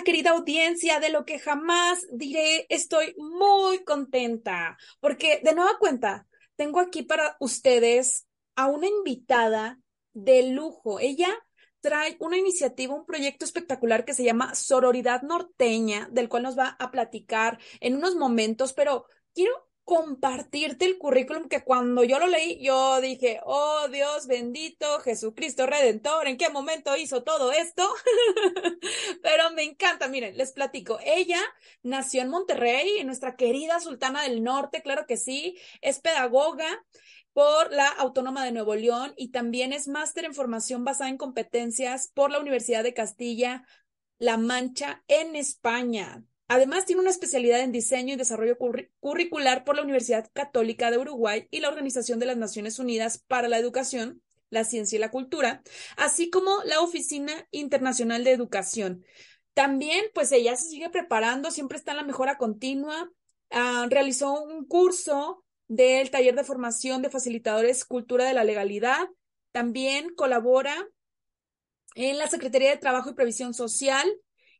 Querida 0.00 0.30
audiencia? 0.30 0.98
De 1.00 1.10
lo 1.10 1.24
que 1.26 1.38
jamás 1.38 2.06
diré, 2.10 2.66
estoy 2.70 3.14
muy 3.18 3.84
contenta 3.84 4.78
porque 5.00 5.40
de 5.44 5.54
nueva 5.54 5.78
cuenta 5.78 6.26
tengo 6.56 6.80
aquí 6.80 7.02
para 7.02 7.36
ustedes 7.40 8.26
a 8.56 8.66
una 8.66 8.86
invitada 8.86 9.78
de 10.14 10.50
lujo. 10.50 11.00
Ella 11.00 11.28
trae 11.80 12.16
una 12.20 12.38
iniciativa, 12.38 12.94
un 12.94 13.04
proyecto 13.04 13.44
espectacular 13.44 14.04
que 14.04 14.14
se 14.14 14.24
llama 14.24 14.54
Sororidad 14.54 15.22
Norteña, 15.22 16.08
del 16.10 16.28
cual 16.28 16.44
nos 16.44 16.58
va 16.58 16.76
a 16.78 16.90
platicar 16.90 17.58
en 17.80 17.96
unos 17.96 18.14
momentos, 18.14 18.72
pero 18.72 19.06
quiero 19.34 19.52
compartirte 19.84 20.84
el 20.84 20.98
currículum 20.98 21.48
que 21.48 21.64
cuando 21.64 22.04
yo 22.04 22.18
lo 22.18 22.26
leí, 22.26 22.62
yo 22.62 23.00
dije, 23.00 23.40
oh 23.44 23.88
Dios 23.88 24.26
bendito, 24.26 25.00
Jesucristo 25.00 25.66
Redentor, 25.66 26.28
¿en 26.28 26.36
qué 26.36 26.50
momento 26.50 26.96
hizo 26.96 27.24
todo 27.24 27.52
esto? 27.52 27.88
Pero 29.22 29.50
me 29.52 29.64
encanta, 29.64 30.08
miren, 30.08 30.36
les 30.36 30.52
platico. 30.52 30.98
Ella 31.04 31.40
nació 31.82 32.22
en 32.22 32.28
Monterrey, 32.28 33.02
nuestra 33.04 33.36
querida 33.36 33.80
Sultana 33.80 34.22
del 34.22 34.42
Norte, 34.42 34.82
claro 34.82 35.06
que 35.06 35.16
sí, 35.16 35.58
es 35.80 36.00
pedagoga 36.00 36.66
por 37.32 37.72
la 37.72 37.88
Autónoma 37.88 38.44
de 38.44 38.52
Nuevo 38.52 38.74
León 38.74 39.14
y 39.16 39.28
también 39.28 39.72
es 39.72 39.88
máster 39.88 40.24
en 40.24 40.34
formación 40.34 40.84
basada 40.84 41.10
en 41.10 41.16
competencias 41.16 42.08
por 42.08 42.30
la 42.30 42.40
Universidad 42.40 42.82
de 42.84 42.94
Castilla 42.94 43.66
La 44.18 44.36
Mancha 44.36 45.02
en 45.08 45.34
España. 45.34 46.24
Además, 46.54 46.84
tiene 46.84 47.00
una 47.00 47.08
especialidad 47.08 47.60
en 47.60 47.72
diseño 47.72 48.12
y 48.12 48.18
desarrollo 48.18 48.58
curricular 49.00 49.64
por 49.64 49.74
la 49.74 49.80
Universidad 49.80 50.30
Católica 50.34 50.90
de 50.90 50.98
Uruguay 50.98 51.48
y 51.50 51.60
la 51.60 51.70
Organización 51.70 52.18
de 52.18 52.26
las 52.26 52.36
Naciones 52.36 52.78
Unidas 52.78 53.24
para 53.26 53.48
la 53.48 53.56
Educación, 53.56 54.20
la 54.50 54.64
Ciencia 54.64 54.96
y 54.96 55.00
la 55.00 55.10
Cultura, 55.10 55.62
así 55.96 56.28
como 56.28 56.62
la 56.66 56.82
Oficina 56.82 57.32
Internacional 57.52 58.22
de 58.22 58.32
Educación. 58.32 59.02
También, 59.54 60.04
pues 60.12 60.30
ella 60.30 60.54
se 60.56 60.68
sigue 60.68 60.90
preparando, 60.90 61.50
siempre 61.50 61.78
está 61.78 61.92
en 61.92 61.96
la 61.96 62.04
mejora 62.04 62.36
continua. 62.36 63.10
Ah, 63.48 63.86
realizó 63.88 64.42
un 64.42 64.66
curso 64.66 65.46
del 65.68 66.10
taller 66.10 66.34
de 66.34 66.44
formación 66.44 67.00
de 67.00 67.08
facilitadores 67.08 67.86
Cultura 67.86 68.26
de 68.26 68.34
la 68.34 68.44
Legalidad. 68.44 69.08
También 69.52 70.14
colabora 70.14 70.76
en 71.94 72.18
la 72.18 72.28
Secretaría 72.28 72.68
de 72.68 72.76
Trabajo 72.76 73.08
y 73.08 73.14
Previsión 73.14 73.54
Social 73.54 74.06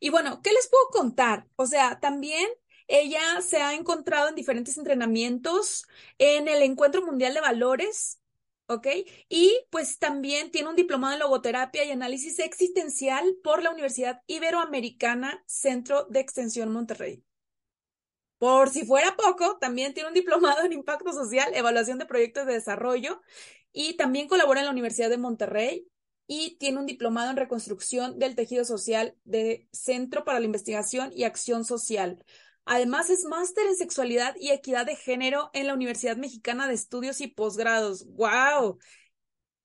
y 0.02 0.10
bueno, 0.10 0.42
¿qué 0.42 0.50
les 0.52 0.68
puedo 0.68 0.88
contar? 0.88 1.46
O 1.54 1.64
sea, 1.64 2.00
también 2.00 2.48
ella 2.88 3.40
se 3.40 3.58
ha 3.58 3.74
encontrado 3.74 4.28
en 4.28 4.34
diferentes 4.34 4.76
entrenamientos 4.76 5.86
en 6.18 6.48
el 6.48 6.60
Encuentro 6.64 7.06
Mundial 7.06 7.34
de 7.34 7.40
Valores, 7.40 8.20
¿ok? 8.66 8.88
Y 9.28 9.56
pues 9.70 10.00
también 10.00 10.50
tiene 10.50 10.70
un 10.70 10.74
diplomado 10.74 11.14
en 11.14 11.20
logoterapia 11.20 11.84
y 11.84 11.92
análisis 11.92 12.40
existencial 12.40 13.36
por 13.44 13.62
la 13.62 13.70
Universidad 13.70 14.22
Iberoamericana 14.26 15.44
Centro 15.46 16.06
de 16.10 16.18
Extensión 16.18 16.72
Monterrey. 16.72 17.24
Por 18.38 18.70
si 18.70 18.84
fuera 18.84 19.14
poco, 19.14 19.58
también 19.58 19.94
tiene 19.94 20.08
un 20.08 20.14
diplomado 20.14 20.64
en 20.64 20.72
impacto 20.72 21.12
social, 21.12 21.54
evaluación 21.54 22.00
de 22.00 22.06
proyectos 22.06 22.44
de 22.46 22.54
desarrollo 22.54 23.22
y 23.70 23.96
también 23.96 24.26
colabora 24.26 24.58
en 24.58 24.66
la 24.66 24.72
Universidad 24.72 25.10
de 25.10 25.18
Monterrey 25.18 25.91
y 26.26 26.56
tiene 26.58 26.78
un 26.78 26.86
diplomado 26.86 27.30
en 27.30 27.36
reconstrucción 27.36 28.18
del 28.18 28.34
tejido 28.34 28.64
social 28.64 29.16
de 29.24 29.68
Centro 29.72 30.24
para 30.24 30.38
la 30.38 30.46
Investigación 30.46 31.10
y 31.14 31.24
Acción 31.24 31.64
Social. 31.64 32.24
Además, 32.64 33.10
es 33.10 33.24
máster 33.24 33.66
en 33.66 33.76
sexualidad 33.76 34.34
y 34.38 34.50
equidad 34.50 34.86
de 34.86 34.96
género 34.96 35.50
en 35.52 35.66
la 35.66 35.74
Universidad 35.74 36.16
Mexicana 36.16 36.68
de 36.68 36.74
Estudios 36.74 37.20
y 37.20 37.26
Posgrados. 37.26 38.06
¡Wow! 38.06 38.78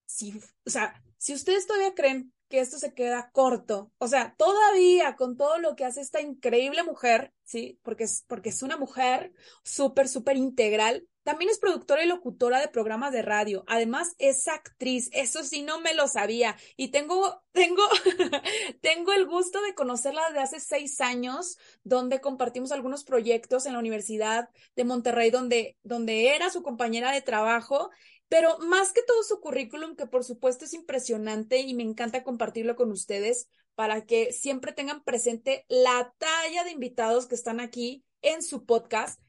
Si, 0.06 0.40
o 0.66 0.70
sea, 0.70 1.02
si 1.18 1.34
ustedes 1.34 1.68
todavía 1.68 1.94
creen 1.94 2.34
que 2.50 2.60
esto 2.60 2.78
se 2.78 2.94
queda 2.94 3.30
corto, 3.32 3.92
o 3.98 4.08
sea, 4.08 4.34
todavía 4.38 5.16
con 5.16 5.38
todo 5.38 5.60
lo 5.60 5.76
que 5.76 5.86
hace 5.86 6.02
esta 6.02 6.22
increíble 6.22 6.84
mujer, 6.84 7.34
¿sí? 7.44 7.80
Porque 7.84 8.06
es, 8.06 8.24
porque 8.28 8.50
es 8.50 8.64
una 8.64 8.78
mujer 8.78 9.34
súper, 9.64 10.08
súper 10.08 10.38
integral, 10.38 11.08
también 11.28 11.52
es 11.52 11.60
productora 11.60 12.06
y 12.06 12.08
locutora 12.08 12.62
de 12.62 12.70
programas 12.70 13.12
de 13.12 13.22
radio. 13.22 13.66
Además, 13.68 14.16
es 14.18 14.48
actriz. 14.48 15.10
Eso 15.12 15.44
sí, 15.44 15.62
no 15.62 15.82
me 15.82 15.94
lo 15.94 16.08
sabía. 16.08 16.56
Y 16.78 16.88
tengo, 16.88 17.44
tengo, 17.52 17.84
tengo 18.82 19.12
el 19.12 19.28
gusto 19.28 19.62
de 19.62 19.76
conocerla 19.76 20.22
desde 20.28 20.40
hace 20.40 20.60
seis 20.62 21.02
años, 21.02 21.58
donde 21.84 22.22
compartimos 22.22 22.72
algunos 22.72 23.04
proyectos 23.04 23.66
en 23.66 23.74
la 23.74 23.80
Universidad 23.80 24.48
de 24.78 24.86
Monterrey, 24.86 25.30
donde, 25.30 25.78
donde 25.84 26.34
era 26.34 26.50
su 26.50 26.64
compañera 26.64 27.12
de 27.12 27.22
trabajo. 27.22 27.90
Pero 28.30 28.58
más 28.60 28.94
que 28.94 29.04
todo 29.04 29.22
su 29.24 29.42
currículum, 29.42 29.98
que 29.98 30.08
por 30.08 30.24
supuesto 30.24 30.64
es 30.64 30.74
impresionante 30.74 31.60
y 31.60 31.74
me 31.74 31.84
encanta 31.84 32.24
compartirlo 32.24 32.78
con 32.78 32.90
ustedes 32.90 33.50
para 33.76 34.06
que 34.06 34.32
siempre 34.32 34.72
tengan 34.72 35.04
presente 35.04 35.66
la 35.68 36.14
talla 36.20 36.64
de 36.64 36.72
invitados 36.72 37.28
que 37.28 37.36
están 37.36 37.60
aquí 37.60 38.06
en 38.22 38.42
su 38.42 38.66
podcast 38.66 39.20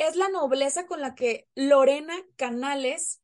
es 0.00 0.16
la 0.16 0.30
nobleza 0.30 0.86
con 0.86 1.02
la 1.02 1.14
que 1.14 1.46
Lorena 1.54 2.14
Canales 2.36 3.20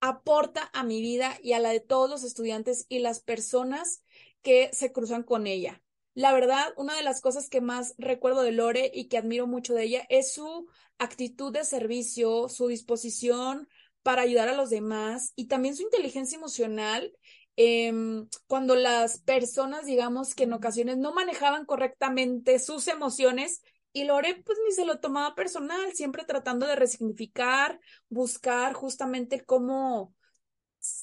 aporta 0.00 0.68
a 0.74 0.84
mi 0.84 1.00
vida 1.00 1.38
y 1.42 1.54
a 1.54 1.58
la 1.60 1.70
de 1.70 1.80
todos 1.80 2.10
los 2.10 2.24
estudiantes 2.24 2.84
y 2.90 2.98
las 2.98 3.20
personas 3.20 4.02
que 4.42 4.68
se 4.74 4.92
cruzan 4.92 5.22
con 5.22 5.46
ella. 5.46 5.82
La 6.12 6.34
verdad, 6.34 6.74
una 6.76 6.94
de 6.94 7.02
las 7.02 7.22
cosas 7.22 7.48
que 7.48 7.62
más 7.62 7.94
recuerdo 7.96 8.42
de 8.42 8.52
Lore 8.52 8.90
y 8.92 9.08
que 9.08 9.16
admiro 9.16 9.46
mucho 9.46 9.72
de 9.72 9.84
ella 9.84 10.06
es 10.10 10.34
su 10.34 10.68
actitud 10.98 11.54
de 11.54 11.64
servicio, 11.64 12.50
su 12.50 12.68
disposición 12.68 13.66
para 14.02 14.20
ayudar 14.20 14.50
a 14.50 14.56
los 14.56 14.68
demás 14.68 15.32
y 15.36 15.46
también 15.46 15.74
su 15.74 15.84
inteligencia 15.84 16.36
emocional. 16.36 17.16
Em, 17.56 18.28
cuando 18.46 18.76
las 18.76 19.22
personas, 19.22 19.86
digamos 19.86 20.34
que 20.34 20.44
en 20.44 20.52
ocasiones 20.52 20.98
no 20.98 21.14
manejaban 21.14 21.64
correctamente 21.64 22.58
sus 22.58 22.88
emociones, 22.88 23.62
y 23.94 24.04
Lore, 24.04 24.42
pues 24.44 24.58
ni 24.66 24.72
se 24.72 24.84
lo 24.84 24.98
tomaba 24.98 25.36
personal, 25.36 25.92
siempre 25.94 26.24
tratando 26.24 26.66
de 26.66 26.74
resignificar, 26.74 27.78
buscar 28.08 28.72
justamente 28.72 29.44
cómo, 29.44 30.12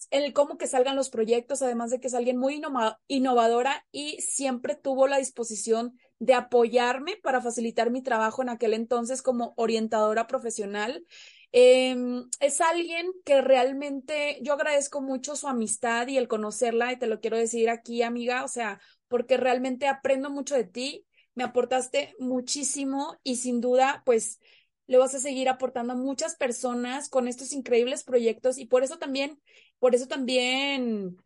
el 0.10 0.34
cómo 0.34 0.58
que 0.58 0.68
salgan 0.68 0.98
los 0.98 1.10
proyectos, 1.10 1.62
además 1.62 1.90
de 1.90 2.02
que 2.02 2.08
es 2.08 2.14
alguien 2.14 2.38
muy 2.38 2.62
innovadora 3.08 3.88
y 3.94 4.20
siempre 4.22 4.76
tuvo 4.76 5.08
la 5.08 5.20
disposición 5.20 5.98
de 6.20 6.34
apoyarme 6.34 7.16
para 7.24 7.42
facilitar 7.42 7.92
mi 7.92 8.04
trabajo 8.04 8.42
en 8.42 8.50
aquel 8.50 8.74
entonces 8.74 9.22
como 9.22 9.54
orientadora 9.56 10.28
profesional. 10.28 11.06
Em, 11.54 12.26
es 12.42 12.60
alguien 12.60 13.10
que 13.24 13.42
realmente 13.42 14.38
yo 14.42 14.54
agradezco 14.54 15.00
mucho 15.02 15.38
su 15.38 15.48
amistad 15.48 16.08
y 16.08 16.18
el 16.18 16.28
conocerla 16.28 16.92
y 16.92 17.00
te 17.00 17.08
lo 17.08 17.22
quiero 17.22 17.38
decir 17.38 17.70
aquí, 17.70 18.04
amiga, 18.04 18.44
o 18.44 18.50
sea, 18.50 18.82
porque 19.08 19.38
realmente 19.38 19.88
aprendo 19.88 20.30
mucho 20.30 20.56
de 20.56 20.66
ti 20.66 21.06
me 21.36 21.44
aportaste 21.44 22.16
muchísimo 22.20 23.18
y 23.24 23.38
sin 23.38 23.62
duda, 23.62 24.04
pues 24.06 24.40
le 24.88 24.98
vas 24.98 25.16
a 25.16 25.20
seguir 25.20 25.48
aportando 25.50 25.94
a 25.94 25.96
muchas 25.96 26.36
personas 26.36 27.10
con 27.10 27.28
estos 27.28 27.54
increíbles 27.54 28.04
proyectos 28.04 28.58
y 28.58 28.66
por 28.66 28.84
eso 28.84 28.98
también, 28.98 29.42
por 29.80 29.96
eso 29.96 30.08
también 30.08 31.18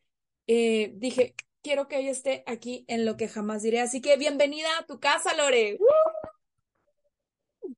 eh, 0.47 0.93
dije, 0.95 1.35
quiero 1.63 1.87
que 1.87 1.97
ella 1.97 2.11
esté 2.11 2.43
aquí 2.45 2.85
en 2.87 3.05
lo 3.05 3.17
que 3.17 3.27
jamás 3.27 3.63
diré. 3.63 3.81
Así 3.81 4.01
que 4.01 4.17
bienvenida 4.17 4.69
a 4.79 4.85
tu 4.85 4.99
casa, 4.99 5.35
Lore. 5.35 5.79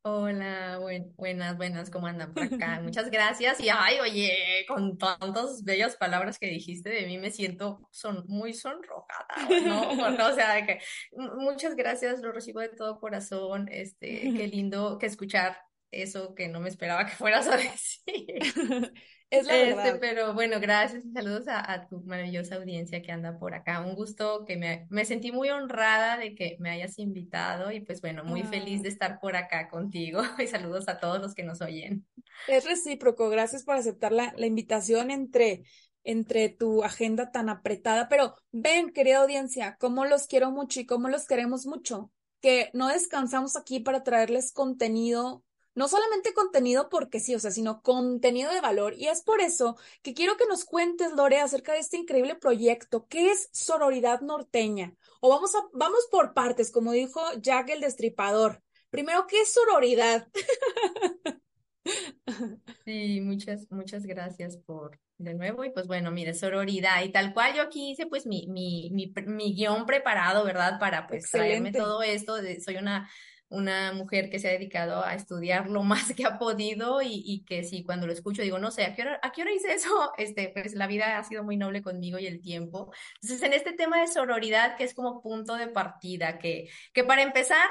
Hola, 0.10 0.80
buenas, 1.18 1.58
buenas, 1.58 1.90
¿cómo 1.90 2.08
andan 2.08 2.34
por 2.34 2.44
acá? 2.44 2.80
Muchas 2.84 3.12
gracias. 3.12 3.60
Y 3.60 3.68
ay, 3.70 4.00
oye, 4.00 4.66
con 4.66 4.98
tantas 4.98 5.66
bellas 5.66 5.98
palabras 5.98 6.40
que 6.40 6.48
dijiste 6.48 6.90
de 6.90 7.06
mí 7.06 7.18
me 7.18 7.30
siento 7.30 7.86
son, 7.92 8.24
muy 8.28 8.54
sonrojada, 8.54 9.28
¿no? 9.66 9.90
o 9.92 10.34
sea, 10.34 10.66
que 10.66 10.80
muchas 11.12 11.76
gracias, 11.76 12.22
lo 12.22 12.32
recibo 12.32 12.62
de 12.62 12.70
todo 12.70 13.02
corazón. 13.02 13.68
Este, 13.70 14.22
qué 14.34 14.48
lindo 14.54 14.98
que 14.98 15.08
escuchar 15.08 15.58
eso 15.92 16.34
que 16.36 16.48
no 16.48 16.62
me 16.62 16.70
esperaba 16.70 17.06
que 17.06 17.12
fueras 17.12 17.48
a 17.48 17.58
decir. 17.58 18.40
Es 19.30 19.46
la 19.46 19.58
Este, 19.58 19.58
verdad. 19.58 20.00
pero 20.00 20.34
bueno, 20.34 20.60
gracias 20.60 21.06
y 21.06 21.12
saludos 21.12 21.48
a, 21.48 21.72
a 21.72 21.88
tu 21.88 22.02
maravillosa 22.04 22.56
audiencia 22.56 23.02
que 23.02 23.12
anda 23.12 23.38
por 23.38 23.54
acá. 23.54 23.82
Un 23.82 23.94
gusto 23.96 24.46
que 24.46 24.58
me, 24.58 24.88
me 24.90 25.06
sentí 25.06 25.32
muy 25.32 25.50
honrada 25.50 26.18
de 26.18 26.34
que 26.36 26.58
me 26.60 26.70
hayas 26.70 26.98
invitado 27.00 27.72
y 27.72 27.82
pues 27.82 28.02
bueno, 28.02 28.24
muy 28.24 28.44
feliz 28.44 28.82
Ah, 28.82 28.84
de 28.84 28.90
estar 28.90 29.20
por 29.20 29.36
acá 29.36 29.70
contigo 29.70 30.22
y 30.40 30.48
saludos 30.48 30.88
a 30.88 31.00
todos 31.00 31.20
los 31.22 31.36
que 31.36 31.44
nos 31.44 31.62
oyen. 31.62 32.06
es 32.46 32.66
recíproco. 32.66 33.30
Gracias 33.30 33.64
por 33.64 33.76
aceptar 33.76 34.12
la, 34.12 34.34
la 34.38 34.46
invitación 34.46 35.12
entre, 35.12 35.64
entre 36.04 36.50
tu 36.50 36.84
agenda 36.84 37.32
tan 37.32 37.50
apretada. 37.50 38.08
Pero 38.10 38.36
ven, 38.52 38.92
querida 38.94 39.20
audiencia, 39.22 39.78
cómo 39.80 40.06
los 40.06 40.28
quiero 40.28 40.52
mucho 40.52 40.80
y 40.80 40.86
cómo 40.86 41.10
los 41.10 41.26
queremos 41.28 41.66
mucho, 41.66 42.12
que 42.42 42.70
no 42.74 42.88
descansamos 42.90 43.56
aquí 43.56 43.80
para 43.80 44.04
traerles 44.04 44.52
contenido. 44.54 45.44
No 45.78 45.88
solamente 45.88 46.34
contenido 46.34 46.90
porque 46.90 47.20
sí, 47.22 47.36
o 47.36 47.40
sea, 47.40 47.52
sino 47.52 47.82
contenido 47.82 48.52
de 48.52 48.62
valor. 48.62 48.94
Y 48.96 49.08
es 49.08 49.22
por 49.22 49.42
eso 49.42 49.78
que 50.02 50.14
quiero 50.14 50.36
que 50.38 50.46
nos 50.48 50.66
cuentes, 50.66 51.14
Lore, 51.14 51.40
acerca 51.40 51.74
de 51.74 51.80
este 51.80 51.98
increíble 51.98 52.36
proyecto. 52.36 53.08
¿Qué 53.08 53.32
es 53.32 53.50
Sororidad 53.54 54.22
Norteña? 54.22 54.96
O 55.22 55.30
vamos 55.30 55.56
a, 55.56 55.60
vamos 55.74 56.08
por 56.12 56.34
partes, 56.34 56.72
como 56.72 56.92
dijo 56.92 57.22
Jack 57.42 57.70
el 57.70 57.82
Destripador. 57.82 58.64
Primero, 58.90 59.28
¿qué 59.28 59.42
es 59.42 59.54
sororidad? 59.54 60.28
Sí, 62.86 63.20
muchas, 63.22 63.68
muchas 63.70 64.06
gracias 64.06 64.58
por 64.58 65.00
de 65.18 65.34
nuevo. 65.34 65.66
Y 65.66 65.72
pues 65.72 65.88
bueno, 65.88 66.12
mire, 66.12 66.34
sororidad 66.34 67.04
y 67.04 67.12
tal 67.12 67.34
cual 67.34 67.54
yo 67.56 67.62
aquí 67.64 67.92
hice 67.92 68.06
pues 68.08 68.26
mi, 68.26 68.48
mi, 68.48 68.90
mi, 68.94 69.14
mi 69.26 69.54
guion 69.56 69.86
preparado, 69.86 70.46
¿verdad? 70.46 70.80
Para 70.80 71.06
pues 71.08 71.30
traerme 71.30 71.74
todo 71.74 72.02
esto. 72.02 72.36
de- 72.36 72.62
soy 72.62 72.78
una, 72.78 73.10
una 73.50 73.94
mujer 73.94 74.30
que 74.30 74.40
se 74.40 74.50
ha 74.50 74.52
dedicado 74.52 75.04
a 75.04 75.16
estudiar 75.16 75.70
lo 75.70 75.84
más 75.84 76.14
que 76.14 76.26
ha 76.26 76.38
podido 76.40 77.02
y, 77.02 77.24
y 77.26 77.46
que 77.46 77.64
sí, 77.64 77.84
cuando 77.84 78.08
lo 78.08 78.14
escucho 78.14 78.42
digo, 78.42 78.60
no 78.60 78.72
sé, 78.72 78.86
¿a 78.86 78.94
qué 78.96 79.04
hora, 79.04 79.20
a 79.24 79.32
qué 79.32 79.42
hora 79.42 79.54
hice 79.54 79.74
eso? 79.74 80.12
Este, 80.18 80.50
pues 80.50 80.74
la 80.76 80.88
vida 80.88 81.18
ha 81.18 81.24
sido 81.24 81.44
muy 81.44 81.58
noble 81.58 81.82
conmigo 81.82 82.20
y 82.20 82.28
el 82.28 82.42
tiempo. 82.42 82.92
Entonces, 83.22 83.42
en 83.48 83.54
este 83.54 83.74
tema 83.74 84.02
de 84.02 84.08
sororidad, 84.08 84.76
que 84.78 84.84
es 84.84 84.94
como 84.94 85.22
punto 85.22 85.56
de 85.56 85.68
partida, 85.68 86.40
que, 86.40 86.70
que 86.94 87.04
para 87.04 87.22
empezar, 87.22 87.66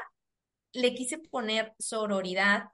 le 0.72 0.94
quise 0.94 1.18
poner 1.18 1.72
sororidad 1.78 2.64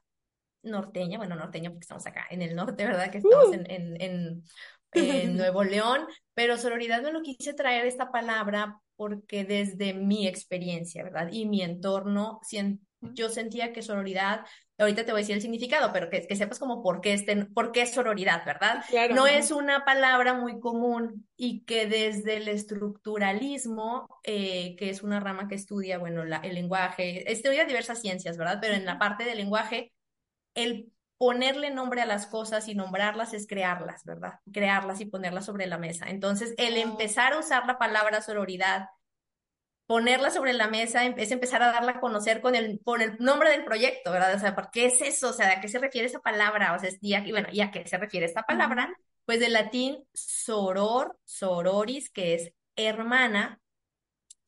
norteña, 0.62 1.18
bueno, 1.18 1.34
norteña 1.36 1.70
porque 1.70 1.84
estamos 1.84 2.06
acá 2.06 2.26
en 2.30 2.42
el 2.42 2.54
norte, 2.54 2.84
¿verdad? 2.86 3.10
Que 3.10 3.18
estamos 3.18 3.48
Uh. 3.48 3.54
en, 3.54 3.70
en, 3.70 4.00
en, 4.00 4.44
en 4.92 5.36
Nuevo 5.36 5.64
León, 5.64 6.06
pero 6.34 6.56
sororidad 6.58 7.02
me 7.02 7.12
lo 7.12 7.22
quise 7.22 7.54
traer 7.54 7.86
esta 7.86 8.10
palabra 8.12 8.80
porque 8.96 9.44
desde 9.44 9.94
mi 9.94 10.26
experiencia, 10.28 11.02
¿verdad? 11.02 11.28
Y 11.32 11.46
mi 11.46 11.62
entorno, 11.62 12.40
sien- 12.42 12.86
yo 13.14 13.28
sentía 13.28 13.72
que 13.72 13.82
sororidad, 13.82 14.46
ahorita 14.78 15.04
te 15.04 15.12
voy 15.12 15.20
a 15.20 15.22
decir 15.22 15.36
el 15.36 15.42
significado, 15.42 15.92
pero 15.92 16.10
que, 16.10 16.26
que 16.26 16.36
sepas 16.36 16.58
como 16.58 16.82
por 16.82 17.00
qué, 17.00 17.12
este, 17.12 17.44
por 17.46 17.72
qué 17.72 17.86
sororidad, 17.86 18.44
¿verdad? 18.44 18.84
Claro. 18.88 19.14
No 19.14 19.26
es 19.26 19.50
una 19.50 19.84
palabra 19.84 20.34
muy 20.34 20.60
común 20.60 21.26
y 21.36 21.64
que 21.64 21.86
desde 21.86 22.36
el 22.36 22.48
estructuralismo, 22.48 24.08
eh, 24.24 24.76
que 24.76 24.90
es 24.90 25.02
una 25.02 25.20
rama 25.20 25.48
que 25.48 25.54
estudia, 25.54 25.98
bueno, 25.98 26.24
la, 26.24 26.38
el 26.38 26.54
lenguaje, 26.54 27.30
estudia 27.30 27.64
diversas 27.64 28.00
ciencias, 28.00 28.36
¿verdad? 28.36 28.58
Pero 28.60 28.74
en 28.74 28.84
la 28.84 28.98
parte 28.98 29.24
del 29.24 29.38
lenguaje 29.38 29.92
el 30.54 30.92
ponerle 31.22 31.70
nombre 31.70 32.02
a 32.02 32.06
las 32.06 32.26
cosas 32.26 32.66
y 32.66 32.74
nombrarlas 32.74 33.32
es 33.32 33.46
crearlas, 33.46 34.02
¿verdad? 34.04 34.40
Crearlas 34.52 35.00
y 35.00 35.04
ponerlas 35.04 35.46
sobre 35.46 35.66
la 35.66 35.78
mesa. 35.78 36.06
Entonces, 36.08 36.52
el 36.58 36.76
empezar 36.76 37.32
a 37.32 37.38
usar 37.38 37.64
la 37.64 37.78
palabra 37.78 38.20
sororidad, 38.22 38.88
ponerla 39.92 40.30
sobre 40.30 40.54
la 40.54 40.68
mesa, 40.68 41.04
em- 41.04 41.14
es 41.18 41.30
empezar 41.32 41.62
a 41.62 41.72
darla 41.72 41.92
a 41.92 42.00
conocer 42.00 42.40
con 42.40 42.54
el, 42.54 42.80
con 42.84 43.02
el 43.02 43.16
nombre 43.18 43.50
del 43.50 43.64
proyecto, 43.64 44.10
¿verdad? 44.10 44.34
O 44.34 44.38
sea, 44.38 44.54
¿por 44.54 44.70
qué 44.70 44.86
es 44.86 45.00
eso? 45.02 45.30
O 45.30 45.32
sea, 45.34 45.52
¿a 45.52 45.60
qué 45.60 45.68
se 45.68 45.78
refiere 45.78 46.06
esa 46.06 46.20
palabra? 46.20 46.74
O 46.74 46.78
sea, 46.78 46.90
y, 47.00 47.14
a, 47.14 47.20
bueno, 47.30 47.48
¿y 47.52 47.60
a 47.60 47.70
qué 47.70 47.86
se 47.86 47.98
refiere 47.98 48.26
esta 48.26 48.42
palabra? 48.44 48.94
Pues 49.26 49.40
del 49.40 49.52
latín 49.52 49.98
soror, 50.14 51.18
sororis, 51.24 52.10
que 52.10 52.34
es 52.34 52.52
hermana, 52.76 53.60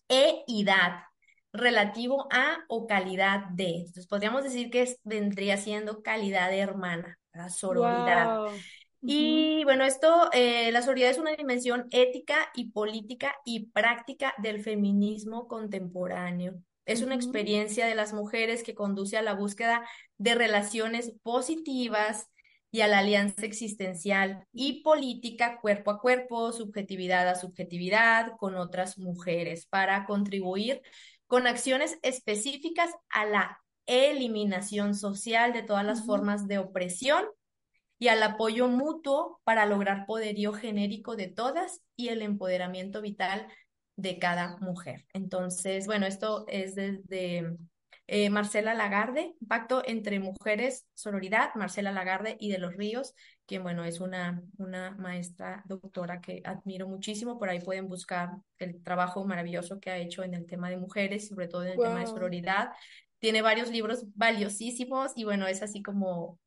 e 0.08 0.44
idad, 0.46 1.05
relativo 1.52 2.29
a 2.32 2.58
o 2.69 2.87
calidad 2.87 3.46
de. 3.50 3.69
Entonces, 3.79 4.06
podríamos 4.06 4.44
decir 4.44 4.70
que 4.70 4.82
es- 4.82 5.00
vendría 5.05 5.56
siendo 5.56 6.02
calidad 6.02 6.50
de 6.50 6.58
hermana, 6.61 7.19
¿verdad? 7.32 7.50
Sororidad. 7.50 8.38
Wow. 8.38 8.64
Y 9.06 9.65
bueno, 9.65 9.85
esto, 9.85 10.31
eh, 10.33 10.73
la 10.73 10.81
sororidad 10.81 11.11
es 11.11 11.19
una 11.19 11.37
dimensión 11.37 11.89
ética 11.91 12.37
y 12.55 12.71
política 12.71 13.37
y 13.45 13.67
práctica 13.67 14.33
del 14.39 14.62
feminismo 14.62 15.47
contemporáneo. 15.47 16.55
Es 16.87 17.03
una 17.03 17.15
experiencia 17.15 17.87
de 17.87 17.95
las 17.95 18.15
mujeres 18.15 18.62
que 18.62 18.75
conduce 18.75 19.19
a 19.19 19.23
la 19.23 19.35
búsqueda 19.35 19.87
de 20.17 20.35
relaciones 20.35 21.12
positivas 21.23 22.31
y 22.71 22.81
a 22.81 22.89
la 22.89 23.01
alianza 23.01 23.45
existencial 23.45 24.47
y 24.55 24.83
política 24.83 25.61
cuerpo 25.61 25.91
a 25.91 26.01
cuerpo, 26.01 26.53
subjetividad 26.53 27.29
a 27.29 27.35
subjetividad 27.35 28.33
con 28.39 28.56
otras 28.56 28.97
mujeres 28.97 29.67
para 29.67 30.06
contribuir 30.06 30.81
con 31.27 31.47
acciones 31.47 31.99
específicas 32.03 32.91
a 33.11 33.27
la 33.27 33.61
eliminación 33.85 34.95
social 34.95 35.53
de 35.53 35.62
todas 35.62 35.85
las 35.85 36.06
formas 36.06 36.49
de 36.49 36.56
opresión 36.56 37.27
y 37.99 38.08
al 38.08 38.23
apoyo 38.23 38.69
mutuo 38.69 39.41
para 39.44 39.67
lograr 39.67 40.06
poderío 40.06 40.52
genérico 40.52 41.17
de 41.17 41.29
todas 41.29 41.81
y 41.96 42.08
el 42.08 42.23
empoderamiento 42.23 43.00
vital 43.00 43.46
de 43.96 44.19
cada 44.19 44.56
mujer. 44.58 45.06
Entonces, 45.12 45.87
bueno, 45.87 46.06
esto 46.06 46.44
es 46.49 46.75
desde 46.75 47.56
eh, 48.06 48.29
Marcela 48.29 48.75
Lagarde, 48.75 49.35
Pacto 49.49 49.82
entre 49.87 50.19
Mujeres, 50.20 50.87
Sororidad, 50.94 51.55
Marcela 51.55 51.93
Lagarde 51.93 52.37
y 52.41 52.50
de 52.50 52.58
los 52.58 52.75
Ríos, 52.75 53.14
quien, 53.46 53.62
bueno, 53.62 53.85
es 53.85 54.00
una, 54.00 54.43
una 54.58 54.91
maestra 54.93 55.62
doctora 55.67 56.20
que 56.20 56.43
admiro 56.44 56.88
muchísimo. 56.88 57.38
Por 57.38 57.49
ahí 57.49 57.61
pueden 57.61 57.88
buscar 57.88 58.31
el 58.58 58.82
trabajo 58.82 59.25
maravilloso 59.25 59.81
que 59.81 59.91
ha 59.91 59.99
hecho 59.99 60.23
en 60.23 60.35
el 60.35 60.46
tema 60.46 60.69
de 60.70 60.76
mujeres, 60.76 61.29
sobre 61.29 61.49
todo 61.49 61.62
en 61.64 61.73
el 61.73 61.81
tema 61.81 62.00
de 62.00 62.06
Wow. 62.06 62.14
sororidad. 62.14 62.70
Tiene 63.19 63.41
varios 63.43 63.70
libros 63.70 64.05
valiosísimos 64.14 65.12
y 65.17 65.25
bueno, 65.25 65.46
es 65.46 65.62
así 65.62 65.82
como 65.82 66.38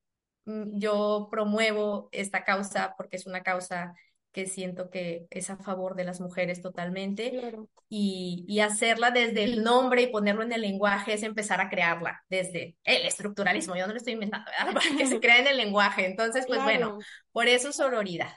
yo 0.73 1.27
promuevo 1.31 2.09
esta 2.11 2.43
causa 2.43 2.93
porque 2.97 3.17
es 3.17 3.25
una 3.27 3.43
causa 3.43 3.93
que 4.31 4.45
siento 4.45 4.89
que 4.89 5.27
es 5.29 5.49
a 5.49 5.57
favor 5.57 5.95
de 5.95 6.03
las 6.03 6.21
mujeres 6.21 6.61
totalmente 6.61 7.31
Claro. 7.31 7.69
y, 7.89 8.45
y 8.47 8.59
hacerla 8.59 9.11
desde 9.11 9.43
el 9.43 9.63
nombre 9.63 10.01
y 10.03 10.07
ponerlo 10.07 10.43
en 10.43 10.51
el 10.51 10.61
lenguaje 10.61 11.13
es 11.13 11.23
empezar 11.23 11.61
a 11.61 11.69
crearla 11.69 12.23
desde 12.29 12.75
el 12.83 13.05
estructuralismo. 13.05 13.75
Yo 13.75 13.87
no 13.87 13.93
lo 13.93 13.97
estoy 13.97 14.13
inventando, 14.13 14.51
¿verdad? 14.57 14.73
Para 14.73 14.85
que 14.97 15.07
se 15.07 15.19
crea 15.19 15.39
en 15.39 15.47
el 15.47 15.57
lenguaje. 15.57 16.05
Entonces, 16.05 16.45
pues 16.47 16.61
bueno, 16.63 16.97
por 17.31 17.47
eso 17.47 17.71
sororidad. 17.71 18.31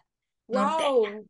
Wow, 0.46 0.62
norteña, 0.62 1.22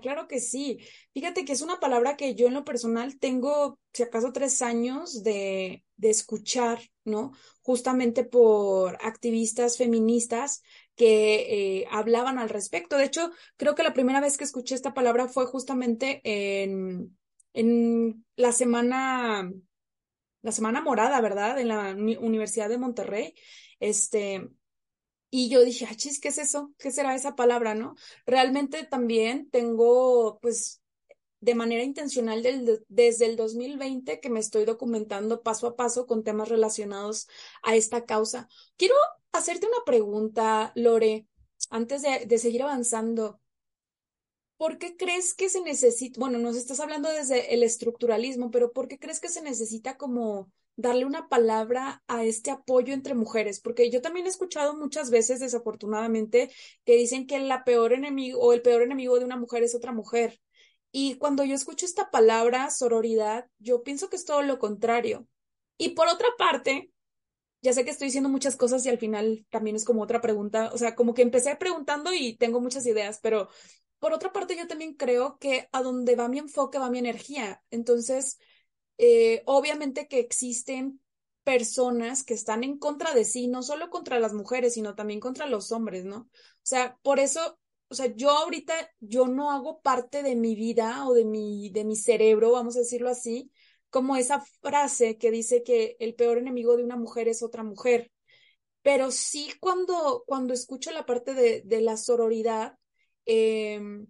claro 0.00 0.28
que 0.28 0.38
sí. 0.40 0.78
Fíjate 1.14 1.44
que 1.44 1.52
es 1.52 1.62
una 1.62 1.80
palabra 1.80 2.16
que 2.16 2.34
yo 2.34 2.46
en 2.46 2.54
lo 2.54 2.64
personal 2.64 3.18
tengo, 3.18 3.78
si 3.92 4.02
acaso, 4.02 4.32
tres 4.32 4.60
años 4.60 5.22
de, 5.22 5.84
de 5.96 6.10
escuchar, 6.10 6.78
¿no? 7.04 7.32
Justamente 7.62 8.24
por 8.24 8.98
activistas 9.00 9.78
feministas 9.78 10.62
que 10.94 11.80
eh, 11.80 11.86
hablaban 11.90 12.38
al 12.38 12.50
respecto. 12.50 12.96
De 12.98 13.04
hecho, 13.04 13.30
creo 13.56 13.74
que 13.74 13.82
la 13.82 13.94
primera 13.94 14.20
vez 14.20 14.36
que 14.36 14.44
escuché 14.44 14.74
esta 14.74 14.92
palabra 14.94 15.26
fue 15.28 15.46
justamente 15.46 16.20
en, 16.24 17.16
en 17.54 18.24
la 18.36 18.52
semana, 18.52 19.50
la 20.42 20.52
semana 20.52 20.82
morada, 20.82 21.20
¿verdad? 21.20 21.58
En 21.58 21.68
la 21.68 21.94
Uni- 21.94 22.16
Universidad 22.16 22.68
de 22.68 22.78
Monterrey. 22.78 23.34
Este, 23.80 24.48
y 25.36 25.48
yo 25.48 25.64
dije, 25.64 25.84
ah, 25.90 25.96
chis, 25.96 26.20
¿qué 26.20 26.28
es 26.28 26.38
eso? 26.38 26.72
¿Qué 26.78 26.92
será 26.92 27.12
esa 27.16 27.34
palabra, 27.34 27.74
no? 27.74 27.96
Realmente 28.24 28.84
también 28.84 29.50
tengo, 29.50 30.38
pues, 30.40 30.80
de 31.40 31.56
manera 31.56 31.82
intencional 31.82 32.40
desde 32.86 33.26
el 33.26 33.34
2020 33.34 34.20
que 34.20 34.30
me 34.30 34.38
estoy 34.38 34.64
documentando 34.64 35.42
paso 35.42 35.66
a 35.66 35.74
paso 35.74 36.06
con 36.06 36.22
temas 36.22 36.50
relacionados 36.50 37.26
a 37.64 37.74
esta 37.74 38.04
causa. 38.04 38.48
Quiero 38.76 38.94
hacerte 39.32 39.66
una 39.66 39.84
pregunta, 39.84 40.70
Lore, 40.76 41.26
antes 41.68 42.02
de, 42.02 42.26
de 42.26 42.38
seguir 42.38 42.62
avanzando. 42.62 43.40
¿Por 44.56 44.78
qué 44.78 44.96
crees 44.96 45.34
que 45.34 45.48
se 45.48 45.62
necesita, 45.62 46.20
bueno, 46.20 46.38
nos 46.38 46.54
estás 46.54 46.78
hablando 46.78 47.10
desde 47.10 47.54
el 47.54 47.64
estructuralismo, 47.64 48.52
pero 48.52 48.70
¿por 48.70 48.86
qué 48.86 49.00
crees 49.00 49.18
que 49.18 49.28
se 49.28 49.42
necesita 49.42 49.96
como 49.96 50.52
darle 50.76 51.04
una 51.04 51.28
palabra 51.28 52.02
a 52.08 52.24
este 52.24 52.50
apoyo 52.50 52.94
entre 52.94 53.14
mujeres? 53.14 53.60
Porque 53.60 53.90
yo 53.90 54.02
también 54.02 54.26
he 54.26 54.28
escuchado 54.30 54.76
muchas 54.76 55.10
veces, 55.10 55.40
desafortunadamente, 55.40 56.50
que 56.84 56.96
dicen 56.96 57.26
que 57.26 57.38
la 57.38 57.64
peor 57.64 57.92
enemigo 57.92 58.40
o 58.40 58.52
el 58.52 58.62
peor 58.62 58.82
enemigo 58.82 59.18
de 59.18 59.24
una 59.24 59.36
mujer 59.36 59.62
es 59.62 59.74
otra 59.74 59.92
mujer. 59.92 60.40
Y 60.92 61.16
cuando 61.16 61.44
yo 61.44 61.54
escucho 61.54 61.86
esta 61.86 62.10
palabra, 62.10 62.70
sororidad, 62.70 63.46
yo 63.58 63.82
pienso 63.82 64.08
que 64.08 64.16
es 64.16 64.24
todo 64.24 64.42
lo 64.42 64.58
contrario. 64.58 65.26
Y 65.76 65.90
por 65.90 66.08
otra 66.08 66.28
parte, 66.38 66.92
ya 67.62 67.72
sé 67.72 67.84
que 67.84 67.90
estoy 67.90 68.08
diciendo 68.08 68.28
muchas 68.28 68.56
cosas 68.56 68.84
y 68.84 68.90
al 68.90 68.98
final 68.98 69.46
también 69.50 69.74
es 69.74 69.84
como 69.84 70.02
otra 70.02 70.20
pregunta, 70.20 70.70
o 70.72 70.78
sea, 70.78 70.94
como 70.94 71.14
que 71.14 71.22
empecé 71.22 71.56
preguntando 71.56 72.12
y 72.12 72.36
tengo 72.36 72.60
muchas 72.60 72.86
ideas, 72.86 73.20
pero 73.22 73.48
por 73.98 74.12
otra 74.12 74.32
parte 74.32 74.54
yo 74.56 74.66
también 74.66 74.94
creo 74.94 75.38
que 75.38 75.68
a 75.72 75.82
donde 75.82 76.14
va 76.14 76.28
mi 76.28 76.38
enfoque 76.38 76.78
va 76.78 76.90
mi 76.90 76.98
energía. 76.98 77.62
Entonces, 77.70 78.38
eh, 78.98 79.42
obviamente 79.46 80.08
que 80.08 80.20
existen 80.20 81.00
personas 81.44 82.24
que 82.24 82.34
están 82.34 82.64
en 82.64 82.78
contra 82.78 83.14
de 83.14 83.24
sí, 83.24 83.48
no 83.48 83.62
solo 83.62 83.90
contra 83.90 84.18
las 84.18 84.32
mujeres, 84.32 84.74
sino 84.74 84.94
también 84.94 85.20
contra 85.20 85.46
los 85.46 85.72
hombres, 85.72 86.04
¿no? 86.04 86.16
O 86.18 86.30
sea, 86.62 86.98
por 87.02 87.18
eso, 87.20 87.58
o 87.88 87.94
sea, 87.94 88.06
yo 88.14 88.30
ahorita, 88.30 88.74
yo 89.00 89.26
no 89.28 89.50
hago 89.50 89.80
parte 89.82 90.22
de 90.22 90.36
mi 90.36 90.54
vida 90.56 91.06
o 91.06 91.12
de 91.14 91.24
mi, 91.24 91.70
de 91.70 91.84
mi 91.84 91.96
cerebro, 91.96 92.52
vamos 92.52 92.76
a 92.76 92.80
decirlo 92.80 93.10
así, 93.10 93.50
como 93.90 94.16
esa 94.16 94.40
frase 94.62 95.18
que 95.18 95.30
dice 95.30 95.62
que 95.62 95.96
el 96.00 96.14
peor 96.14 96.38
enemigo 96.38 96.76
de 96.76 96.84
una 96.84 96.96
mujer 96.96 97.28
es 97.28 97.42
otra 97.42 97.62
mujer. 97.62 98.10
Pero 98.82 99.10
sí 99.10 99.52
cuando, 99.60 100.24
cuando 100.26 100.52
escucho 100.54 100.90
la 100.92 101.06
parte 101.06 101.34
de, 101.34 101.62
de 101.64 101.80
la 101.80 101.96
sororidad, 101.96 102.78
em, 103.24 104.06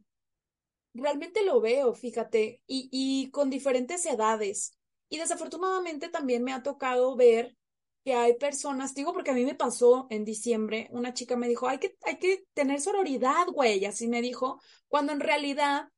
realmente 0.95 1.45
lo 1.45 1.61
veo, 1.61 1.95
fíjate, 1.95 2.63
y, 2.67 2.89
y 2.91 3.31
con 3.31 3.51
diferentes 3.51 4.07
edades. 4.07 4.79
Y 5.09 5.19
desafortunadamente 5.19 6.09
también 6.09 6.43
me 6.45 6.53
ha 6.53 6.63
tocado 6.63 7.17
ver 7.17 7.57
que 8.05 8.15
hay 8.15 8.35
personas, 8.35 8.95
digo 8.95 9.13
porque 9.13 9.31
a 9.31 9.35
mí 9.35 9.45
me 9.45 9.55
pasó 9.55 10.07
en 10.11 10.25
diciembre, 10.25 10.89
una 10.91 11.15
chica 11.15 11.37
me 11.37 11.49
dijo, 11.49 11.69
hay 11.69 11.79
que, 11.79 11.97
hay 12.03 12.19
que 12.19 12.45
tener 12.53 12.81
sororidad, 12.81 13.47
güey, 13.53 13.85
así 13.87 14.09
me 14.09 14.21
dijo, 14.21 14.61
cuando 14.89 15.13
en 15.13 15.21
realidad, 15.21 15.89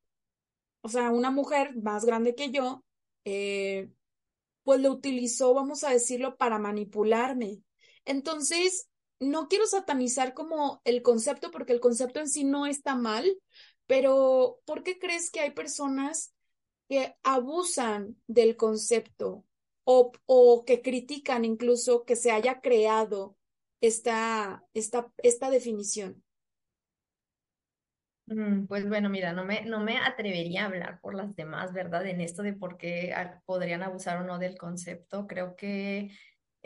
o 0.82 0.88
sea, 0.88 1.10
una 1.10 1.30
mujer 1.30 1.74
más 1.76 2.04
grande 2.04 2.34
que 2.34 2.50
yo, 2.50 2.84
eh, 3.24 3.90
pues 4.62 4.80
lo 4.80 4.92
utilizó, 4.92 5.54
vamos 5.54 5.84
a 5.84 5.90
decirlo, 5.90 6.36
para 6.36 6.58
manipularme. 6.58 7.62
Entonces, 8.04 8.88
no 9.20 9.48
quiero 9.48 9.66
satanizar 9.66 10.34
como 10.34 10.80
el 10.84 11.02
concepto, 11.02 11.50
porque 11.50 11.72
el 11.72 11.80
concepto 11.80 12.20
en 12.20 12.28
sí 12.28 12.44
no 12.44 12.66
está 12.66 12.94
mal, 12.94 13.36
pero 13.86 14.60
¿por 14.66 14.82
qué 14.82 14.98
crees 14.98 15.30
que 15.30 15.40
hay 15.40 15.50
personas 15.52 16.34
que 16.88 17.16
abusan 17.24 18.20
del 18.26 18.56
concepto 18.56 19.44
o, 19.84 20.12
o 20.26 20.64
que 20.64 20.82
critican 20.82 21.44
incluso 21.44 22.04
que 22.04 22.16
se 22.16 22.30
haya 22.32 22.60
creado 22.60 23.36
esta, 23.80 24.64
esta, 24.74 25.12
esta 25.18 25.50
definición? 25.50 26.24
Mm, 28.26 28.66
Pues 28.66 28.88
bueno, 28.88 29.08
mira, 29.08 29.32
no 29.32 29.44
me, 29.44 29.62
no 29.64 29.80
me 29.80 29.98
atrevería 29.98 30.64
a 30.64 30.66
hablar 30.66 31.00
por 31.00 31.14
las 31.14 31.34
demás, 31.36 31.72
¿verdad? 31.72 32.06
En 32.06 32.20
esto 32.20 32.42
de 32.42 32.52
por 32.54 32.76
qué 32.76 33.12
ah, 33.14 33.40
podrían 33.46 33.82
abusar 33.82 34.18
o 34.18 34.24
no 34.24 34.38
del 34.38 34.58
concepto. 34.58 35.26
Creo 35.26 35.54
que 35.56 36.10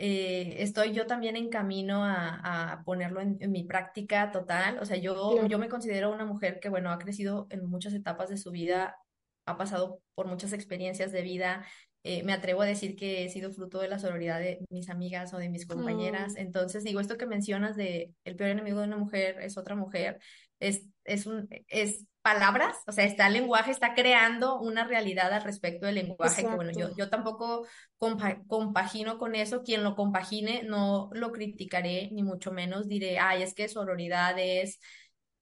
eh, 0.03 0.55
estoy 0.63 0.93
yo 0.93 1.05
también 1.05 1.35
en 1.35 1.49
camino 1.49 2.03
a, 2.03 2.71
a 2.71 2.83
ponerlo 2.83 3.21
en, 3.21 3.37
en 3.39 3.51
mi 3.51 3.63
práctica 3.63 4.31
total. 4.31 4.79
O 4.79 4.85
sea, 4.85 4.97
yo, 4.97 5.45
yo 5.47 5.59
me 5.59 5.69
considero 5.69 6.11
una 6.11 6.25
mujer 6.25 6.59
que, 6.59 6.69
bueno, 6.69 6.89
ha 6.91 6.97
crecido 6.97 7.45
en 7.51 7.69
muchas 7.69 7.93
etapas 7.93 8.29
de 8.29 8.37
su 8.37 8.49
vida, 8.49 8.97
ha 9.45 9.57
pasado 9.57 10.01
por 10.15 10.27
muchas 10.27 10.53
experiencias 10.53 11.11
de 11.11 11.21
vida. 11.21 11.65
Eh, 12.03 12.23
me 12.23 12.33
atrevo 12.33 12.61
a 12.61 12.65
decir 12.65 12.95
que 12.95 13.25
he 13.25 13.29
sido 13.29 13.51
fruto 13.51 13.79
de 13.79 13.87
la 13.87 13.99
sororidad 13.99 14.39
de 14.39 14.59
mis 14.69 14.89
amigas 14.89 15.33
o 15.33 15.37
de 15.37 15.49
mis 15.49 15.67
compañeras. 15.67 16.33
Mm, 16.33 16.37
Entonces, 16.37 16.83
digo, 16.83 16.99
esto 16.99 17.17
que 17.17 17.27
mencionas 17.27 17.75
de 17.75 18.13
el 18.23 18.35
peor 18.35 18.49
enemigo 18.49 18.79
de 18.79 18.87
una 18.87 18.97
mujer 18.97 19.39
es 19.41 19.57
otra 19.57 19.75
mujer 19.75 20.19
es, 20.61 20.85
es, 21.03 21.25
un, 21.25 21.49
es 21.67 22.05
palabras, 22.21 22.77
o 22.87 22.91
sea, 22.91 23.03
está 23.03 23.27
el 23.27 23.33
lenguaje, 23.33 23.71
está 23.71 23.95
creando 23.95 24.59
una 24.59 24.85
realidad 24.85 25.33
al 25.33 25.43
respecto 25.43 25.87
del 25.87 25.95
lenguaje, 25.95 26.43
que 26.43 26.55
bueno, 26.55 26.71
yo, 26.71 26.95
yo 26.95 27.09
tampoco 27.09 27.65
compa 27.97 28.41
compagino 28.47 29.17
con 29.17 29.33
eso, 29.33 29.63
quien 29.63 29.83
lo 29.83 29.95
compagine 29.95 30.61
no 30.63 31.09
lo 31.13 31.31
criticaré, 31.31 32.09
ni 32.11 32.21
mucho 32.21 32.51
menos 32.51 32.87
diré, 32.87 33.17
ay, 33.19 33.41
es 33.41 33.55
que 33.55 33.67
sororidad 33.67 34.35
es, 34.37 34.79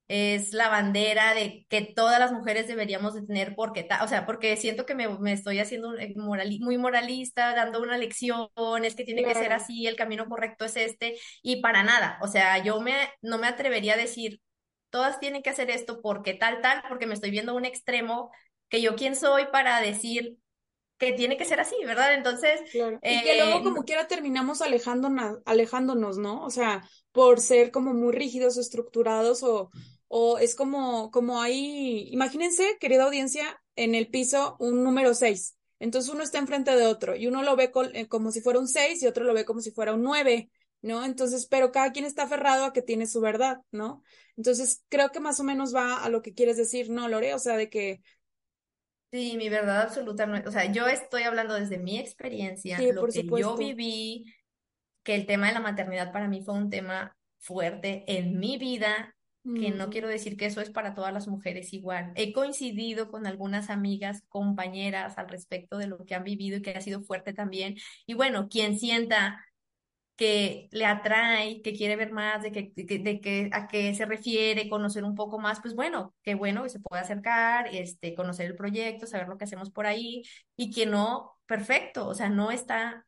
es 0.09 0.53
la 0.53 0.69
bandera 0.69 1.35
de 1.35 1.67
que 1.69 1.81
todas 1.81 2.19
las 2.19 2.31
mujeres 2.31 2.67
deberíamos 2.67 3.13
de 3.13 3.21
tener 3.21 3.53
porque, 3.55 3.83
ta 3.83 4.03
o 4.03 4.07
sea, 4.07 4.25
porque 4.25 4.57
siento 4.57 4.87
que 4.87 4.95
me, 4.95 5.07
me 5.07 5.33
estoy 5.33 5.59
haciendo 5.59 5.95
eh, 5.97 6.13
muy 6.15 6.79
moralista, 6.79 7.53
dando 7.53 7.79
una 7.79 7.95
lección, 7.95 8.49
es 8.83 8.95
que 8.95 9.03
tiene 9.03 9.23
que 9.23 9.35
ser 9.35 9.53
así, 9.53 9.85
el 9.85 9.95
camino 9.95 10.27
correcto 10.27 10.65
es 10.65 10.77
este, 10.77 11.15
y 11.43 11.61
para 11.61 11.83
nada, 11.83 12.17
o 12.23 12.27
sea, 12.27 12.57
yo 12.63 12.81
me, 12.81 12.95
no 13.21 13.37
me 13.37 13.47
atrevería 13.47 13.93
a 13.93 13.97
decir 13.97 14.41
todas 14.89 15.19
tienen 15.19 15.43
que 15.43 15.51
hacer 15.51 15.69
esto 15.69 16.01
porque 16.01 16.33
tal, 16.33 16.59
tal, 16.61 16.81
porque 16.89 17.05
me 17.05 17.13
estoy 17.13 17.29
viendo 17.29 17.55
un 17.55 17.65
extremo 17.65 18.31
que 18.67 18.81
yo 18.81 18.95
quién 18.95 19.15
soy 19.15 19.45
para 19.51 19.79
decir 19.79 20.37
que 20.97 21.13
tiene 21.13 21.37
que 21.37 21.45
ser 21.45 21.59
así, 21.59 21.75
¿verdad? 21.85 22.15
Entonces, 22.15 22.59
claro. 22.71 22.99
Y 23.03 23.21
que 23.21 23.37
luego 23.37 23.59
eh, 23.59 23.63
como 23.63 23.83
quiera 23.83 24.07
terminamos 24.07 24.63
alejándonos, 24.63 25.37
alejándonos, 25.45 26.17
¿no? 26.17 26.43
O 26.43 26.49
sea, 26.49 26.83
por 27.11 27.39
ser 27.39 27.69
como 27.69 27.93
muy 27.93 28.11
rígidos 28.11 28.57
o 28.57 28.61
estructurados 28.61 29.43
o, 29.43 29.69
o 30.09 30.39
es 30.39 30.55
como, 30.55 31.11
como 31.11 31.41
ahí, 31.41 32.09
imagínense, 32.11 32.77
querida 32.79 33.05
audiencia, 33.05 33.61
en 33.75 33.95
el 33.95 34.09
piso 34.09 34.57
un 34.59 34.83
número 34.83 35.13
seis. 35.13 35.55
Entonces 35.79 36.11
uno 36.11 36.23
está 36.23 36.39
enfrente 36.39 36.75
de 36.75 36.85
otro 36.85 37.15
y 37.15 37.27
uno 37.27 37.43
lo 37.43 37.55
ve 37.55 37.71
eh, 37.93 38.07
como 38.07 38.31
si 38.31 38.41
fuera 38.41 38.59
un 38.59 38.67
seis 38.67 39.01
y 39.01 39.07
otro 39.07 39.23
lo 39.23 39.33
ve 39.33 39.45
como 39.45 39.61
si 39.61 39.71
fuera 39.71 39.93
un 39.93 40.03
nueve, 40.03 40.49
¿no? 40.81 41.05
Entonces, 41.05 41.45
pero 41.45 41.71
cada 41.71 41.91
quien 41.91 42.05
está 42.05 42.23
aferrado 42.23 42.65
a 42.65 42.73
que 42.73 42.81
tiene 42.81 43.05
su 43.05 43.21
verdad, 43.21 43.59
¿no? 43.71 44.03
Entonces, 44.35 44.83
creo 44.89 45.11
que 45.11 45.19
más 45.19 45.39
o 45.39 45.43
menos 45.43 45.73
va 45.73 46.03
a 46.03 46.09
lo 46.09 46.21
que 46.21 46.33
quieres 46.33 46.57
decir, 46.57 46.89
¿no, 46.89 47.07
Lore? 47.07 47.33
O 47.33 47.39
sea, 47.39 47.55
de 47.55 47.69
que 47.69 48.01
sí, 49.11 49.37
mi 49.37 49.49
verdad 49.49 49.81
absoluta 49.83 50.25
no 50.25 50.35
es, 50.35 50.45
o 50.45 50.51
sea, 50.51 50.71
yo 50.71 50.87
estoy 50.87 51.23
hablando 51.23 51.53
desde 51.53 51.77
mi 51.77 51.97
experiencia, 51.97 52.77
sí, 52.77 52.91
lo 52.91 53.01
por 53.01 53.11
que 53.11 53.23
yo 53.23 53.23
supuesto. 53.23 53.57
viví, 53.57 54.25
que 55.03 55.15
el 55.15 55.25
tema 55.25 55.47
de 55.47 55.53
la 55.53 55.59
maternidad 55.59 56.11
para 56.11 56.27
mí 56.27 56.41
fue 56.43 56.55
un 56.55 56.69
tema 56.69 57.17
fuerte 57.37 58.03
en 58.07 58.37
mi 58.39 58.57
vida, 58.57 59.15
que 59.43 59.71
no 59.71 59.89
quiero 59.89 60.07
decir 60.07 60.37
que 60.37 60.45
eso 60.45 60.61
es 60.61 60.69
para 60.69 60.93
todas 60.93 61.13
las 61.13 61.27
mujeres 61.27 61.73
igual. 61.73 62.11
He 62.15 62.33
coincidido 62.33 63.09
con 63.09 63.25
algunas 63.25 63.69
amigas, 63.69 64.23
compañeras 64.29 65.17
al 65.17 65.29
respecto 65.29 65.77
de 65.77 65.87
lo 65.87 66.05
que 66.05 66.15
han 66.15 66.23
vivido 66.23 66.57
y 66.57 66.61
que 66.61 66.71
ha 66.71 66.81
sido 66.81 67.01
fuerte 67.01 67.33
también. 67.33 67.75
Y 68.05 68.13
bueno, 68.13 68.47
quien 68.49 68.77
sienta 68.79 69.43
que 70.15 70.67
le 70.71 70.85
atrae, 70.85 71.61
que 71.61 71.73
quiere 71.73 71.95
ver 71.95 72.11
más, 72.11 72.43
de 72.43 72.51
que, 72.51 72.73
de 72.75 72.85
que, 72.85 72.99
de 72.99 73.21
que 73.21 73.49
a 73.53 73.67
qué 73.69 73.95
se 73.95 74.05
refiere, 74.05 74.69
conocer 74.69 75.05
un 75.05 75.15
poco 75.15 75.39
más, 75.39 75.61
pues 75.61 75.75
bueno, 75.75 76.13
qué 76.23 76.35
bueno 76.35 76.63
que 76.63 76.69
se 76.69 76.79
pueda 76.81 77.01
acercar, 77.03 77.67
este, 77.73 78.15
conocer 78.15 78.47
el 78.47 78.55
proyecto, 78.57 79.07
saber 79.07 79.29
lo 79.29 79.37
que 79.37 79.45
hacemos 79.45 79.71
por 79.71 79.85
ahí, 79.87 80.23
y 80.57 80.71
que 80.71 80.85
no, 80.85 81.37
perfecto, 81.45 82.05
o 82.07 82.13
sea, 82.15 82.29
no 82.29 82.51
está 82.51 83.07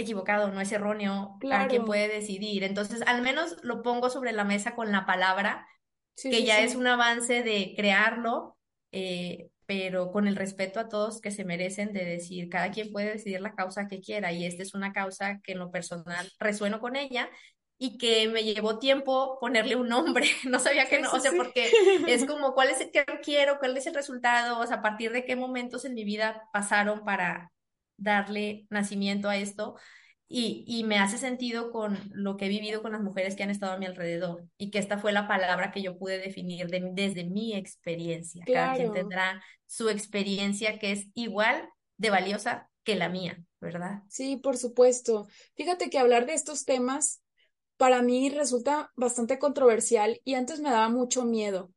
equivocado, 0.00 0.50
no 0.50 0.60
es 0.60 0.72
erróneo, 0.72 1.36
cada 1.40 1.68
quien 1.68 1.82
claro, 1.82 1.86
puede 1.86 2.08
decidir. 2.08 2.64
Entonces, 2.64 3.02
al 3.06 3.22
menos 3.22 3.56
lo 3.62 3.82
pongo 3.82 4.10
sobre 4.10 4.32
la 4.32 4.44
mesa 4.44 4.74
con 4.74 4.92
la 4.92 5.06
palabra 5.06 5.66
sí, 6.14 6.30
que 6.30 6.38
sí, 6.38 6.46
ya 6.46 6.60
es 6.60 6.74
un 6.74 6.86
avance 6.86 7.42
de 7.42 7.74
crearlo, 7.76 8.56
eh, 8.92 9.48
pero 9.66 10.10
con 10.10 10.26
el 10.26 10.36
respeto 10.36 10.80
a 10.80 10.88
todos 10.88 11.20
que 11.20 11.30
se 11.30 11.44
merecen 11.44 11.92
de 11.92 12.04
decir, 12.04 12.48
cada 12.48 12.70
quien 12.70 12.90
puede 12.90 13.12
decidir 13.12 13.40
la 13.40 13.54
causa 13.54 13.86
que 13.86 14.00
quiera 14.00 14.32
y 14.32 14.44
esta 14.44 14.62
es 14.62 14.74
una 14.74 14.92
causa 14.92 15.40
que 15.42 15.52
en 15.52 15.58
lo 15.60 15.70
personal 15.70 16.30
resueno 16.40 16.80
con 16.80 16.96
ella 16.96 17.30
y 17.78 17.96
que 17.96 18.28
me 18.28 18.44
llevó 18.44 18.78
tiempo 18.78 19.38
ponerle 19.40 19.76
un 19.76 19.88
nombre, 19.88 20.26
no 20.44 20.58
sabía 20.58 20.88
que 20.88 21.00
no, 21.00 21.10
o 21.10 21.18
sea, 21.18 21.32
porque 21.36 21.70
es 22.06 22.26
como, 22.26 22.52
¿cuál 22.52 22.68
es 22.68 22.80
el 22.80 22.90
que 22.90 23.04
quiero? 23.22 23.58
¿Cuál 23.58 23.76
es 23.76 23.86
el 23.86 23.94
resultado? 23.94 24.58
O 24.58 24.66
sea, 24.66 24.76
a 24.76 24.82
partir 24.82 25.12
de 25.12 25.24
qué 25.24 25.34
momentos 25.34 25.84
en 25.84 25.94
mi 25.94 26.04
vida 26.04 26.42
pasaron 26.52 27.04
para 27.04 27.52
darle 28.00 28.66
nacimiento 28.70 29.28
a 29.28 29.36
esto 29.38 29.76
y, 30.28 30.64
y 30.66 30.84
me 30.84 30.98
hace 30.98 31.18
sentido 31.18 31.70
con 31.72 31.98
lo 32.12 32.36
que 32.36 32.46
he 32.46 32.48
vivido 32.48 32.82
con 32.82 32.92
las 32.92 33.02
mujeres 33.02 33.34
que 33.36 33.42
han 33.42 33.50
estado 33.50 33.72
a 33.72 33.78
mi 33.78 33.86
alrededor 33.86 34.46
y 34.58 34.70
que 34.70 34.78
esta 34.78 34.98
fue 34.98 35.12
la 35.12 35.26
palabra 35.28 35.72
que 35.72 35.82
yo 35.82 35.98
pude 35.98 36.18
definir 36.18 36.68
de- 36.68 36.90
desde 36.92 37.24
mi 37.24 37.54
experiencia. 37.56 38.48
Cada 38.50 38.72
quien 38.72 38.92
tendrá 38.92 39.42
su 39.66 39.88
experiencia 39.88 40.78
que 40.78 40.92
es 40.92 41.08
igual 41.14 41.68
de 41.98 42.10
valiosa 42.10 42.70
que 42.84 42.96
la 42.96 43.08
mía, 43.08 43.42
¿verdad? 43.60 44.02
sí, 44.08 44.36
por 44.36 44.56
supuesto. 44.56 45.28
Fíjate 45.56 45.90
que 45.90 45.98
hablar 45.98 46.26
de 46.26 46.34
estos 46.34 46.64
temas 46.64 47.22
para 47.76 48.02
mí 48.02 48.30
resulta 48.30 48.92
bastante 48.96 49.38
controversial 49.38 50.20
y 50.24 50.34
antes 50.34 50.60
me 50.60 50.70
daba 50.70 50.88
mucho 50.90 51.24
miedo. 51.24 51.72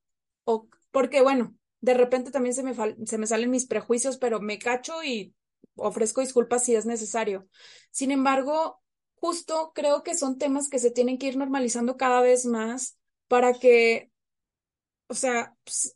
O, 0.46 0.70
porque, 0.92 1.22
bueno, 1.22 1.56
de 1.82 1.94
repente 1.96 2.32
también 2.32 2.56
se 2.56 2.63
me, 2.63 2.75
se 3.06 3.18
me 3.18 3.27
salen 3.27 3.51
mis 3.51 3.68
prejuicios, 3.68 4.18
pero 4.18 4.42
me 4.42 4.60
cacho 4.60 5.03
y 5.03 5.36
ofrezco 5.75 6.22
disculpas 6.22 6.63
si 6.65 6.75
es 6.75 6.86
necesario. 6.86 7.48
Sin 7.92 8.12
embargo, 8.12 8.82
justo 9.15 9.72
creo 9.75 10.03
que 10.03 10.15
son 10.15 10.38
temas 10.38 10.70
que 10.70 10.80
se 10.80 10.92
tienen 10.92 11.18
que 11.18 11.27
ir 11.27 11.38
normalizando 11.38 11.98
cada 11.98 12.22
vez 12.22 12.46
más 12.46 12.98
para 13.27 13.53
que, 13.53 14.12
o 15.08 15.13
sea, 15.15 15.56
ps- 15.65 15.96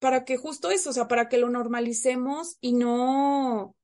para 0.00 0.24
que 0.24 0.36
justo 0.38 0.70
eso, 0.70 0.90
o 0.90 0.92
sea, 0.94 1.08
para 1.08 1.28
que 1.28 1.38
lo 1.38 1.50
normalicemos 1.50 2.58
y 2.60 2.74
no 2.74 3.76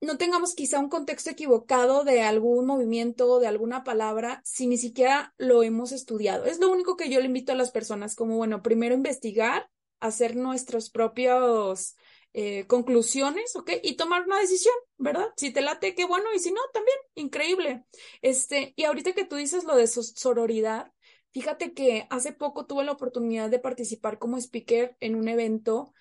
no 0.00 0.16
tengamos 0.16 0.54
quizá 0.54 0.78
un 0.80 0.88
contexto 0.88 1.30
equivocado 1.30 2.04
de 2.04 2.22
algún 2.22 2.66
movimiento, 2.66 3.38
de 3.38 3.46
alguna 3.46 3.84
palabra, 3.84 4.40
si 4.44 4.66
ni 4.66 4.78
siquiera 4.78 5.34
lo 5.36 5.62
hemos 5.62 5.92
estudiado. 5.92 6.46
Es 6.46 6.58
lo 6.58 6.70
único 6.70 6.96
que 6.96 7.10
yo 7.10 7.20
le 7.20 7.26
invito 7.26 7.52
a 7.52 7.54
las 7.54 7.70
personas, 7.70 8.14
como, 8.16 8.36
bueno, 8.36 8.62
primero 8.62 8.94
investigar, 8.94 9.68
hacer 10.00 10.36
nuestros 10.36 10.88
propios, 10.90 11.96
eh, 12.32 12.66
conclusiones, 12.66 13.56
¿ok? 13.56 13.70
Y 13.82 13.96
tomar 13.96 14.22
una 14.24 14.38
decisión, 14.38 14.74
¿verdad? 14.98 15.28
Si 15.36 15.52
te 15.52 15.60
late, 15.62 15.94
qué 15.94 16.04
bueno, 16.04 16.32
y 16.34 16.38
si 16.38 16.52
no, 16.52 16.60
también, 16.72 16.96
increíble. 17.14 17.84
Este, 18.22 18.72
y 18.76 18.84
ahorita 18.84 19.12
que 19.12 19.24
tú 19.24 19.36
dices 19.36 19.64
lo 19.64 19.76
de 19.76 19.86
sororidad, 19.86 20.92
fíjate 21.32 21.74
que 21.74 22.06
hace 22.10 22.32
poco 22.32 22.66
tuve 22.66 22.84
la 22.84 22.92
oportunidad 22.92 23.50
de 23.50 23.58
participar 23.58 24.18
como 24.18 24.38
speaker 24.38 24.96
en 25.00 25.16
un 25.16 25.28
evento 25.28 25.92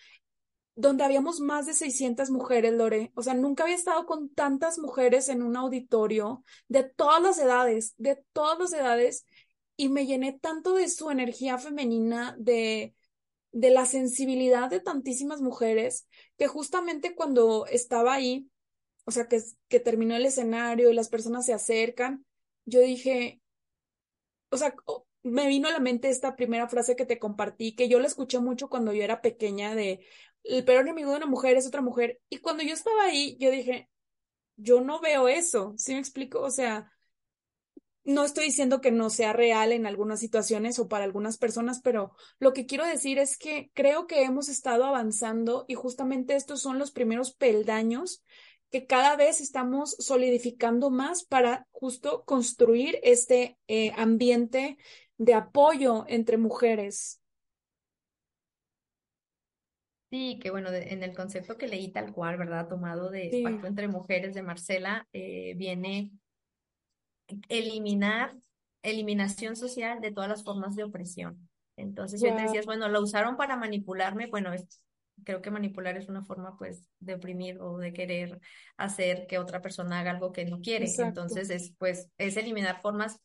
donde 0.76 1.04
habíamos 1.04 1.42
más 1.42 1.66
de 1.66 1.74
600 1.74 2.30
mujeres, 2.30 2.74
Lore. 2.74 3.12
O 3.16 3.22
sea, 3.22 3.34
nunca 3.34 3.64
había 3.64 3.76
estado 3.76 4.06
con 4.06 4.30
tantas 4.30 4.80
mujeres 4.80 5.28
en 5.28 5.42
un 5.44 5.58
auditorio 5.58 6.44
de 6.70 6.84
todas 6.84 7.22
las 7.22 7.38
edades, 7.38 7.96
de 7.98 8.24
todas 8.32 8.58
las 8.60 8.72
edades, 8.72 9.26
y 9.76 9.90
me 9.90 10.06
llené 10.06 10.40
tanto 10.40 10.76
de 10.76 10.88
su 10.88 11.10
energía 11.10 11.58
femenina, 11.58 12.36
de, 12.40 12.96
de 13.52 13.72
la 13.72 13.86
sensibilidad 13.86 14.70
de 14.70 14.80
tantísimas 14.80 15.42
mujeres, 15.42 16.08
que 16.38 16.48
justamente 16.48 17.16
cuando 17.16 17.66
estaba 17.68 18.14
ahí, 18.14 18.50
o 19.06 19.12
sea, 19.12 19.28
que, 19.28 19.42
que 19.68 19.80
terminó 19.80 20.16
el 20.16 20.26
escenario 20.26 20.90
y 20.90 20.94
las 20.94 21.10
personas 21.10 21.46
se 21.46 21.54
acercan, 21.54 22.26
yo 22.66 22.82
dije, 22.82 23.42
o 24.52 24.58
sea, 24.58 24.76
me 25.24 25.48
vino 25.48 25.68
a 25.68 25.72
la 25.72 25.80
mente 25.80 26.10
esta 26.10 26.36
primera 26.36 26.68
frase 26.68 26.96
que 26.96 27.06
te 27.06 27.20
compartí, 27.20 27.76
que 27.76 27.90
yo 27.90 28.00
la 28.00 28.08
escuché 28.08 28.40
mucho 28.40 28.70
cuando 28.70 28.94
yo 28.94 29.04
era 29.04 29.22
pequeña, 29.22 29.76
de 29.76 30.06
el 30.44 30.64
peor 30.66 30.82
enemigo 30.82 31.12
de 31.12 31.18
una 31.18 31.26
mujer 31.26 31.58
es 31.58 31.68
otra 31.68 31.82
mujer. 31.82 32.20
Y 32.30 32.40
cuando 32.40 32.64
yo 32.64 32.74
estaba 32.74 33.04
ahí, 33.04 33.38
yo 33.40 33.52
dije, 33.52 33.90
yo 34.56 34.82
no 34.82 35.00
veo 35.02 35.28
eso, 35.28 35.74
¿sí 35.78 35.94
me 35.94 36.00
explico? 36.00 36.42
O 36.42 36.52
sea, 36.52 36.92
no 38.10 38.26
estoy 38.26 38.46
diciendo 38.46 38.82
que 38.82 38.92
no 38.92 39.12
sea 39.12 39.34
real 39.34 39.72
en 39.72 39.86
algunas 39.86 40.20
situaciones 40.20 40.80
o 40.80 40.88
para 40.88 41.04
algunas 41.04 41.38
personas, 41.38 41.80
pero 41.82 42.12
lo 42.40 42.54
que 42.54 42.66
quiero 42.66 42.86
decir 42.86 43.20
es 43.20 43.38
que 43.38 43.70
creo 43.76 44.08
que 44.08 44.24
hemos 44.24 44.50
estado 44.50 44.86
avanzando 44.86 45.66
y 45.68 45.76
justamente 45.76 46.36
estos 46.36 46.60
son 46.60 46.80
los 46.80 46.90
primeros 46.90 47.36
peldaños 47.36 48.24
que 48.72 48.88
cada 48.88 49.16
vez 49.16 49.42
estamos 49.42 49.96
solidificando 50.00 50.90
más 50.90 51.24
para 51.24 51.68
justo 51.72 52.24
construir 52.26 53.00
este 53.04 53.58
eh, 53.68 53.92
ambiente 53.96 54.78
de 55.18 55.36
apoyo 55.36 56.06
entre 56.08 56.38
mujeres. 56.38 57.22
Sí, 60.10 60.40
que 60.42 60.50
bueno, 60.50 60.70
en 60.72 61.04
el 61.04 61.16
concepto 61.16 61.58
que 61.58 61.68
leí 61.68 61.92
tal 61.92 62.12
cual, 62.12 62.38
¿verdad? 62.38 62.68
Tomado 62.68 63.12
de 63.12 63.42
Pacto 63.44 63.68
entre 63.68 63.88
Mujeres 63.88 64.34
de 64.34 64.42
Marcela, 64.42 65.08
eh, 65.14 65.54
viene 65.56 66.12
eliminar, 67.48 68.36
eliminación 68.82 69.56
social 69.56 70.02
de 70.02 70.12
todas 70.12 70.30
las 70.30 70.44
formas 70.44 70.76
de 70.76 70.84
opresión. 70.84 71.50
Entonces, 71.76 72.22
ya 72.22 72.36
te 72.36 72.44
decías, 72.44 72.66
bueno, 72.66 72.90
lo 72.90 73.02
usaron 73.02 73.38
para 73.38 73.56
manipularme, 73.56 74.28
bueno, 74.28 74.52
creo 75.24 75.42
que 75.42 75.52
manipular 75.52 75.96
es 75.98 76.10
una 76.10 76.24
forma, 76.24 76.58
pues, 76.58 76.84
de 77.00 77.14
oprimir 77.14 77.60
o 77.62 77.78
de 77.78 77.94
querer 77.94 78.40
hacer 78.78 79.28
que 79.28 79.38
otra 79.38 79.62
persona 79.62 80.00
haga 80.00 80.12
algo 80.12 80.32
que 80.32 80.46
no 80.46 80.60
quiere. 80.60 80.88
Entonces, 80.98 81.50
es, 81.50 81.74
pues, 81.78 82.10
es 82.18 82.36
eliminar 82.36 82.82
formas 82.82 83.20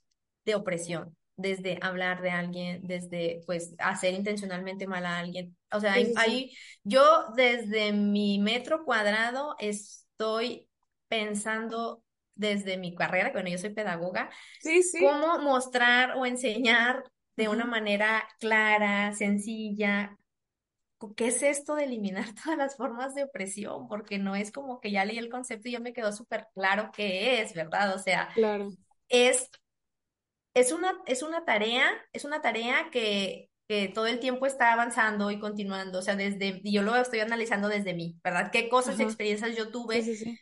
de 0.45 0.55
opresión 0.55 1.17
desde 1.37 1.79
hablar 1.83 2.23
de 2.23 2.31
alguien, 2.31 2.87
desde 2.87 3.43
pues 3.47 3.75
hacer 3.79 4.15
intencionalmente 4.15 4.87
mal 4.87 5.05
a 5.07 5.19
alguien. 5.19 5.57
O 5.73 5.81
sea, 5.81 5.95
ahí, 5.95 6.57
yo 6.85 7.03
desde 7.37 7.93
mi 7.93 8.39
metro 8.39 8.85
cuadrado 8.85 9.57
estoy 9.59 10.69
pensando 11.09 12.04
desde 12.35 12.77
mi 12.77 12.95
carrera, 12.95 13.31
bueno, 13.33 13.49
yo 13.49 13.59
soy 13.59 13.71
pedagoga, 13.71 14.31
sí, 14.61 14.83
sí. 14.83 14.99
cómo 15.01 15.39
mostrar 15.39 16.17
o 16.17 16.27
enseñar 16.27 17.05
de 17.37 17.49
una 17.49 17.65
manera 17.65 18.29
clara, 18.39 19.13
sencilla, 19.13 20.17
¿qué 21.17 21.29
es 21.29 21.43
esto 21.43 21.75
de 21.75 21.85
eliminar 21.85 22.27
todas 22.45 22.59
las 22.59 22.77
formas 22.77 23.15
de 23.15 23.25
opresión? 23.25 23.89
Porque 23.89 24.19
no 24.19 24.37
es 24.37 24.53
como 24.53 24.81
que 24.81 24.91
ya 24.91 25.05
leí 25.05 25.19
el 25.19 25.31
concepto 25.31 25.69
y 25.69 25.73
ya 25.73 25.81
me 25.81 25.93
quedó 25.93 26.13
súper 26.13 26.49
claro 26.55 26.91
qué 26.95 27.41
es, 27.41 27.55
¿verdad? 27.55 27.95
O 27.95 27.99
sea, 27.99 28.29
claro. 28.35 28.71
es 29.09 29.51
es 30.55 30.71
una, 30.71 30.95
es 31.07 31.23
una 31.23 31.45
tarea, 31.45 31.91
es 32.13 32.25
una 32.25 32.41
tarea 32.41 32.89
que, 32.91 33.51
que 33.67 33.89
todo 33.89 34.07
el 34.07 34.21
tiempo 34.21 34.45
está 34.45 34.73
avanzando 34.73 35.31
y 35.31 35.39
continuando, 35.39 36.01
o 36.01 36.03
sea, 36.03 36.17
desde, 36.17 36.61
yo 36.65 36.83
lo 36.83 36.95
estoy 36.97 37.21
analizando 37.21 37.69
desde 37.69 37.95
mí, 37.95 38.19
¿verdad? 38.23 38.51
¿Qué 38.53 38.69
cosas 38.69 39.01
y 39.01 39.03
experiencias 39.03 39.57
yo 39.57 39.71
tuve? 39.71 40.01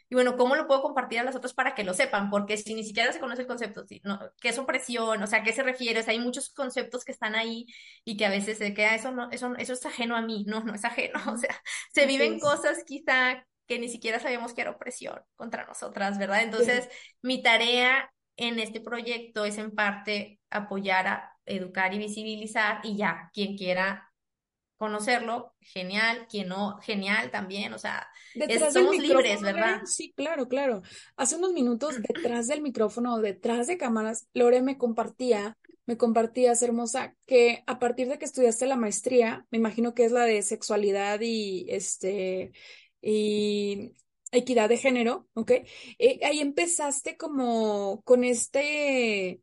Y 0.08 0.14
bueno, 0.14 0.36
¿cómo 0.36 0.56
lo 0.56 0.66
puedo 0.66 0.82
compartir 0.82 1.20
a 1.20 1.22
las 1.22 1.36
otras 1.36 1.54
para 1.54 1.74
que 1.74 1.84
lo 1.84 1.94
sepan? 1.94 2.30
Porque 2.30 2.56
si 2.56 2.74
ni 2.74 2.82
siquiera 2.82 3.12
se 3.12 3.20
conoce 3.20 3.42
el 3.42 3.48
concepto, 3.48 3.84
no, 4.02 4.18
¿qué 4.40 4.48
es 4.48 4.58
opresión? 4.58 5.22
O 5.22 5.26
sea, 5.28 5.40
¿a 5.40 5.42
qué 5.44 5.52
se 5.52 5.62
refiere? 5.62 6.00
O 6.00 6.02
sea, 6.02 6.12
hay 6.12 6.18
muchos 6.18 6.50
conceptos 6.50 7.04
que 7.04 7.12
están 7.12 7.36
ahí 7.36 7.66
y 8.04 8.16
que 8.16 8.26
a 8.26 8.30
veces 8.30 8.58
se 8.58 8.74
queda, 8.74 8.96
eso 8.96 9.12
no, 9.12 9.30
eso, 9.30 9.54
eso 9.56 9.72
es 9.72 9.86
ajeno 9.86 10.16
a 10.16 10.22
mí, 10.22 10.44
no, 10.48 10.64
no 10.64 10.74
es 10.74 10.84
ajeno, 10.84 11.20
o 11.32 11.36
sea, 11.36 11.62
se 11.94 12.06
viven 12.06 12.40
cosas 12.40 12.82
quizá 12.84 13.46
que 13.68 13.78
ni 13.78 13.88
siquiera 13.88 14.18
sabíamos 14.18 14.52
que 14.52 14.62
era 14.62 14.72
opresión 14.72 15.20
contra 15.36 15.64
nosotras, 15.64 16.18
¿verdad? 16.18 16.42
Entonces, 16.42 16.88
mi 17.22 17.42
tarea 17.42 18.12
en 18.36 18.58
este 18.58 18.80
proyecto 18.80 19.44
es 19.44 19.58
en 19.58 19.70
parte 19.70 20.40
apoyar 20.50 21.06
a 21.06 21.31
educar 21.46 21.92
y 21.94 21.98
visibilizar 21.98 22.80
y 22.84 22.96
ya, 22.96 23.30
quien 23.32 23.56
quiera 23.56 24.12
conocerlo, 24.82 25.54
genial, 25.60 26.26
quien 26.28 26.48
no, 26.48 26.76
genial 26.82 27.30
también, 27.30 27.72
o 27.72 27.78
sea, 27.78 28.08
somos 28.72 28.98
libres, 28.98 29.40
¿verdad? 29.40 29.82
Sí, 29.84 30.12
claro, 30.16 30.48
claro. 30.48 30.82
Hace 31.16 31.36
unos 31.36 31.52
minutos 31.52 32.02
detrás 32.02 32.48
del 32.48 32.62
micrófono, 32.62 33.18
detrás 33.18 33.68
de 33.68 33.78
cámaras, 33.78 34.26
Lore 34.34 34.60
me 34.60 34.78
compartía, 34.78 35.56
me 35.86 35.96
compartía, 35.96 36.52
hermosa, 36.60 37.14
que 37.28 37.62
a 37.68 37.78
partir 37.78 38.08
de 38.08 38.18
que 38.18 38.24
estudiaste 38.24 38.66
la 38.66 38.74
maestría, 38.74 39.46
me 39.52 39.58
imagino 39.58 39.94
que 39.94 40.04
es 40.04 40.10
la 40.10 40.24
de 40.24 40.42
sexualidad 40.42 41.20
y 41.20 41.64
este, 41.68 42.50
y 43.00 43.92
equidad 44.32 44.68
de 44.68 44.78
género, 44.78 45.28
¿ok? 45.34 45.52
Eh, 45.98 46.18
ahí 46.24 46.40
empezaste 46.40 47.16
como 47.16 48.02
con 48.02 48.24
este 48.24 49.40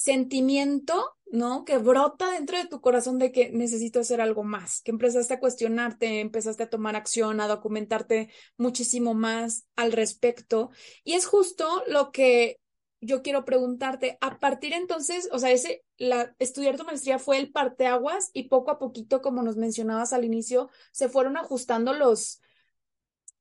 sentimiento, 0.00 1.14
¿no? 1.30 1.66
Que 1.66 1.76
brota 1.76 2.30
dentro 2.30 2.56
de 2.56 2.66
tu 2.66 2.80
corazón 2.80 3.18
de 3.18 3.32
que 3.32 3.50
necesito 3.50 4.00
hacer 4.00 4.22
algo 4.22 4.44
más, 4.44 4.80
que 4.80 4.92
empezaste 4.92 5.34
a 5.34 5.40
cuestionarte, 5.40 6.20
empezaste 6.20 6.62
a 6.62 6.70
tomar 6.70 6.96
acción, 6.96 7.38
a 7.40 7.48
documentarte 7.48 8.30
muchísimo 8.56 9.12
más 9.12 9.66
al 9.76 9.92
respecto. 9.92 10.70
Y 11.04 11.14
es 11.14 11.26
justo 11.26 11.84
lo 11.86 12.12
que 12.12 12.60
yo 13.02 13.22
quiero 13.22 13.44
preguntarte, 13.44 14.16
a 14.22 14.38
partir 14.38 14.72
entonces, 14.72 15.28
o 15.32 15.38
sea, 15.38 15.50
ese, 15.50 15.84
la, 15.98 16.34
estudiar 16.38 16.78
tu 16.78 16.84
maestría 16.84 17.18
fue 17.18 17.36
el 17.36 17.52
parteaguas 17.52 18.30
y 18.32 18.48
poco 18.48 18.70
a 18.70 18.78
poquito, 18.78 19.20
como 19.20 19.42
nos 19.42 19.56
mencionabas 19.56 20.14
al 20.14 20.24
inicio, 20.24 20.70
se 20.92 21.10
fueron 21.10 21.36
ajustando 21.36 21.92
los, 21.92 22.40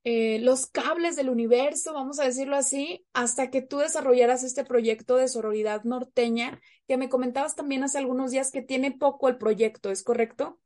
eh, 0.06 0.40
los 0.40 0.68
cables 0.68 1.16
del 1.18 1.30
universo, 1.30 1.94
vamos 1.94 2.20
a 2.20 2.24
decirlo 2.24 2.56
así, 2.56 3.06
hasta 3.14 3.50
que 3.50 3.62
tú 3.62 3.80
desarrollaras 3.80 4.44
este 4.44 4.64
proyecto 4.64 5.18
de 5.18 5.28
sororidad 5.28 5.84
norteña, 5.84 6.62
que 6.88 6.98
me 6.98 7.10
comentabas 7.10 7.56
también 7.56 7.84
hace 7.84 7.98
algunos 7.98 8.32
días 8.32 8.52
que 8.52 8.62
tiene 8.62 8.92
poco 8.92 9.28
el 9.28 9.38
proyecto, 9.38 9.92
¿es 9.92 10.04
correcto? 10.04 10.60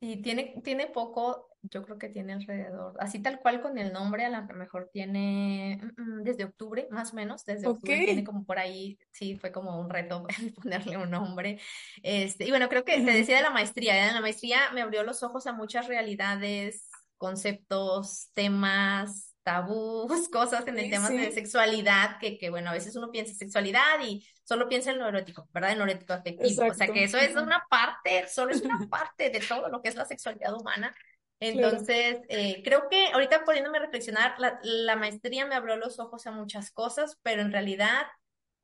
Sí, 0.00 0.18
tiene, 0.18 0.60
tiene 0.62 0.88
poco, 0.88 1.48
yo 1.62 1.82
creo 1.82 1.98
que 1.98 2.10
tiene 2.10 2.34
alrededor, 2.34 2.94
así 3.00 3.22
tal 3.22 3.40
cual 3.40 3.62
con 3.62 3.78
el 3.78 3.94
nombre, 3.94 4.26
a 4.26 4.28
lo 4.28 4.54
mejor 4.54 4.90
tiene 4.92 5.80
mm, 5.96 6.02
mm, 6.02 6.22
desde 6.22 6.44
octubre, 6.44 6.86
más 6.90 7.14
o 7.14 7.16
menos, 7.16 7.42
desde 7.46 7.66
octubre 7.66 8.04
tiene 8.04 8.22
como 8.22 8.44
por 8.44 8.58
ahí, 8.58 8.98
sí, 9.12 9.38
fue 9.38 9.50
como 9.50 9.80
un 9.80 9.88
reto 9.88 10.26
ponerle 10.62 10.98
un 10.98 11.10
nombre. 11.10 11.58
Este, 12.02 12.44
y 12.44 12.50
bueno, 12.50 12.68
creo 12.68 12.84
que 12.84 13.00
te 13.00 13.12
decía 13.12 13.36
de 13.36 13.42
la 13.42 13.50
maestría, 13.50 14.10
¿eh? 14.10 14.12
la 14.12 14.20
maestría 14.20 14.70
me 14.74 14.82
abrió 14.82 15.02
los 15.02 15.22
ojos 15.22 15.46
a 15.46 15.54
muchas 15.54 15.88
realidades 15.88 16.90
conceptos, 17.16 18.30
temas, 18.34 19.34
tabús, 19.42 20.28
cosas 20.32 20.66
en 20.66 20.78
el 20.78 20.90
tema 20.90 21.08
de 21.08 21.30
sexualidad, 21.30 22.18
que, 22.18 22.36
que, 22.36 22.50
bueno, 22.50 22.70
a 22.70 22.72
veces 22.72 22.96
uno 22.96 23.10
piensa 23.10 23.34
sexualidad 23.34 24.00
y 24.04 24.26
solo 24.42 24.68
piensa 24.68 24.90
en 24.90 24.98
lo 24.98 25.08
erótico, 25.08 25.48
¿verdad? 25.52 25.72
En 25.72 25.78
lo 25.78 25.84
erótico 25.84 26.12
afectivo. 26.12 26.66
O 26.66 26.74
sea, 26.74 26.88
que 26.88 27.04
eso 27.04 27.18
es 27.18 27.36
una 27.36 27.64
parte, 27.70 28.26
solo 28.28 28.52
es 28.52 28.62
una 28.62 28.86
parte 28.90 29.30
de 29.30 29.40
todo 29.40 29.68
lo 29.68 29.82
que 29.82 29.88
es 29.88 29.94
la 29.94 30.04
sexualidad 30.04 30.54
humana. 30.54 30.94
Entonces, 31.38 32.20
eh, 32.28 32.62
creo 32.64 32.88
que 32.88 33.08
ahorita 33.12 33.44
poniéndome 33.44 33.78
a 33.78 33.82
reflexionar, 33.82 34.34
la, 34.38 34.58
la, 34.62 34.96
maestría 34.96 35.44
me 35.46 35.54
abrió 35.54 35.76
los 35.76 35.98
ojos 36.00 36.26
a 36.26 36.32
muchas 36.32 36.70
cosas, 36.70 37.18
pero 37.22 37.42
en 37.42 37.52
realidad 37.52 38.06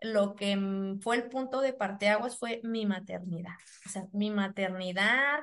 lo 0.01 0.35
que 0.35 0.59
fue 1.01 1.17
el 1.17 1.29
punto 1.29 1.61
de 1.61 1.75
parteaguas 1.75 2.39
fue 2.39 2.61
mi 2.65 2.87
maternidad. 2.87 3.55
O 3.87 3.91
sea, 3.91 4.07
mi 4.13 4.31
maternidad, 4.31 5.41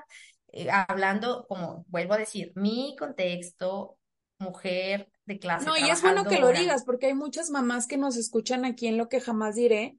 eh, 0.52 0.70
hablando, 0.72 1.46
como 1.48 1.86
vuelvo 1.88 2.14
a 2.14 2.18
decir, 2.18 2.52
mi 2.56 2.96
contexto, 2.98 3.98
mujer 4.40 5.12
de 5.26 5.40
clase. 5.40 5.66
No, 5.66 5.78
y 5.78 5.90
es 5.90 6.02
bueno 6.02 6.26
que 6.26 6.40
lo 6.40 6.52
digas, 6.52 6.84
porque 6.86 7.08
hay 7.08 7.14
muchas 7.14 7.50
mamás 7.50 7.88
que 7.88 7.98
nos 7.98 8.18
escuchan 8.18 8.66
aquí 8.66 8.88
en 8.88 8.98
lo 8.98 9.10
que 9.10 9.22
jamás 9.22 9.56
diré. 9.56 9.98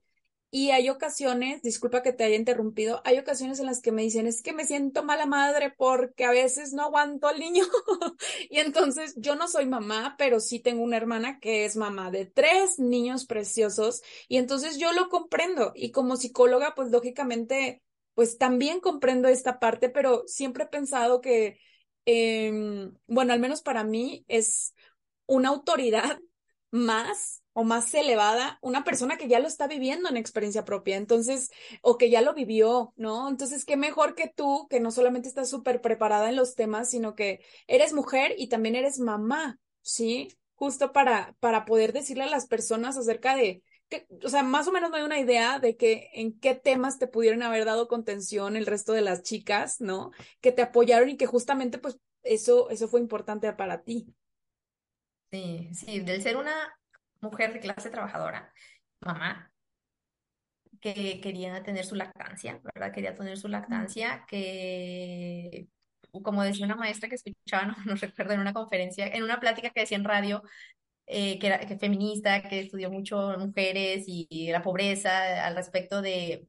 Y 0.53 0.71
hay 0.71 0.89
ocasiones, 0.89 1.63
disculpa 1.63 2.03
que 2.03 2.13
te 2.13 2.25
haya 2.25 2.35
interrumpido, 2.35 3.03
hay 3.05 3.19
ocasiones 3.19 3.61
en 3.61 3.67
las 3.67 3.81
que 3.81 3.93
me 3.93 4.03
dicen, 4.03 4.27
es 4.27 4.43
que 4.43 4.53
me 4.53 4.65
siento 4.65 5.05
mala 5.05 5.25
madre 5.25 5.73
porque 5.77 6.25
a 6.25 6.33
veces 6.33 6.73
no 6.73 6.83
aguanto 6.83 7.29
al 7.29 7.39
niño. 7.39 7.63
y 8.51 8.59
entonces 8.59 9.15
yo 9.17 9.37
no 9.37 9.47
soy 9.47 9.67
mamá, 9.67 10.17
pero 10.19 10.41
sí 10.41 10.59
tengo 10.59 10.83
una 10.83 10.97
hermana 10.97 11.39
que 11.39 11.65
es 11.65 11.77
mamá 11.77 12.11
de 12.11 12.27
tres 12.27 12.81
niños 12.81 13.27
preciosos. 13.27 14.03
Y 14.27 14.39
entonces 14.39 14.77
yo 14.77 14.93
lo 14.93 15.09
comprendo. 15.09 15.71
Y 15.77 15.93
como 15.93 16.17
psicóloga, 16.17 16.75
pues 16.75 16.91
lógicamente 16.91 17.81
pues 18.21 18.37
también 18.37 18.81
comprendo 18.81 19.29
esta 19.29 19.59
parte, 19.59 19.89
pero 19.89 20.25
siempre 20.27 20.65
he 20.65 20.67
pensado 20.67 21.23
que 21.23 21.59
em, 22.05 22.93
bueno, 23.07 23.33
al 23.33 23.41
menos 23.41 23.63
para 23.63 23.83
mí 23.83 24.27
es 24.29 24.75
una 25.25 25.49
autoridad 25.49 26.21
más 26.71 27.43
o 27.55 27.65
más 27.65 27.95
elevada, 27.95 28.59
una 28.61 28.85
persona 28.85 29.17
que 29.17 29.27
ya 29.27 29.41
lo 29.41 29.47
está 29.49 29.67
viviendo 29.69 30.11
en 30.11 30.19
experiencia 30.19 30.67
propia, 30.67 30.99
entonces, 30.99 31.51
o 31.81 31.97
que 31.97 32.11
ya 32.11 32.21
lo 32.21 32.35
vivió, 32.35 32.93
¿no? 32.95 33.27
Entonces, 33.27 33.65
qué 33.65 33.79
mejor 33.79 34.15
que 34.15 34.29
tú, 34.29 34.67
que 34.69 34.81
no 34.81 34.91
solamente 34.91 35.27
estás 35.27 35.49
súper 35.49 35.81
preparada 35.81 36.29
en 36.29 36.37
los 36.37 36.55
temas, 36.55 36.91
sino 36.91 37.15
que 37.15 37.41
eres 37.69 37.95
mujer 37.95 38.35
y 38.37 38.51
también 38.51 38.75
eres 38.77 38.99
mamá, 38.99 39.59
¿sí? 39.81 40.29
Justo 40.57 40.93
para, 40.93 41.35
para 41.41 41.65
poder 41.65 41.95
decirle 41.95 42.25
a 42.25 42.31
las 42.31 42.47
personas 42.47 42.99
acerca 42.99 43.35
de, 43.35 43.63
o 44.23 44.29
sea, 44.29 44.43
más 44.43 44.69
o 44.69 44.73
menos 44.73 44.91
me 44.91 44.99
da 44.99 45.05
una 45.05 45.19
idea 45.19 45.59
de 45.59 45.77
que 45.77 46.11
en 46.15 46.39
qué 46.39 46.55
temas 46.55 46.99
te 46.99 47.07
pudieron 47.07 47.43
haber 47.43 47.65
dado 47.65 47.89
contención 47.89 48.57
el 48.57 48.67
resto 48.67 48.93
de 48.93 49.03
las 49.03 49.23
chicas, 49.23 49.81
¿no? 49.81 50.13
Que 50.41 50.53
te 50.53 50.63
apoyaron 50.63 51.09
y 51.09 51.17
que 51.17 51.27
justamente, 51.27 51.79
pues, 51.79 51.99
eso, 52.23 52.71
eso 52.71 52.89
fue 52.89 53.01
importante 53.01 53.53
para 53.53 53.83
ti. 53.83 54.15
Sí, 55.33 55.71
sí, 55.73 56.01
del 56.01 56.23
ser 56.23 56.37
una 56.37 56.55
mujer 57.21 57.53
de 57.53 57.61
clase 57.61 57.91
trabajadora, 57.91 58.53
mamá, 59.01 59.51
que 60.81 61.21
quería 61.21 61.63
tener 61.63 61.85
su 61.85 61.95
lactancia, 61.95 62.61
¿verdad? 62.63 62.93
Quería 62.93 63.15
tener 63.15 63.37
su 63.39 63.49
lactancia, 63.49 64.25
que, 64.27 65.69
como 66.11 66.43
decía 66.43 66.67
una 66.67 66.77
maestra 66.77 67.09
que 67.09 67.17
escuchaba, 67.17 67.67
no, 67.67 67.77
no 67.85 67.95
recuerdo, 67.95 68.33
en 68.35 68.41
una 68.41 68.53
conferencia, 68.53 69.07
en 69.07 69.23
una 69.23 69.41
plática 69.41 69.71
que 69.71 69.81
decía 69.81 69.99
en 69.99 70.05
radio, 70.05 70.43
eh, 71.11 71.39
que 71.39 71.47
era 71.49 71.61
que 71.61 71.79
feminista, 71.79 72.43
que 72.49 72.61
estudió 72.61 72.91
mucho 72.91 73.37
mujeres 73.39 74.05
y, 74.07 74.27
y 74.31 74.51
la 74.53 74.63
pobreza, 74.63 75.47
al 75.47 75.57
respecto 75.57 76.03
de 76.03 76.49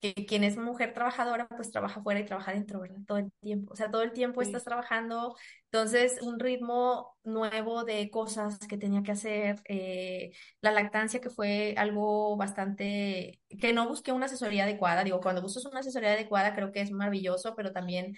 que 0.00 0.14
quien 0.26 0.44
es 0.44 0.56
mujer 0.56 0.94
trabajadora, 0.94 1.46
pues 1.48 1.70
trabaja 1.70 2.02
fuera 2.02 2.20
y 2.20 2.24
trabaja 2.24 2.52
dentro, 2.52 2.80
¿verdad? 2.80 3.00
Todo 3.06 3.18
el 3.18 3.32
tiempo. 3.42 3.72
O 3.72 3.76
sea, 3.76 3.90
todo 3.90 4.02
el 4.02 4.12
tiempo 4.12 4.40
Sí. 4.40 4.48
estás 4.48 4.64
trabajando. 4.64 5.36
Entonces, 5.66 6.18
un 6.22 6.40
ritmo 6.40 7.16
nuevo 7.22 7.84
de 7.84 8.08
cosas 8.10 8.58
que 8.60 8.78
tenía 8.78 9.02
que 9.02 9.12
hacer. 9.12 9.56
eh, 9.68 10.32
la 10.62 10.72
lactancia, 10.72 11.20
que 11.20 11.28
fue 11.30 11.74
algo 11.76 12.36
bastante, 12.38 13.40
que 13.60 13.72
no 13.74 13.88
busqué 13.88 14.12
una 14.12 14.26
asesoría 14.26 14.64
adecuada. 14.64 15.04
Digo, 15.04 15.20
cuando 15.20 15.42
buscas 15.42 15.66
una 15.66 15.80
asesoría 15.80 16.12
adecuada, 16.12 16.54
creo 16.54 16.72
que 16.72 16.80
es 16.80 16.90
maravilloso, 16.92 17.54
pero 17.54 17.72
también 17.72 18.16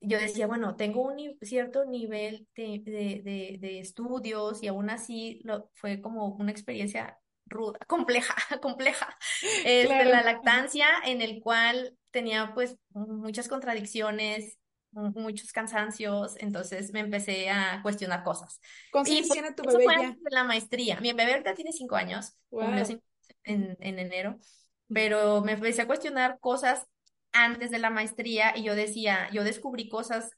yo 0.00 0.18
decía, 0.18 0.46
bueno, 0.46 0.76
tengo 0.76 1.02
un 1.02 1.36
cierto 1.42 1.84
nivel 1.84 2.48
de, 2.56 2.82
de, 2.84 3.22
de, 3.24 3.58
de 3.60 3.80
estudios 3.80 4.62
y 4.62 4.68
aún 4.68 4.90
así 4.90 5.40
lo, 5.44 5.70
fue 5.74 6.00
como 6.00 6.28
una 6.36 6.50
experiencia 6.52 7.18
ruda, 7.46 7.78
compleja, 7.86 8.34
compleja, 8.62 9.16
este, 9.64 10.04
la 10.06 10.22
lactancia 10.22 10.86
en 11.04 11.20
el 11.22 11.40
cual 11.42 11.96
tenía 12.10 12.52
pues 12.54 12.76
muchas 12.90 13.48
contradicciones, 13.48 14.58
mu- 14.92 15.12
muchos 15.14 15.52
cansancios, 15.52 16.36
entonces 16.38 16.92
me 16.92 17.00
empecé 17.00 17.50
a 17.50 17.80
cuestionar 17.82 18.22
cosas. 18.24 18.60
¿Cuántos 18.90 19.18
Y 19.18 19.22
pues, 19.26 19.40
tiene 19.40 19.52
tu 19.54 19.64
eso 19.66 19.80
bebé 19.80 19.82
fue 19.82 19.94
ya? 19.96 20.16
la 20.30 20.44
maestría. 20.44 21.00
Mi 21.00 21.12
bebé 21.12 21.32
ahorita 21.32 21.54
tiene 21.54 21.72
cinco 21.72 21.96
años, 21.96 22.36
cumplió 22.58 22.84
Wow. 22.84 22.84
cinco 22.84 23.04
en, 23.44 23.76
en 23.80 23.98
enero, 23.98 24.38
pero 24.92 25.40
me 25.42 25.52
empecé 25.52 25.82
a 25.82 25.86
cuestionar 25.86 26.38
cosas 26.40 26.86
antes 27.32 27.70
de 27.70 27.78
la 27.78 27.90
maestría 27.90 28.56
y 28.56 28.64
yo 28.64 28.74
decía, 28.74 29.28
yo 29.32 29.44
descubrí 29.44 29.88
cosas 29.88 30.30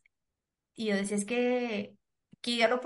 y 0.74 0.86
yo 0.86 0.96
decía, 0.96 1.16
es 1.16 1.24
que 1.24 1.94
quiero 2.40 2.80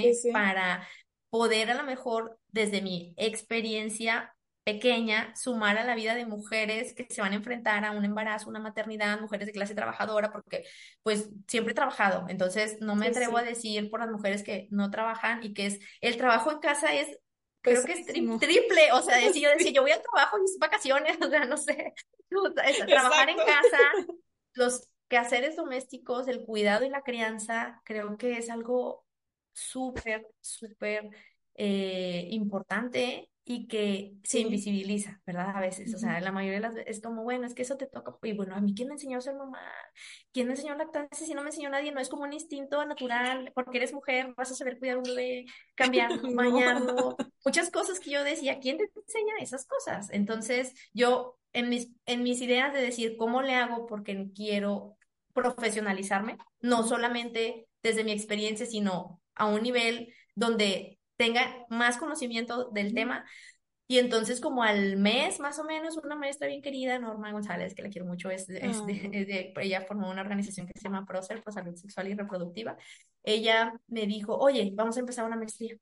Sí, 0.00 0.14
profesionalizarme 0.14 0.14
sí. 0.14 0.32
para 0.32 0.86
poder 1.30 1.70
a 1.70 1.74
lo 1.74 1.84
mejor 1.84 2.38
desde 2.48 2.80
mi 2.82 3.14
experiencia 3.16 4.34
pequeña 4.64 5.34
sumar 5.36 5.76
a 5.76 5.84
la 5.84 5.94
vida 5.94 6.14
de 6.14 6.24
mujeres 6.24 6.94
que 6.94 7.06
se 7.10 7.20
van 7.20 7.32
a 7.32 7.36
enfrentar 7.36 7.84
a 7.84 7.90
un 7.92 8.04
embarazo, 8.04 8.48
una 8.48 8.60
maternidad, 8.60 9.20
mujeres 9.20 9.46
de 9.46 9.52
clase 9.52 9.74
trabajadora, 9.74 10.32
porque 10.32 10.64
pues 11.02 11.28
siempre 11.48 11.72
he 11.72 11.74
trabajado, 11.74 12.24
entonces 12.28 12.78
no 12.80 12.96
me 12.96 13.06
Sí, 13.06 13.08
atrevo 13.08 13.36
a 13.36 13.42
sí. 13.42 13.44
decir 13.44 13.90
por 13.90 14.00
las 14.00 14.10
mujeres 14.10 14.42
que 14.42 14.68
no 14.70 14.90
trabajan 14.90 15.42
y 15.42 15.52
que 15.52 15.66
es 15.66 15.80
el 16.00 16.16
trabajo 16.16 16.50
en 16.52 16.60
casa 16.60 16.94
es 16.94 17.18
creo 17.60 17.84
que 17.84 17.92
es 17.92 18.06
tri- 18.06 18.36
triple, 18.38 18.92
o 18.92 19.02
sea, 19.02 19.16
decía, 19.18 19.48
yo 19.50 19.54
decía, 19.54 19.70
Sí, 19.70 19.74
yo 19.74 19.82
voy 19.82 19.90
al 19.92 20.02
trabajo 20.02 20.38
y 20.38 20.44
es 20.44 20.56
vacaciones, 20.58 21.16
o 21.22 21.28
sea, 21.30 21.44
no 21.46 21.56
sé, 21.56 21.92
trabajar 22.86 23.28
en 23.28 23.36
casa 23.36 23.78
los 24.54 24.88
quehaceres 25.08 25.56
domésticos, 25.56 26.28
el 26.28 26.44
cuidado 26.44 26.84
y 26.84 26.88
la 26.88 27.02
crianza, 27.02 27.80
creo 27.84 28.16
que 28.16 28.38
es 28.38 28.50
algo 28.50 29.04
súper, 29.52 30.26
súper 30.40 31.08
eh, 31.54 32.28
importante 32.30 33.30
y 33.44 33.66
que 33.68 34.14
se 34.24 34.40
invisibiliza, 34.40 35.20
¿verdad? 35.26 35.56
A 35.56 35.60
veces, 35.60 35.94
o 35.94 35.98
sea, 35.98 36.20
la 36.20 36.32
mayoría 36.32 36.56
de 36.58 36.62
las 36.62 36.74
veces 36.74 36.96
es 36.98 37.02
como, 37.02 37.22
bueno, 37.24 37.46
es 37.46 37.54
que 37.54 37.62
eso 37.62 37.76
te 37.76 37.86
toca, 37.86 38.16
y 38.22 38.32
bueno, 38.32 38.54
a 38.54 38.60
mí 38.60 38.74
quién 38.74 38.88
me 38.88 38.94
enseñó 38.94 39.18
a 39.18 39.20
ser 39.20 39.34
mamá, 39.36 39.60
quién 40.32 40.46
me 40.46 40.54
enseñó 40.54 40.74
lactancia, 40.76 41.26
si 41.26 41.34
no 41.34 41.42
me 41.42 41.48
enseñó 41.50 41.70
nadie, 41.70 41.92
no 41.92 42.00
es 42.00 42.08
como 42.08 42.24
un 42.24 42.32
instinto 42.32 42.84
natural, 42.84 43.52
porque 43.54 43.78
eres 43.78 43.92
mujer, 43.92 44.32
vas 44.36 44.50
a 44.50 44.54
saber 44.54 44.78
cuidar 44.78 44.98
un 44.98 45.04
bebé, 45.04 45.44
cambiarlo, 45.74 46.22
No. 46.32 46.36
bañarlo, 46.36 47.16
muchas 47.44 47.70
cosas 47.70 48.00
que 48.00 48.10
yo 48.10 48.24
decía, 48.24 48.58
¿quién 48.60 48.78
te 48.78 48.84
enseña 48.96 49.34
esas 49.40 49.66
cosas? 49.66 50.08
Entonces, 50.10 50.72
yo 50.92 51.38
en 51.52 51.68
mis, 51.68 51.90
en 52.06 52.22
mis 52.22 52.40
ideas 52.40 52.72
de 52.72 52.80
decir 52.80 53.16
cómo 53.16 53.42
le 53.42 53.54
hago 53.54 53.86
porque 53.86 54.30
quiero 54.34 54.96
profesionalizarme, 55.32 56.38
no 56.60 56.86
solamente 56.86 57.68
desde 57.82 58.04
mi 58.04 58.12
experiencia, 58.12 58.66
sino 58.66 59.20
a 59.34 59.46
un 59.46 59.62
nivel 59.62 60.12
donde 60.34 60.93
tenga 61.16 61.64
más 61.68 61.96
conocimiento 61.96 62.70
del 62.70 62.94
tema. 62.94 63.24
Y 63.86 63.98
entonces 63.98 64.40
como 64.40 64.62
al 64.62 64.96
mes 64.96 65.40
más 65.40 65.58
o 65.58 65.64
menos, 65.64 65.98
una 65.98 66.16
maestra 66.16 66.48
bien 66.48 66.62
querida, 66.62 66.98
Norma 66.98 67.32
González, 67.32 67.74
que 67.74 67.82
la 67.82 67.90
quiero 67.90 68.06
mucho, 68.06 68.30
es, 68.30 68.48
es 68.48 68.86
de, 68.86 68.94
Ah, 69.04 69.08
es 69.12 69.26
de- 69.26 69.52
ella 69.60 69.82
formó 69.82 70.10
una 70.10 70.22
organización 70.22 70.66
que 70.66 70.72
se 70.78 70.84
llama 70.84 71.04
PROCER, 71.04 71.42
Pro 71.42 71.52
Salud 71.52 71.74
Sexual 71.76 72.08
y 72.08 72.14
Reproductiva. 72.14 72.76
Ella 73.22 73.74
me 73.88 74.06
dijo, 74.06 74.36
oye, 74.36 74.70
vamos 74.74 74.96
a 74.96 75.00
empezar 75.00 75.24
una 75.26 75.36
maestría 75.36 75.76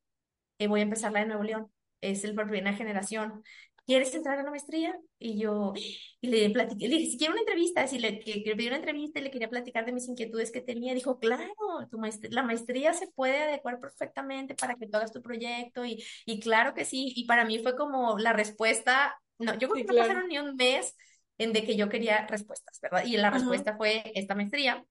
eh, 0.59 0.67
voy 0.69 0.81
a 0.81 0.83
empezar 0.85 1.13
la 1.13 1.21
de 1.21 1.27
Nuevo 1.27 1.43
León, 1.43 1.73
es 2.01 2.25
el 2.25 2.35
por 2.35 2.49
primera 2.49 2.77
generación. 2.77 3.43
¿Quieres 3.85 4.15
entrar 4.15 4.39
a 4.39 4.43
la 4.45 4.51
maestría? 4.51 4.95
Y 5.19 5.39
yo, 5.41 5.73
y 6.21 6.29
le 6.29 6.51
platiqué, 6.51 6.89
le 6.89 6.97
dije, 6.99 7.11
si 7.13 7.19
quiero 7.19 7.33
una 7.33 7.41
entrevista, 7.43 7.87
si 7.89 7.99
le 7.99 8.21
que, 8.21 8.43
que 8.45 8.55
pidió 8.55 8.69
una 8.69 8.77
entrevista 8.79 9.19
y 9.19 9.23
le 9.23 9.31
quería 9.31 9.49
platicar 9.51 9.85
de 9.85 9.93
mis 9.93 10.09
inquietudes 10.09 10.53
que 10.53 10.61
tenía, 10.61 10.95
dijo, 10.95 11.19
claro, 11.19 11.53
tu 11.91 11.99
maestría, 11.99 12.31
la 12.33 12.43
maestría 12.45 12.93
se 12.95 13.09
puede 13.09 13.43
adecuar 13.43 13.81
perfectamente 13.81 14.55
para 14.55 14.77
que 14.77 14.87
tú 14.87 14.97
hagas 14.97 15.13
tu 15.13 15.21
proyecto 15.21 15.85
y, 15.85 16.03
y 16.27 16.39
claro 16.41 16.75
que 16.75 16.85
sí, 16.85 17.13
y 17.17 17.27
para 17.27 17.45
mí 17.45 17.59
fue 17.59 17.77
como 17.77 18.19
la 18.19 18.33
respuesta, 18.33 19.19
no, 19.39 19.55
yo 19.59 19.69
creo 19.69 19.81
sí, 19.81 19.83
que 19.83 19.89
no 19.89 19.95
claro. 19.95 19.97
pasaron 19.97 20.29
ni 20.29 20.39
un 20.39 20.55
mes 20.57 20.97
en 21.39 21.53
de 21.53 21.65
que 21.65 21.77
yo 21.77 21.89
quería 21.89 22.27
respuestas, 22.29 22.79
¿verdad? 22.81 23.05
Y 23.05 23.17
la 23.17 23.31
Ajá. 23.31 23.33
respuesta 23.33 23.77
fue 23.77 24.13
esta 24.15 24.35
maestría 24.37 24.85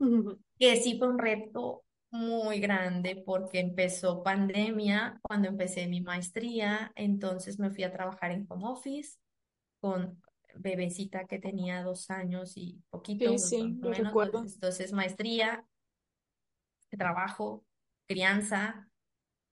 Ujú. 0.00 0.38
que 0.58 0.76
sí 0.76 0.98
fue 0.98 1.08
un 1.08 1.18
reto 1.18 1.84
muy 2.10 2.60
grande 2.60 3.22
porque 3.26 3.60
empezó 3.60 4.22
pandemia 4.22 5.18
cuando 5.22 5.48
empecé 5.48 5.86
mi 5.88 6.00
maestría, 6.00 6.92
entonces 6.94 7.58
me 7.58 7.70
fui 7.70 7.84
a 7.84 7.92
trabajar 7.92 8.30
en 8.32 8.46
home 8.48 8.64
office 8.68 9.18
con 9.80 10.22
bebecita 10.56 11.26
que 11.26 11.38
tenía 11.40 11.82
dos 11.82 12.10
años 12.10 12.54
y 12.56 12.82
Sí, 13.18 13.38
poquito, 13.38 13.38
sí, 13.38 13.68
más 13.68 13.82
o 13.82 13.86
lo 13.86 13.90
menos, 13.90 14.18
recuerdo. 14.18 14.50
entonces 14.54 14.92
maestría, 14.92 15.66
trabajo, 16.90 17.64
crianza, 18.06 18.88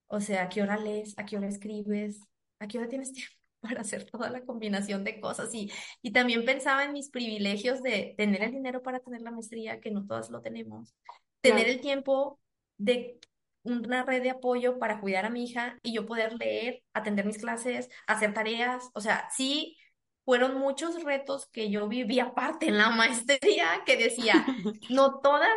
o 0.09 0.21
sea, 0.21 0.45
¿a 0.45 0.49
qué 0.49 0.63
hora 0.63 0.79
lees? 0.79 1.15
¿A 1.19 1.27
qué 1.27 1.37
hora 1.39 1.49
escribes? 1.49 2.23
¿A 2.61 2.69
qué 2.69 2.79
hora 2.79 2.89
tienes 2.89 3.13
tiempo 3.15 3.35
para 3.61 3.83
hacer 3.83 4.05
toda 4.07 4.31
la 4.31 4.45
combinación 4.45 5.05
de 5.05 5.21
cosas? 5.21 5.55
Y, 5.55 5.73
y 6.03 6.13
también 6.13 6.45
pensaba 6.45 6.85
en 6.85 6.93
mis 6.93 7.11
privilegios 7.11 7.83
de 7.83 8.15
tener 8.19 8.43
el 8.45 8.53
dinero 8.53 8.83
para 8.83 9.01
tener 9.01 9.23
la 9.23 9.31
maestría, 9.33 9.81
que 9.81 9.91
no 9.91 10.07
todas 10.07 10.31
lo 10.31 10.41
tenemos, 10.43 10.95
tener 11.43 11.67
Claro. 11.67 11.69
el 11.69 11.81
tiempo 11.81 12.41
de 12.79 13.19
una 13.63 14.05
red 14.05 14.23
de 14.23 14.31
apoyo 14.31 14.79
para 14.79 15.01
cuidar 15.01 15.25
a 15.25 15.31
mi 15.31 15.45
hija 15.45 15.79
y 15.83 15.95
yo 15.95 16.07
poder 16.07 16.35
leer, 16.35 16.83
atender 16.93 17.25
mis 17.27 17.39
clases, 17.39 17.89
hacer 18.07 18.35
tareas. 18.35 18.91
O 18.95 19.01
sea, 19.01 19.29
sí, 19.35 19.77
fueron 20.25 20.59
muchos 20.59 21.03
retos 21.03 21.47
que 21.53 21.71
yo 21.71 21.89
viví 21.89 22.21
aparte 22.21 22.67
en 22.69 22.79
la 22.79 22.91
maestría, 22.91 23.83
que 23.87 23.97
decía, 23.97 24.45
no 24.91 25.21
todas 25.21 25.51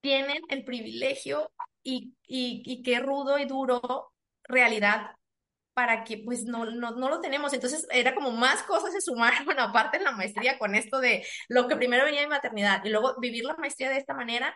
tienen 0.00 0.38
el 0.48 0.64
privilegio 0.64 1.50
y, 1.82 2.14
y, 2.26 2.62
y 2.64 2.82
qué 2.82 3.00
rudo 3.00 3.38
y 3.38 3.46
duro 3.46 4.12
realidad 4.44 5.10
para 5.74 6.02
que 6.02 6.18
pues 6.18 6.44
no, 6.44 6.64
no, 6.66 6.92
no 6.92 7.08
lo 7.08 7.20
tenemos. 7.20 7.52
Entonces 7.52 7.86
era 7.92 8.14
como 8.14 8.32
más 8.32 8.62
cosas 8.64 8.92
se 8.92 9.00
sumaron 9.00 9.46
aparte 9.60 9.98
en 9.98 10.04
la 10.04 10.12
maestría 10.12 10.58
con 10.58 10.74
esto 10.74 11.00
de 11.00 11.24
lo 11.48 11.68
que 11.68 11.76
primero 11.76 12.04
venía 12.04 12.20
de 12.20 12.26
maternidad 12.26 12.84
y 12.84 12.90
luego 12.90 13.14
vivir 13.20 13.44
la 13.44 13.56
maestría 13.56 13.90
de 13.90 13.98
esta 13.98 14.14
manera, 14.14 14.54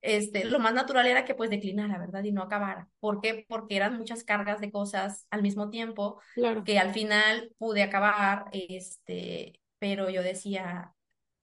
este, 0.00 0.44
lo 0.44 0.58
más 0.58 0.74
natural 0.74 1.06
era 1.06 1.24
que 1.24 1.34
pues 1.34 1.50
declinara, 1.50 1.98
¿verdad? 1.98 2.24
Y 2.24 2.32
no 2.32 2.42
acabara. 2.42 2.88
¿Por 3.00 3.20
qué? 3.20 3.44
Porque 3.48 3.76
eran 3.76 3.96
muchas 3.96 4.24
cargas 4.24 4.60
de 4.60 4.70
cosas 4.70 5.26
al 5.30 5.42
mismo 5.42 5.70
tiempo 5.70 6.20
Claro. 6.34 6.64
que 6.64 6.78
al 6.78 6.92
final 6.92 7.52
pude 7.58 7.82
acabar, 7.82 8.46
este, 8.52 9.60
pero 9.78 10.10
yo 10.10 10.22
decía, 10.22 10.94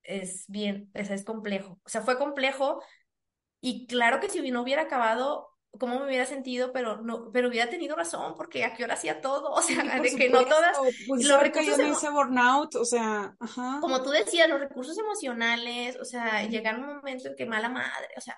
es 0.04 0.46
bien, 0.48 0.90
es, 0.94 1.10
es 1.10 1.24
complejo. 1.26 1.80
O 1.86 1.90
sea, 1.90 2.02
fue 2.02 2.18
complejo 2.18 2.82
y 3.62 3.88
claro 3.88 4.20
que 4.20 4.30
si 4.30 4.52
no 4.52 4.62
hubiera 4.62 4.84
acabado, 4.84 5.55
cómo 5.80 6.00
me 6.00 6.06
hubiera 6.06 6.26
sentido, 6.26 6.72
pero 6.72 7.02
no, 7.02 7.32
pero 7.32 7.50
hubiera 7.50 7.70
tenido 7.70 7.96
razón, 7.96 8.34
porque 8.36 8.64
a 8.64 8.74
qué 8.74 8.84
hora 8.84 8.96
hacía 8.96 9.22
todo, 9.22 9.52
o 9.52 9.62
sea, 9.62 10.00
de 10.00 10.16
que 10.16 10.30
no 10.30 10.46
todas 10.46 10.78
pues 11.08 11.26
los 11.26 11.40
recursos 11.40 11.80
en 11.80 11.88
ese 11.88 12.10
burnout, 12.10 12.76
o 12.76 12.86
sea, 12.86 13.36
ajá. 13.40 13.80
Como 13.82 14.02
tú 14.04 14.10
decías, 14.10 14.50
los 14.50 14.60
recursos 14.60 14.98
emocionales, 14.98 15.98
o 16.00 16.06
sea, 16.06 16.44
llegar 16.48 16.80
un 16.80 16.96
momento 16.96 17.30
en 17.30 17.36
que 17.36 17.46
mala 17.46 17.70
madre, 17.70 18.10
o 18.18 18.22
sea, 18.22 18.38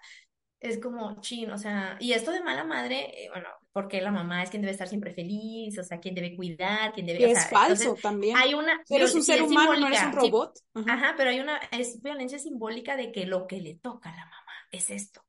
es 0.59 0.79
como 0.79 1.21
chin, 1.21 1.51
o 1.51 1.57
sea, 1.57 1.97
y 1.99 2.13
esto 2.13 2.31
de 2.31 2.41
mala 2.41 2.63
madre, 2.63 3.25
eh, 3.25 3.29
bueno, 3.29 3.47
porque 3.71 4.01
la 4.01 4.11
mamá 4.11 4.41
es 4.41 4.49
quien 4.49 4.61
debe 4.61 4.71
estar 4.71 4.87
siempre 4.87 5.13
feliz, 5.13 5.77
o 5.77 5.83
sea, 5.83 5.99
quien 5.99 6.15
debe 6.15 6.35
cuidar, 6.35 6.93
quien 6.93 7.05
debe... 7.05 7.31
Es 7.31 7.47
falso 7.47 7.95
también. 8.01 8.35
Hay 8.35 8.55
una... 8.55 8.81
Eres 8.89 9.13
un 9.13 9.23
ser 9.23 9.43
humano, 9.43 9.75
no 9.75 9.87
eres 9.87 10.03
un 10.03 10.13
robot. 10.13 10.57
ajá. 10.73 11.13
pero 11.15 11.29
hay 11.29 11.39
una, 11.39 11.57
es 11.71 12.01
violencia 12.01 12.39
simbólica 12.39 12.95
de 12.95 13.11
que 13.11 13.27
lo 13.27 13.45
que 13.45 13.61
le 13.61 13.75
toca 13.75 14.09
a 14.09 14.15
la 14.15 14.25
mamá 14.25 14.53
es 14.71 14.89
esto. 14.89 15.26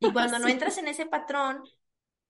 Y 0.00 0.12
cuando 0.12 0.38
no 0.38 0.48
entras 0.48 0.78
en 0.78 0.88
ese 0.88 1.06
patrón, 1.06 1.62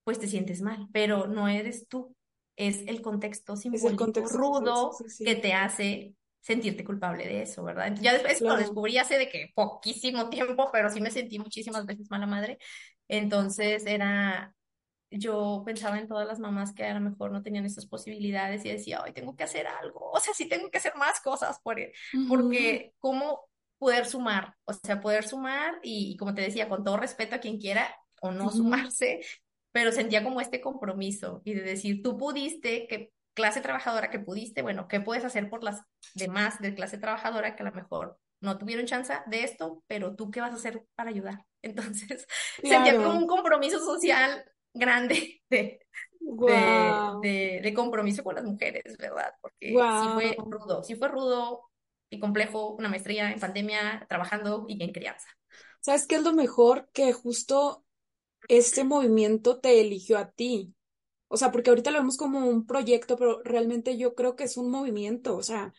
pues 0.05 0.19
te 0.19 0.29
sientes 0.29 0.63
mal, 0.63 0.89
pero 0.93 1.27
no 1.27 1.49
eres 1.49 1.89
tú, 1.89 2.15
es 2.57 2.83
el 2.87 3.03
contexto 3.03 3.57
simbólico 3.57 4.07
rudo 4.29 4.93
que 5.25 5.37
te 5.37 5.53
hace 5.55 6.15
sentirte 6.41 6.85
culpable 6.85 7.25
de 7.25 7.43
eso, 7.43 7.63
¿verdad? 7.63 7.97
Ya 8.01 8.13
después 8.13 8.41
lo 8.41 8.57
descubrí 8.57 8.99
hace 8.99 9.17
de 9.17 9.29
que 9.29 9.53
poquísimo 9.55 10.29
tiempo, 10.29 10.71
pero 10.73 10.91
sí 10.91 11.01
me 11.01 11.11
sentí 11.11 11.39
muchísimas 11.39 11.87
veces 11.87 12.11
mala 12.11 12.27
madre. 12.27 12.59
Entonces 13.07 13.87
era, 13.87 14.53
yo 15.09 15.63
pensaba 15.65 15.99
en 15.99 16.09
todas 16.09 16.27
las 16.27 16.41
mamás 16.41 16.75
que 16.75 16.85
a 16.85 16.95
lo 16.95 17.01
mejor 17.01 17.31
no 17.31 17.43
tenían 17.43 17.65
esas 17.65 17.87
posibilidades 17.87 18.65
y 18.65 18.71
decía, 18.71 19.03
ay, 19.05 19.13
tengo 19.13 19.37
que 19.37 19.45
hacer 19.45 19.69
algo, 19.69 20.11
o 20.11 20.19
sea, 20.19 20.35
sí 20.35 20.49
tengo 20.49 20.69
que 20.69 20.79
hacer 20.79 20.97
más 20.97 21.21
cosas 21.21 21.61
por 21.61 21.79
él, 21.79 21.93
porque 22.29 22.93
cómo 22.99 23.49
poder 23.83 24.07
sumar, 24.07 24.55
o 24.64 24.73
sea, 24.73 25.01
poder 25.01 25.27
sumar 25.27 25.81
y, 25.83 26.16
como 26.16 26.37
te 26.37 26.42
decía, 26.42 26.68
con 26.68 26.85
todo 26.85 26.99
respeto 26.99 27.35
a 27.35 27.40
quien 27.40 27.59
quiera 27.59 27.92
o 28.21 28.31
no 28.31 28.49
sumarse, 28.53 29.21
pero 29.73 29.90
sentía 29.90 30.23
como 30.23 30.40
este 30.40 30.61
compromiso 30.61 31.42
y 31.45 31.55
de 31.55 31.62
decir, 31.62 32.01
tú 32.01 32.16
pudiste, 32.16 32.87
que 32.87 33.11
clase 33.35 33.61
trabajadora 33.61 34.09
que 34.09 34.21
pudiste, 34.21 34.62
bueno, 34.62 34.87
¿qué 34.87 35.01
puedes 35.01 35.25
hacer 35.25 35.51
por 35.51 35.64
las 35.64 35.83
demás 36.14 36.61
de 36.61 36.77
clase 36.77 36.97
trabajadora 36.97 37.57
que 37.57 37.64
a 37.64 37.66
lo 37.66 37.73
mejor 37.73 38.21
no 38.40 38.57
tuvieron 38.57 38.87
chance 38.87 39.12
de 39.27 39.42
esto, 39.42 39.83
pero 39.88 40.14
tú 40.14 40.31
qué 40.31 40.40
vas 40.40 40.53
a 40.53 40.59
hacer 40.59 40.85
para 40.95 41.11
ayudar? 41.11 41.45
Entonces, 41.62 42.25
sentía 42.62 42.95
como 42.95 43.18
un 43.18 43.27
compromiso 43.27 43.81
social 43.81 44.45
grande 44.73 45.42
de, 45.51 45.81
de, 47.21 47.73
compromiso 47.75 48.23
con 48.23 48.37
las 48.37 48.45
mujeres, 48.45 48.97
¿verdad? 48.97 49.35
Porque 49.40 49.71
sí 49.71 50.09
fue 50.14 50.37
rudo, 50.38 50.85
sí 50.85 50.95
fue 50.95 51.09
rudo 51.09 51.72
y 52.12 52.20
complejo, 52.20 52.75
una 52.75 52.88
maestría 52.88 53.33
en 53.33 53.40
pandemia, 53.40 54.07
trabajando 54.09 54.66
y 54.68 54.83
en 54.83 54.92
crianza. 54.92 55.29
¿Sabes 55.81 56.07
qué 56.07 56.16
es 56.16 56.22
lo 56.22 56.33
mejor? 56.33 56.88
Que 56.92 57.12
justo 57.12 57.85
este 58.48 58.85
movimiento 58.85 59.59
te 59.61 59.81
eligió 59.81 60.18
a 60.18 60.31
ti. 60.31 60.75
O 61.29 61.37
sea, 61.37 61.51
porque 61.51 61.70
ahorita 61.70 61.90
lo 61.90 61.98
vemos 61.98 62.16
como 62.16 62.46
un 62.46 62.66
proyecto, 62.66 63.16
pero 63.16 63.42
realmente 63.42 63.96
yo 63.96 64.14
creo 64.14 64.37
que 64.37 64.44
es 64.44 64.57
un 64.57 64.70
movimiento. 64.70 65.37
O 65.37 65.42
sea, 65.42 65.72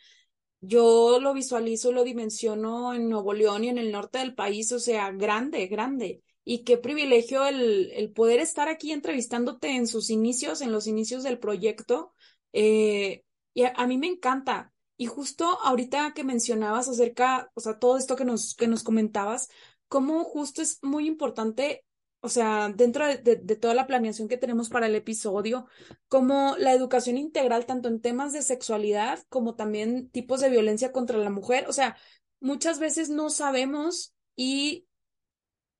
yo 0.59 1.19
lo 1.21 1.33
visualizo, 1.33 1.91
lo 1.91 2.03
dimensiono 2.03 2.93
en 2.93 3.09
Nuevo 3.09 3.33
León 3.33 3.63
y 3.63 3.69
en 3.69 3.77
el 3.77 3.91
norte 3.91 4.19
del 4.19 4.33
país, 4.33 4.71
o 4.71 4.79
sea, 4.79 5.11
grande, 5.11 5.67
grande. 5.67 6.23
Y 6.43 6.63
qué 6.63 6.77
privilegio 6.77 7.45
el, 7.45 7.91
el 7.93 8.11
poder 8.11 8.39
estar 8.39 8.67
aquí 8.67 8.91
entrevistándote 8.91 9.69
en 9.75 9.87
sus 9.87 10.09
inicios, 10.09 10.61
en 10.61 10.71
los 10.71 10.87
inicios 10.87 11.23
del 11.23 11.39
proyecto. 11.39 12.13
Eh, 12.53 13.23
y 13.53 13.63
a, 13.63 13.87
mí 13.87 13.97
me 13.97 14.07
encanta. 14.07 14.72
Y 15.03 15.05
justo 15.05 15.59
ahorita 15.61 16.13
que 16.13 16.23
mencionabas 16.23 16.87
acerca, 16.87 17.51
o 17.55 17.59
sea, 17.59 17.77
todo 17.77 17.97
esto 17.97 18.15
que 18.15 18.23
nos, 18.23 18.55
que 18.55 18.69
nos 18.69 18.83
comentabas, 18.83 19.49
cómo 19.89 20.23
justo 20.23 20.61
es 20.61 20.79
muy 20.81 21.07
importante 21.07 21.83
o 22.21 22.29
sea, 22.29 22.69
dentro 22.73 23.05
de, 23.05 23.35
toda 23.57 23.73
la 23.73 23.85
planeación 23.85 24.29
que 24.29 24.37
tenemos 24.37 24.69
para 24.69 24.87
el 24.87 24.95
episodio, 24.95 25.67
como 26.07 26.55
la 26.57 26.71
educación 26.71 27.17
integral, 27.17 27.65
tanto 27.65 27.89
en 27.89 27.99
temas 27.99 28.31
de 28.31 28.43
sexualidad 28.43 29.19
como 29.27 29.55
también 29.55 30.09
tipos 30.09 30.39
de 30.39 30.49
violencia 30.49 30.93
contra 30.93 31.17
la 31.17 31.29
mujer. 31.29 31.67
O 31.67 31.73
sea, 31.73 31.97
muchas 32.39 32.79
veces 32.79 33.09
no 33.09 33.29
sabemos 33.29 34.15
y, 34.37 34.87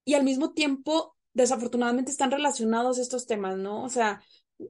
y 0.03 0.15
al 0.15 0.25
mismo 0.25 0.51
tiempo, 0.51 1.15
desafortunadamente, 1.31 2.11
están 2.11 2.31
relacionados 2.31 2.97
estos 2.97 3.25
temas, 3.25 3.55
¿no? 3.55 3.85
O 3.85 3.89
sea, 3.89 4.21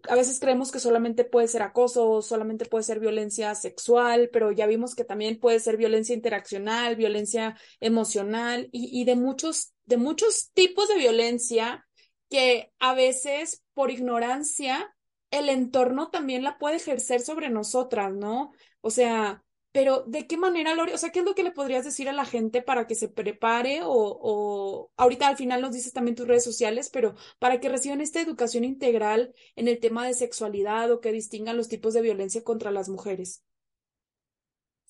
a 0.09 0.15
veces 0.15 0.39
creemos 0.39 0.71
que 0.71 0.79
solamente 0.79 1.23
puede 1.25 1.47
ser 1.47 1.61
acoso, 1.61 2.21
solamente 2.21 2.65
puede 2.65 2.83
ser 2.83 2.99
violencia 2.99 3.53
sexual, 3.55 4.29
pero 4.31 4.51
ya 4.51 4.67
vimos 4.67 4.95
que 4.95 5.03
también 5.03 5.39
puede 5.39 5.59
ser 5.59 5.77
violencia 5.77 6.15
interaccional, 6.15 6.95
violencia 6.95 7.57
emocional 7.79 8.69
y, 8.71 9.03
de 9.05 9.15
muchos, 9.15 9.73
de 9.85 9.97
muchos 9.97 10.51
tipos 10.53 10.87
de 10.87 10.97
violencia 10.97 11.85
que 12.29 12.71
a 12.79 12.93
veces 12.93 13.63
por 13.73 13.91
ignorancia 13.91 14.93
el 15.31 15.49
entorno 15.49 16.09
también 16.09 16.43
la 16.43 16.57
puede 16.57 16.77
ejercer 16.77 17.21
sobre 17.21 17.49
nosotras, 17.49 18.13
¿no? 18.13 18.51
O 18.81 18.91
sea, 18.91 19.42
pero, 19.73 20.03
¿de 20.03 20.27
qué 20.27 20.37
manera, 20.37 20.75
Lori? 20.75 20.93
O 20.93 20.99
sea, 20.99 21.09
¿qué 21.09 21.19
es 21.19 21.25
lo 21.25 21.33
que 21.33 21.41
le 21.41 21.51
podrías 21.51 21.83
decir 21.83 22.07
a 22.07 22.13
la 22.13 22.25
gente 22.25 22.61
para 22.61 22.85
que 22.85 22.93
se 22.93 23.09
prepare? 23.09 23.81
O, 23.81 23.89
o 23.89 24.91
ahorita 24.97 25.27
al 25.27 25.35
final 25.35 25.61
nos 25.61 25.73
dices 25.73 25.93
también 25.93 26.15
tus 26.15 26.27
redes 26.27 26.43
sociales, 26.43 26.91
pero 26.93 27.15
para 27.39 27.59
que 27.59 27.69
reciban 27.69 27.99
esta 27.99 28.21
educación 28.21 28.65
integral 28.65 29.33
en 29.55 29.67
el 29.67 29.79
tema 29.79 30.05
de 30.05 30.13
sexualidad 30.13 30.91
o 30.91 31.01
que 31.01 31.11
distingan 31.11 31.57
los 31.57 31.69
tipos 31.69 31.95
de 31.95 32.03
violencia 32.03 32.43
contra 32.43 32.69
las 32.69 32.87
mujeres. 32.87 33.43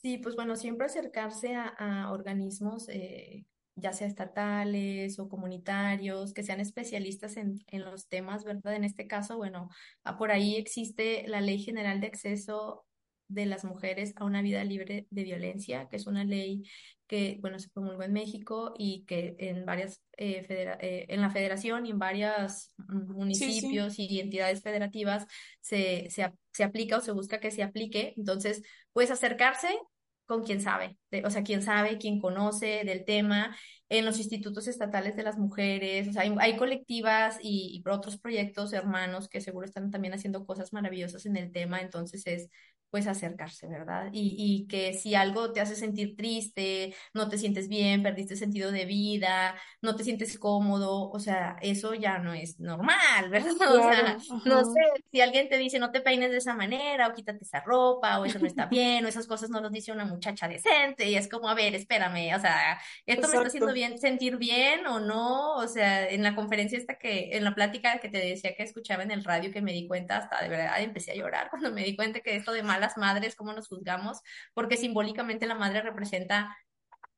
Sí, 0.02 0.18
pues 0.18 0.36
bueno, 0.36 0.58
siempre 0.58 0.88
acercarse 0.88 1.56
a, 1.56 2.12
organismos, 2.12 2.90
eh, 2.90 3.46
ya 3.76 3.94
sea 3.94 4.06
estatales 4.06 5.18
o 5.18 5.30
comunitarios, 5.30 6.34
que 6.34 6.44
sean 6.44 6.60
especialistas 6.60 7.38
en, 7.38 7.64
en 7.68 7.86
los 7.86 8.10
temas, 8.10 8.44
¿verdad? 8.44 8.76
En 8.76 8.84
este 8.84 9.08
caso, 9.08 9.38
bueno, 9.38 9.70
ah, 10.04 10.18
por 10.18 10.32
ahí 10.32 10.58
existe 10.58 11.26
la 11.30 11.40
Ley 11.40 11.60
General 11.60 12.02
de 12.02 12.08
Acceso 12.08 12.86
de 13.34 13.46
las 13.46 13.66
mujeres 13.66 14.14
a 14.16 14.26
una 14.26 14.42
vida 14.42 14.64
libre 14.64 15.08
de 15.10 15.24
violencia, 15.24 15.88
que 15.90 15.98
es 15.98 16.08
una 16.08 16.24
ley 16.24 16.64
que, 17.08 17.38
bueno, 17.42 17.60
se 17.60 17.70
promulgó 17.70 18.04
en 18.04 18.14
México 18.14 18.74
y 18.78 19.06
que 19.06 19.36
en 19.40 19.66
varias, 19.66 20.02
eh, 20.18 20.46
eh, 20.50 21.06
en 21.10 21.22
la 21.22 21.30
federación 21.30 21.86
y 21.86 21.92
en 21.92 22.00
varios 22.00 22.74
municipios 22.88 24.00
y 24.00 24.20
entidades 24.20 24.62
federativas 24.62 25.28
se, 25.60 26.10
se, 26.10 26.32
se 26.52 26.64
aplica 26.64 26.98
o 26.98 27.02
se 27.02 27.12
busca 27.12 27.40
que 27.40 27.52
se 27.52 27.64
aplique. 27.64 28.14
Entonces, 28.18 28.64
puedes 28.94 29.12
acercarse 29.12 29.78
con 30.26 30.44
quien 30.44 30.62
sabe, 30.62 30.98
o 31.26 31.30
sea, 31.30 31.44
quien 31.44 31.62
sabe, 31.62 31.98
quien 31.98 32.20
conoce 32.20 32.84
del 32.86 33.04
tema, 33.06 33.56
en 33.90 34.06
los 34.06 34.18
institutos 34.18 34.68
estatales 34.68 35.16
de 35.16 35.24
las 35.24 35.38
mujeres, 35.38 36.08
o 36.08 36.14
sea, 36.14 36.24
hay, 36.40 36.56
colectivas 36.58 37.38
y, 37.42 37.84
y, 37.86 37.90
otros 37.90 38.18
proyectos 38.18 38.74
hermanos 38.74 39.28
que 39.28 39.42
seguro 39.42 39.66
están 39.66 39.92
también 39.92 40.14
haciendo 40.14 40.46
cosas 40.46 40.74
maravillosas 40.74 41.26
en 41.26 41.38
el 41.38 41.52
tema, 41.52 41.82
entonces 41.82 42.26
es 42.26 42.50
pues 42.94 43.08
acercarse, 43.08 43.68
¿verdad? 43.68 44.10
Y, 44.12 44.36
y, 44.38 44.68
que 44.68 44.94
si 44.94 45.16
algo 45.16 45.52
te 45.52 45.62
hace 45.62 45.76
sentir 45.76 46.16
triste, 46.16 46.94
no 47.12 47.28
te 47.28 47.40
sientes 47.40 47.68
bien, 47.68 48.04
perdiste 48.04 48.36
sentido 48.36 48.72
de 48.72 48.86
vida, 48.86 49.56
no 49.82 49.96
te 49.96 50.04
sientes 50.04 50.38
cómodo, 50.38 51.10
o 51.10 51.20
sea, 51.20 51.56
eso 51.64 51.96
ya 51.96 52.20
no 52.20 52.36
es 52.36 52.60
normal, 52.60 52.92
¿verdad? 53.32 53.56
o 53.68 53.82
sea, 53.82 54.18
no 54.46 54.64
sé, 54.64 54.82
si 55.12 55.22
alguien 55.22 55.50
te 55.50 55.58
dice 55.58 55.80
no 55.80 55.90
te 55.90 56.02
peines 56.02 56.30
de 56.30 56.38
esa 56.38 56.54
manera 56.54 57.08
o 57.08 57.16
quítate 57.16 57.44
esa 57.44 57.62
ropa 57.62 58.20
o 58.20 58.26
eso 58.26 58.38
no 58.38 58.46
está 58.46 58.68
bien 58.68 59.04
o 59.06 59.08
esas 59.08 59.26
cosas 59.26 59.50
no 59.50 59.60
los 59.60 59.72
dice 59.72 59.92
una 59.92 60.06
muchacha 60.06 60.48
decente 60.48 61.10
y 61.10 61.16
es 61.16 61.28
como, 61.28 61.50
a 61.50 61.56
ver, 61.56 61.74
espérame, 61.74 62.36
o 62.36 62.40
sea, 62.40 62.80
esto 63.08 63.28
me 63.28 63.34
está 63.34 63.48
haciendo 63.48 63.74
bien, 63.74 63.98
sentir 63.98 64.38
bien 64.38 64.86
o 64.86 65.00
no, 65.00 65.56
o 65.56 65.68
sea, 65.68 66.08
en 66.08 66.22
la 66.22 66.36
conferencia 66.36 66.78
esta 66.78 67.00
que, 67.00 67.36
en 67.36 67.44
la 67.44 67.56
plática 67.56 67.98
que 67.98 68.10
te 68.10 68.20
decía 68.20 68.54
que 68.56 68.62
escuchaba 68.62 69.02
en 69.02 69.10
el 69.10 69.24
radio 69.24 69.52
que 69.52 69.64
me 69.64 69.74
di 69.74 69.88
cuenta 69.88 70.18
hasta 70.18 70.44
de 70.44 70.50
verdad 70.50 70.80
empecé 70.80 71.14
a 71.14 71.16
llorar 71.16 71.50
cuando 71.50 71.72
me 71.72 71.84
di 71.84 71.96
cuenta 71.96 72.20
que 72.20 72.36
esto 72.36 72.52
de 72.52 72.62
mal 72.62 72.83
las 72.84 72.98
madres, 72.98 73.36
cómo 73.36 73.54
nos 73.54 73.68
juzgamos, 73.68 74.22
porque 74.54 74.78
simbólicamente 74.78 75.48
la 75.48 75.56
madre 75.56 75.82
representa 75.82 76.56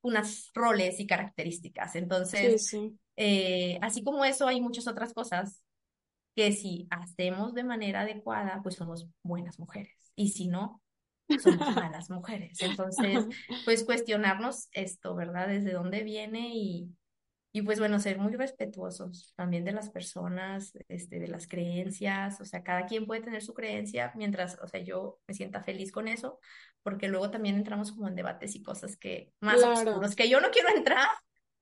unas 0.01 0.51
roles 0.53 0.99
y 0.99 1.07
características. 1.07 1.95
Entonces, 1.95 2.71
eh, 3.17 3.79
así 3.81 4.03
como 4.03 4.23
eso, 4.23 4.47
hay 4.47 4.61
muchas 4.61 4.87
otras 4.87 5.13
cosas 5.13 5.63
que 6.35 6.51
si 6.51 6.87
hacemos 6.91 7.53
de 7.53 7.63
manera 7.63 8.01
adecuada, 8.01 8.59
pues 8.61 8.75
somos 8.75 9.07
buenas 9.23 9.57
mujeres. 9.57 9.95
Y 10.15 10.29
si 10.29 10.47
no, 10.47 10.81
somos 11.39 11.75
malas 11.75 12.09
mujeres. 12.09 12.61
Entonces, 12.61 13.25
pues 13.65 13.83
cuestionarnos 13.83 14.67
esto, 14.73 15.15
¿verdad? 15.15 15.47
Desde 15.47 15.73
dónde 15.73 16.03
viene 16.03 16.51
y, 16.53 16.89
y 17.55 17.61
pues 17.61 17.79
bueno, 17.79 18.01
ser 18.01 18.17
muy 18.17 18.33
respetuosos 18.33 19.31
también 19.37 19.63
de 19.63 19.71
las 19.71 19.89
personas, 19.89 20.73
este, 20.89 21.19
de 21.19 21.29
las 21.29 21.47
creencias, 21.47 22.41
o 22.41 22.43
sea, 22.43 22.63
cada 22.63 22.85
quien 22.85 23.05
puede 23.05 23.21
tener 23.21 23.41
su 23.41 23.53
creencia 23.53 24.11
mientras, 24.13 24.59
o 24.61 24.67
sea, 24.67 24.81
yo 24.81 25.21
me 25.25 25.33
sienta 25.33 25.63
feliz 25.63 25.93
con 25.93 26.09
eso, 26.09 26.41
porque 26.83 27.07
luego 27.07 27.31
también 27.31 27.55
entramos 27.55 27.93
como 27.93 28.09
en 28.09 28.15
debates 28.15 28.55
y 28.55 28.61
cosas 28.61 28.97
que 28.97 29.31
más 29.39 29.63
oscuros 29.63 30.17
que 30.17 30.27
yo 30.27 30.41
no 30.41 30.49
quiero 30.49 30.67
entrar. 30.75 31.07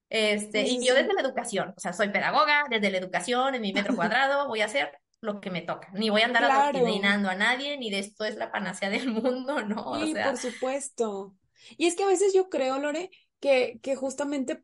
Este, 0.10 0.64
y 0.64 0.84
yo 0.84 0.96
desde 0.96 1.14
la 1.14 1.22
educación, 1.22 1.76
o 1.78 1.80
sea, 1.80 1.94
soy 1.94 2.10
pedagoga, 2.10 2.66
desde 2.72 2.90
la 2.90 2.98
educación, 2.98 3.54
en 3.54 3.62
mi 3.62 3.72
metro 3.72 3.96
cuadrado, 3.96 4.48
voy 4.48 4.62
a 4.62 4.66
hacer 4.66 4.98
lo 5.22 5.42
que 5.42 5.52
me 5.52 5.62
toca. 5.62 5.92
Ni 5.94 6.10
voy 6.10 6.24
a 6.24 6.26
andar 6.26 6.44
claro. 6.46 6.88
a 6.88 7.36
nadie, 7.36 7.78
ni 7.78 7.92
de 7.92 8.00
esto 8.00 8.26
es 8.26 8.36
la 8.36 8.52
panacea 8.52 8.90
del 8.90 9.12
mundo, 9.12 9.62
¿no? 9.62 10.04
Sí, 10.04 10.16
por 10.16 10.38
supuesto. 10.38 11.36
Y 11.78 11.86
es 11.86 11.96
que 11.96 12.02
a 12.02 12.08
veces 12.08 12.34
yo 12.34 12.50
creo, 12.50 12.80
Lore, 12.80 13.12
que, 13.40 13.78
que 13.84 13.96
justamente 13.96 14.64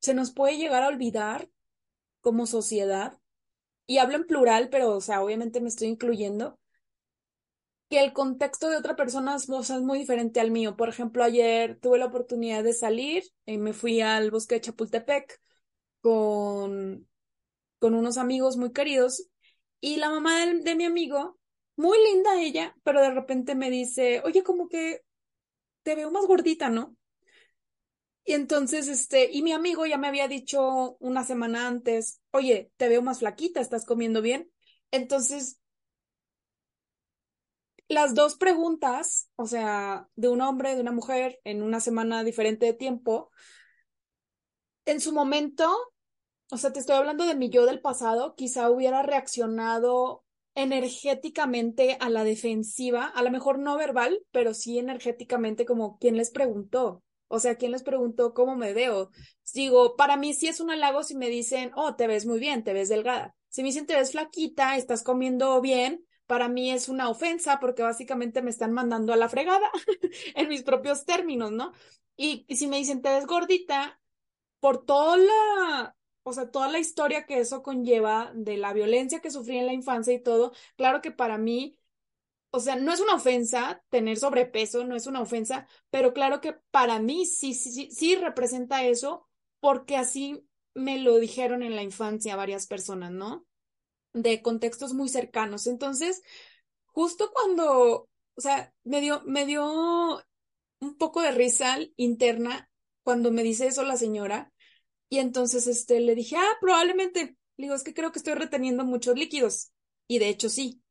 se 0.00 0.14
nos 0.14 0.32
puede 0.32 0.56
llegar 0.56 0.82
a 0.82 0.88
olvidar 0.88 1.48
como 2.20 2.46
sociedad 2.46 3.18
y 3.86 3.98
hablo 3.98 4.16
en 4.16 4.26
plural, 4.26 4.68
pero, 4.70 4.96
o 4.96 5.00
sea, 5.00 5.22
obviamente 5.22 5.60
me 5.60 5.68
estoy 5.68 5.88
incluyendo, 5.88 6.58
que 7.88 8.00
el 8.00 8.12
contexto 8.12 8.68
de 8.68 8.76
otra 8.76 8.96
persona 8.96 9.36
es, 9.36 9.48
muy 9.48 9.98
diferente 9.98 10.40
al 10.40 10.50
mío. 10.50 10.76
Por 10.76 10.88
ejemplo, 10.88 11.24
ayer 11.24 11.78
tuve 11.80 11.98
la 11.98 12.06
oportunidad 12.06 12.62
de 12.62 12.74
salir 12.74 13.24
y 13.46 13.58
me 13.58 13.72
fui 13.72 14.00
al 14.00 14.30
bosque 14.30 14.56
de 14.56 14.60
Chapultepec 14.60 15.40
con, 16.02 17.08
con 17.78 17.94
unos 17.94 18.18
amigos 18.18 18.56
muy 18.56 18.72
queridos 18.72 19.28
y 19.80 19.96
la 19.96 20.10
mamá 20.10 20.44
de, 20.44 20.74
mi 20.74 20.84
amigo, 20.84 21.38
muy 21.76 21.96
linda 22.12 22.40
ella, 22.40 22.76
pero 22.82 23.00
de 23.00 23.10
repente 23.10 23.54
me 23.54 23.70
dice, 23.70 24.20
oye, 24.24 24.42
como 24.42 24.68
que 24.68 25.02
te 25.82 25.94
veo 25.94 26.10
más 26.10 26.26
gordita, 26.26 26.68
¿no? 26.68 26.96
Y 28.28 28.34
entonces, 28.34 28.88
este, 28.88 29.30
y 29.32 29.40
mi 29.40 29.52
amigo 29.52 29.86
ya 29.86 29.96
me 29.96 30.06
había 30.06 30.28
dicho 30.28 30.98
una 31.00 31.24
semana 31.24 31.66
antes, 31.66 32.20
oye, 32.30 32.70
te 32.76 32.86
veo 32.90 33.00
más 33.00 33.20
flaquita, 33.20 33.62
estás 33.62 33.86
comiendo 33.86 34.20
bien. 34.20 34.50
Entonces, 34.90 35.58
las 37.88 38.14
dos 38.14 38.36
preguntas, 38.36 39.30
o 39.36 39.46
sea, 39.46 40.10
de 40.14 40.28
un 40.28 40.42
hombre, 40.42 40.74
de 40.74 40.82
una 40.82 40.92
mujer, 40.92 41.40
en 41.44 41.62
una 41.62 41.80
semana 41.80 42.22
diferente 42.22 42.66
de 42.66 42.74
tiempo, 42.74 43.30
en 44.84 45.00
su 45.00 45.14
momento, 45.14 45.74
o 46.50 46.58
sea, 46.58 46.70
te 46.72 46.80
estoy 46.80 46.96
hablando 46.96 47.24
de 47.24 47.34
mi 47.34 47.48
yo 47.48 47.64
del 47.64 47.80
pasado, 47.80 48.34
quizá 48.36 48.70
hubiera 48.70 49.02
reaccionado 49.02 50.22
energéticamente 50.54 51.96
a 51.98 52.10
la 52.10 52.24
defensiva, 52.24 53.06
a 53.06 53.22
lo 53.22 53.30
mejor 53.30 53.58
no 53.58 53.78
verbal, 53.78 54.20
pero 54.32 54.52
sí 54.52 54.78
energéticamente 54.78 55.64
como 55.64 55.98
quien 55.98 56.18
les 56.18 56.30
preguntó. 56.30 57.02
O 57.28 57.38
sea, 57.40 57.56
¿quién 57.56 57.72
les 57.72 57.82
preguntó 57.82 58.34
cómo 58.34 58.56
me 58.56 58.72
veo? 58.72 59.10
Digo, 59.54 59.96
para 59.96 60.16
mí 60.16 60.34
sí 60.34 60.48
es 60.48 60.60
un 60.60 60.70
halago 60.70 61.02
si 61.02 61.14
me 61.14 61.28
dicen, 61.28 61.70
oh, 61.76 61.94
te 61.94 62.06
ves 62.06 62.26
muy 62.26 62.38
bien, 62.38 62.64
te 62.64 62.72
ves 62.72 62.88
delgada. 62.88 63.34
Si 63.48 63.62
me 63.62 63.68
dicen, 63.68 63.86
te 63.86 63.94
ves 63.94 64.12
flaquita, 64.12 64.76
estás 64.76 65.02
comiendo 65.02 65.60
bien, 65.60 66.04
para 66.26 66.48
mí 66.48 66.70
es 66.70 66.88
una 66.88 67.08
ofensa 67.08 67.58
porque 67.60 67.82
básicamente 67.82 68.42
me 68.42 68.50
están 68.50 68.72
mandando 68.72 69.12
a 69.12 69.16
la 69.16 69.28
fregada 69.28 69.70
en 70.34 70.48
mis 70.48 70.62
propios 70.62 71.04
términos, 71.04 71.52
¿no? 71.52 71.72
Y, 72.16 72.44
y, 72.48 72.56
si 72.56 72.66
me 72.66 72.78
dicen, 72.78 73.00
te 73.00 73.10
ves 73.10 73.26
gordita, 73.26 74.00
por 74.60 74.84
toda 74.84 75.16
la, 75.16 75.96
o 76.22 76.32
sea, 76.32 76.50
toda 76.50 76.68
la 76.68 76.78
historia 76.78 77.26
que 77.26 77.38
eso 77.38 77.62
conlleva 77.62 78.32
de 78.34 78.56
la 78.56 78.72
violencia 78.72 79.20
que 79.20 79.30
sufrí 79.30 79.58
en 79.58 79.66
la 79.66 79.72
infancia 79.72 80.12
y 80.12 80.22
todo, 80.22 80.52
claro 80.76 81.00
que 81.00 81.12
para 81.12 81.38
mí 81.38 81.78
o 82.50 82.60
sea, 82.60 82.76
no 82.76 82.92
es 82.92 83.00
una 83.00 83.14
ofensa 83.14 83.82
tener 83.90 84.16
sobrepeso, 84.16 84.84
no 84.84 84.96
es 84.96 85.06
una 85.06 85.20
ofensa, 85.20 85.66
pero 85.90 86.14
claro 86.14 86.40
que 86.40 86.54
para 86.70 86.98
mí 86.98 87.26
sí, 87.26 87.54
sí, 87.54 87.90
sí, 87.90 88.16
representa 88.16 88.84
eso, 88.84 89.28
porque 89.60 89.96
así 89.96 90.44
me 90.74 90.98
lo 90.98 91.18
dijeron 91.18 91.62
en 91.62 91.76
la 91.76 91.82
infancia 91.82 92.36
varias 92.36 92.66
personas, 92.66 93.10
¿no? 93.10 93.46
De 94.12 94.42
contextos 94.42 94.94
muy 94.94 95.08
cercanos. 95.08 95.66
Entonces, 95.66 96.22
justo 96.86 97.30
cuando, 97.32 98.08
o 98.34 98.40
sea, 98.40 98.72
me 98.84 99.00
dio, 99.00 99.22
me 99.26 99.44
dio 99.44 100.22
un 100.80 100.96
poco 100.96 101.20
de 101.22 101.32
risa 101.32 101.78
interna 101.96 102.70
cuando 103.02 103.30
me 103.30 103.42
dice 103.42 103.66
eso 103.66 103.82
la 103.82 103.96
señora, 103.96 104.52
y 105.10 105.18
entonces 105.18 105.66
este, 105.66 106.00
le 106.00 106.14
dije, 106.14 106.36
ah, 106.36 106.56
probablemente, 106.60 107.36
le 107.56 107.64
digo, 107.64 107.74
es 107.74 107.82
que 107.82 107.94
creo 107.94 108.12
que 108.12 108.18
estoy 108.18 108.34
reteniendo 108.34 108.84
muchos 108.84 109.16
líquidos, 109.16 109.72
y 110.06 110.18
de 110.18 110.28
hecho 110.28 110.48
sí, 110.48 110.82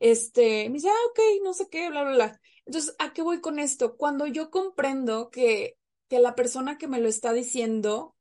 este, 0.00 0.68
me 0.68 0.74
dice, 0.74 0.88
ah, 0.88 1.06
ok, 1.10 1.20
no 1.44 1.54
sé 1.54 1.68
qué, 1.70 1.88
bla, 1.90 2.02
bla, 2.02 2.12
bla. 2.12 2.40
Entonces, 2.66 2.94
¿a 2.98 3.12
qué 3.12 3.22
voy 3.22 3.40
con 3.40 3.58
esto? 3.58 3.96
Cuando 3.96 4.26
yo 4.26 4.50
comprendo 4.50 5.30
que, 5.30 5.76
que 6.08 6.20
la 6.20 6.34
persona 6.34 6.78
que 6.78 6.88
me 6.88 7.00
lo 7.00 7.08
está 7.08 7.32
diciendo, 7.32 8.16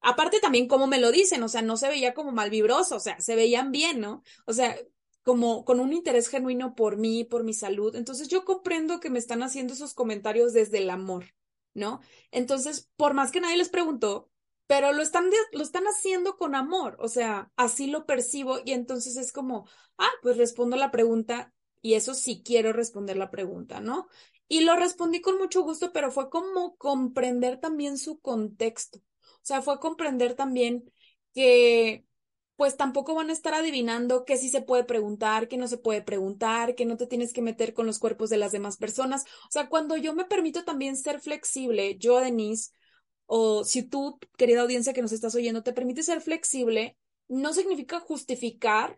aparte 0.00 0.40
también 0.40 0.68
cómo 0.68 0.86
me 0.86 1.00
lo 1.00 1.12
dicen, 1.12 1.42
o 1.42 1.48
sea, 1.48 1.62
no 1.62 1.76
se 1.76 1.88
veía 1.88 2.14
como 2.14 2.32
mal 2.32 2.50
vibroso, 2.50 2.96
o 2.96 3.00
sea, 3.00 3.20
se 3.20 3.36
veían 3.36 3.72
bien, 3.72 4.00
¿no? 4.00 4.22
O 4.46 4.52
sea, 4.52 4.76
como 5.22 5.64
con 5.64 5.80
un 5.80 5.92
interés 5.92 6.28
genuino 6.28 6.74
por 6.74 6.96
mí, 6.98 7.24
por 7.24 7.44
mi 7.44 7.54
salud. 7.54 7.96
Entonces, 7.96 8.28
yo 8.28 8.44
comprendo 8.44 9.00
que 9.00 9.10
me 9.10 9.18
están 9.18 9.42
haciendo 9.42 9.72
esos 9.72 9.94
comentarios 9.94 10.52
desde 10.52 10.78
el 10.78 10.90
amor, 10.90 11.26
¿no? 11.74 12.00
Entonces, 12.30 12.90
por 12.96 13.14
más 13.14 13.32
que 13.32 13.40
nadie 13.40 13.56
les 13.56 13.70
preguntó, 13.70 14.30
pero 14.66 14.92
lo 14.92 15.02
están, 15.02 15.30
lo 15.52 15.62
están 15.62 15.84
haciendo 15.84 16.36
con 16.36 16.54
amor, 16.54 16.96
o 17.00 17.08
sea, 17.08 17.50
así 17.56 17.86
lo 17.86 18.06
percibo 18.06 18.58
y 18.64 18.72
entonces 18.72 19.16
es 19.16 19.32
como, 19.32 19.68
ah, 19.98 20.10
pues 20.22 20.36
respondo 20.36 20.76
la 20.76 20.90
pregunta 20.90 21.52
y 21.82 21.94
eso 21.94 22.14
sí 22.14 22.42
quiero 22.44 22.72
responder 22.72 23.16
la 23.16 23.30
pregunta, 23.30 23.80
¿no? 23.80 24.08
Y 24.48 24.60
lo 24.60 24.76
respondí 24.76 25.20
con 25.20 25.38
mucho 25.38 25.62
gusto, 25.62 25.92
pero 25.92 26.10
fue 26.10 26.30
como 26.30 26.76
comprender 26.76 27.60
también 27.60 27.98
su 27.98 28.20
contexto, 28.20 28.98
o 28.98 29.40
sea, 29.42 29.62
fue 29.62 29.80
comprender 29.80 30.34
también 30.34 30.90
que 31.34 32.06
pues 32.56 32.76
tampoco 32.76 33.14
van 33.14 33.30
a 33.30 33.32
estar 33.32 33.52
adivinando 33.54 34.24
qué 34.24 34.36
sí 34.36 34.48
se 34.48 34.62
puede 34.62 34.84
preguntar, 34.84 35.48
qué 35.48 35.56
no 35.56 35.66
se 35.66 35.78
puede 35.78 36.02
preguntar, 36.02 36.74
que 36.76 36.86
no 36.86 36.96
te 36.96 37.06
tienes 37.06 37.32
que 37.32 37.42
meter 37.42 37.74
con 37.74 37.86
los 37.86 37.98
cuerpos 37.98 38.30
de 38.30 38.36
las 38.36 38.52
demás 38.52 38.76
personas. 38.76 39.24
O 39.48 39.50
sea, 39.50 39.68
cuando 39.68 39.96
yo 39.96 40.14
me 40.14 40.24
permito 40.24 40.64
también 40.64 40.96
ser 40.96 41.20
flexible, 41.20 41.96
yo, 41.98 42.20
Denise, 42.20 42.70
o 43.36 43.64
si 43.64 43.82
tú, 43.82 44.20
querida 44.38 44.60
audiencia 44.62 44.92
que 44.92 45.02
nos 45.02 45.10
estás 45.10 45.34
oyendo, 45.34 45.64
te 45.64 45.72
permite 45.72 46.04
ser 46.04 46.20
flexible, 46.20 46.96
no 47.26 47.52
significa 47.52 47.98
justificar 47.98 48.96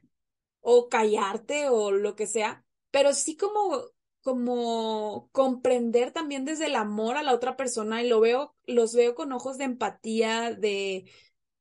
o 0.61 0.90
callarte 0.90 1.68
o 1.70 1.90
lo 1.90 2.16
que 2.16 2.27
sea, 2.27 2.64
pero 2.90 3.14
sí 3.14 3.37
como 3.37 3.83
como 4.22 5.31
comprender 5.33 6.11
también 6.12 6.44
desde 6.44 6.66
el 6.66 6.75
amor 6.77 7.16
a 7.16 7.22
la 7.22 7.33
otra 7.33 7.57
persona 7.57 8.03
y 8.03 8.09
lo 8.09 8.20
veo, 8.20 8.57
los 8.66 8.94
veo 8.94 9.14
con 9.14 9.33
ojos 9.33 9.57
de 9.57 9.64
empatía, 9.64 10.53
de, 10.53 11.11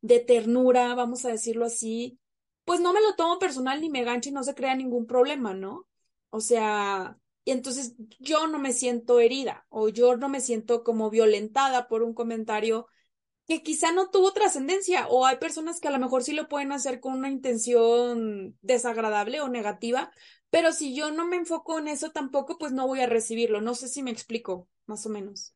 de 0.02 0.20
ternura, 0.20 0.96
vamos 0.96 1.24
a 1.26 1.30
decirlo 1.30 1.66
así, 1.66 2.20
pues 2.66 2.82
no 2.82 2.92
me 2.92 3.02
lo 3.02 3.16
tomo 3.16 3.40
personal 3.40 3.80
ni 3.82 3.90
me 3.90 4.04
gancho 4.04 4.30
y 4.30 4.32
no 4.34 4.44
se 4.44 4.56
crea 4.56 4.76
ningún 4.76 5.06
problema, 5.06 5.54
¿no? 5.54 5.88
O 6.32 6.42
sea, 6.42 7.20
y 7.45 7.51
entonces 7.51 7.95
yo 8.19 8.47
no 8.47 8.60
me 8.60 8.73
siento 8.73 9.19
herida 9.21 9.65
o 9.69 9.89
yo 9.89 10.17
no 10.17 10.29
me 10.29 10.41
siento 10.41 10.84
como 10.84 11.10
violentada 11.10 11.88
por 11.88 12.03
un 12.03 12.13
comentario 12.13 12.88
que 13.47 13.62
quizá 13.63 13.91
no 13.91 14.10
tuvo 14.10 14.34
trascendencia 14.34 15.08
o 15.08 15.25
hay 15.25 15.38
personas 15.38 15.79
que 15.79 15.88
a 15.88 15.91
lo 15.91 15.99
mejor 15.99 16.23
sí 16.23 16.34
lo 16.34 16.49
pueden 16.49 16.71
hacer 16.71 16.99
con 16.99 17.13
una 17.13 17.29
intención 17.29 18.58
desagradable 18.62 19.41
o 19.41 19.49
negativa, 19.49 20.12
pero 20.49 20.71
si 20.71 20.95
yo 20.95 21.12
no 21.12 21.27
me 21.27 21.36
enfoco 21.36 21.77
en 21.77 21.88
eso 21.88 22.12
tampoco, 22.12 22.58
pues 22.58 22.71
no 22.71 22.88
voy 22.88 23.01
a 23.01 23.08
recibirlo. 23.08 23.62
No 23.62 23.75
sé 23.75 23.88
si 23.88 24.01
me 24.01 24.12
explico, 24.12 24.67
más 24.88 25.05
o 25.05 25.10
menos. 25.10 25.53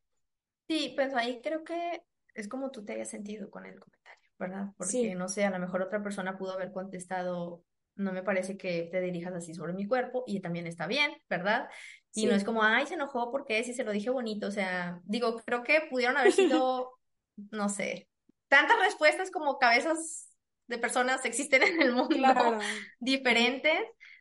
Sí, 0.67 0.93
pues 0.95 1.13
ahí 1.15 1.41
creo 1.41 1.63
que 1.63 2.04
es 2.36 2.47
como 2.47 2.69
tú 2.69 2.86
te 2.86 2.93
hayas 2.93 3.10
sentido 3.10 3.49
con 3.49 3.65
el 3.65 3.80
comentario, 3.80 4.30
¿verdad? 4.38 4.67
Porque 4.78 5.15
no 5.15 5.28
sé, 5.28 5.45
a 5.45 5.49
lo 5.49 5.60
mejor 5.60 5.82
otra 5.82 6.04
persona 6.04 6.38
pudo 6.38 6.54
haber 6.54 6.71
contestado 6.71 7.63
no 8.00 8.14
me 8.14 8.24
parece 8.24 8.58
que 8.58 8.88
te 8.92 9.02
dirijas 9.02 9.34
así 9.34 9.54
sobre 9.54 9.74
mi 9.74 9.86
cuerpo 9.86 10.24
y 10.26 10.40
también 10.40 10.66
está 10.68 10.88
bien, 10.88 11.12
¿verdad? 11.30 11.68
Y 12.14 12.26
no 12.26 12.34
es 12.34 12.46
como, 12.46 12.64
ay, 12.64 12.88
se 12.88 12.94
enojó 12.94 13.30
porque 13.30 13.64
si 13.64 13.74
se 13.74 13.84
lo 13.84 13.92
dije 13.92 14.10
bonito, 14.10 14.48
o 14.48 14.52
sea, 14.52 15.02
digo, 15.04 15.36
creo 15.46 15.64
que 15.64 15.82
pudieron 15.90 16.16
haber 16.16 16.32
sido, 16.32 16.98
no 17.52 17.68
sé, 17.68 18.08
tantas 18.48 18.80
respuestas 18.80 19.32
como 19.32 19.60
cabezas 19.60 20.34
de 20.68 20.78
personas 20.78 21.26
existen 21.26 21.62
en 21.64 21.82
el 21.82 21.92
mundo 21.92 22.16
diferentes, 23.00 23.80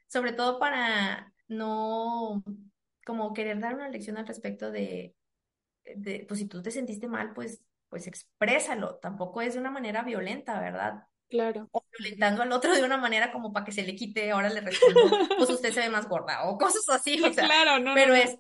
sobre 0.09 0.33
todo 0.33 0.59
para 0.59 1.33
no 1.47 2.43
como 3.07 3.33
querer 3.33 3.61
dar 3.61 3.75
una 3.75 3.89
lección 3.89 4.19
al 4.19 4.27
respecto 4.27 4.73
de, 4.73 5.15
de, 5.85 6.25
pues 6.27 6.41
si 6.41 6.47
tú 6.47 6.63
te 6.63 6.73
sentiste 6.73 7.07
mal, 7.07 7.33
pues, 7.33 7.63
pues 7.89 8.09
exprésalo, 8.09 8.97
tampoco 8.97 9.41
es 9.41 9.55
de 9.55 9.61
una 9.61 9.71
manera 9.71 10.03
violenta, 10.03 10.61
¿verdad? 10.61 11.05
Claro. 11.29 11.69
O 11.73 11.85
violentando 11.99 12.43
al 12.43 12.53
otro 12.53 12.75
de 12.75 12.83
una 12.83 12.97
manera 12.97 13.31
como 13.33 13.53
para 13.53 13.65
que 13.65 13.73
se 13.73 13.83
le 13.83 13.95
quite, 13.95 14.31
ahora 14.31 14.49
le 14.49 14.61
respondo, 14.61 15.01
pues 15.37 15.51
usted 15.51 15.73
se 15.73 15.81
ve 15.81 15.91
más 15.91 16.09
gorda, 16.09 16.49
o 16.49 16.57
cosas 16.57 16.89
así, 16.89 17.23
o 17.23 17.33
sea. 17.33 17.45
Claro, 17.45 17.79
no. 17.79 17.95
Pero 17.95 18.15
es, 18.15 18.39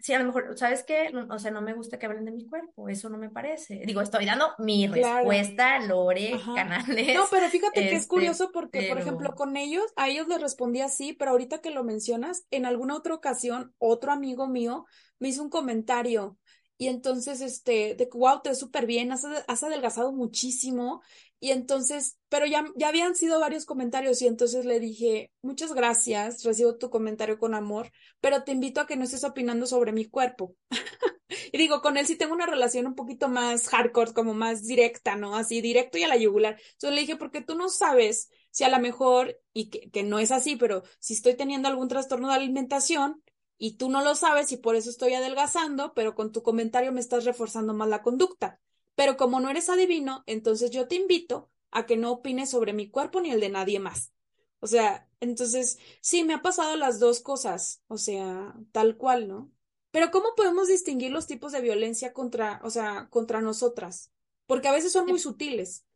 sí, 0.00 0.12
a 0.12 0.18
lo 0.18 0.26
mejor, 0.26 0.56
¿sabes 0.58 0.82
qué? 0.84 1.10
O 1.30 1.38
sea, 1.38 1.50
no 1.50 1.60
me 1.60 1.74
gusta 1.74 1.98
que 1.98 2.06
hablen 2.06 2.24
de 2.24 2.32
mi 2.32 2.46
cuerpo, 2.46 2.88
eso 2.88 3.08
no 3.08 3.18
me 3.18 3.30
parece. 3.30 3.82
Digo, 3.84 4.00
estoy 4.00 4.26
dando 4.26 4.54
mi 4.58 4.86
respuesta, 4.86 5.78
Lore, 5.80 6.40
Canales. 6.54 7.14
No, 7.16 7.24
pero 7.30 7.48
fíjate 7.48 7.80
que 7.80 7.88
es 7.88 8.02
este, 8.02 8.08
curioso 8.08 8.50
porque, 8.52 8.88
por 8.88 8.98
ejemplo, 8.98 9.34
con 9.34 9.56
ellos, 9.56 9.84
a 9.96 10.08
ellos 10.08 10.28
les 10.28 10.40
respondí 10.40 10.80
así, 10.80 11.12
pero 11.12 11.32
ahorita 11.32 11.60
que 11.60 11.70
lo 11.70 11.84
mencionas, 11.84 12.46
en 12.50 12.66
alguna 12.66 12.96
otra 12.96 13.14
ocasión, 13.14 13.74
otro 13.78 14.12
amigo 14.12 14.46
mío 14.46 14.86
me 15.18 15.28
hizo 15.28 15.42
un 15.42 15.50
comentario. 15.50 16.38
Y 16.80 16.86
entonces, 16.86 17.40
este, 17.40 17.96
de 17.96 18.08
wow, 18.12 18.40
te 18.40 18.50
ves 18.50 18.58
súper 18.58 18.86
bien, 18.86 19.10
has, 19.10 19.24
has 19.24 19.62
adelgazado 19.64 20.12
muchísimo. 20.12 21.02
Y 21.40 21.52
entonces, 21.52 22.18
pero 22.28 22.46
ya, 22.46 22.64
ya 22.76 22.88
habían 22.88 23.14
sido 23.14 23.38
varios 23.38 23.64
comentarios 23.64 24.20
y 24.22 24.26
entonces 24.26 24.64
le 24.64 24.80
dije, 24.80 25.32
muchas 25.40 25.72
gracias, 25.72 26.42
recibo 26.42 26.76
tu 26.76 26.90
comentario 26.90 27.38
con 27.38 27.54
amor, 27.54 27.92
pero 28.20 28.42
te 28.42 28.52
invito 28.52 28.80
a 28.80 28.86
que 28.86 28.96
no 28.96 29.04
estés 29.04 29.22
opinando 29.22 29.66
sobre 29.66 29.92
mi 29.92 30.04
cuerpo. 30.04 30.56
y 31.52 31.58
digo, 31.58 31.80
con 31.80 31.96
él 31.96 32.06
sí 32.06 32.16
tengo 32.16 32.34
una 32.34 32.46
relación 32.46 32.86
un 32.86 32.96
poquito 32.96 33.28
más 33.28 33.68
hardcore, 33.68 34.12
como 34.14 34.34
más 34.34 34.66
directa, 34.66 35.14
¿no? 35.16 35.36
Así, 35.36 35.60
directo 35.60 35.96
y 35.98 36.02
a 36.02 36.08
la 36.08 36.16
yugular. 36.16 36.58
Entonces 36.72 36.94
le 36.94 37.00
dije, 37.02 37.16
porque 37.16 37.40
tú 37.40 37.54
no 37.54 37.68
sabes 37.68 38.30
si 38.50 38.64
a 38.64 38.68
lo 38.68 38.80
mejor, 38.80 39.38
y 39.52 39.70
que, 39.70 39.90
que 39.90 40.02
no 40.02 40.18
es 40.18 40.32
así, 40.32 40.56
pero 40.56 40.82
si 40.98 41.14
estoy 41.14 41.36
teniendo 41.36 41.68
algún 41.68 41.88
trastorno 41.88 42.28
de 42.28 42.34
alimentación, 42.34 43.22
y 43.58 43.76
tú 43.76 43.90
no 43.90 44.02
lo 44.02 44.14
sabes 44.14 44.52
y 44.52 44.56
por 44.56 44.76
eso 44.76 44.88
estoy 44.88 45.14
adelgazando, 45.14 45.92
pero 45.94 46.14
con 46.14 46.32
tu 46.32 46.42
comentario 46.42 46.92
me 46.92 47.00
estás 47.00 47.24
reforzando 47.24 47.74
más 47.74 47.88
la 47.88 48.02
conducta. 48.02 48.60
Pero 48.98 49.16
como 49.16 49.38
no 49.40 49.48
eres 49.50 49.70
adivino, 49.70 50.24
entonces 50.26 50.72
yo 50.72 50.88
te 50.88 50.96
invito 50.96 51.50
a 51.70 51.86
que 51.86 51.96
no 51.96 52.10
opine 52.12 52.46
sobre 52.48 52.72
mi 52.72 52.90
cuerpo 52.90 53.20
ni 53.20 53.30
el 53.30 53.40
de 53.40 53.48
nadie 53.48 53.78
más. 53.78 54.12
O 54.60 54.66
sea, 54.66 55.08
entonces, 55.20 55.78
sí, 56.00 56.24
me 56.24 56.34
ha 56.34 56.42
pasado 56.42 56.76
las 56.76 56.98
dos 56.98 57.20
cosas, 57.20 57.82
o 57.88 57.96
sea, 57.98 58.56
tal 58.72 58.96
cual, 58.96 59.28
¿no? 59.28 59.52
Pero 59.92 60.10
¿cómo 60.10 60.34
podemos 60.36 60.66
distinguir 60.68 61.12
los 61.12 61.28
tipos 61.28 61.52
de 61.52 61.60
violencia 61.62 62.12
contra, 62.12 62.60
o 62.64 62.70
sea, 62.70 63.08
contra 63.10 63.40
nosotras? 63.40 64.12
Porque 64.46 64.68
a 64.68 64.72
veces 64.72 64.92
son 64.92 65.06
muy 65.08 65.20
sutiles. 65.20 65.86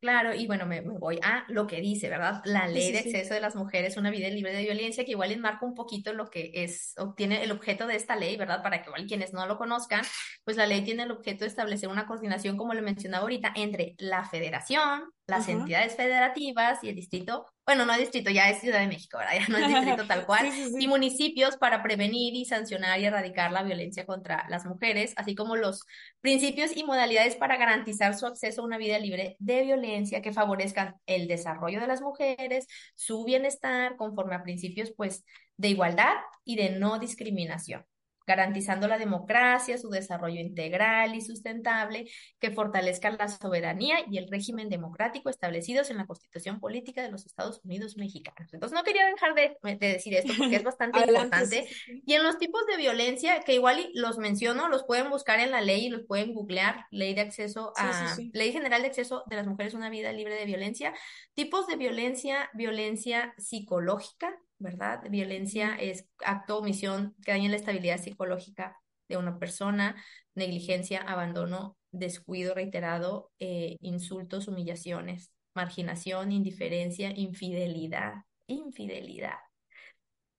Claro, 0.00 0.34
y 0.34 0.46
bueno, 0.46 0.66
me, 0.66 0.82
voy 0.82 1.18
a 1.22 1.44
lo 1.48 1.66
que 1.66 1.80
dice, 1.80 2.10
¿verdad? 2.10 2.42
La 2.44 2.68
ley 2.68 2.92
de 2.92 2.98
acceso 2.98 3.32
de 3.32 3.40
las 3.40 3.56
mujeres, 3.56 3.96
una 3.96 4.10
vida 4.10 4.28
libre 4.28 4.52
de 4.52 4.62
violencia, 4.62 5.04
que 5.04 5.12
igual 5.12 5.32
enmarca 5.32 5.64
un 5.64 5.74
poquito 5.74 6.12
lo 6.12 6.28
que 6.28 6.50
es, 6.52 6.92
obtiene 6.98 7.42
el 7.42 7.50
objeto 7.50 7.86
de 7.86 7.96
esta 7.96 8.14
ley, 8.14 8.36
¿verdad? 8.36 8.62
Para 8.62 8.82
que 8.82 8.90
igual 8.90 9.06
quienes 9.06 9.32
no 9.32 9.46
lo 9.46 9.56
conozcan, 9.56 10.02
pues 10.44 10.58
la 10.58 10.66
ley 10.66 10.82
tiene 10.82 11.04
el 11.04 11.12
objeto 11.12 11.44
de 11.44 11.48
establecer 11.48 11.88
una 11.88 12.06
coordinación, 12.06 12.58
como 12.58 12.74
lo 12.74 12.82
mencionaba 12.82 13.22
ahorita, 13.22 13.52
entre 13.56 13.94
la 13.98 14.24
federación, 14.26 15.04
las 15.26 15.48
entidades 15.48 15.96
federativas 15.96 16.84
y 16.84 16.90
el 16.90 16.94
distrito, 16.94 17.46
bueno, 17.66 17.84
no 17.84 17.98
distrito, 17.98 18.30
ya 18.30 18.48
es 18.48 18.60
Ciudad 18.60 18.78
de 18.78 18.86
México, 18.86 19.18
¿verdad? 19.18 19.32
Ya 19.40 19.48
no 19.48 19.58
es 19.58 19.68
distrito 19.68 20.06
tal 20.06 20.24
cual, 20.24 20.48
y 20.78 20.86
municipios 20.86 21.56
para 21.56 21.82
prevenir 21.82 22.34
y 22.34 22.44
sancionar 22.44 23.00
y 23.00 23.06
erradicar 23.06 23.50
la 23.50 23.64
violencia 23.64 24.06
contra 24.06 24.46
las 24.48 24.64
mujeres, 24.66 25.12
así 25.16 25.34
como 25.34 25.56
los 25.56 25.82
principios 26.20 26.76
y 26.76 26.84
modalidades 26.84 27.34
para 27.34 27.56
garantizar 27.56 28.16
su 28.16 28.26
acceso 28.26 28.62
a 28.62 28.64
una 28.64 28.78
vida 28.78 28.98
libre 29.00 29.36
de 29.40 29.64
violencia 29.64 30.22
que 30.22 30.32
favorezcan 30.32 30.94
el 31.06 31.26
desarrollo 31.26 31.80
de 31.80 31.88
las 31.88 32.02
mujeres, 32.02 32.68
su 32.94 33.24
bienestar, 33.24 33.96
conforme 33.96 34.36
a 34.36 34.42
principios, 34.44 34.92
pues, 34.96 35.24
de 35.56 35.68
igualdad 35.68 36.14
y 36.44 36.56
de 36.56 36.70
no 36.70 36.98
discriminación 37.00 37.84
garantizando 38.26 38.88
la 38.88 38.98
democracia, 38.98 39.78
su 39.78 39.88
desarrollo 39.88 40.40
integral 40.40 41.14
y 41.14 41.20
sustentable, 41.20 42.10
que 42.40 42.50
fortalezca 42.50 43.10
la 43.10 43.28
soberanía 43.28 43.98
y 44.10 44.18
el 44.18 44.28
régimen 44.28 44.68
democrático 44.68 45.30
establecidos 45.30 45.90
en 45.90 45.98
la 45.98 46.06
Constitución 46.06 46.60
Política 46.60 47.02
de 47.02 47.10
los 47.10 47.26
Estados 47.26 47.60
Unidos 47.64 47.96
Mexicanos. 47.96 48.52
Entonces, 48.52 48.74
no 48.74 48.84
quería 48.84 49.06
dejar 49.06 49.34
de, 49.34 49.56
decir 49.78 50.14
esto 50.14 50.32
porque 50.36 50.56
es 50.56 50.62
bastante 50.64 51.00
importante. 51.00 51.68
Y 52.04 52.14
en 52.14 52.22
los 52.22 52.38
tipos 52.38 52.66
de 52.66 52.76
violencia, 52.76 53.40
que 53.40 53.54
igual 53.54 53.90
los 53.94 54.18
menciono, 54.18 54.68
los 54.68 54.84
pueden 54.84 55.10
buscar 55.10 55.40
en 55.40 55.50
la 55.50 55.60
ley 55.60 55.86
y 55.86 55.90
los 55.90 56.02
pueden 56.02 56.34
googlear, 56.34 56.86
ley 56.90 57.14
de 57.14 57.20
acceso 57.20 57.72
a, 57.76 58.16
ley 58.32 58.52
general 58.52 58.82
de 58.82 58.88
acceso 58.88 59.22
de 59.26 59.36
las 59.36 59.46
mujeres 59.46 59.74
a 59.74 59.78
una 59.78 59.90
vida 59.90 60.12
libre 60.12 60.34
de 60.34 60.44
violencia, 60.44 60.92
tipos 61.34 61.66
de 61.66 61.76
violencia, 61.76 62.50
violencia 62.54 63.34
psicológica, 63.38 64.36
¿verdad? 64.58 65.02
Violencia 65.10 65.76
es 65.76 66.08
acto 66.24 66.56
o 66.56 66.60
omisión 66.60 67.14
que 67.24 67.32
daña 67.32 67.50
la 67.50 67.56
estabilidad 67.56 68.00
psicológica 68.00 68.76
de 69.08 69.16
una 69.16 69.38
persona, 69.38 69.96
negligencia, 70.34 71.00
abandono, 71.00 71.76
descuido 71.92 72.54
reiterado, 72.54 73.30
eh, 73.38 73.76
insultos, 73.80 74.48
humillaciones, 74.48 75.32
marginación, 75.54 76.32
indiferencia, 76.32 77.12
infidelidad, 77.14 78.14
infidelidad, 78.46 79.38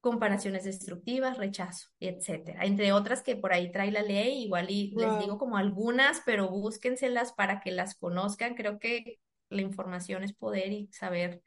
comparaciones 0.02 0.64
destructivas, 0.64 1.38
rechazo, 1.38 1.88
etcétera. 2.00 2.64
Entre 2.66 2.94
otras 2.94 3.24
que 3.24 3.36
por 3.36 3.54
ahí 3.54 3.72
trae 3.72 3.92
la 3.92 4.04
ley, 4.04 4.44
igual 4.44 4.70
y 4.70 4.94
les 4.96 5.20
digo 5.20 5.38
como 5.38 5.58
algunas, 5.58 6.22
pero 6.26 6.50
búsquenselas 6.50 7.34
para 7.34 7.60
que 7.60 7.72
las 7.72 7.96
conozcan. 7.96 8.56
Creo 8.56 8.80
que 8.80 9.20
la 9.50 9.62
información 9.62 10.24
es 10.24 10.34
poder 10.34 10.72
y 10.72 10.90
saber 10.92 11.42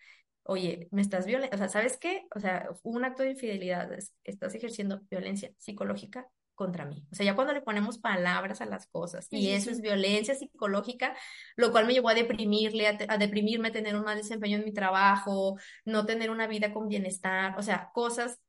oye, 0.50 0.88
me 0.90 1.00
estás 1.00 1.26
violando, 1.26 1.54
o 1.54 1.58
sea, 1.58 1.68
¿sabes 1.68 1.96
qué? 1.96 2.26
O 2.34 2.40
sea, 2.40 2.68
un 2.82 3.04
acto 3.04 3.22
de 3.22 3.30
infidelidad, 3.30 3.88
estás 4.24 4.54
ejerciendo 4.54 5.00
violencia 5.08 5.52
psicológica 5.58 6.28
contra 6.56 6.84
mí. 6.84 7.06
O 7.12 7.14
sea, 7.14 7.24
ya 7.24 7.36
cuando 7.36 7.54
le 7.54 7.62
ponemos 7.62 7.98
palabras 7.98 8.60
a 8.60 8.66
las 8.66 8.88
cosas 8.88 9.28
y 9.30 9.50
eso 9.50 9.70
es 9.70 9.80
violencia 9.80 10.34
psicológica, 10.34 11.16
lo 11.56 11.70
cual 11.70 11.86
me 11.86 11.92
llevó 11.92 12.08
a 12.08 12.14
deprimirle, 12.14 12.88
a, 12.88 13.16
deprimirme, 13.16 13.68
a 13.68 13.72
tener 13.72 13.94
un 13.94 14.02
mal 14.02 14.16
desempeño 14.16 14.58
en 14.58 14.64
mi 14.64 14.72
trabajo, 14.72 15.56
no 15.84 16.04
tener 16.04 16.30
una 16.30 16.48
vida 16.48 16.72
con 16.72 16.88
bienestar, 16.88 17.56
o 17.56 17.62
sea, 17.62 17.90
cosas 17.94 18.40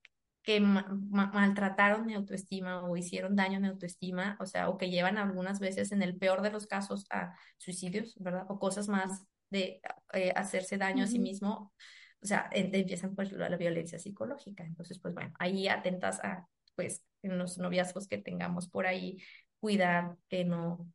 que 0.42 0.60
maltrataron 0.60 2.08
mi 2.08 2.16
autoestima 2.16 2.84
o 2.84 2.98
hicieron 2.98 3.36
daño 3.36 3.58
a 3.58 3.62
mi 3.62 3.68
autoestima, 3.68 4.38
o 4.40 4.48
sea, 4.48 4.70
o 4.70 4.78
que 4.80 4.90
llevan 4.90 5.20
algunas 5.20 5.60
veces 5.60 5.92
en 5.92 6.02
el 6.02 6.18
peor 6.18 6.42
de 6.42 6.50
los 6.50 6.66
casos 6.66 7.06
a 7.12 7.36
suicidios, 7.60 8.16
¿verdad? 8.20 8.46
O 8.50 8.58
cosas 8.58 8.88
más 8.88 9.28
de 9.52 9.82
eh, 10.14 10.34
hacerse 10.36 10.78
daño 10.78 11.04
a 11.04 11.08
sí 11.08 11.20
mismo, 11.20 11.74
o 12.22 12.26
sea, 12.26 12.50
empiezan 12.52 13.16
pues 13.16 13.32
la, 13.32 13.56
violencia 13.58 14.00
psicológica. 14.00 14.64
Entonces, 14.64 15.00
pues 15.00 15.14
bueno, 15.14 15.34
ahí 15.38 15.68
atentas 15.68 16.20
a, 16.24 16.48
pues, 16.76 17.04
en 17.22 17.38
los 17.38 17.58
noviazgos 17.58 18.08
que 18.08 18.18
tengamos 18.18 18.68
por 18.68 18.88
ahí, 18.88 19.22
cuidar 19.60 20.18
que 20.28 20.44
no 20.44 20.88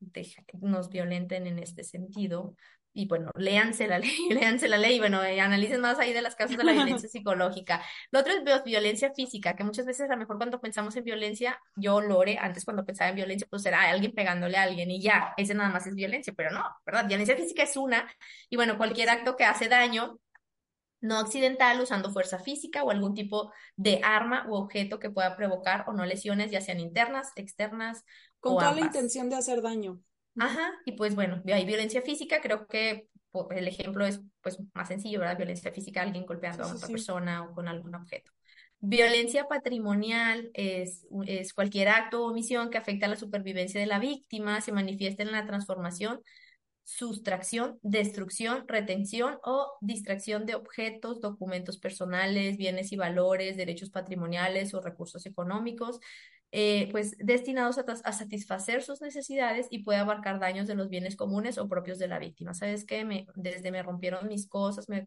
nos 0.61 0.89
violenten 0.89 1.47
en 1.47 1.61
este 1.61 1.85
sentido, 1.85 2.57
y 2.97 3.07
bueno, 3.07 3.31
léanse 3.37 3.87
la 3.87 3.99
ley, 3.99 4.17
léanse 4.31 4.69
la 4.69 4.79
ley, 4.79 4.97
y 4.97 4.99
bueno, 4.99 5.23
eh, 5.23 5.41
analicen 5.41 5.81
más 5.83 5.99
ahí 5.99 6.15
de 6.15 6.23
las 6.23 6.35
causas 6.35 6.57
de 6.57 6.65
la 6.65 6.73
violencia 6.73 7.09
psicológica. 7.09 7.83
Lo 8.11 8.21
otro 8.21 8.33
es 8.33 8.65
violencia 8.65 9.13
física, 9.13 9.55
que 9.55 9.65
muchas 9.65 9.85
veces 9.85 10.09
a 10.09 10.15
lo 10.15 10.19
mejor 10.19 10.39
cuando 10.39 10.61
pensamos 10.61 10.97
en 10.97 11.05
violencia, 11.05 11.61
yo, 11.77 12.01
Lore, 12.01 12.39
antes 12.41 12.65
cuando 12.65 12.87
pensaba 12.87 13.11
en 13.11 13.17
violencia, 13.17 13.47
pues 13.51 13.67
era 13.67 13.83
alguien 13.83 14.13
pegándole 14.15 14.57
a 14.57 14.63
alguien 14.63 14.91
y 14.91 15.01
ya, 15.03 15.35
ese 15.37 15.55
nada 15.55 15.69
más 15.69 15.87
es 15.87 15.95
violencia, 15.95 16.33
pero 16.35 16.51
no, 16.51 16.65
¿verdad? 16.87 17.07
Violencia 17.07 17.37
física 17.37 17.63
es 17.65 17.77
una, 17.77 18.11
y 18.49 18.57
bueno, 18.57 18.79
cualquier 18.79 19.11
acto 19.11 19.37
que 19.37 19.45
hace 19.45 19.69
daño, 19.69 20.19
no 21.03 21.19
accidental 21.19 21.81
usando 21.81 22.11
fuerza 22.11 22.39
física 22.39 22.83
o 22.83 22.91
algún 22.91 23.15
tipo 23.15 23.53
de 23.77 24.01
arma 24.03 24.47
u 24.49 24.55
objeto 24.55 24.99
que 24.99 25.11
pueda 25.11 25.37
provocar 25.37 25.85
o 25.87 25.93
no 25.93 26.07
lesiones, 26.07 26.51
ya 26.51 26.63
sean 26.63 26.81
internas, 26.81 27.31
externas. 27.37 28.05
Con 28.41 28.55
toda 28.55 28.73
la 28.73 28.81
intención 28.81 29.29
de 29.29 29.37
hacer 29.37 29.61
daño. 29.61 30.01
Ajá, 30.39 30.73
y 30.85 30.93
pues 30.93 31.15
bueno, 31.15 31.43
hay 31.47 31.65
violencia 31.65 32.03
física, 32.03 32.41
creo 32.41 32.67
que 32.67 33.09
el 33.51 33.69
ejemplo 33.69 34.07
es 34.07 34.21
pues 34.41 34.59
más 34.75 34.89
sencillo, 34.89 35.21
¿verdad? 35.21 35.37
Violencia 35.37 35.73
física, 35.73 36.03
alguien 36.03 36.27
golpeando 36.27 36.65
a 36.65 36.75
otra 36.75 36.89
persona 36.89 37.45
o 37.45 37.55
con 37.55 37.69
algún 37.69 37.95
objeto. 37.95 38.33
Violencia 38.79 39.49
patrimonial 39.49 40.51
es, 40.55 41.07
es 41.27 41.55
cualquier 41.55 41.89
acto 41.89 42.23
o 42.23 42.31
omisión 42.31 42.71
que 42.71 42.79
afecta 42.79 43.07
a 43.07 43.09
la 43.09 43.17
supervivencia 43.17 43.81
de 43.81 43.87
la 43.87 43.99
víctima, 43.99 44.61
se 44.61 44.73
manifiesta 44.73 45.23
en 45.23 45.33
la 45.33 45.47
transformación, 45.47 46.21
sustracción, 46.85 47.81
destrucción, 47.83 48.69
retención 48.69 49.39
o 49.43 49.73
distracción 49.81 50.47
de 50.47 50.55
objetos, 50.55 51.21
documentos 51.21 51.79
personales, 51.79 52.59
bienes 52.59 52.93
y 52.93 52.97
valores, 52.97 53.57
derechos 53.57 53.91
patrimoniales 53.91 54.73
o 54.73 54.81
recursos 54.81 55.27
económicos, 55.27 55.99
eh, 56.59 56.89
pues 56.91 57.19
destinados 57.19 57.77
a, 57.77 58.13
satisfacer 58.15 58.83
sus 58.83 59.03
necesidades 59.03 59.67
y 59.69 59.81
puede 59.81 59.99
abarcar 59.99 60.41
daños 60.41 60.67
de 60.67 60.75
los 60.75 60.89
bienes 60.89 61.15
comunes 61.15 61.59
o 61.59 61.69
propios 61.69 61.99
de 61.99 62.09
la 62.09 62.19
víctima. 62.19 62.55
¿Sabes 62.55 62.87
qué? 62.87 63.05
Me, 63.05 63.27
desde 63.35 63.71
me 63.71 63.83
rompieron 63.83 64.27
mis 64.27 64.49
cosas, 64.49 64.89
me, 64.89 65.07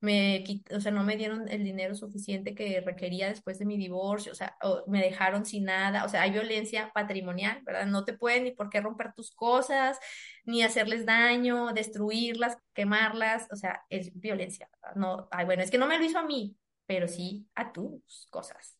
me, 0.00 0.44
o 0.74 0.80
sea, 0.80 0.90
no 0.90 1.04
me 1.04 1.16
dieron 1.16 1.48
el 1.48 1.62
dinero 1.62 1.94
suficiente 1.94 2.52
que 2.52 2.80
requería 2.80 3.28
después 3.28 3.60
de 3.60 3.64
mi 3.66 3.76
divorcio, 3.76 4.32
o 4.32 4.34
sea, 4.34 4.56
me 4.88 5.00
dejaron 5.00 5.46
sin 5.46 5.66
nada, 5.66 6.04
o 6.04 6.08
sea, 6.08 6.22
hay 6.22 6.32
violencia 6.32 6.90
patrimonial, 6.92 7.62
¿verdad? 7.64 7.86
No 7.86 8.04
te 8.04 8.14
pueden 8.14 8.42
ni 8.42 8.50
por 8.50 8.68
qué 8.68 8.80
romper 8.80 9.12
tus 9.14 9.30
cosas, 9.30 10.00
ni 10.46 10.64
hacerles 10.64 11.06
daño, 11.06 11.72
destruirlas, 11.74 12.58
quemarlas, 12.74 13.46
o 13.52 13.56
sea, 13.56 13.84
es 13.88 14.10
violencia, 14.18 14.68
No, 14.96 15.28
ay, 15.30 15.44
bueno, 15.46 15.62
es 15.62 15.70
que 15.70 15.78
no 15.78 15.86
me 15.86 15.96
lo 15.96 16.04
hizo 16.04 16.18
a 16.18 16.26
mí, 16.26 16.56
pero 16.86 17.06
sí 17.06 17.46
a 17.54 17.72
tus 17.72 18.26
cosas 18.30 18.77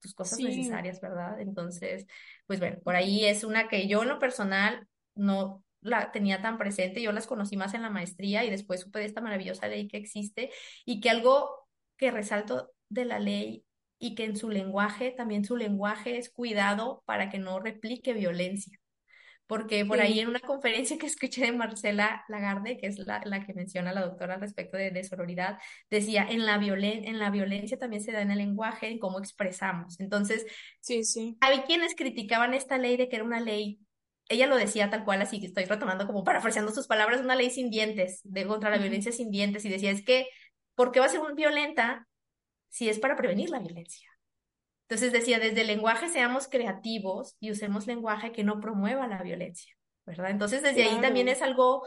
tus 0.00 0.14
cosas 0.14 0.38
necesarias, 0.38 1.00
¿verdad? 1.00 1.40
Entonces, 1.40 2.06
pues 2.46 2.60
bueno, 2.60 2.78
por 2.82 2.96
ahí 2.96 3.24
es 3.24 3.44
una 3.44 3.68
que 3.68 3.88
yo 3.88 4.02
en 4.02 4.08
lo 4.08 4.18
personal 4.18 4.86
no 5.14 5.62
la 5.80 6.10
tenía 6.12 6.42
tan 6.42 6.58
presente, 6.58 7.02
yo 7.02 7.12
las 7.12 7.26
conocí 7.26 7.56
más 7.56 7.74
en 7.74 7.82
la 7.82 7.90
maestría 7.90 8.44
y 8.44 8.50
después 8.50 8.80
supe 8.80 8.98
de 8.98 9.04
esta 9.04 9.20
maravillosa 9.20 9.68
ley 9.68 9.88
que 9.88 9.96
existe 9.96 10.50
y 10.84 11.00
que 11.00 11.10
algo 11.10 11.68
que 11.96 12.10
resalto 12.10 12.72
de 12.88 13.04
la 13.04 13.18
ley 13.18 13.64
y 13.98 14.14
que 14.14 14.24
en 14.24 14.36
su 14.36 14.48
lenguaje, 14.48 15.10
también 15.10 15.44
su 15.44 15.56
lenguaje 15.56 16.18
es 16.18 16.30
cuidado 16.30 17.02
para 17.04 17.30
que 17.30 17.38
no 17.38 17.60
replique 17.60 18.12
violencia 18.12 18.78
porque 19.48 19.86
por 19.86 19.98
ahí 19.98 20.20
en 20.20 20.28
una 20.28 20.40
conferencia 20.40 20.98
que 20.98 21.06
escuché 21.06 21.40
de 21.40 21.52
Marcela 21.52 22.22
Lagarde, 22.28 22.76
que 22.76 22.86
es 22.86 22.98
la, 22.98 23.22
la 23.24 23.46
que 23.46 23.54
menciona 23.54 23.94
la 23.94 24.02
doctora 24.02 24.36
respecto 24.36 24.76
de, 24.76 24.90
de 24.90 25.02
sororidad, 25.02 25.58
decía, 25.90 26.26
en 26.28 26.44
la, 26.44 26.58
violen 26.58 27.06
en 27.06 27.18
la 27.18 27.30
violencia 27.30 27.78
también 27.78 28.02
se 28.02 28.12
da 28.12 28.20
en 28.20 28.30
el 28.30 28.38
lenguaje, 28.38 28.88
en 28.88 28.98
cómo 28.98 29.18
expresamos. 29.18 29.98
Entonces, 30.00 30.44
sí, 30.80 31.02
sí. 31.02 31.38
hay 31.40 31.60
quienes 31.60 31.94
criticaban 31.94 32.52
esta 32.52 32.76
ley 32.76 32.98
de 32.98 33.08
que 33.08 33.16
era 33.16 33.24
una 33.24 33.40
ley, 33.40 33.80
ella 34.28 34.46
lo 34.46 34.56
decía 34.56 34.90
tal 34.90 35.06
cual, 35.06 35.22
así 35.22 35.40
que 35.40 35.46
estoy 35.46 35.64
retomando 35.64 36.06
como 36.06 36.24
parafraseando 36.24 36.70
sus 36.70 36.86
palabras, 36.86 37.22
una 37.22 37.34
ley 37.34 37.48
sin 37.48 37.70
dientes, 37.70 38.20
de 38.24 38.46
contra 38.46 38.68
la 38.68 38.76
violencia 38.76 39.12
sin 39.12 39.30
dientes, 39.30 39.64
y 39.64 39.70
decía, 39.70 39.90
es 39.90 40.04
que, 40.04 40.28
¿por 40.74 40.92
qué 40.92 41.00
va 41.00 41.06
a 41.06 41.08
ser 41.08 41.22
violenta 41.34 42.06
si 42.68 42.90
es 42.90 42.98
para 42.98 43.16
prevenir 43.16 43.48
la 43.48 43.60
violencia? 43.60 44.07
Entonces 44.88 45.12
decía, 45.12 45.38
desde 45.38 45.60
el 45.60 45.66
lenguaje 45.66 46.08
seamos 46.08 46.48
creativos 46.48 47.36
y 47.40 47.50
usemos 47.50 47.86
lenguaje 47.86 48.32
que 48.32 48.42
no 48.42 48.58
promueva 48.58 49.06
la 49.06 49.22
violencia, 49.22 49.74
¿verdad? 50.06 50.30
Entonces 50.30 50.62
desde 50.62 50.82
ahí 50.82 50.98
también 51.02 51.28
es 51.28 51.42
algo 51.42 51.86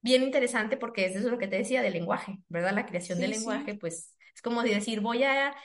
bien 0.00 0.22
interesante 0.22 0.76
porque 0.76 1.06
eso 1.06 1.18
es 1.18 1.24
lo 1.24 1.38
que 1.38 1.48
te 1.48 1.56
decía 1.56 1.82
del 1.82 1.94
lenguaje, 1.94 2.38
¿verdad? 2.48 2.72
La 2.72 2.86
creación 2.86 3.18
del 3.18 3.32
lenguaje, 3.32 3.74
pues 3.74 4.16
es 4.32 4.42
como 4.42 4.62
decir, 4.62 5.00
voy 5.00 5.24
a 5.24 5.56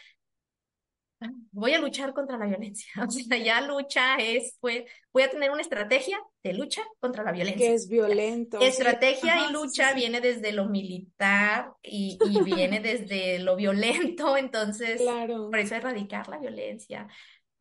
voy 1.52 1.74
a 1.74 1.80
luchar 1.80 2.14
contra 2.14 2.38
la 2.38 2.46
violencia. 2.46 2.92
O 3.08 3.12
sea, 3.12 3.38
ya 3.38 3.62
lucha 3.62 4.16
es, 4.16 4.58
pues, 4.60 4.84
voy 5.14 5.24
a 5.24 5.30
tener 5.30 5.52
una 5.52 5.62
estrategia 5.62 6.20
de 6.44 6.54
lucha 6.54 6.82
contra 7.00 7.24
la 7.24 7.32
violencia. 7.32 7.68
Que 7.68 7.74
es 7.74 7.88
violento. 7.88 8.60
Estrategia 8.62 9.48
y 9.48 9.54
lucha 9.54 9.94
viene 9.94 10.22
desde 10.22 10.52
lo 10.52 10.66
militar 10.66 11.74
y, 11.84 12.18
y 12.30 12.42
viene 12.44 12.80
desde 12.80 13.40
lo 13.40 13.56
violento, 13.56 14.38
entonces, 14.38 15.02
claro. 15.02 15.50
por 15.50 15.60
eso 15.60 15.76
erradicar 15.76 16.28
la 16.30 16.40
violencia, 16.40 17.08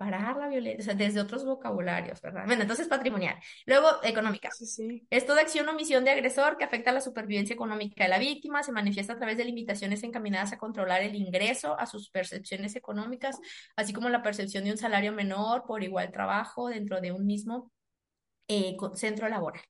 parar 0.01 0.38
la 0.38 0.48
violencia, 0.48 0.80
o 0.80 0.82
sea, 0.82 0.94
desde 0.94 1.20
otros 1.20 1.44
vocabularios, 1.44 2.22
¿verdad? 2.22 2.46
Bueno, 2.46 2.62
entonces 2.62 2.88
patrimonial. 2.88 3.36
Luego, 3.66 4.03
económica. 4.03 4.51
Sí, 4.51 4.64
sí. 4.64 5.07
Es 5.11 5.26
toda 5.26 5.42
acción 5.42 5.68
o 5.68 5.74
misión 5.74 6.05
de 6.05 6.11
agresor 6.11 6.57
que 6.57 6.64
afecta 6.64 6.88
a 6.88 6.94
la 6.94 7.03
supervivencia 7.03 7.53
económica 7.53 8.05
de 8.05 8.09
la 8.09 8.18
víctima, 8.18 8.62
se 8.62 8.72
manifiesta 8.72 9.12
a 9.12 9.18
través 9.18 9.36
de 9.36 9.44
limitaciones 9.44 10.03
encaminadas 10.03 10.55
a 10.55 10.57
controlar 10.57 11.03
el 11.03 11.14
ingreso, 11.16 11.78
a 11.78 11.84
sus 11.84 12.09
percepciones 12.09 12.76
económicas, 12.76 13.38
así 13.76 13.92
como 13.92 14.09
la 14.09 14.22
percepción 14.22 14.64
de 14.64 14.70
un 14.70 14.78
salario 14.78 15.12
menor 15.12 15.64
por 15.66 15.82
igual 15.84 16.11
trabajo 16.11 16.70
dentro 16.70 17.03
de 17.03 17.12
un 17.12 17.26
mismo 17.26 17.70
eh, 18.48 18.78
centro 18.94 19.28
laboral. 19.28 19.61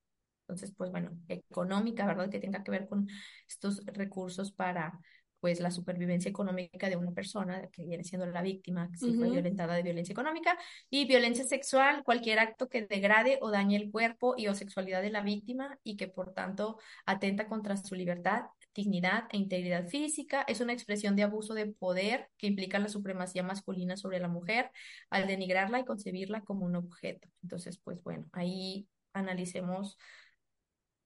Entonces, 0.43 0.73
pues 0.77 0.93
bueno, 0.93 1.11
económica, 1.27 2.07
¿verdad? 2.07 2.31
Que 2.31 2.39
tenga 2.39 2.63
que 2.63 2.71
ver 2.71 2.87
con 2.87 3.09
estos 3.49 3.85
recursos 3.85 4.53
para 4.53 4.97
pues 5.41 5.61
la 5.61 5.71
supervivencia 5.71 6.29
económica 6.29 6.89
de 6.89 6.97
una 6.97 7.13
persona 7.13 7.69
que 7.73 7.85
viene 7.85 8.05
siendo 8.05 8.27
la 8.27 8.43
víctima, 8.43 8.91
que 8.91 8.99
se 8.99 9.13
fue 9.15 9.31
violentada 9.31 9.75
de 9.75 9.83
violencia 9.83 10.13
económica, 10.13 10.57
y 10.91 11.07
violencia 11.07 11.45
sexual, 11.45 12.03
cualquier 12.05 12.39
acto 12.39 12.69
que 12.69 12.87
degrade 12.87 13.39
o 13.41 13.51
dañe 13.51 13.77
el 13.77 13.91
cuerpo 13.91 14.35
y 14.37 14.49
o 14.49 14.55
sexualidad 14.55 15.03
de 15.03 15.11
la 15.11 15.23
víctima 15.23 15.79
y 15.83 15.97
que 15.97 16.09
por 16.09 16.33
tanto 16.33 16.79
atenta 17.07 17.49
contra 17.49 17.77
su 17.77 17.95
libertad, 17.95 18.45
dignidad 18.75 19.25
e 19.31 19.39
integridad 19.39 19.87
física, 19.87 20.43
es 20.47 20.61
una 20.61 20.73
expresión 20.73 21.17
de 21.17 21.23
abuso 21.23 21.55
de 21.55 21.67
poder 21.67 22.29
que 22.37 22.47
implica 22.47 22.79
la 22.79 22.89
supremacía 22.89 23.43
masculina 23.43 23.97
sobre 23.97 24.21
la 24.21 24.29
mujer 24.29 24.71
al 25.09 25.27
denigrarla 25.27 25.81
y 25.81 25.85
concebirla 25.85 26.43
como 26.43 26.67
un 26.67 26.77
objeto. 26.77 27.29
Entonces, 27.43 27.79
pues 27.79 28.03
bueno, 28.03 28.27
ahí 28.33 28.87
analicemos 29.13 29.99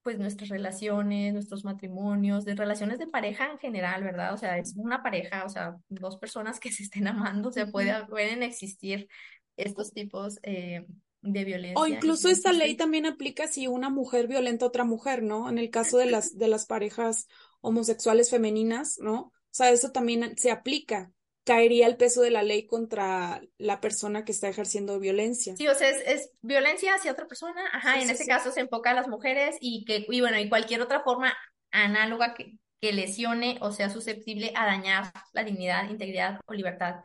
pues 0.05 0.19
nuestras 0.19 0.51
relaciones, 0.51 1.33
nuestros 1.33 1.65
matrimonios, 1.65 2.45
de 2.45 2.55
relaciones 2.55 2.99
de 2.99 3.07
pareja 3.07 3.51
en 3.51 3.59
general, 3.59 4.05
¿verdad? 4.05 4.35
O 4.35 4.37
sea, 4.37 4.59
es 4.59 4.75
una 4.77 5.03
pareja, 5.03 5.45
o 5.45 5.49
sea, 5.49 5.77
dos 5.89 6.19
personas 6.19 6.61
que 6.61 6.71
se 6.71 6.85
estén 6.85 7.09
amando, 7.09 7.49
o 7.49 7.53
sea, 7.53 7.67
pueden 7.67 8.43
existir 8.43 9.09
estos 9.57 9.93
tipos 9.93 10.39
eh, 10.43 10.87
de 11.23 11.45
violencia. 11.45 11.81
O 11.81 11.87
incluso 11.87 12.29
esta 12.29 12.53
ley 12.53 12.77
también 12.77 13.07
aplica 13.07 13.49
si 13.49 13.67
una 13.67 13.89
mujer 13.89 14.29
violenta 14.29 14.67
a 14.67 14.69
otra 14.69 14.85
mujer, 14.85 15.23
¿no? 15.23 15.49
En 15.49 15.59
el 15.59 15.71
caso 15.71 15.97
de 15.97 16.07
las, 16.07 16.37
de 16.37 16.49
las 16.49 16.67
parejas 16.67 17.27
homosexuales 17.63 18.31
femeninas, 18.31 18.99
¿no? 19.01 19.19
O 19.19 19.33
sea, 19.57 19.71
eso 19.71 19.91
también 19.91 20.37
se 20.37 20.51
aplica 20.51 21.11
caería 21.45 21.86
el 21.86 21.97
peso 21.97 22.22
de 22.22 22.30
la 22.30 22.42
ley 22.42 22.66
contra 22.66 23.42
la 23.59 23.80
persona 23.80 24.24
que 24.24 24.32
está 24.32 24.49
ejerciendo 24.49 24.99
violencia. 24.99 25.57
Sí, 25.57 25.68
o 25.68 25.74
sea, 25.74 25.90
es, 25.90 26.30
violencia 26.40 26.95
hacia 26.95 27.12
otra 27.12 27.26
persona, 27.26 27.62
ajá, 27.72 28.01
en 28.01 28.11
este 28.11 28.26
caso 28.26 28.51
se 28.51 28.61
enfoca 28.61 28.90
a 28.90 28.95
las 28.95 29.09
mujeres 29.09 29.57
y 29.61 29.84
que, 29.84 30.07
y 30.09 30.20
bueno, 30.20 30.38
y 30.38 30.49
cualquier 30.49 30.80
otra 30.80 31.03
forma 31.03 31.36
análoga 31.70 32.34
que, 32.34 32.59
que 32.80 32.92
lesione 32.92 33.59
o 33.61 33.72
sea 33.72 33.90
susceptible 33.90 34.53
a 34.57 34.66
dañar 34.66 35.12
la 35.32 35.45
dignidad, 35.45 35.88
integridad 35.90 36.40
o 36.47 36.55
libertad 36.55 36.97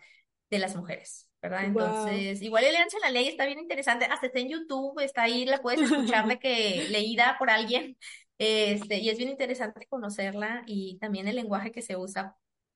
de 0.49 0.59
las 0.59 0.75
mujeres. 0.75 1.27
¿verdad? 1.41 1.65
Entonces, 1.65 2.41
igual 2.41 2.65
leanse 2.65 2.97
la 2.99 3.11
ley, 3.11 3.27
está 3.27 3.45
bien 3.45 3.59
interesante, 3.59 4.05
hasta 4.05 4.27
está 4.27 4.39
en 4.39 4.49
YouTube, 4.49 4.99
está 4.99 5.23
ahí, 5.23 5.45
la 5.45 5.59
puedes 5.59 5.81
escuchar 5.81 6.27
de 6.27 6.37
que 6.39 6.87
leída 6.89 7.37
por 7.39 7.49
alguien, 7.49 7.97
este, 8.37 8.97
y 8.99 9.09
es 9.09 9.17
bien 9.17 9.29
interesante 9.29 9.85
conocerla 9.87 10.63
y 10.65 10.97
también 10.99 11.27
el 11.27 11.37
lenguaje 11.37 11.71
que 11.71 11.81
se 11.81 11.95
usa 11.95 12.35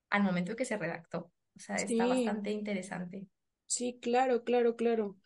al 0.10 0.24
momento 0.24 0.56
que 0.56 0.66
se 0.66 0.78
redactó. 0.78 1.32
O 1.56 1.60
sea, 1.60 1.76
está 1.76 2.08
bastante 2.08 2.52
interesante. 2.52 3.28
Sí, 3.66 4.00
claro, 4.02 4.44
claro, 4.44 4.76
claro. 4.76 5.18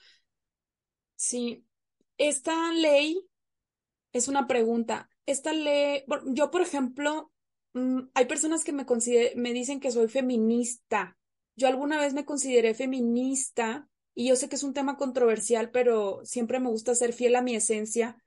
Sí, 1.16 1.66
esta 2.18 2.72
ley 2.74 3.28
es 4.14 4.28
una 4.28 4.48
pregunta. 4.48 5.10
Esta 5.26 5.54
ley, 5.54 6.04
yo 6.28 6.52
por 6.52 6.62
ejemplo, 6.62 7.32
mm, 7.74 8.00
hay 8.14 8.26
personas 8.26 8.64
que 8.64 8.74
me, 8.74 8.86
me 9.36 9.54
dicen 9.54 9.80
que 9.80 9.92
soy 9.92 10.08
feminista. 10.08 11.18
Yo 11.56 11.68
alguna 11.68 12.00
vez 12.00 12.14
me 12.14 12.26
consideré 12.26 12.74
feminista 12.74 13.88
y 14.14 14.30
yo 14.30 14.36
sé 14.36 14.50
que 14.50 14.56
es 14.56 14.64
un 14.64 14.74
tema 14.74 14.98
controversial, 14.98 15.72
pero 15.72 16.22
siempre 16.24 16.60
me 16.60 16.70
gusta 16.70 16.96
ser 16.96 17.14
fiel 17.14 17.36
a 17.36 17.42
mi 17.42 17.56
esencia. 17.56 18.18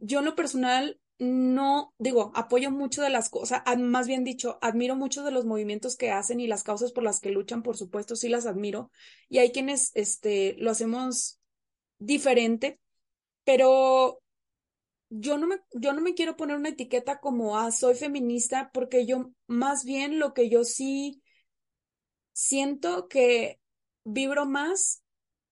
yo 0.00 0.18
en 0.20 0.24
lo 0.24 0.34
personal 0.34 1.00
no, 1.18 1.94
digo, 1.98 2.32
apoyo 2.34 2.70
mucho 2.70 3.02
de 3.02 3.10
las 3.10 3.30
cosas, 3.30 3.62
más 3.78 4.06
bien 4.06 4.24
dicho, 4.24 4.58
admiro 4.60 4.96
mucho 4.96 5.24
de 5.24 5.30
los 5.30 5.46
movimientos 5.46 5.96
que 5.96 6.10
hacen 6.10 6.40
y 6.40 6.46
las 6.46 6.62
causas 6.62 6.92
por 6.92 7.04
las 7.04 7.20
que 7.20 7.30
luchan, 7.30 7.62
por 7.62 7.76
supuesto, 7.76 8.16
sí 8.16 8.28
las 8.28 8.46
admiro. 8.46 8.90
Y 9.28 9.38
hay 9.38 9.50
quienes, 9.52 9.92
este, 9.94 10.56
lo 10.58 10.70
hacemos 10.70 11.40
diferente, 11.98 12.80
pero 13.44 14.22
yo 15.10 15.38
no 15.38 15.46
me, 15.46 15.56
yo 15.74 15.92
no 15.92 16.00
me 16.02 16.14
quiero 16.14 16.36
poner 16.36 16.56
una 16.56 16.70
etiqueta 16.70 17.20
como, 17.20 17.58
ah, 17.58 17.72
soy 17.72 17.94
feminista, 17.94 18.70
porque 18.72 19.06
yo, 19.06 19.32
más 19.46 19.84
bien 19.84 20.18
lo 20.18 20.34
que 20.34 20.48
yo 20.50 20.64
sí 20.64 21.22
siento 22.32 23.08
que 23.08 23.60
vibro 24.04 24.46
más 24.46 25.02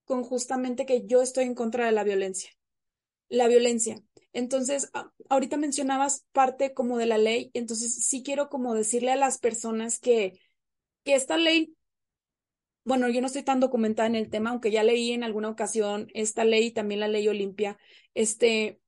con 0.05 0.23
justamente 0.23 0.87
que 0.87 1.07
yo 1.07 1.23
estoy 1.23 1.45
en 1.45 1.55
contra 1.55 1.87
de 1.87 1.93
la 1.93 2.05
violencia. 2.05 2.51
La 3.29 3.49
violencia. 3.49 4.03
Entonces, 4.35 4.91
ahorita 5.30 5.57
mencionabas 5.57 6.26
parte 6.32 6.74
como 6.74 6.99
de 6.99 7.07
la 7.07 7.18
ley, 7.18 7.51
entonces 7.55 8.05
sí 8.05 8.22
quiero 8.22 8.51
como 8.51 8.74
decirle 8.74 9.12
a 9.12 9.16
las 9.16 9.39
personas 9.39 10.01
que, 10.01 10.41
que 11.05 11.14
esta 11.14 11.37
ley, 11.39 11.76
bueno, 12.85 13.09
yo 13.09 13.20
no 13.20 13.28
estoy 13.28 13.45
tan 13.45 13.61
documentada 13.61 14.09
en 14.09 14.16
el 14.16 14.28
tema, 14.28 14.51
aunque 14.51 14.72
ya 14.72 14.82
leí 14.82 15.12
en 15.12 15.22
alguna 15.24 15.49
ocasión 15.49 16.09
esta 16.14 16.45
ley 16.45 16.66
y 16.66 16.70
también 16.72 17.01
la 17.01 17.09
ley 17.09 17.28
Olimpia, 17.28 17.78
este, 18.12 18.80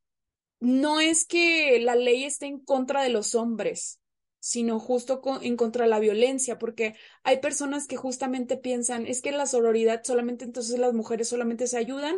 no 0.60 1.00
es 1.00 1.26
que 1.26 1.78
la 1.80 1.94
ley 1.94 2.24
esté 2.24 2.46
en 2.46 2.58
contra 2.58 3.02
de 3.02 3.10
los 3.10 3.34
hombres, 3.36 4.00
sino 4.40 4.78
justo 4.80 5.22
en 5.42 5.56
contra 5.56 5.84
de 5.84 5.90
la 5.90 6.00
violencia, 6.00 6.58
porque 6.58 6.94
hay 7.22 7.38
personas 7.40 7.86
que 7.86 7.96
justamente 7.96 8.56
piensan, 8.56 9.06
es 9.06 9.22
que 9.22 9.32
la 9.32 9.46
sororidad 9.46 10.02
solamente 10.04 10.44
entonces 10.44 10.78
las 10.78 10.92
mujeres 10.92 11.28
solamente 11.28 11.66
se 11.66 11.78
ayudan 11.78 12.16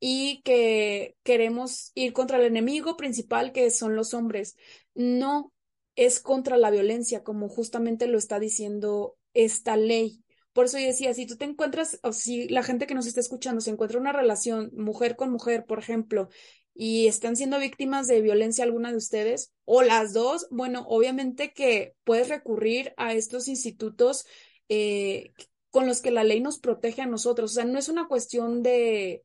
y 0.00 0.42
que 0.42 1.16
queremos 1.22 1.92
ir 1.94 2.12
contra 2.12 2.38
el 2.38 2.44
enemigo 2.44 2.96
principal 2.96 3.52
que 3.52 3.70
son 3.70 3.96
los 3.96 4.14
hombres. 4.14 4.56
No 4.94 5.52
es 5.96 6.20
contra 6.20 6.56
la 6.56 6.70
violencia, 6.70 7.22
como 7.22 7.48
justamente 7.48 8.06
lo 8.06 8.18
está 8.18 8.38
diciendo 8.38 9.16
esta 9.32 9.76
ley. 9.76 10.22
Por 10.52 10.66
eso 10.66 10.78
yo 10.78 10.86
decía, 10.86 11.12
si 11.14 11.26
tú 11.26 11.36
te 11.36 11.44
encuentras, 11.44 11.98
o 12.02 12.12
si 12.12 12.48
la 12.48 12.62
gente 12.62 12.86
que 12.86 12.94
nos 12.94 13.06
está 13.06 13.20
escuchando 13.20 13.60
se 13.60 13.70
encuentra 13.70 14.00
una 14.00 14.12
relación 14.12 14.70
mujer 14.74 15.16
con 15.16 15.30
mujer, 15.30 15.66
por 15.66 15.78
ejemplo, 15.78 16.28
y 16.74 17.06
están 17.06 17.36
siendo 17.36 17.58
víctimas 17.58 18.06
de 18.06 18.20
violencia 18.20 18.64
alguna 18.64 18.90
de 18.90 18.96
ustedes, 18.98 19.52
o 19.64 19.82
las 19.82 20.12
dos, 20.12 20.46
bueno, 20.50 20.84
obviamente 20.88 21.52
que 21.52 21.94
puedes 22.04 22.28
recurrir 22.28 22.92
a 22.98 23.14
estos 23.14 23.48
institutos 23.48 24.26
eh, 24.68 25.32
con 25.70 25.86
los 25.86 26.00
que 26.00 26.10
la 26.10 26.24
ley 26.24 26.40
nos 26.40 26.58
protege 26.58 27.02
a 27.02 27.06
nosotros. 27.06 27.52
O 27.52 27.54
sea, 27.54 27.64
no 27.64 27.78
es 27.78 27.88
una 27.88 28.08
cuestión 28.08 28.62
de, 28.62 29.24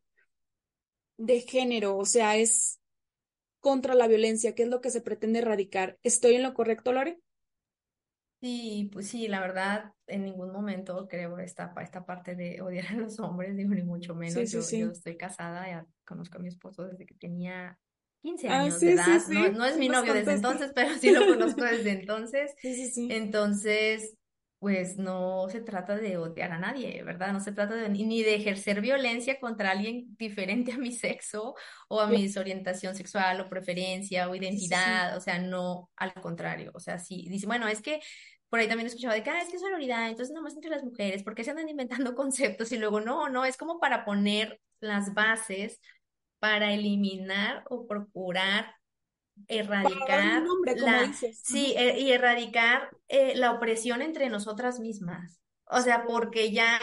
de 1.22 1.42
género, 1.42 1.98
o 1.98 2.06
sea, 2.06 2.36
es 2.36 2.80
contra 3.60 3.94
la 3.94 4.08
violencia, 4.08 4.56
que 4.56 4.64
es 4.64 4.70
lo 4.70 4.82
que 4.82 4.90
se 4.90 5.02
pretende 5.02 5.40
erradicar. 5.40 6.00
¿Estoy 6.04 6.36
en 6.36 6.44
lo 6.44 6.54
correcto, 6.54 6.92
Lore? 6.92 7.20
Sí, 8.42 8.90
pues 8.92 9.08
sí, 9.08 9.28
la 9.28 9.40
verdad, 9.40 9.94
en 10.08 10.24
ningún 10.24 10.52
momento 10.52 11.08
creo 11.08 11.38
esta, 11.38 11.74
esta 11.80 12.06
parte 12.06 12.36
de 12.36 12.60
odiar 12.60 12.88
a 12.88 12.94
los 12.94 13.20
hombres, 13.20 13.56
digo, 13.56 13.70
ni 13.76 13.84
mucho 13.84 14.16
menos. 14.16 14.52
yo, 14.52 14.62
yo 14.62 14.92
estoy 14.92 15.16
casada, 15.16 15.68
ya 15.68 15.86
conozco 16.06 16.40
a 16.40 16.42
mi 16.42 16.48
esposo 16.48 16.86
desde 16.86 17.06
que 17.06 17.14
tenía 17.14 17.78
15 18.24 18.50
ah, 18.50 18.62
años 18.62 18.80
de 18.80 18.94
edad. 18.94 19.22
No, 19.30 19.52
no, 19.52 19.66
es 19.66 19.78
mi 19.78 19.90
novio 19.90 20.16
desde 20.16 20.34
entonces, 20.34 20.72
pero 20.74 20.98
sí 20.98 21.12
lo 21.12 21.28
conozco 21.28 21.64
desde 21.64 21.92
entonces. 21.92 22.56
Sí, 22.58 22.74
sí, 22.74 22.90
sí. 22.90 23.10
Entonces, 23.12 24.18
pues 24.62 24.98
no 25.00 25.50
se 25.50 25.60
trata 25.60 25.96
de 25.98 26.18
odiar 26.18 26.52
a 26.52 26.60
nadie, 26.60 27.02
¿verdad? 27.02 27.34
No 27.34 27.40
se 27.40 27.52
trata 27.52 27.74
de, 27.74 27.90
ni 27.90 28.22
de 28.22 28.36
ejercer 28.36 28.80
violencia 28.80 29.40
contra 29.40 29.72
alguien 29.72 30.16
diferente 30.18 30.72
a 30.72 30.78
mi 30.78 30.92
sexo 30.92 31.56
o 31.88 32.00
a 32.00 32.06
mi 32.06 32.32
orientación 32.38 32.94
sexual 32.94 33.42
o 33.42 33.50
preferencia 33.50 34.30
o 34.30 34.36
identidad, 34.36 35.18
o 35.18 35.20
sea, 35.20 35.40
no, 35.40 35.90
al 35.96 36.14
contrario, 36.14 36.70
o 36.76 36.80
sea, 36.80 37.00
sí, 37.00 37.26
dice, 37.28 37.48
bueno, 37.48 37.68
es 37.68 37.82
que 37.82 38.02
por 38.50 38.60
ahí 38.60 38.68
también 38.68 38.86
he 38.86 38.90
escuchado 38.90 39.16
de 39.16 39.24
que, 39.24 39.32
ah, 39.32 39.42
es 39.42 39.50
que 39.50 39.56
es 39.56 39.64
sororidad, 39.64 40.08
entonces 40.10 40.32
nomás 40.32 40.54
entre 40.54 40.70
las 40.70 40.84
mujeres, 40.84 41.24
¿por 41.24 41.34
qué 41.34 41.44
se 41.44 41.50
andan 41.50 41.68
inventando 41.68 42.14
conceptos? 42.16 42.72
Y 42.72 42.78
luego, 42.78 43.02
no, 43.02 43.30
no, 43.30 43.46
es 43.46 43.58
como 43.58 43.80
para 43.80 44.06
poner 44.06 44.62
las 44.80 45.16
bases 45.16 45.82
para 46.38 46.72
eliminar 46.72 47.64
o 47.68 47.88
procurar 47.88 48.76
erradicar 49.48 50.44
la, 50.76 51.14
sí, 51.14 51.74
e, 51.78 52.00
y 52.00 52.12
erradicar 52.12 52.90
eh, 53.08 53.34
la 53.36 53.52
opresión 53.52 54.02
entre 54.02 54.30
nosotras 54.30 54.80
mismas. 54.80 55.40
O 55.66 55.82
sea, 55.82 56.06
porque 56.06 56.52
ya 56.52 56.80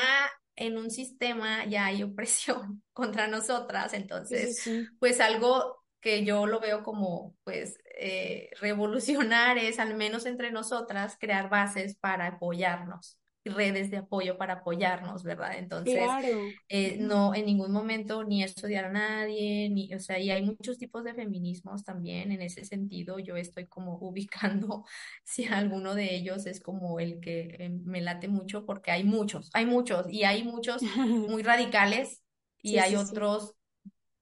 en 0.57 0.77
un 0.77 0.91
sistema 0.91 1.65
ya 1.67 1.87
hay 1.87 2.03
opresión 2.05 2.83
contra 2.93 3.27
nosotras, 3.27 3.93
entonces, 3.95 4.69
pues 4.99 5.21
algo 5.21 5.77
que 6.01 6.25
yo 6.25 6.47
lo 6.47 6.61
veo 6.61 6.83
como, 6.83 7.35
pues, 7.45 7.77
eh, 7.99 8.51
revolucionar 8.61 9.59
es 9.59 9.79
al 9.79 9.95
menos 9.95 10.27
entre 10.27 10.53
nosotras 10.53 11.17
crear 11.19 11.51
bases 11.51 11.97
para 11.97 12.29
apoyarnos 12.29 13.19
redes 13.55 13.91
de 13.91 13.99
apoyo 13.99 14.39
para 14.39 14.55
apoyarnos, 14.55 15.23
¿verdad? 15.23 15.59
Entonces, 15.59 16.17
Claro. 16.17 16.55
eh, 16.69 16.97
no, 17.01 17.35
en 17.35 17.47
ningún 17.47 17.73
momento 17.73 18.25
ni 18.25 18.43
estudiar 18.43 18.87
a 18.87 18.91
nadie, 18.93 19.69
ni, 19.71 19.93
o 19.95 20.01
sea, 20.01 20.19
y 20.19 20.31
hay 20.31 20.43
muchos 20.45 20.79
tipos 20.79 21.05
de 21.05 21.15
feminismos 21.15 21.85
también 21.85 22.33
en 22.33 22.43
ese 22.43 22.65
sentido. 22.65 23.19
Yo 23.19 23.37
estoy 23.37 23.67
como 23.67 23.99
ubicando 24.01 24.85
si 25.25 25.47
alguno 25.47 25.95
de 25.95 26.15
ellos 26.15 26.47
es 26.47 26.61
como 26.61 27.01
el 27.01 27.21
que 27.21 27.57
eh, 27.59 27.71
me 27.85 28.01
late 28.01 28.29
mucho, 28.29 28.65
porque 28.67 28.91
hay 28.91 29.05
muchos, 29.05 29.51
hay 29.55 29.67
muchos, 29.67 30.07
y 30.11 30.25
hay 30.25 30.45
muchos 30.45 30.89
muy 31.27 31.43
radicales 31.43 32.23
y 32.63 32.77
Sí, 32.77 32.81
hay 32.81 32.97
sí, 32.97 32.99
sí. 32.99 33.17
otros 33.17 33.55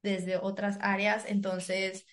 desde 0.02 0.36
otras 0.38 0.78
áreas, 0.80 1.24
entonces 1.28 2.06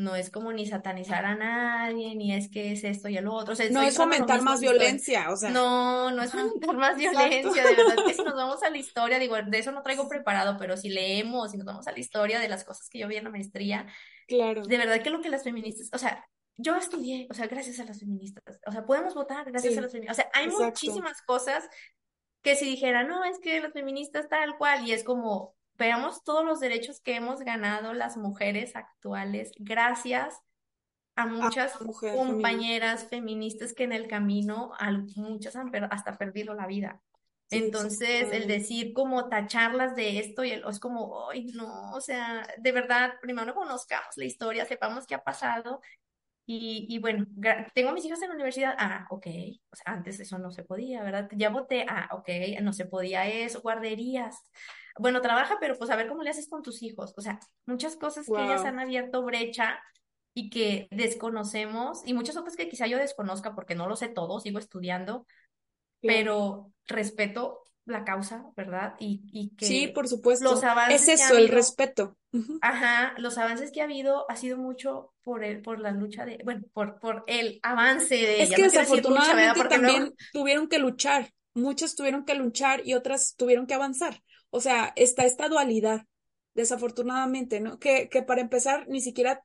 no 0.00 0.16
es 0.16 0.30
como 0.30 0.52
ni 0.52 0.66
satanizar 0.66 1.26
a 1.26 1.36
nadie, 1.36 2.14
ni 2.14 2.32
es 2.32 2.50
que 2.50 2.72
es 2.72 2.84
esto 2.84 3.08
y 3.08 3.18
el 3.18 3.28
otro, 3.28 3.52
o 3.52 3.56
sea, 3.56 3.68
No 3.70 3.82
es 3.82 3.96
fomentar 3.96 4.40
más 4.40 4.60
violencia, 4.60 5.30
o 5.30 5.36
sea, 5.36 5.50
No, 5.50 6.10
no 6.10 6.22
es 6.22 6.32
fomentar 6.32 6.74
más 6.74 6.96
violencia, 6.96 7.62
de 7.64 7.74
verdad 7.74 8.04
que 8.06 8.14
si 8.14 8.22
nos 8.22 8.34
vamos 8.34 8.62
a 8.62 8.70
la 8.70 8.78
historia, 8.78 9.18
digo, 9.18 9.36
de 9.36 9.58
eso 9.58 9.72
no 9.72 9.82
traigo 9.82 10.08
preparado, 10.08 10.56
pero 10.58 10.76
si 10.76 10.88
leemos 10.88 11.52
y 11.52 11.58
nos 11.58 11.66
vamos 11.66 11.86
a 11.86 11.92
la 11.92 11.98
historia 11.98 12.40
de 12.40 12.48
las 12.48 12.64
cosas 12.64 12.88
que 12.88 12.98
yo 12.98 13.08
vi 13.08 13.16
en 13.16 13.24
la 13.24 13.30
maestría, 13.30 13.86
Claro, 14.26 14.62
de 14.62 14.78
verdad 14.78 15.02
que 15.02 15.10
lo 15.10 15.20
que 15.20 15.28
las 15.28 15.44
feministas, 15.44 15.90
o 15.92 15.98
sea, 15.98 16.26
yo 16.56 16.76
estudié, 16.76 17.26
o 17.30 17.34
sea, 17.34 17.46
gracias 17.46 17.78
a 17.80 17.84
las 17.84 18.00
feministas, 18.00 18.60
o 18.66 18.72
sea, 18.72 18.86
podemos 18.86 19.14
votar 19.14 19.50
gracias 19.50 19.76
a 19.76 19.80
las 19.82 19.92
feministas, 19.92 20.18
o 20.18 20.22
sea, 20.22 20.30
hay 20.32 20.46
exacto. 20.46 20.64
muchísimas 20.64 21.22
cosas 21.22 21.68
que 22.42 22.56
si 22.56 22.64
dijera, 22.64 23.04
no, 23.04 23.24
es 23.24 23.38
que 23.38 23.60
las 23.60 23.72
feministas 23.72 24.28
tal 24.28 24.56
cual, 24.56 24.86
y 24.86 24.92
es 24.92 25.04
como, 25.04 25.54
veamos 25.80 26.24
todos 26.24 26.44
los 26.46 26.60
derechos 26.60 27.00
que 27.02 27.16
hemos 27.16 27.40
ganado 27.42 27.94
las 27.94 28.18
mujeres 28.18 28.76
actuales 28.76 29.52
gracias 29.58 30.40
a 31.16 31.26
A 31.38 31.48
muchas 31.48 31.72
una 31.80 31.86
mujer 31.86 32.22
feminista. 32.24 32.70
compañeras 32.78 33.08
feministas 33.08 33.74
que 33.74 33.84
en 33.84 33.92
el 33.92 34.08
camino, 34.08 34.72
muchas 35.16 35.56
han 35.56 35.70
per- 35.70 35.88
hasta 35.90 36.16
perdido 36.18 36.54
la 36.54 36.66
vida. 36.66 37.02
Sí, 37.48 37.58
Entonces, 37.60 38.30
el 38.32 38.46
desafortunadamente. 38.48 38.48
decir 38.48 38.92
como 38.94 39.28
tacharlas 39.28 39.96
de 39.96 40.20
esto 40.20 40.44
y 40.44 40.52
el, 40.52 40.64
es 40.68 40.80
como, 40.80 41.30
ay, 41.30 41.46
no, 41.54 41.92
o 41.92 42.00
sea, 42.00 42.46
de 42.58 42.72
verdad, 42.72 43.14
primero 43.22 43.54
conozcamos 43.54 44.16
la 44.16 44.24
historia, 44.24 44.66
sepamos 44.66 45.06
qué 45.06 45.16
ha 45.16 45.24
pasado 45.24 45.80
y, 46.46 46.86
y 46.88 46.98
bueno, 46.98 47.26
tengo 47.74 47.90
a 47.90 47.92
mis 47.92 48.04
hijas 48.04 48.22
en 48.22 48.28
la 48.30 48.34
universidad. 48.34 48.74
Ah, 48.78 49.06
ok. 49.10 49.26
O 49.72 49.76
sea, 49.76 49.94
antes 49.94 50.18
eso 50.20 50.38
no 50.38 50.50
se 50.50 50.64
podía, 50.64 51.02
¿verdad? 51.04 51.28
Ya 51.36 51.50
voté. 51.50 51.86
Ah, 51.88 52.08
ok. 52.12 52.28
No 52.62 52.72
se 52.72 52.86
podía 52.86 53.28
eso. 53.28 53.60
Guarderías. 53.62 54.36
Bueno, 54.98 55.20
trabaja, 55.20 55.58
pero 55.60 55.76
pues 55.76 55.90
a 55.90 55.96
ver 55.96 56.08
cómo 56.08 56.22
le 56.22 56.30
haces 56.30 56.48
con 56.48 56.62
tus 56.62 56.82
hijos. 56.82 57.14
O 57.16 57.20
sea, 57.20 57.38
muchas 57.66 57.96
cosas 57.96 58.26
que 58.26 58.42
ellas 58.42 58.64
han 58.64 58.78
abierto 58.78 59.22
brecha 59.22 59.80
y 60.34 60.50
que 60.50 60.88
desconocemos 60.90 62.02
y 62.04 62.14
muchas 62.14 62.36
otras 62.36 62.56
que 62.56 62.68
quizá 62.68 62.86
yo 62.86 62.98
desconozca 62.98 63.54
porque 63.54 63.74
no 63.74 63.88
lo 63.88 63.96
sé 63.96 64.08
todo, 64.08 64.40
sigo 64.40 64.58
estudiando, 64.58 65.26
claro. 66.00 66.18
pero 66.18 66.72
respeto 66.86 67.62
la 67.86 68.04
causa, 68.04 68.46
¿verdad? 68.56 68.94
Y, 68.98 69.22
y 69.32 69.52
Sí, 69.64 69.86
que 69.86 69.92
por 69.92 70.04
los 70.04 70.10
supuesto. 70.10 70.54
Es 70.54 70.64
avances 70.64 71.08
ha 71.08 71.26
eso, 71.26 71.36
el 71.36 71.48
respeto. 71.48 72.16
Ajá, 72.60 73.14
los 73.18 73.36
avances 73.38 73.72
que 73.72 73.80
ha 73.80 73.84
habido 73.84 74.30
ha 74.30 74.36
sido 74.36 74.56
mucho 74.56 75.12
por 75.22 75.44
el, 75.44 75.60
por 75.62 75.80
la 75.80 75.90
lucha 75.90 76.24
de, 76.24 76.38
bueno, 76.44 76.62
por, 76.72 76.98
por 77.00 77.24
el 77.26 77.58
avance 77.62 78.14
de 78.14 78.42
Es 78.42 78.50
que 78.50 78.62
desafortunadamente 78.62 79.68
también 79.68 80.14
tuvieron 80.32 80.68
que 80.68 80.78
luchar. 80.78 81.32
Muchas 81.52 81.96
tuvieron 81.96 82.24
que 82.24 82.34
luchar 82.34 82.86
y 82.86 82.94
otras 82.94 83.34
tuvieron 83.36 83.66
que 83.66 83.74
avanzar. 83.74 84.22
O 84.50 84.60
sea, 84.60 84.92
está 84.96 85.24
esta 85.24 85.48
dualidad, 85.48 86.06
desafortunadamente, 86.54 87.60
¿no? 87.60 87.78
Que, 87.78 88.08
que 88.08 88.22
para 88.22 88.40
empezar 88.40 88.88
ni 88.88 89.00
siquiera 89.00 89.44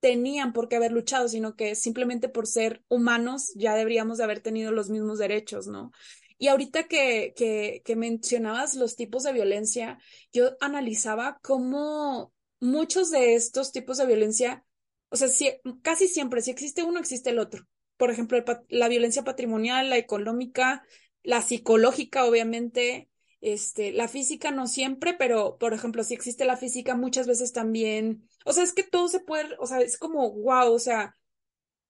tenían 0.00 0.52
por 0.52 0.68
qué 0.68 0.76
haber 0.76 0.92
luchado, 0.92 1.28
sino 1.28 1.56
que 1.56 1.74
simplemente 1.74 2.28
por 2.28 2.46
ser 2.46 2.82
humanos 2.88 3.52
ya 3.54 3.74
deberíamos 3.74 4.18
de 4.18 4.24
haber 4.24 4.40
tenido 4.40 4.72
los 4.72 4.90
mismos 4.90 5.18
derechos, 5.18 5.66
¿no? 5.66 5.90
Y 6.38 6.48
ahorita 6.48 6.84
que, 6.84 7.32
que, 7.34 7.82
que 7.84 7.96
mencionabas 7.96 8.74
los 8.74 8.94
tipos 8.94 9.22
de 9.22 9.32
violencia, 9.32 9.98
yo 10.32 10.50
analizaba 10.60 11.38
cómo 11.42 12.32
muchos 12.60 13.10
de 13.10 13.34
estos 13.34 13.72
tipos 13.72 13.96
de 13.96 14.06
violencia, 14.06 14.64
o 15.08 15.16
sea, 15.16 15.28
si, 15.28 15.50
casi 15.82 16.08
siempre, 16.08 16.42
si 16.42 16.50
existe 16.50 16.82
uno, 16.82 17.00
existe 17.00 17.30
el 17.30 17.38
otro. 17.38 17.66
Por 17.96 18.10
ejemplo, 18.10 18.42
la 18.68 18.88
violencia 18.88 19.24
patrimonial, 19.24 19.88
la 19.88 19.96
económica, 19.96 20.84
la 21.22 21.40
psicológica, 21.40 22.26
obviamente, 22.26 23.08
este, 23.40 23.92
la 23.92 24.08
física 24.08 24.50
no 24.50 24.66
siempre, 24.66 25.14
pero 25.14 25.58
por 25.58 25.74
ejemplo, 25.74 26.02
si 26.04 26.14
existe 26.14 26.44
la 26.44 26.56
física, 26.56 26.94
muchas 26.94 27.26
veces 27.26 27.52
también, 27.52 28.28
o 28.44 28.52
sea, 28.52 28.64
es 28.64 28.72
que 28.72 28.82
todo 28.82 29.08
se 29.08 29.20
puede, 29.20 29.56
o 29.58 29.66
sea, 29.66 29.80
es 29.80 29.98
como 29.98 30.32
wow, 30.32 30.72
o 30.72 30.78
sea, 30.78 31.14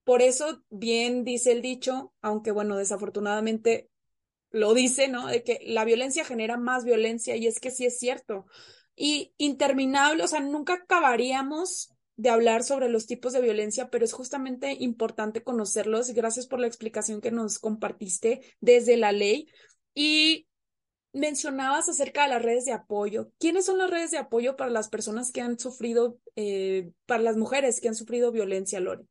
por 0.03 0.21
eso 0.21 0.63
bien 0.69 1.23
dice 1.23 1.51
el 1.51 1.61
dicho, 1.61 2.13
aunque 2.21 2.51
bueno, 2.51 2.77
desafortunadamente 2.77 3.89
lo 4.51 4.73
dice, 4.73 5.07
¿no? 5.07 5.27
De 5.27 5.43
que 5.43 5.59
la 5.65 5.85
violencia 5.85 6.25
genera 6.25 6.57
más 6.57 6.85
violencia 6.85 7.35
y 7.35 7.47
es 7.47 7.59
que 7.59 7.71
sí 7.71 7.85
es 7.85 7.99
cierto. 7.99 8.45
Y 8.95 9.33
interminable, 9.37 10.23
o 10.23 10.27
sea, 10.27 10.39
nunca 10.39 10.73
acabaríamos 10.75 11.93
de 12.15 12.29
hablar 12.29 12.63
sobre 12.63 12.89
los 12.89 13.05
tipos 13.05 13.33
de 13.33 13.41
violencia, 13.41 13.89
pero 13.89 14.03
es 14.05 14.13
justamente 14.13 14.75
importante 14.79 15.43
conocerlos. 15.43 16.09
Gracias 16.11 16.47
por 16.47 16.59
la 16.59 16.67
explicación 16.67 17.21
que 17.21 17.31
nos 17.31 17.59
compartiste 17.59 18.41
desde 18.59 18.97
la 18.97 19.11
ley. 19.11 19.47
Y 19.93 20.47
mencionabas 21.17 21.89
acerca 21.89 22.23
de 22.23 22.29
las 22.29 22.41
redes 22.41 22.65
de 22.65 22.73
apoyo. 22.73 23.31
¿Quiénes 23.39 23.65
son 23.65 23.77
las 23.77 23.89
redes 23.89 24.11
de 24.11 24.17
apoyo 24.17 24.55
para 24.55 24.71
las 24.71 24.89
personas 24.89 25.31
que 25.31 25.41
han 25.41 25.59
sufrido, 25.59 26.17
eh, 26.35 26.91
para 27.05 27.23
las 27.23 27.37
mujeres 27.37 27.81
que 27.81 27.87
han 27.87 27.95
sufrido 27.95 28.31
violencia, 28.31 28.79
Lore? 28.79 29.05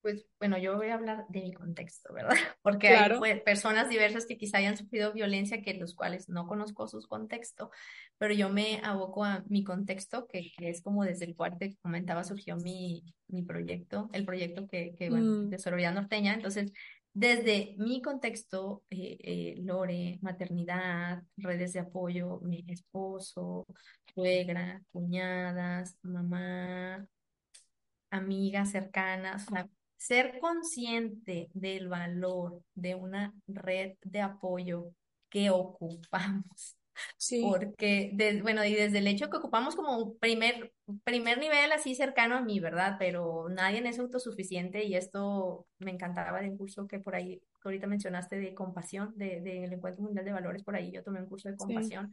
pues 0.00 0.26
bueno, 0.38 0.56
yo 0.58 0.76
voy 0.76 0.88
a 0.88 0.94
hablar 0.94 1.26
de 1.28 1.42
mi 1.42 1.52
contexto, 1.52 2.14
¿verdad? 2.14 2.30
Porque 2.62 2.88
hay 2.88 3.18
pues, 3.18 3.42
personas 3.42 3.88
diversas 3.88 4.26
que 4.26 4.38
quizá 4.38 4.58
hayan 4.58 4.76
sufrido 4.76 5.12
violencia, 5.12 5.60
que 5.60 5.74
los 5.74 5.94
cuales 5.94 6.28
no 6.28 6.46
conozco 6.46 6.86
sus 6.86 7.06
contextos, 7.06 7.68
pero 8.16 8.32
yo 8.32 8.48
me 8.48 8.80
aboco 8.82 9.24
a 9.24 9.44
mi 9.48 9.64
contexto, 9.64 10.26
que, 10.26 10.52
que 10.56 10.70
es 10.70 10.82
como 10.82 11.04
desde 11.04 11.26
el 11.26 11.34
cual 11.34 11.58
te 11.58 11.76
comentaba 11.82 12.24
surgió 12.24 12.56
mi, 12.56 13.04
mi 13.26 13.42
proyecto, 13.42 14.08
el 14.12 14.24
proyecto 14.24 14.66
que, 14.66 14.94
que 14.96 15.10
bueno, 15.10 15.28
Mm, 15.28 15.50
de 15.50 15.58
Sororidad 15.58 15.94
Norteña. 15.94 16.34
Entonces, 16.34 16.72
desde 17.18 17.74
mi 17.78 18.00
contexto, 18.00 18.84
eh, 18.90 19.16
eh, 19.20 19.54
Lore, 19.58 20.20
maternidad, 20.22 21.20
redes 21.36 21.72
de 21.72 21.80
apoyo, 21.80 22.38
mi 22.42 22.64
esposo, 22.68 23.66
suegra, 24.14 24.80
cuñadas, 24.92 25.98
mamá, 26.02 27.04
amigas 28.10 28.70
cercanas, 28.70 29.46
ser 29.96 30.38
consciente 30.38 31.50
del 31.54 31.88
valor 31.88 32.62
de 32.74 32.94
una 32.94 33.34
red 33.48 33.96
de 34.02 34.20
apoyo 34.20 34.92
que 35.28 35.50
ocupamos 35.50 36.77
sí, 37.16 37.42
porque, 37.50 38.10
de- 38.14 38.42
bueno, 38.42 38.64
y 38.64 38.74
desde 38.74 38.98
el 38.98 39.06
hecho 39.06 39.30
que 39.30 39.36
ocupamos 39.38 39.76
como 39.76 39.96
un 39.98 40.18
primer, 40.18 40.72
primer 41.04 41.38
nivel 41.38 41.72
así 41.72 41.94
cercano 41.94 42.36
a 42.36 42.40
mí, 42.42 42.60
¿verdad? 42.60 42.96
Pero 42.98 43.48
nadie 43.50 43.86
es 43.88 43.98
autosuficiente 43.98 44.84
y 44.84 44.94
esto 44.96 45.66
me 45.78 45.90
encantaba 45.90 46.40
de 46.40 46.50
un 46.50 46.56
curso 46.58 46.86
que 46.86 46.98
por 47.00 47.14
ahí, 47.14 47.40
que 47.68 47.74
ahorita 47.74 47.86
mencionaste 47.86 48.38
de 48.38 48.54
compasión, 48.54 49.12
de, 49.16 49.40
del 49.40 49.72
Encuentro 49.72 50.02
Mundial 50.02 50.24
de 50.24 50.32
Valores, 50.32 50.62
por 50.62 50.74
ahí 50.74 50.90
yo 50.90 51.02
tomé 51.02 51.20
un 51.20 51.26
curso 51.26 51.48
de 51.48 51.54
sí, 51.54 51.58
compasión, 51.58 52.12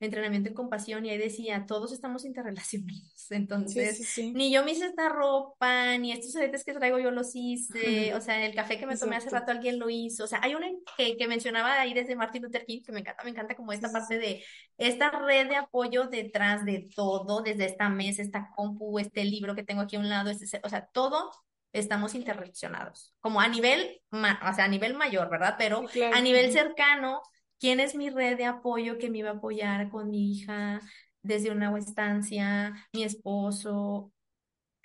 entrenamiento 0.00 0.48
en 0.48 0.54
compasión 0.54 1.04
y 1.04 1.10
ahí 1.10 1.18
decía, 1.18 1.64
todos 1.66 1.92
estamos 1.92 2.24
interrelacionados, 2.24 3.12
sí, 3.14 3.34
entonces, 3.34 3.98
sí, 3.98 4.04
sí. 4.04 4.32
ni 4.32 4.52
yo 4.52 4.64
me 4.64 4.72
hice 4.72 4.86
esta 4.86 5.08
ropa, 5.08 5.96
ni 5.98 6.12
estos 6.12 6.34
aretes 6.36 6.64
que 6.64 6.72
traigo 6.72 6.98
yo 6.98 7.10
los 7.10 7.30
hice, 7.34 8.14
o 8.14 8.20
sea, 8.20 8.44
el 8.44 8.54
café 8.54 8.78
que 8.78 8.86
me 8.86 8.96
tomé 8.96 9.16
hace 9.16 9.26
Exacto. 9.26 9.52
rato 9.52 9.52
alguien 9.52 9.78
lo 9.78 9.90
hizo, 9.90 10.24
o 10.24 10.26
sea, 10.26 10.40
hay 10.42 10.54
una 10.54 10.68
que, 10.96 11.16
que 11.16 11.28
mencionaba 11.28 11.80
ahí 11.80 11.94
desde 11.94 12.16
Martin 12.16 12.42
Luther 12.42 12.64
King, 12.64 12.82
que 12.84 12.92
me 12.92 13.00
encanta, 13.00 13.24
me 13.24 13.30
encanta 13.30 13.54
como 13.56 13.72
Sí, 13.72 13.76
esta 13.76 13.88
sí, 13.88 13.92
parte 13.92 14.20
sí. 14.20 14.20
de 14.20 14.44
esta 14.78 15.10
red 15.10 15.48
de 15.48 15.56
apoyo 15.56 16.06
detrás 16.06 16.64
de 16.64 16.88
todo, 16.94 17.42
desde 17.42 17.66
esta 17.66 17.88
mesa, 17.88 18.22
esta 18.22 18.50
compu, 18.54 18.98
este 18.98 19.24
libro 19.24 19.54
que 19.54 19.62
tengo 19.64 19.82
aquí 19.82 19.96
a 19.96 20.00
un 20.00 20.08
lado, 20.08 20.30
este, 20.30 20.60
o 20.64 20.68
sea, 20.68 20.86
todo 20.86 21.30
estamos 21.72 22.14
interrelacionados, 22.14 23.14
como 23.20 23.40
a 23.40 23.48
nivel, 23.48 24.02
o 24.10 24.54
sea, 24.54 24.64
a 24.64 24.68
nivel 24.68 24.94
mayor, 24.94 25.30
¿verdad? 25.30 25.56
Pero 25.58 25.86
Sí, 25.88 26.02
a 26.02 26.20
nivel 26.20 26.52
cercano, 26.52 27.22
¿quién 27.58 27.80
es 27.80 27.94
mi 27.94 28.10
red 28.10 28.36
de 28.36 28.44
apoyo 28.44 28.98
que 28.98 29.10
me 29.10 29.18
iba 29.18 29.30
a 29.30 29.34
apoyar 29.34 29.90
con 29.90 30.10
mi 30.10 30.32
hija 30.32 30.80
desde 31.22 31.50
una 31.50 31.76
estancia, 31.78 32.74
mi 32.92 33.04
esposo? 33.04 34.12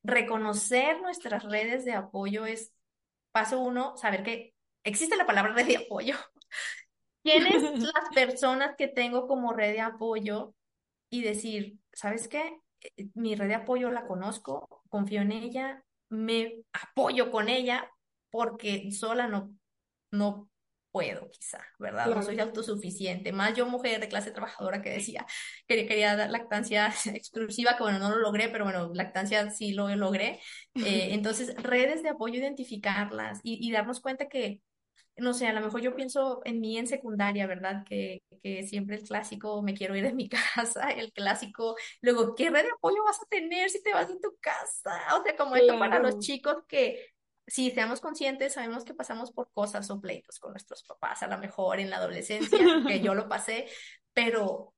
Reconocer 0.03 1.01
nuestras 1.01 1.43
redes 1.43 1.83
de 1.85 1.93
apoyo 1.93 2.45
es 2.45 2.73
paso 3.31 3.59
uno, 3.59 3.97
saber 3.97 4.23
que 4.23 4.53
existe 4.83 5.17
la 5.17 5.25
palabra 5.25 5.53
red 5.53 5.67
de 5.67 5.77
apoyo. 5.77 6.15
¿Quiénes 7.23 7.61
las 7.61 8.09
personas 8.15 8.75
que 8.77 8.87
tengo 8.87 9.27
como 9.27 9.51
red 9.51 9.73
de 9.73 9.81
apoyo? 9.81 10.53
y 11.09 11.21
decir, 11.21 11.79
¿sabes 11.93 12.27
qué? 12.27 12.59
Mi 13.13 13.35
red 13.35 13.47
de 13.47 13.55
apoyo 13.55 13.91
la 13.91 14.05
conozco, 14.05 14.83
confío 14.89 15.21
en 15.21 15.31
ella, 15.31 15.83
me 16.09 16.63
apoyo 16.73 17.31
con 17.31 17.49
ella 17.49 17.89
porque 18.29 18.91
sola 18.91 19.27
no, 19.27 19.55
no 20.11 20.49
puedo, 20.91 21.29
quizá, 21.29 21.59
¿verdad? 21.77 22.07
No 22.07 22.23
soy 22.23 22.39
autosuficiente. 22.39 23.31
Más 23.31 23.53
yo, 23.53 23.67
mujer 23.67 23.99
de 23.99 24.07
clase 24.07 24.31
trabajadora 24.31 24.81
que 24.81 24.89
decía 24.89 25.25
que 25.67 25.85
quería 25.85 26.15
dar 26.15 26.29
lactancia 26.31 26.91
exclusiva, 27.13 27.77
que 27.77 27.83
bueno, 27.83 27.99
no 27.99 28.09
lo 28.09 28.17
logré, 28.17 28.49
pero 28.49 28.63
bueno, 28.63 28.91
lactancia 28.93 29.49
sí 29.51 29.73
lo 29.73 29.93
logré. 29.95 30.39
Eh, 30.75 31.09
entonces, 31.11 31.53
redes 31.61 32.03
de 32.03 32.09
apoyo, 32.09 32.35
identificarlas 32.39 33.39
y, 33.43 33.65
y 33.67 33.71
darnos 33.71 33.99
cuenta 34.01 34.27
que 34.27 34.61
no 35.17 35.33
sé, 35.33 35.47
a 35.47 35.53
lo 35.53 35.61
mejor 35.61 35.81
yo 35.81 35.95
pienso 35.95 36.41
en 36.45 36.59
mí 36.59 36.77
en 36.77 36.87
secundaria, 36.87 37.47
¿verdad? 37.47 37.83
Que, 37.85 38.21
que 38.43 38.63
siempre 38.63 38.97
el 38.97 39.03
clásico, 39.03 39.61
me 39.61 39.73
quiero 39.73 39.95
ir 39.95 40.03
de 40.03 40.13
mi 40.13 40.29
casa, 40.55 40.89
el 40.91 41.11
clásico, 41.11 41.75
luego, 42.01 42.35
¿qué 42.35 42.49
red 42.49 42.63
de 42.63 42.71
apoyo 42.71 43.03
vas 43.03 43.21
a 43.21 43.25
tener 43.25 43.69
si 43.69 43.81
te 43.81 43.93
vas 43.93 44.07
de 44.07 44.19
tu 44.19 44.35
casa? 44.39 45.01
O 45.19 45.23
sea, 45.23 45.35
como 45.35 45.55
esto 45.55 45.77
para 45.79 45.99
los 45.99 46.19
chicos 46.19 46.57
que 46.67 47.13
si 47.47 47.71
seamos 47.71 48.01
conscientes, 48.01 48.53
sabemos 48.53 48.83
que 48.83 48.93
pasamos 48.93 49.31
por 49.31 49.51
cosas 49.53 49.89
o 49.89 50.01
pleitos 50.01 50.39
con 50.39 50.51
nuestros 50.51 50.83
papás, 50.83 51.23
a 51.23 51.27
lo 51.27 51.37
mejor 51.37 51.79
en 51.79 51.89
la 51.89 51.97
adolescencia, 51.97 52.59
que 52.85 52.99
yo 52.99 53.15
lo 53.15 53.29
pasé, 53.29 53.67
pero 54.13 54.73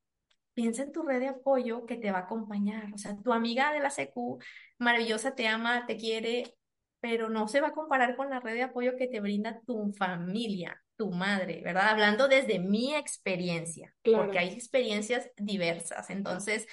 piensa 0.54 0.82
en 0.82 0.92
tu 0.92 1.02
red 1.02 1.20
de 1.20 1.28
apoyo 1.28 1.84
que 1.84 1.96
te 1.96 2.12
va 2.12 2.18
a 2.18 2.22
acompañar. 2.22 2.92
O 2.94 2.98
sea, 2.98 3.16
tu 3.16 3.32
amiga 3.32 3.72
de 3.72 3.80
la 3.80 3.90
secu, 3.90 4.38
maravillosa, 4.78 5.34
te 5.34 5.48
ama, 5.48 5.86
te 5.86 5.96
quiere, 5.96 6.56
pero 7.00 7.28
no 7.28 7.48
se 7.48 7.60
va 7.60 7.68
a 7.68 7.72
comparar 7.72 8.16
con 8.16 8.30
la 8.30 8.40
red 8.40 8.54
de 8.54 8.62
apoyo 8.62 8.96
que 8.96 9.08
te 9.08 9.20
brinda 9.20 9.60
tu 9.66 9.92
familia, 9.92 10.82
tu 10.96 11.10
madre, 11.10 11.62
¿verdad? 11.64 11.88
Hablando 11.88 12.28
desde 12.28 12.58
mi 12.58 12.94
experiencia, 12.94 13.94
porque 14.02 14.38
hay 14.38 14.48
experiencias 14.50 15.30
diversas. 15.36 16.10
Entonces, 16.10 16.66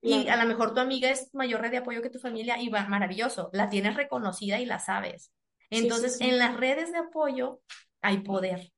y 0.00 0.28
a 0.28 0.36
lo 0.36 0.48
mejor 0.48 0.74
tu 0.74 0.80
amiga 0.80 1.10
es 1.10 1.32
mayor 1.34 1.60
red 1.60 1.70
de 1.70 1.76
apoyo 1.78 2.02
que 2.02 2.10
tu 2.10 2.18
familia 2.18 2.60
y 2.60 2.68
va 2.68 2.86
maravilloso, 2.88 3.50
la 3.52 3.68
tienes 3.68 3.96
reconocida 3.96 4.60
y 4.60 4.66
la 4.66 4.78
sabes. 4.78 5.32
Entonces, 5.70 6.20
en 6.20 6.38
las 6.38 6.56
redes 6.56 6.92
de 6.92 6.98
apoyo 6.98 7.60
hay 8.00 8.18
poder 8.18 8.72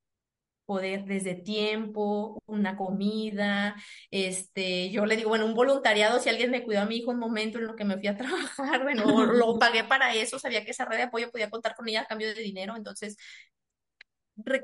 poder 0.64 1.04
desde 1.04 1.34
tiempo, 1.34 2.42
una 2.46 2.76
comida, 2.76 3.76
este, 4.10 4.90
yo 4.90 5.06
le 5.06 5.16
digo, 5.16 5.28
bueno, 5.28 5.46
un 5.46 5.54
voluntariado, 5.54 6.20
si 6.20 6.28
alguien 6.28 6.50
me 6.50 6.64
cuidó 6.64 6.82
a 6.82 6.86
mi 6.86 6.96
hijo 6.96 7.10
un 7.10 7.18
momento 7.18 7.58
en 7.58 7.66
lo 7.66 7.76
que 7.76 7.84
me 7.84 7.96
fui 7.98 8.08
a 8.08 8.16
trabajar, 8.16 8.82
bueno, 8.82 9.24
lo 9.26 9.58
pagué 9.58 9.84
para 9.84 10.14
eso, 10.14 10.38
sabía 10.38 10.64
que 10.64 10.70
esa 10.72 10.84
red 10.84 10.96
de 10.98 11.02
apoyo 11.04 11.30
podía 11.30 11.50
contar 11.50 11.74
con 11.74 11.88
ella 11.88 12.02
a 12.02 12.06
cambio 12.06 12.28
de 12.34 12.40
dinero, 12.40 12.76
entonces, 12.76 13.16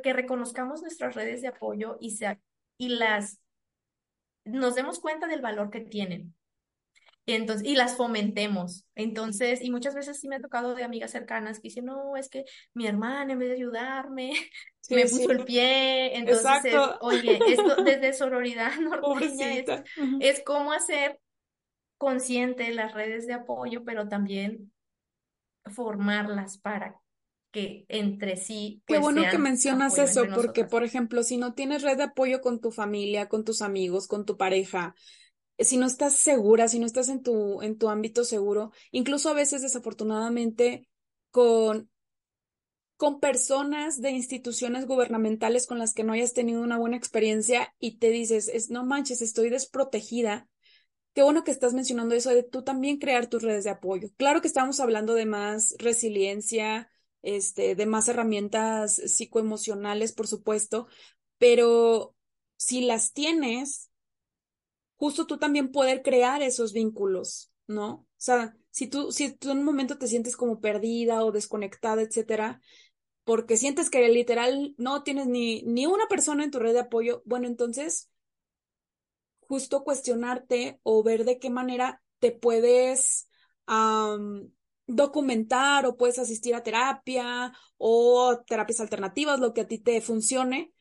que 0.03 0.12
reconozcamos 0.12 0.82
nuestras 0.82 1.14
redes 1.14 1.42
de 1.42 1.48
apoyo 1.48 1.96
y, 2.01 2.16
sea, 2.16 2.40
y 2.78 2.90
las, 2.90 3.38
nos 4.44 4.74
demos 4.74 5.01
cuenta 5.01 5.26
del 5.26 5.40
valor 5.40 5.70
que 5.70 5.80
tienen. 5.80 6.34
Entonces, 7.26 7.66
y 7.66 7.74
las 7.74 7.96
fomentemos. 7.96 8.84
Entonces, 8.94 9.62
y 9.62 9.70
muchas 9.70 9.94
veces 9.94 10.18
sí 10.18 10.28
me 10.28 10.36
ha 10.36 10.40
tocado 10.40 10.74
de 10.74 10.84
amigas 10.84 11.10
cercanas 11.10 11.58
que 11.58 11.68
dicen, 11.68 11.84
no, 11.84 12.16
es 12.16 12.28
que 12.28 12.44
mi 12.74 12.86
hermana 12.86 13.32
en 13.32 13.38
vez 13.38 13.48
de 13.50 13.54
ayudarme, 13.56 14.32
me 14.90 15.02
puso 15.02 15.30
el 15.30 15.44
pie. 15.44 16.16
Entonces, 16.16 16.74
oye, 17.00 17.38
esto 17.46 17.76
desde 17.84 18.12
sororidad 18.12 18.72
norteña 18.80 19.54
es, 19.54 19.66
es 20.20 20.42
cómo 20.44 20.72
hacer 20.72 21.18
consciente 21.98 22.72
las 22.72 22.94
redes 22.94 23.26
de 23.26 23.34
apoyo, 23.34 23.84
pero 23.84 24.08
también 24.08 24.72
formarlas 25.66 26.58
para 26.58 26.96
que 27.50 27.84
entre 27.88 28.36
sí. 28.36 28.82
Qué 28.86 28.94
pues, 28.94 29.00
bueno 29.00 29.22
que 29.30 29.38
mencionas 29.38 29.98
eso, 29.98 30.24
porque, 30.34 30.64
por 30.64 30.84
ejemplo, 30.84 31.22
si 31.22 31.36
no 31.36 31.54
tienes 31.54 31.82
red 31.82 31.96
de 31.96 32.04
apoyo 32.04 32.40
con 32.40 32.60
tu 32.60 32.70
familia, 32.70 33.28
con 33.28 33.44
tus 33.44 33.60
amigos, 33.60 34.06
con 34.06 34.24
tu 34.24 34.36
pareja, 34.36 34.94
si 35.61 35.76
no 35.76 35.86
estás 35.86 36.14
segura, 36.14 36.68
si 36.68 36.78
no 36.78 36.86
estás 36.86 37.08
en 37.08 37.22
tu, 37.22 37.62
en 37.62 37.78
tu 37.78 37.88
ámbito 37.88 38.24
seguro, 38.24 38.72
incluso 38.90 39.28
a 39.28 39.34
veces 39.34 39.62
desafortunadamente 39.62 40.88
con, 41.30 41.90
con 42.96 43.20
personas 43.20 44.00
de 44.00 44.11
instituciones 44.11 44.86
gubernamentales 44.86 45.66
con 45.66 45.78
las 45.78 45.94
que 45.94 46.04
no 46.04 46.12
hayas 46.12 46.34
tenido 46.34 46.62
una 46.62 46.78
buena 46.78 46.96
experiencia 46.96 47.74
y 47.78 47.98
te 47.98 48.11
dices, 48.11 48.48
es, 48.48 48.70
no 48.70 48.84
manches, 48.84 49.22
estoy 49.22 49.50
desprotegida. 49.50 50.48
Qué 51.12 51.22
bueno 51.22 51.44
que 51.44 51.50
estás 51.50 51.74
mencionando 51.74 52.14
eso 52.14 52.30
de 52.30 52.42
tú 52.42 52.62
también 52.62 52.98
crear 52.98 53.26
tus 53.26 53.42
redes 53.42 53.64
de 53.64 53.70
apoyo. 53.70 54.08
Claro 54.16 54.40
que 54.40 54.48
estamos 54.48 54.80
hablando 54.80 55.14
de 55.14 55.26
más 55.26 55.74
resiliencia, 55.78 56.90
este, 57.22 57.74
de 57.74 57.86
más 57.86 58.08
herramientas 58.08 58.94
psicoemocionales, 58.94 60.12
por 60.12 60.26
supuesto, 60.26 60.86
pero 61.38 62.14
si 62.56 62.82
las 62.82 63.12
tienes, 63.12 63.89
justo 65.01 65.26
tú 65.26 65.38
también 65.38 65.72
poder 65.72 66.03
crear 66.03 66.42
esos 66.42 66.74
vínculos, 66.74 67.51
¿no? 67.66 67.90
O 67.90 68.07
sea, 68.18 68.55
si 68.70 68.86
tú, 68.86 69.12
si 69.12 69.32
tú 69.32 69.51
en 69.51 69.61
un 69.61 69.64
momento 69.64 69.96
te 69.96 70.07
sientes 70.07 70.36
como 70.36 70.61
perdida 70.61 71.24
o 71.24 71.32
desconectada, 71.32 72.03
etcétera, 72.03 72.61
porque 73.24 73.57
sientes 73.57 73.88
que 73.88 74.07
literal 74.11 74.74
no 74.76 75.03
tienes 75.03 75.26
ni, 75.26 75.62
ni 75.62 75.86
una 75.86 76.07
persona 76.07 76.44
en 76.44 76.51
tu 76.51 76.59
red 76.59 76.74
de 76.74 76.80
apoyo, 76.80 77.22
bueno, 77.24 77.46
entonces 77.46 78.11
justo 79.40 79.84
cuestionarte 79.84 80.80
o 80.82 81.03
ver 81.03 81.24
de 81.24 81.38
qué 81.38 81.48
manera 81.48 82.03
te 82.18 82.30
puedes 82.30 83.26
documentar 84.86 85.86
o 85.86 85.96
puedes 85.96 86.18
asistir 86.18 86.55
a 86.55 86.62
terapia 86.62 87.55
o 87.78 88.38
terapias 88.46 88.80
alternativas, 88.80 89.40
lo 89.40 89.55
que 89.55 89.62
a 89.62 89.66
ti 89.66 89.78
te 89.78 90.03
funcione, 90.03 90.74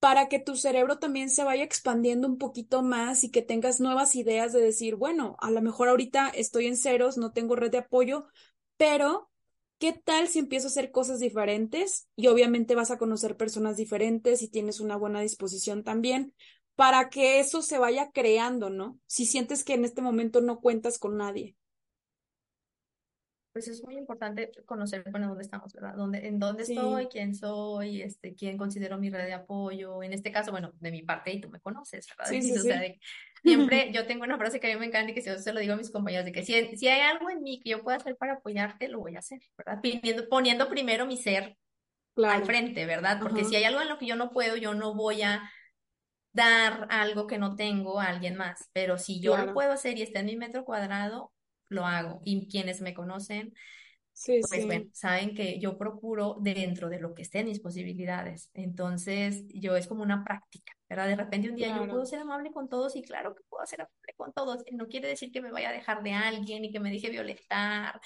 para 0.00 0.28
que 0.28 0.38
tu 0.38 0.56
cerebro 0.56 0.98
también 0.98 1.30
se 1.30 1.44
vaya 1.44 1.64
expandiendo 1.64 2.28
un 2.28 2.38
poquito 2.38 2.82
más 2.82 3.24
y 3.24 3.30
que 3.30 3.42
tengas 3.42 3.80
nuevas 3.80 4.14
ideas 4.14 4.52
de 4.52 4.60
decir, 4.60 4.94
bueno, 4.96 5.36
a 5.40 5.50
lo 5.50 5.60
mejor 5.60 5.88
ahorita 5.88 6.28
estoy 6.28 6.66
en 6.66 6.76
ceros, 6.76 7.18
no 7.18 7.32
tengo 7.32 7.56
red 7.56 7.70
de 7.70 7.78
apoyo, 7.78 8.26
pero 8.76 9.28
¿qué 9.78 9.92
tal 9.92 10.28
si 10.28 10.38
empiezo 10.38 10.68
a 10.68 10.70
hacer 10.70 10.92
cosas 10.92 11.18
diferentes? 11.18 12.08
Y 12.16 12.28
obviamente 12.28 12.76
vas 12.76 12.90
a 12.90 12.98
conocer 12.98 13.36
personas 13.36 13.76
diferentes 13.76 14.42
y 14.42 14.48
tienes 14.48 14.80
una 14.80 14.96
buena 14.96 15.20
disposición 15.20 15.82
también 15.82 16.34
para 16.76 17.10
que 17.10 17.40
eso 17.40 17.60
se 17.60 17.78
vaya 17.78 18.12
creando, 18.12 18.70
¿no? 18.70 19.00
Si 19.06 19.26
sientes 19.26 19.64
que 19.64 19.74
en 19.74 19.84
este 19.84 20.00
momento 20.00 20.40
no 20.40 20.60
cuentas 20.60 20.98
con 20.98 21.16
nadie 21.16 21.57
pues 23.58 23.66
es 23.66 23.82
muy 23.82 23.96
importante 23.96 24.52
conocer, 24.66 25.02
bueno, 25.10 25.26
dónde 25.26 25.42
estamos, 25.42 25.72
¿verdad? 25.72 25.94
¿Dónde, 25.96 26.28
en 26.28 26.38
dónde 26.38 26.62
estoy, 26.62 27.08
quién 27.08 27.34
soy, 27.34 28.02
este, 28.02 28.36
quién 28.36 28.56
considero 28.56 28.98
mi 28.98 29.10
red 29.10 29.26
de 29.26 29.32
apoyo. 29.32 30.00
En 30.04 30.12
este 30.12 30.30
caso, 30.30 30.52
bueno, 30.52 30.70
de 30.78 30.92
mi 30.92 31.02
parte, 31.02 31.32
y 31.32 31.40
tú 31.40 31.50
me 31.50 31.58
conoces, 31.58 32.06
¿verdad? 32.16 32.30
Sí, 32.30 32.40
sí, 32.42 32.56
o 32.56 32.62
sea, 32.62 32.80
siempre 33.42 33.90
yo 33.92 34.06
tengo 34.06 34.22
una 34.22 34.38
frase 34.38 34.60
que 34.60 34.70
a 34.70 34.74
mí 34.74 34.78
me 34.78 34.86
encanta 34.86 35.10
y 35.10 35.14
que 35.14 35.22
yo 35.22 35.36
se 35.38 35.52
lo 35.52 35.58
digo 35.58 35.72
a 35.72 35.76
mis 35.76 35.90
compañeros, 35.90 36.24
de 36.24 36.30
que 36.30 36.44
si, 36.44 36.76
si 36.76 36.86
hay 36.86 37.00
algo 37.00 37.30
en 37.30 37.42
mí 37.42 37.58
que 37.58 37.70
yo 37.70 37.82
pueda 37.82 37.96
hacer 37.96 38.16
para 38.16 38.34
apoyarte, 38.34 38.86
lo 38.86 39.00
voy 39.00 39.16
a 39.16 39.18
hacer, 39.18 39.40
¿verdad? 39.56 39.80
Poniendo, 39.82 40.28
poniendo 40.28 40.68
primero 40.68 41.04
mi 41.04 41.16
ser 41.16 41.56
al 42.16 42.44
frente, 42.44 42.86
¿verdad? 42.86 43.18
Porque 43.20 43.44
si 43.44 43.56
hay 43.56 43.64
algo 43.64 43.80
en 43.80 43.88
lo 43.88 43.98
que 43.98 44.06
yo 44.06 44.14
no 44.14 44.30
puedo, 44.30 44.56
yo 44.56 44.72
no 44.74 44.94
voy 44.94 45.22
a 45.22 45.50
dar 46.32 46.86
algo 46.90 47.26
que 47.26 47.38
no 47.38 47.56
tengo 47.56 47.98
a 48.00 48.06
alguien 48.06 48.36
más. 48.36 48.70
Pero 48.72 48.98
si 48.98 49.20
yo 49.20 49.36
lo 49.36 49.52
puedo 49.52 49.72
hacer 49.72 49.98
y 49.98 50.02
está 50.02 50.20
en 50.20 50.26
mi 50.26 50.36
metro 50.36 50.64
cuadrado, 50.64 51.32
lo 51.68 51.86
hago. 51.86 52.20
Y 52.24 52.48
quienes 52.48 52.80
me 52.80 52.94
conocen, 52.94 53.52
pues 54.26 54.66
bueno, 54.66 54.86
saben 54.92 55.34
que 55.34 55.60
yo 55.60 55.78
procuro 55.78 56.38
dentro 56.40 56.88
de 56.88 56.98
lo 57.00 57.14
que 57.14 57.22
esté 57.22 57.40
en 57.40 57.46
mis 57.46 57.60
posibilidades. 57.60 58.50
Entonces, 58.54 59.44
yo 59.48 59.76
es 59.76 59.86
como 59.86 60.02
una 60.02 60.24
práctica, 60.24 60.72
¿verdad? 60.88 61.06
De 61.06 61.16
repente 61.16 61.48
un 61.48 61.54
día 61.56 61.76
yo 61.76 61.86
puedo 61.88 62.04
ser 62.04 62.20
amable 62.20 62.50
con 62.50 62.68
todos 62.68 62.96
y 62.96 63.02
claro 63.02 63.34
que 63.34 63.44
puedo 63.48 63.64
ser 63.66 63.82
amable 63.82 64.14
con 64.16 64.32
todos. 64.32 64.64
No 64.72 64.88
quiere 64.88 65.08
decir 65.08 65.30
que 65.30 65.40
me 65.40 65.52
vaya 65.52 65.70
a 65.70 65.72
dejar 65.72 66.02
de 66.02 66.12
alguien 66.14 66.64
y 66.64 66.72
que 66.72 66.80
me 66.80 66.90
deje 66.90 67.10
violentar, 67.10 68.00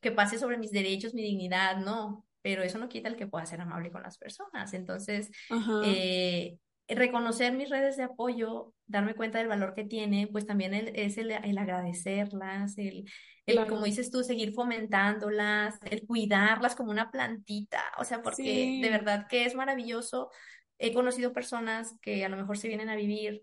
que 0.00 0.10
pase 0.10 0.38
sobre 0.38 0.56
mis 0.56 0.70
derechos, 0.70 1.14
mi 1.14 1.22
dignidad, 1.22 1.76
no. 1.76 2.24
Pero 2.40 2.62
eso 2.62 2.78
no 2.78 2.88
quita 2.88 3.08
el 3.08 3.16
que 3.16 3.26
pueda 3.26 3.44
ser 3.44 3.60
amable 3.60 3.90
con 3.90 4.02
las 4.02 4.16
personas. 4.16 4.72
Entonces, 4.72 5.30
eh, 5.84 6.56
reconocer 6.96 7.52
mis 7.52 7.68
redes 7.68 7.96
de 7.96 8.04
apoyo, 8.04 8.72
darme 8.86 9.14
cuenta 9.14 9.38
del 9.38 9.48
valor 9.48 9.74
que 9.74 9.84
tiene, 9.84 10.26
pues 10.26 10.46
también 10.46 10.74
es 10.74 11.18
el, 11.18 11.32
agradecerlas, 11.32 12.78
el, 12.78 13.04
el 13.46 13.66
como 13.66 13.84
dices 13.84 14.10
tú, 14.10 14.22
seguir 14.22 14.52
fomentándolas, 14.52 15.78
el 15.90 16.06
cuidarlas 16.06 16.74
como 16.74 16.90
una 16.90 17.10
plantita, 17.10 17.82
o 17.98 18.04
sea, 18.04 18.22
porque 18.22 18.80
de 18.82 18.90
verdad 18.90 19.26
que 19.28 19.44
es 19.44 19.54
maravilloso. 19.54 20.30
He 20.78 20.94
conocido 20.94 21.32
personas 21.32 21.96
que 22.00 22.24
a 22.24 22.28
lo 22.28 22.36
mejor 22.36 22.56
se 22.56 22.68
vienen 22.68 22.88
a 22.88 22.96
vivir 22.96 23.42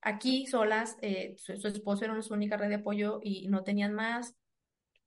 aquí 0.00 0.46
solas, 0.46 0.96
eh, 1.00 1.34
su, 1.38 1.52
esposo 1.52 2.04
era 2.04 2.20
su 2.22 2.34
única 2.34 2.56
red 2.56 2.68
de 2.68 2.76
apoyo 2.76 3.20
y 3.22 3.48
no 3.48 3.64
tenían 3.64 3.94
más, 3.94 4.34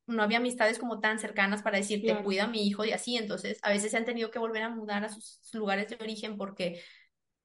no 0.07 0.21
había 0.23 0.37
amistades 0.37 0.79
como 0.79 0.99
tan 0.99 1.19
cercanas 1.19 1.61
para 1.61 1.77
decir, 1.77 2.01
te 2.05 2.23
cuida 2.23 2.47
mi 2.47 2.67
hijo 2.67 2.85
y 2.85 2.91
así, 2.91 3.17
entonces 3.17 3.59
a 3.63 3.69
veces 3.69 3.91
se 3.91 3.97
han 3.97 4.05
tenido 4.05 4.31
que 4.31 4.39
volver 4.39 4.63
a 4.63 4.69
mudar 4.69 5.03
a 5.03 5.09
sus 5.09 5.53
lugares 5.53 5.89
de 5.89 5.97
origen 5.99 6.37
porque 6.37 6.81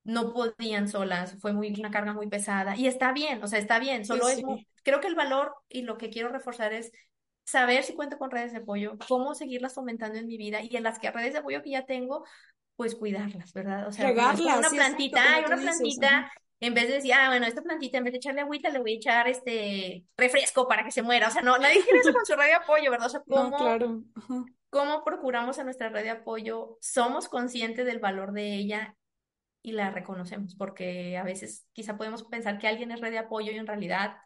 no 0.04 0.32
podían 0.32 0.88
solas, 0.88 1.36
fue 1.40 1.52
muy, 1.52 1.72
una 1.78 1.90
carga 1.90 2.12
muy 2.12 2.28
pesada 2.28 2.76
y 2.76 2.86
está 2.86 3.12
bien, 3.12 3.42
o 3.42 3.46
sea, 3.46 3.58
está 3.58 3.78
bien, 3.78 4.04
solo 4.04 4.28
es, 4.28 4.42
creo 4.82 5.00
que 5.00 5.08
el 5.08 5.14
valor 5.14 5.54
y 5.68 5.82
lo 5.82 5.98
que 5.98 6.10
quiero 6.10 6.30
reforzar 6.30 6.72
es 6.72 6.90
saber 7.44 7.82
si 7.82 7.94
cuento 7.94 8.18
con 8.18 8.30
redes 8.30 8.52
de 8.52 8.58
apoyo, 8.58 8.96
cómo 9.08 9.34
seguirlas 9.34 9.74
fomentando 9.74 10.18
en 10.18 10.26
mi 10.26 10.36
vida 10.36 10.62
y 10.62 10.76
en 10.76 10.84
las 10.84 10.98
que 10.98 11.10
redes 11.10 11.32
de 11.32 11.40
apoyo 11.40 11.62
que 11.62 11.70
ya 11.70 11.84
tengo, 11.84 12.24
pues 12.76 12.94
cuidarlas, 12.94 13.52
¿verdad? 13.52 13.88
O 13.88 13.92
sea, 13.92 14.10
una 14.10 14.70
plantita, 14.70 15.34
hay 15.34 15.44
una 15.44 15.56
plantita, 15.56 16.32
en 16.60 16.74
vez 16.74 16.88
de 16.88 16.94
decir, 16.94 17.12
ah, 17.14 17.28
bueno, 17.28 17.46
esta 17.46 17.62
plantita, 17.62 17.98
en 17.98 18.04
vez 18.04 18.12
de 18.12 18.18
echarle 18.18 18.42
agüita, 18.42 18.70
le 18.70 18.78
voy 18.78 18.92
a 18.92 18.96
echar 18.96 19.28
este 19.28 20.04
refresco 20.16 20.68
para 20.68 20.84
que 20.84 20.90
se 20.90 21.02
muera. 21.02 21.28
O 21.28 21.30
sea, 21.30 21.42
no, 21.42 21.58
nadie 21.58 21.82
quiere 21.82 22.00
eso 22.00 22.12
con 22.12 22.24
su 22.24 22.34
red 22.34 22.46
de 22.46 22.54
apoyo, 22.54 22.90
¿verdad? 22.90 23.06
O 23.06 23.10
sea, 23.10 23.22
¿cómo, 23.28 23.56
claro. 23.56 24.02
¿cómo 24.68 25.02
procuramos 25.02 25.58
a 25.58 25.64
nuestra 25.64 25.88
red 25.88 26.04
de 26.04 26.10
apoyo? 26.10 26.76
Somos 26.80 27.28
conscientes 27.28 27.86
del 27.86 27.98
valor 27.98 28.32
de 28.32 28.54
ella 28.54 28.94
y 29.62 29.72
la 29.72 29.90
reconocemos, 29.90 30.54
porque 30.54 31.16
a 31.16 31.22
veces 31.22 31.66
quizá 31.72 31.96
podemos 31.96 32.24
pensar 32.24 32.58
que 32.58 32.68
alguien 32.68 32.90
es 32.92 33.00
red 33.00 33.10
de 33.10 33.18
apoyo 33.18 33.52
y 33.52 33.56
en 33.56 33.66
realidad 33.66 34.16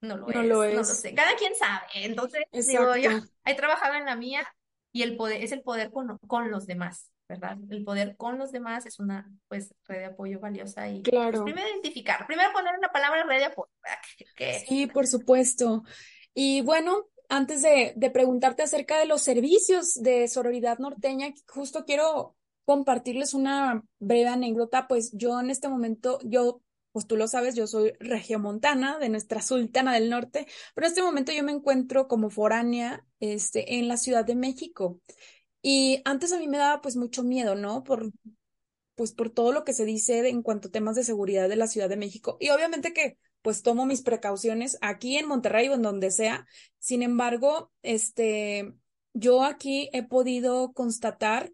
no 0.00 0.16
lo, 0.16 0.28
es, 0.28 0.36
lo 0.46 0.72
No 0.72 0.84
sé. 0.84 1.14
Cada 1.14 1.34
quien 1.36 1.54
sabe. 1.56 1.86
Entonces, 1.94 2.44
digo, 2.52 2.96
yo 2.96 3.10
he 3.44 3.54
trabajado 3.54 3.94
en 3.94 4.04
la 4.04 4.14
mía 4.16 4.46
y 4.92 5.02
el 5.02 5.16
poder 5.16 5.42
es 5.42 5.52
el 5.52 5.62
poder 5.62 5.90
con, 5.90 6.18
con 6.18 6.50
los 6.50 6.66
demás. 6.66 7.10
¿verdad? 7.28 7.58
El 7.68 7.84
poder 7.84 8.16
con 8.16 8.38
los 8.38 8.52
demás 8.52 8.86
es 8.86 8.98
una, 8.98 9.30
pues, 9.48 9.74
red 9.86 9.98
de 9.98 10.04
apoyo 10.06 10.40
valiosa 10.40 10.88
y, 10.88 11.02
pues, 11.02 11.10
Claro. 11.10 11.44
primero 11.44 11.68
identificar, 11.68 12.26
primero 12.26 12.50
poner 12.54 12.78
la 12.80 12.90
palabra 12.90 13.22
red 13.24 13.40
de 13.40 13.44
apoyo. 13.44 13.70
Sí, 14.66 14.86
por 14.86 15.06
supuesto. 15.06 15.82
Y 16.32 16.62
bueno, 16.62 17.08
antes 17.28 17.60
de, 17.60 17.92
de 17.96 18.10
preguntarte 18.10 18.62
acerca 18.62 18.98
de 18.98 19.04
los 19.04 19.20
servicios 19.20 19.94
de 20.02 20.26
Sororidad 20.26 20.78
Norteña, 20.78 21.34
justo 21.48 21.84
quiero 21.84 22.37
compartirles 22.68 23.32
una 23.32 23.82
breve 23.98 24.28
anécdota, 24.28 24.88
pues 24.88 25.10
yo 25.14 25.40
en 25.40 25.48
este 25.48 25.70
momento, 25.70 26.18
yo, 26.22 26.60
pues 26.92 27.06
tú 27.06 27.16
lo 27.16 27.26
sabes, 27.26 27.54
yo 27.54 27.66
soy 27.66 27.94
regiomontana 27.98 28.98
de 28.98 29.08
nuestra 29.08 29.40
Sultana 29.40 29.94
del 29.94 30.10
Norte, 30.10 30.46
pero 30.74 30.86
en 30.86 30.90
este 30.90 31.02
momento 31.02 31.32
yo 31.32 31.42
me 31.42 31.52
encuentro 31.52 32.08
como 32.08 32.28
foránea, 32.28 33.06
este, 33.20 33.78
en 33.78 33.88
la 33.88 33.96
Ciudad 33.96 34.26
de 34.26 34.34
México. 34.34 35.00
Y 35.62 36.02
antes 36.04 36.30
a 36.34 36.38
mí 36.38 36.46
me 36.46 36.58
daba 36.58 36.82
pues 36.82 36.96
mucho 36.96 37.22
miedo, 37.22 37.54
¿no? 37.54 37.84
Por, 37.84 38.12
pues 38.96 39.12
por 39.12 39.30
todo 39.30 39.50
lo 39.52 39.64
que 39.64 39.72
se 39.72 39.86
dice 39.86 40.28
en 40.28 40.42
cuanto 40.42 40.68
a 40.68 40.70
temas 40.70 40.94
de 40.94 41.04
seguridad 41.04 41.48
de 41.48 41.56
la 41.56 41.68
Ciudad 41.68 41.88
de 41.88 41.96
México. 41.96 42.36
Y 42.38 42.50
obviamente 42.50 42.92
que 42.92 43.16
pues 43.40 43.62
tomo 43.62 43.86
mis 43.86 44.02
precauciones 44.02 44.76
aquí 44.82 45.16
en 45.16 45.26
Monterrey 45.26 45.68
o 45.70 45.74
en 45.74 45.80
donde 45.80 46.10
sea. 46.10 46.46
Sin 46.80 47.02
embargo, 47.02 47.72
este, 47.80 48.74
yo 49.14 49.42
aquí 49.42 49.88
he 49.94 50.02
podido 50.02 50.74
constatar 50.74 51.50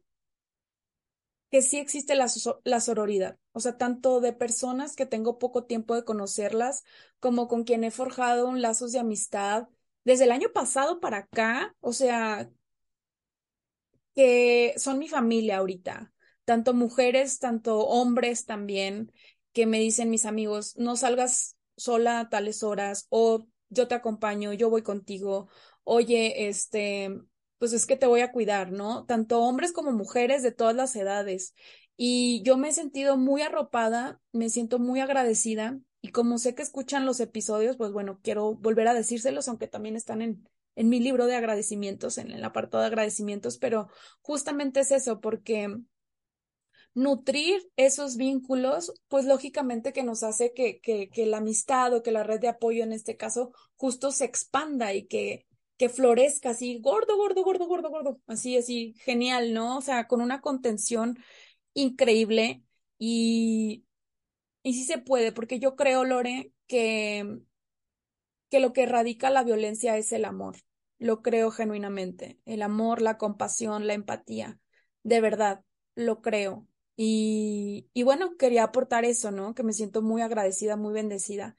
que 1.55 1.63
sí 1.63 1.79
existe 1.79 2.17
la, 2.17 2.27
so- 2.29 2.61
la 2.65 2.81
sororidad, 2.81 3.39
o 3.53 3.61
sea, 3.61 3.77
tanto 3.79 4.21
de 4.21 4.33
personas 4.33 4.97
que 4.97 5.07
tengo 5.07 5.39
poco 5.39 5.67
tiempo 5.67 5.95
de 5.95 6.05
conocerlas, 6.05 6.83
como 7.21 7.47
con 7.47 7.63
quien 7.63 7.85
he 7.85 7.93
forjado 7.93 8.53
lazos 8.57 8.91
de 8.93 8.99
amistad 8.99 9.69
desde 10.05 10.25
el 10.25 10.33
año 10.33 10.49
pasado 10.53 10.99
para 11.01 11.19
acá, 11.19 11.77
o 11.81 11.93
sea, 11.93 12.51
que 14.15 14.75
son 14.79 14.99
mi 14.99 15.09
familia 15.09 15.59
ahorita, 15.59 16.13
tanto 16.45 16.75
mujeres, 16.75 17.39
tanto 17.39 17.81
hombres 17.87 18.47
también, 18.47 19.13
que 19.53 19.67
me 19.67 19.79
dicen 19.81 20.11
mis 20.11 20.25
amigos, 20.27 20.77
no 20.77 20.97
salgas 20.97 21.57
sola 21.77 22.21
a 22.21 22.29
tales 22.29 22.63
horas, 22.63 23.07
o 23.11 23.47
yo 23.71 23.89
te 23.89 23.95
acompaño, 23.95 24.53
yo 24.53 24.71
voy 24.71 24.83
contigo, 24.83 25.49
oye, 25.85 26.49
este, 26.49 27.11
pues 27.65 27.73
es 27.73 27.87
que 27.87 27.97
te 27.97 28.07
voy 28.07 28.21
a 28.21 28.31
cuidar, 28.31 28.73
¿no? 28.73 29.07
Tanto 29.07 29.41
hombres 29.41 29.73
como 29.73 29.91
mujeres 29.91 30.43
de 30.43 30.53
todas 30.53 30.77
las 30.77 30.95
edades. 30.97 31.55
Y 31.97 32.43
yo 32.43 32.59
me 32.59 32.69
he 32.69 32.73
sentido 32.73 33.17
muy 33.17 33.41
arropada, 33.41 34.21
me 34.33 34.51
siento 34.51 34.79
muy 34.79 35.01
agradecida, 35.01 35.79
y 36.03 36.11
como 36.11 36.37
sé 36.37 36.55
que 36.55 36.61
escuchan 36.61 37.07
los 37.07 37.21
episodios, 37.21 37.79
pues 37.79 37.91
bueno, 37.91 38.21
quiero 38.23 38.55
volver 38.55 38.87
a 38.89 38.93
decírselos, 38.93 39.49
aunque 39.49 39.67
también 39.67 39.97
están 39.97 40.21
en, 40.21 40.47
en 40.77 40.91
mi 40.91 41.01
libro 41.01 41.25
de 41.25 41.37
agradecimientos, 41.37 42.19
en 42.19 42.33
el 42.33 42.45
apartado 42.45 42.83
de 42.83 42.89
agradecimientos, 42.89 43.57
pero 43.57 43.89
justamente 44.21 44.81
es 44.81 44.91
eso, 44.91 45.23
porque 45.23 45.75
nutrir 46.93 47.67
esos 47.77 48.19
vínculos, 48.19 48.93
pues 49.09 49.25
lógicamente 49.25 49.95
que 49.95 50.03
nos 50.03 50.23
hace 50.23 50.53
que, 50.53 50.81
que, 50.83 51.09
que 51.09 51.25
la 51.25 51.39
amistad 51.39 51.95
o 51.95 52.03
que 52.03 52.12
la 52.12 52.25
red 52.25 52.41
de 52.41 52.49
apoyo 52.49 52.85
en 52.85 52.93
este 52.93 53.17
caso 53.17 53.53
justo 53.79 54.12
se 54.12 54.27
expanda 54.27 54.93
y 54.93 55.07
que, 55.07 55.47
que 55.79 55.89
florezca 55.89 56.51
así, 56.51 56.79
gordo, 56.81 57.16
gordo, 57.16 57.43
gordo, 57.45 57.66
gordo, 57.66 57.91
gordo, 57.91 58.20
así, 58.27 58.57
así, 58.57 58.95
genial, 59.01 59.53
¿no? 59.55 59.79
O 59.79 59.81
sea, 59.83 60.07
con 60.09 60.20
una 60.20 60.41
contención 60.41 61.18
increíble 61.75 62.64
y, 62.99 63.87
y 64.62 64.75
sí 64.75 64.85
se 64.85 64.99
puede, 64.99 65.33
porque 65.33 65.59
yo 65.61 65.77
creo, 65.77 66.05
Lore, 66.05 66.53
que, 66.68 67.41
que 68.51 68.61
lo 68.61 68.72
que 68.72 68.83
erradica 68.85 69.31
la 69.31 69.45
violencia 69.45 69.97
es 69.97 70.12
el 70.12 70.25
amor. 70.25 70.57
Lo 70.99 71.22
creo 71.22 71.51
genuinamente. 71.51 72.39
El 72.45 72.62
amor, 72.62 73.03
la 73.03 73.18
compasión, 73.18 73.87
la 73.87 73.95
empatía. 73.95 74.61
De 75.03 75.20
verdad, 75.20 75.64
lo 75.95 76.22
creo. 76.22 76.66
Y, 76.97 77.89
y 77.93 78.03
bueno, 78.05 78.37
quería 78.37 78.64
aportar 78.64 79.05
eso, 79.05 79.31
¿no? 79.33 79.55
Que 79.55 79.64
me 79.64 79.72
siento 79.72 80.03
muy 80.03 80.22
agradecida, 80.22 80.77
muy 80.77 80.93
bendecida. 80.95 81.57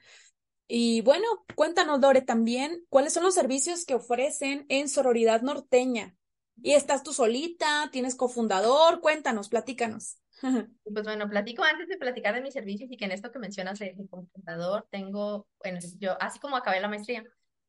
Y 0.68 1.02
bueno, 1.02 1.26
cuéntanos, 1.56 2.00
Lore, 2.00 2.22
también, 2.22 2.84
¿cuáles 2.90 3.14
son 3.14 3.24
los 3.24 3.36
servicios 3.36 3.86
que 3.86 3.96
ofrecen 3.96 4.66
en 4.70 4.90
Sororidad 4.90 5.42
Norteña? 5.42 6.16
¿Y 6.62 6.74
estás 6.74 7.04
tú 7.04 7.14
solita? 7.14 7.90
¿Tienes 7.92 8.16
cofundador? 8.16 9.02
Cuéntanos, 9.02 9.50
platícanos. 9.50 10.18
Pues 10.84 11.06
bueno, 11.06 11.30
platico 11.30 11.64
antes 11.64 11.88
de 11.88 11.98
platicar 11.98 12.36
de 12.36 12.42
mis 12.42 12.54
servicios 12.54 12.92
y 12.92 12.98
que 12.98 13.06
en 13.06 13.12
esto 13.12 13.32
que 13.32 13.40
mencionas 13.40 13.80
de 13.80 13.94
mi 13.96 14.08
computador 14.08 14.88
tengo, 14.92 15.48
bueno, 15.64 15.80
yo 15.98 16.22
así 16.22 16.40
como 16.40 16.58
acabé 16.58 16.80
la 16.80 16.88
maestría, 16.88 17.24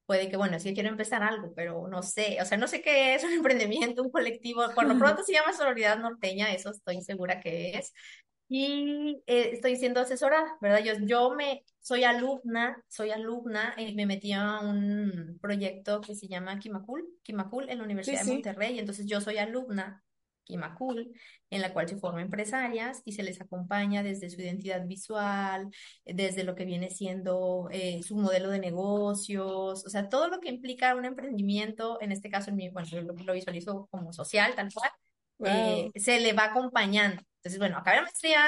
puede 0.04 0.28
que, 0.28 0.36
bueno, 0.36 0.58
sí 0.58 0.74
quiero 0.74 0.88
empezar 0.88 1.22
algo, 1.22 1.52
pero 1.54 1.88
no 1.88 2.02
sé, 2.02 2.38
o 2.40 2.44
sea, 2.44 2.56
no 2.58 2.68
sé 2.68 2.80
qué 2.82 3.14
es 3.14 3.24
un 3.24 3.32
emprendimiento, 3.32 4.02
un 4.02 4.10
colectivo, 4.10 4.62
por 4.74 4.86
lo 4.86 4.98
pronto 4.98 5.22
se 5.24 5.32
llama 5.32 5.52
Sororidad 5.52 5.98
Norteña, 5.98 6.52
eso 6.52 6.70
estoy 6.70 7.02
segura 7.02 7.40
que 7.40 7.78
es, 7.78 7.92
y 8.48 9.22
eh, 9.26 9.50
estoy 9.54 9.76
siendo 9.76 10.00
asesorada, 10.00 10.56
¿verdad? 10.60 10.82
Yo, 10.84 10.94
yo 11.06 11.34
me, 11.34 11.64
soy 11.80 12.04
alumna, 12.04 12.82
soy 12.88 13.10
alumna, 13.10 13.74
eh, 13.76 13.94
me 13.94 14.06
metí 14.06 14.32
a 14.32 14.60
un 14.60 15.38
proyecto 15.40 16.00
que 16.00 16.14
se 16.14 16.28
llama 16.28 16.58
Kimakul, 16.58 17.04
Kimakul 17.22 17.68
en 17.70 17.78
la 17.78 17.84
Sí, 18.00 18.12
Universidad 18.14 18.24
de. 18.24 18.24
Monterrey, 18.24 18.78
entonces 18.78 19.06
yo 19.06 19.20
soy 19.20 19.38
alumna 19.38 20.04
Kimakul, 20.44 21.12
en 21.50 21.60
la 21.60 21.72
cual 21.72 21.88
se 21.88 21.96
forman 21.96 22.22
empresarias 22.22 23.02
y 23.04 23.12
se 23.12 23.24
les 23.24 23.40
acompaña 23.40 24.02
desde 24.04 24.30
su 24.30 24.40
identidad 24.40 24.86
visual, 24.86 25.68
desde 26.04 26.44
lo 26.44 26.54
que 26.54 26.64
viene 26.64 26.88
siendo 26.90 27.68
eh, 27.72 28.02
su 28.04 28.16
modelo 28.16 28.48
de 28.50 28.60
negocios, 28.60 29.84
o 29.84 29.88
sea, 29.90 30.08
todo 30.08 30.28
lo 30.28 30.38
que 30.40 30.48
implica 30.50 30.94
un 30.94 31.04
emprendimiento, 31.04 31.98
en 32.00 32.12
este 32.12 32.30
caso, 32.30 32.50
en 32.50 32.56
mi, 32.56 32.68
bueno, 32.70 32.88
yo 32.88 33.00
lo, 33.02 33.12
lo 33.14 33.32
visualizo 33.32 33.88
como 33.90 34.12
social, 34.12 34.54
tal 34.54 34.72
cual, 34.72 34.90
eh, 35.42 35.90
Wow. 35.90 35.92
se 35.96 36.20
le 36.20 36.32
va 36.32 36.44
acompañando. 36.46 37.22
Entonces, 37.46 37.58
bueno, 37.58 37.78
acabé 37.78 37.96
la 37.98 38.02
maestría, 38.02 38.40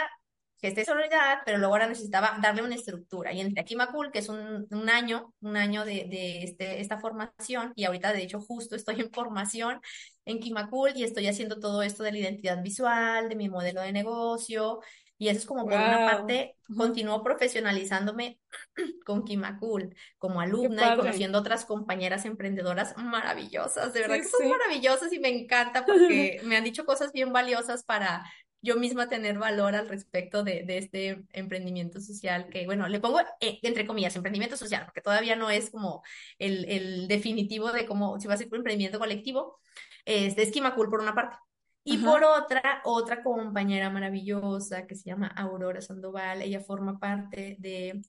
gesté 0.61 0.85
sororidad, 0.85 1.39
pero 1.45 1.59
luego 1.59 1.75
ahora 1.75 1.87
necesitaba 1.89 2.39
darle 2.43 2.63
una 2.63 2.75
estructura. 2.75 3.33
Y 3.33 3.41
entré 3.41 3.63
a 3.63 3.65
Kimakul, 3.65 4.11
que 4.11 4.19
es 4.21 4.29
un, 4.29 4.67
un 4.71 4.91
año, 4.91 5.35
un 5.41 5.57
año 5.57 5.85
de, 5.85 6.07
de 6.11 6.43
este, 6.43 6.81
esta 6.81 6.99
formación, 6.99 7.73
y 7.77 7.85
ahorita, 7.85 8.13
de 8.13 8.23
hecho, 8.23 8.41
justo 8.41 8.75
estoy 8.77 9.01
en 9.01 9.13
formación 9.13 9.81
en 10.25 10.41
Kimakul 10.41 10.93
y 10.97 11.05
estoy 11.05 11.27
haciendo 11.29 11.61
todo 11.61 11.83
esto 11.83 12.03
de 12.03 12.13
la 12.13 12.19
identidad 12.19 12.63
visual, 12.63 13.29
de 13.29 13.37
mi 13.37 13.49
modelo 13.49 13.81
de 13.83 13.93
negocio, 13.93 14.81
y 15.17 15.29
eso 15.29 15.39
es 15.41 15.47
como 15.47 15.69
por 15.69 15.81
una 15.81 16.05
Wow. 16.05 16.05
parte, 16.05 16.57
continúo 16.77 17.23
profesionalizándome 17.23 18.41
con 19.07 19.25
Kimakul 19.25 19.95
como 20.19 20.41
alumna 20.41 20.87
y 20.87 20.95
conociendo 20.95 21.39
otras 21.39 21.65
compañeras 21.65 22.25
emprendedoras 22.25 22.97
maravillosas, 22.97 23.93
de 23.93 24.01
verdad 24.01 24.17
Sí, 24.17 24.23
que 24.23 24.29
son 24.29 24.47
sí. 24.47 24.49
maravillosas 24.49 25.13
y 25.13 25.19
me 25.21 25.29
encanta 25.29 25.87
porque 25.87 26.41
me 26.45 26.57
han 26.57 26.65
dicho 26.65 26.85
cosas 26.85 27.13
bien 27.13 27.33
valiosas 27.33 27.85
para 27.85 28.25
yo 28.69 28.77
misma 28.77 29.09
tener 29.09 29.39
valor 29.39 29.75
al 29.75 29.89
respecto 29.89 30.45
de, 30.45 30.63
de 30.65 30.79
este 30.79 31.25
emprendimiento 31.33 32.01
social 32.01 32.49
que, 32.51 32.67
bueno, 32.67 32.89
le 32.89 33.01
pongo 33.01 33.21
eh, 33.41 33.59
entre 33.63 33.87
comillas, 33.87 34.17
emprendimiento 34.17 34.57
social, 34.57 34.85
porque 34.85 35.01
todavía 35.01 35.37
no 35.37 35.51
es 35.51 35.71
como 35.71 36.03
el, 36.39 36.65
el 36.67 37.09
definitivo 37.09 37.73
de 37.73 37.87
cómo, 37.87 38.21
si 38.21 38.29
va 38.29 38.35
a 38.35 38.37
ser 38.37 38.49
un 38.51 38.59
emprendimiento 38.59 38.99
colectivo, 38.99 39.61
es 40.05 40.51
Kimakul 40.51 40.89
por 40.89 41.01
una 41.01 41.15
parte. 41.15 41.37
Y 41.85 41.99
por 41.99 42.23
otra, 42.23 42.83
otra 42.85 43.23
compañera 43.23 43.89
maravillosa 43.89 44.87
que 44.87 44.95
se 44.95 45.05
llama 45.09 45.29
Aurora 45.29 45.81
Sandoval, 45.81 46.43
ella 46.43 46.61
forma 46.61 46.99
parte 46.99 47.57
de 47.59 48.03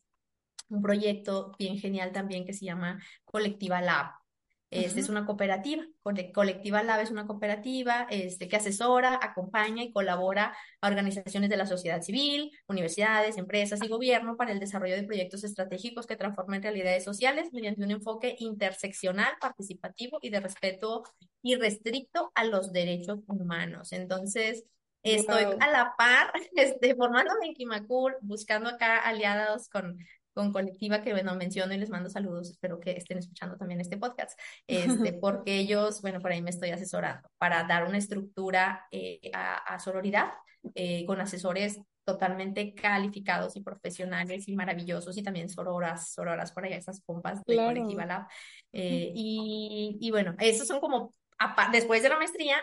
un 0.67 0.81
proyecto 0.81 1.53
bien 1.57 1.77
genial 1.77 2.11
también 2.11 2.45
que 2.45 2.53
se 2.53 2.65
llama 2.65 3.01
Colectiva 3.23 3.81
Lab. 3.81 4.11
Este 4.71 4.99
es 4.99 5.09
una 5.09 5.25
cooperativa, 5.25 5.83
Cole- 6.03 6.31
Colectiva 6.31 6.83
Lab 6.83 6.99
es 7.01 7.09
una 7.09 7.25
cooperativa 7.25 8.05
este, 8.11 8.47
que 8.47 8.55
asesora, 8.57 9.19
acompaña 9.21 9.81
y 9.83 9.91
colabora 9.91 10.55
a 10.81 10.87
organizaciones 10.87 11.49
de 11.49 11.57
la 11.57 11.65
sociedad 11.65 12.01
civil, 12.03 12.51
universidades, 12.67 13.37
empresas 13.37 13.81
y 13.83 13.87
gobierno 13.87 14.37
para 14.37 14.51
el 14.51 14.59
desarrollo 14.59 14.95
de 14.95 15.03
proyectos 15.03 15.43
estratégicos 15.43 16.05
que 16.05 16.15
transformen 16.17 16.61
realidades 16.61 17.03
sociales 17.03 17.49
mediante 17.51 17.83
un 17.83 17.91
enfoque 17.91 18.35
interseccional, 18.37 19.33
participativo 19.41 20.19
y 20.21 20.29
de 20.29 20.39
respeto 20.39 21.03
irrestricto 21.41 22.31
a 22.35 22.43
los 22.43 22.71
derechos 22.71 23.19
humanos. 23.27 23.91
Entonces, 23.91 24.65
estoy 25.01 25.45
Wow. 25.45 25.57
a 25.61 25.67
la 25.71 25.93
par, 25.97 26.31
este, 26.55 26.95
formándome 26.95 27.47
en 27.47 27.53
Kimakul, 27.55 28.15
buscando 28.21 28.69
acá 28.69 28.97
aliados 28.99 29.67
con 29.69 29.97
con 30.33 30.51
colectiva 30.51 31.01
que, 31.01 31.11
bueno, 31.11 31.35
menciono 31.35 31.73
y 31.73 31.77
les 31.77 31.89
mando 31.89 32.09
saludos, 32.09 32.49
espero 32.49 32.79
que 32.79 32.91
estén 32.91 33.17
escuchando 33.17 33.57
también 33.57 33.81
este 33.81 33.97
podcast, 33.97 34.39
este, 34.67 35.13
porque 35.13 35.57
ellos, 35.57 36.01
bueno, 36.01 36.19
por 36.19 36.31
ahí 36.31 36.41
me 36.41 36.49
estoy 36.49 36.69
asesorando 36.71 37.29
para 37.37 37.63
dar 37.63 37.85
una 37.85 37.97
estructura 37.97 38.85
eh, 38.91 39.19
a, 39.33 39.57
a, 39.57 39.79
sororidad 39.79 40.31
eh, 40.75 41.05
con 41.05 41.21
asesores 41.21 41.79
totalmente 42.03 42.73
calificados 42.73 43.55
y 43.55 43.61
profesionales 43.61 44.47
y 44.47 44.55
maravillosos 44.55 45.15
y 45.17 45.23
también 45.23 45.47
sororas, 45.47 46.11
sororas 46.11 46.51
por 46.51 46.65
allá, 46.65 46.77
esas 46.77 47.01
compas 47.01 47.43
de 47.45 47.55
Colectiva. 47.55 48.05
Lab. 48.05 48.27
Eh, 48.73 49.11
y, 49.13 49.97
y 49.99 50.11
bueno, 50.11 50.35
esos 50.39 50.67
son 50.67 50.79
como, 50.79 51.13
después 51.71 52.01
de 52.01 52.09
la 52.09 52.17
maestría, 52.17 52.57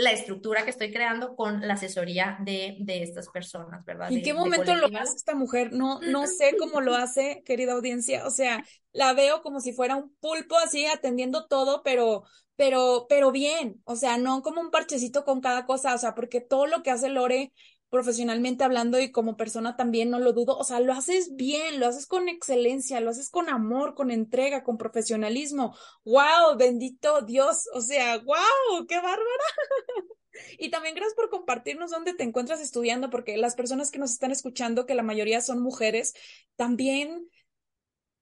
la 0.00 0.12
estructura 0.12 0.64
que 0.64 0.70
estoy 0.70 0.92
creando 0.92 1.36
con 1.36 1.66
la 1.66 1.74
asesoría 1.74 2.38
de, 2.40 2.76
de 2.80 3.02
estas 3.02 3.28
personas, 3.28 3.84
¿verdad? 3.84 4.10
¿En 4.10 4.22
qué 4.22 4.34
momento 4.34 4.74
lo 4.74 4.86
hace 4.86 5.16
esta 5.16 5.34
mujer? 5.34 5.72
No, 5.72 6.00
no 6.00 6.26
sé 6.26 6.56
cómo 6.58 6.80
lo 6.80 6.94
hace, 6.94 7.42
querida 7.44 7.72
audiencia. 7.72 8.26
O 8.26 8.30
sea, 8.30 8.64
la 8.92 9.12
veo 9.12 9.42
como 9.42 9.60
si 9.60 9.72
fuera 9.72 9.96
un 9.96 10.14
pulpo 10.20 10.56
así 10.58 10.86
atendiendo 10.86 11.46
todo, 11.46 11.82
pero, 11.82 12.24
pero, 12.56 13.06
pero 13.08 13.30
bien. 13.30 13.80
O 13.84 13.96
sea, 13.96 14.16
no 14.18 14.42
como 14.42 14.60
un 14.60 14.70
parchecito 14.70 15.24
con 15.24 15.40
cada 15.40 15.66
cosa. 15.66 15.94
O 15.94 15.98
sea, 15.98 16.14
porque 16.14 16.40
todo 16.40 16.66
lo 16.66 16.82
que 16.82 16.90
hace 16.90 17.08
Lore 17.08 17.52
profesionalmente 17.90 18.64
hablando 18.64 18.98
y 19.00 19.10
como 19.10 19.36
persona 19.36 19.76
también, 19.76 20.10
no 20.10 20.20
lo 20.20 20.32
dudo, 20.32 20.56
o 20.56 20.64
sea, 20.64 20.80
lo 20.80 20.92
haces 20.92 21.34
bien, 21.34 21.80
lo 21.80 21.86
haces 21.86 22.06
con 22.06 22.28
excelencia, 22.28 23.00
lo 23.00 23.10
haces 23.10 23.30
con 23.30 23.48
amor, 23.48 23.94
con 23.94 24.10
entrega, 24.10 24.62
con 24.62 24.78
profesionalismo. 24.78 25.76
¡Wow! 26.04 26.56
Bendito 26.56 27.22
Dios, 27.22 27.68
o 27.74 27.80
sea, 27.80 28.18
¡wow! 28.18 28.86
¡Qué 28.88 28.96
bárbara! 28.96 29.18
Y 30.58 30.70
también 30.70 30.94
gracias 30.94 31.14
por 31.14 31.28
compartirnos 31.28 31.90
dónde 31.90 32.14
te 32.14 32.22
encuentras 32.22 32.60
estudiando, 32.60 33.10
porque 33.10 33.36
las 33.36 33.56
personas 33.56 33.90
que 33.90 33.98
nos 33.98 34.12
están 34.12 34.30
escuchando, 34.30 34.86
que 34.86 34.94
la 34.94 35.02
mayoría 35.02 35.40
son 35.40 35.60
mujeres, 35.60 36.14
también 36.56 37.28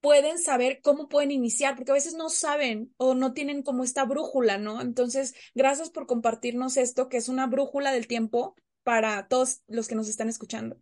pueden 0.00 0.38
saber 0.38 0.80
cómo 0.82 1.08
pueden 1.08 1.30
iniciar, 1.30 1.76
porque 1.76 1.90
a 1.92 1.94
veces 1.94 2.14
no 2.14 2.30
saben 2.30 2.94
o 2.96 3.14
no 3.14 3.34
tienen 3.34 3.62
como 3.62 3.84
esta 3.84 4.04
brújula, 4.04 4.56
¿no? 4.56 4.80
Entonces, 4.80 5.34
gracias 5.54 5.90
por 5.90 6.06
compartirnos 6.06 6.76
esto, 6.78 7.08
que 7.08 7.18
es 7.18 7.28
una 7.28 7.46
brújula 7.46 7.92
del 7.92 8.06
tiempo 8.06 8.56
para 8.88 9.28
todos 9.28 9.60
los 9.68 9.86
que 9.86 9.94
nos 9.94 10.08
están 10.08 10.30
escuchando. 10.30 10.78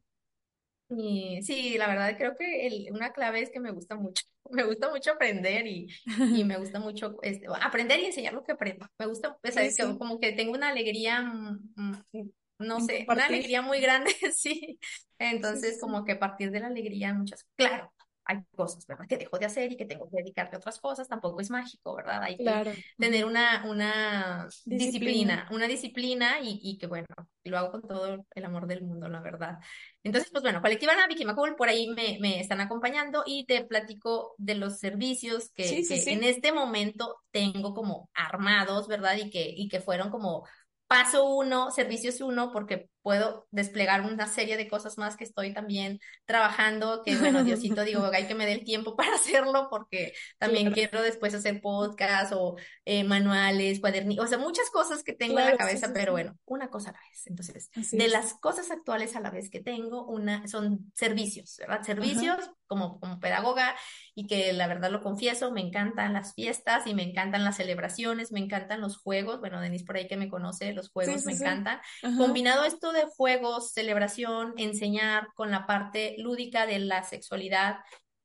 sí, 1.43 1.77
la 1.77 1.89
verdad 1.89 2.17
creo 2.17 2.37
que 2.37 2.87
una 2.93 3.13
clave 3.13 3.43
es 3.43 3.51
que 3.51 3.59
me 3.59 3.73
gusta 3.73 3.97
mucho, 3.97 4.25
me 4.53 4.63
gusta 4.63 4.89
mucho 4.91 5.11
aprender 5.11 5.67
y, 5.67 5.89
y 6.33 6.45
me 6.45 6.57
gusta 6.57 6.79
mucho 6.79 7.17
este, 7.23 7.49
aprender 7.61 7.99
y 7.99 8.05
enseñar 8.05 8.33
lo 8.33 8.45
que 8.45 8.53
aprendo. 8.53 8.87
Me 8.97 9.07
gusta, 9.07 9.37
pues, 9.43 9.57
como 9.99 10.21
que 10.21 10.31
tengo 10.31 10.53
una 10.53 10.69
alegría, 10.69 11.21
mm, 11.21 11.73
mm, 11.75 12.31
no 12.61 12.81
sé, 12.81 13.05
una 13.09 13.27
alegría 13.27 13.61
muy 13.61 13.81
grande, 13.81 14.13
sí. 14.33 14.79
Entonces, 15.19 15.81
como 15.81 16.05
que 16.05 16.13
a 16.13 16.21
partir 16.21 16.53
de 16.53 16.61
la 16.61 16.69
alegría, 16.69 17.13
muchas, 17.13 17.45
claro, 17.57 17.93
hay 18.27 18.39
cosas, 18.57 18.87
¿verdad? 18.87 19.07
Que 19.09 19.17
dejo 19.17 19.39
de 19.39 19.47
hacer 19.47 19.73
y 19.73 19.77
que 19.77 19.87
tengo 19.87 20.09
que 20.11 20.19
dedicarte 20.19 20.57
a 20.57 20.59
otras 20.59 20.81
cosas, 20.81 21.09
tampoco 21.09 21.41
es 21.41 21.51
mágico, 21.51 21.95
¿verdad? 21.95 22.23
Hay 22.23 22.37
que 22.37 22.85
tener 22.99 23.25
una, 23.25 23.65
una 23.67 24.49
disciplina. 24.65 25.49
una 25.53 25.67
disciplina 25.67 26.41
y, 26.41 26.61
y, 26.63 26.77
que, 26.79 26.87
bueno, 26.87 27.07
lo 27.45 27.59
hago 27.59 27.71
con 27.71 27.83
todo 27.83 28.27
el 28.35 28.45
amor 28.45 28.67
del 28.67 28.83
mundo, 28.83 29.09
la 29.09 29.21
verdad. 29.21 29.59
Entonces, 30.03 30.31
pues 30.31 30.43
bueno, 30.43 30.61
Colectiva 30.61 30.93
Vicky 31.09 31.25
Macul, 31.25 31.55
por 31.55 31.69
ahí 31.69 31.89
me, 31.89 32.19
me, 32.21 32.41
están 32.41 32.61
acompañando 32.61 33.23
y 33.25 33.47
te 33.47 33.65
platico 33.65 34.35
de 34.39 34.57
los 34.57 34.79
servicios 34.79 35.51
que, 35.53 35.85
que 35.87 36.13
en 36.13 36.25
este 36.25 36.53
momento 36.53 37.17
tengo 37.31 37.75
como 37.75 38.11
armados, 38.13 38.89
¿verdad? 38.89 39.17
Y 39.17 39.31
que, 39.31 39.53
y 39.57 39.69
que 39.69 39.81
fueron 39.81 40.11
como 40.11 40.45
paso 40.87 41.29
uno, 41.29 41.71
servicios 41.71 42.21
uno, 42.21 42.53
porque 42.53 42.89
puedo 43.07 43.47
desplegar 43.53 44.01
una 44.01 44.27
serie 44.27 44.57
de 44.57 44.67
cosas 44.67 44.99
más 44.99 45.17
que 45.17 45.23
estoy 45.23 45.55
también 45.55 46.01
trabajando, 46.25 47.05
que 47.05 47.17
bueno, 47.17 47.45
Diosito, 47.45 47.85
digo, 47.85 48.05
hay 48.13 48.27
que 48.27 48.35
me 48.35 48.47
dé 48.47 48.53
el 48.55 48.65
tiempo 48.65 48.97
para 48.97 49.15
hacerlo, 49.15 49.69
porque 49.71 50.13
también 50.39 50.73
quiero 50.73 51.01
después 51.03 51.33
hacer 51.33 51.61
podcast 51.61 52.33
o 52.35 52.57
eh, 52.85 53.05
manuales, 53.05 53.79
cuadernos, 53.79 54.19
o 54.19 54.27
sea, 54.27 54.39
muchas 54.39 54.71
cosas 54.71 55.05
que 55.05 55.13
tengo 55.13 55.39
en 55.39 55.45
la 55.45 55.57
cabeza, 55.57 55.93
pero 55.95 56.11
bueno, 56.11 56.37
una 56.47 56.69
cosa 56.69 56.91
a 56.91 56.95
la 56.95 57.01
vez. 57.09 57.29
Entonces, 57.29 57.71
de 57.93 58.09
las 58.09 58.35
cosas 58.41 58.73
actuales 58.73 59.15
a 59.15 59.21
la 59.21 59.31
vez 59.31 59.51
que 59.51 59.61
tengo, 59.61 60.05
una 60.07 60.49
son 60.49 60.91
servicios, 60.97 61.59
¿verdad? 61.61 61.83
Servicios 61.83 62.51
como, 62.67 62.99
como 62.99 63.21
pedagoga 63.21 63.77
y 64.17 64.27
que 64.27 64.53
la 64.53 64.67
verdad 64.67 64.91
lo 64.91 65.01
confieso, 65.01 65.53
me 65.53 65.61
encantan 65.61 66.13
las 66.13 66.35
fiestas 66.35 66.87
y 66.89 66.95
me 66.95 67.05
encantan 67.05 67.45
las 67.45 67.57
celebraciones, 67.57 68.33
me 68.33 68.41
encantan 68.41 68.81
los 68.81 68.97
juegos, 68.97 69.39
bueno, 69.39 69.61
Denise 69.61 69.85
por 69.85 69.97
ahí 69.97 70.09
que 70.09 70.17
me 70.17 70.29
conoce, 70.29 70.73
los 70.73 70.89
juegos 70.91 71.25
me 71.25 71.35
encantan. 71.35 71.81
Combinado 72.19 72.65
esto 72.65 72.93
de 72.97 73.05
juegos, 73.05 73.73
celebración, 73.73 74.55
enseñar 74.57 75.29
con 75.35 75.51
la 75.51 75.67
parte 75.67 76.17
lúdica 76.19 76.67
de 76.67 76.79
la 76.81 77.03
sexualidad 77.03 77.77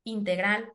integral. 0.04 0.72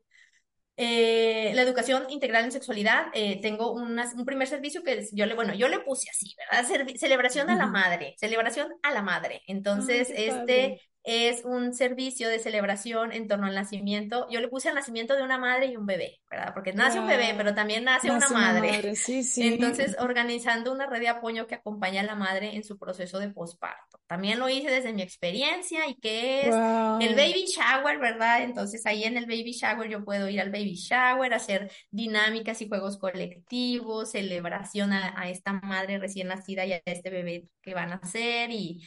Eh, 0.79 1.53
la 1.55 1.63
educación 1.63 2.05
integral 2.11 2.45
en 2.45 2.53
sexualidad, 2.53 3.07
eh, 3.15 3.41
tengo 3.41 3.73
un 3.73 4.25
primer 4.27 4.47
servicio 4.47 4.83
que 4.83 5.09
yo 5.13 5.25
le, 5.25 5.35
bueno, 5.35 5.55
yo 5.55 5.69
le 5.69 5.79
puse 5.81 6.11
así, 6.11 6.35
¿verdad? 6.37 6.87
celebración 6.97 7.49
a 7.49 7.57
la 7.57 7.67
madre, 7.67 8.15
celebración 8.19 8.69
a 8.83 8.93
la 8.93 9.01
madre. 9.01 9.43
Entonces, 9.47 10.13
este 10.15 10.83
es 11.07 11.45
un 11.45 11.73
servicio 11.73 12.29
de 12.29 12.41
celebración 12.41 13.13
en 13.13 13.29
torno 13.29 13.47
al 13.47 13.55
nacimiento. 13.55 14.27
Yo 14.29 14.41
le 14.41 14.49
puse 14.49 14.71
el 14.71 14.75
nacimiento 14.75 15.15
de 15.15 15.23
una 15.23 15.39
madre 15.39 15.67
y 15.67 15.77
un 15.77 15.87
bebé, 15.87 16.19
¿verdad? 16.29 16.53
Porque 16.53 16.73
nace 16.73 16.99
un 16.99 17.07
bebé, 17.07 17.33
pero 17.37 17.55
también 17.55 17.85
nace, 17.85 18.11
una 18.11 18.29
madre. 18.29 18.97
Sí, 18.97 19.23
sí. 19.23 19.47
Entonces, 19.47 19.97
organizando 20.01 20.73
una 20.73 20.87
red 20.87 20.99
de 20.99 21.09
apoyo 21.09 21.47
que 21.47 21.55
acompaña 21.55 22.01
a 22.01 22.05
la 22.05 22.17
madre 22.17 22.57
en 22.57 22.65
su 22.65 22.77
proceso 22.77 23.21
de 23.21 23.29
posparto. 23.29 24.01
También 24.09 24.41
lo 24.41 24.49
hice 24.49 24.69
desde 24.69 24.93
mi 24.93 25.03
experiencia 25.03 25.87
y 25.89 25.95
que 25.95 26.41
es 26.41 26.55
el 26.55 27.15
baby 27.15 27.45
shower, 27.47 27.99
¿verdad? 28.01 28.43
Entonces, 28.43 28.85
ahí 28.85 29.05
en 29.05 29.17
el 29.17 29.27
baby 29.27 29.53
shower 29.53 29.89
yo 29.89 30.05
puedo 30.05 30.29
ir 30.29 30.41
al 30.41 30.51
baby 30.51 30.75
shower, 30.75 31.33
hacer 31.33 31.71
dinámicas 31.93 32.61
y 32.63 32.69
juegos 32.69 32.99
colectivos, 32.99 34.11
celebración 34.11 34.93
a, 34.93 35.15
a 35.17 35.31
esta 35.31 35.53
madre 35.53 35.99
recién 35.99 36.27
nacida 36.27 36.67
y 36.67 36.73
a 36.73 36.83
este 36.85 37.11
bebé 37.11 37.47
que 37.63 37.75
van 37.75 37.93
a 37.93 37.97
nacer 37.97 38.51
y 38.51 38.83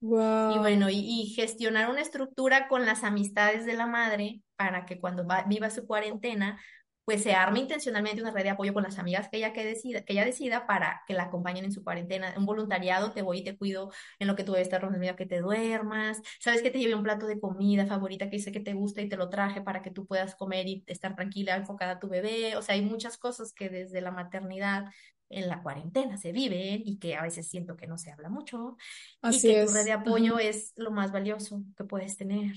y 0.00 0.58
bueno, 0.58 0.88
y, 0.90 1.32
gestionar 1.34 1.90
una 1.90 2.02
estructura 2.02 2.68
con 2.68 2.84
las 2.84 3.02
amistades 3.02 3.64
de 3.64 3.74
la 3.74 3.86
madre 3.86 4.42
para 4.56 4.84
que 4.84 5.00
cuando 5.00 5.26
viva 5.46 5.70
su 5.70 5.86
cuarentena, 5.86 6.60
pues 7.06 7.22
se 7.22 7.34
arme 7.34 7.60
intencionalmente 7.60 8.20
una 8.20 8.32
red 8.32 8.42
de 8.42 8.50
apoyo 8.50 8.74
con 8.74 8.82
las 8.82 8.98
amigas 8.98 9.28
que 9.28 9.36
ella, 9.36 9.52
que 9.52 9.64
decida, 9.64 10.02
que 10.02 10.12
ella 10.12 10.24
decida 10.24 10.66
para 10.66 11.04
que 11.06 11.14
la 11.14 11.22
acompañen 11.24 11.64
en 11.64 11.70
su 11.70 11.84
cuarentena. 11.84 12.34
Un 12.36 12.46
voluntariado, 12.46 13.12
te 13.12 13.22
voy 13.22 13.38
y 13.38 13.44
te 13.44 13.56
cuido 13.56 13.92
en 14.18 14.26
lo 14.26 14.34
que 14.34 14.42
tú 14.42 14.52
debes 14.52 14.66
estar 14.66 14.82
que 15.16 15.26
te 15.26 15.40
duermas. 15.40 16.20
Sabes 16.40 16.62
que 16.62 16.72
te 16.72 16.80
llevé 16.80 16.96
un 16.96 17.04
plato 17.04 17.28
de 17.28 17.38
comida 17.38 17.86
favorita 17.86 18.28
que 18.28 18.38
dice 18.38 18.50
que 18.50 18.58
te 18.58 18.74
gusta 18.74 19.02
y 19.02 19.08
te 19.08 19.16
lo 19.16 19.30
traje 19.30 19.62
para 19.62 19.82
que 19.82 19.92
tú 19.92 20.04
puedas 20.04 20.34
comer 20.34 20.66
y 20.66 20.82
estar 20.88 21.14
tranquila, 21.14 21.54
enfocada 21.54 21.92
a 21.92 21.98
tu 22.00 22.08
bebé. 22.08 22.56
O 22.56 22.62
sea, 22.62 22.74
hay 22.74 22.82
muchas 22.82 23.16
cosas 23.18 23.52
que 23.52 23.68
desde 23.68 24.00
la 24.00 24.10
maternidad 24.10 24.86
en 25.28 25.48
la 25.48 25.62
cuarentena 25.62 26.16
se 26.16 26.32
vive 26.32 26.82
y 26.84 26.98
que 26.98 27.14
a 27.14 27.22
veces 27.22 27.48
siento 27.48 27.76
que 27.76 27.86
no 27.86 27.98
se 27.98 28.10
habla 28.10 28.28
mucho 28.28 28.76
Así 29.22 29.48
y 29.48 29.54
que 29.54 29.66
tu 29.66 29.72
red 29.72 29.84
de 29.84 29.92
apoyo 29.92 30.40
es 30.40 30.72
lo 30.76 30.90
más 30.90 31.12
valioso 31.12 31.62
que 31.76 31.84
puedes 31.84 32.16
tener 32.16 32.52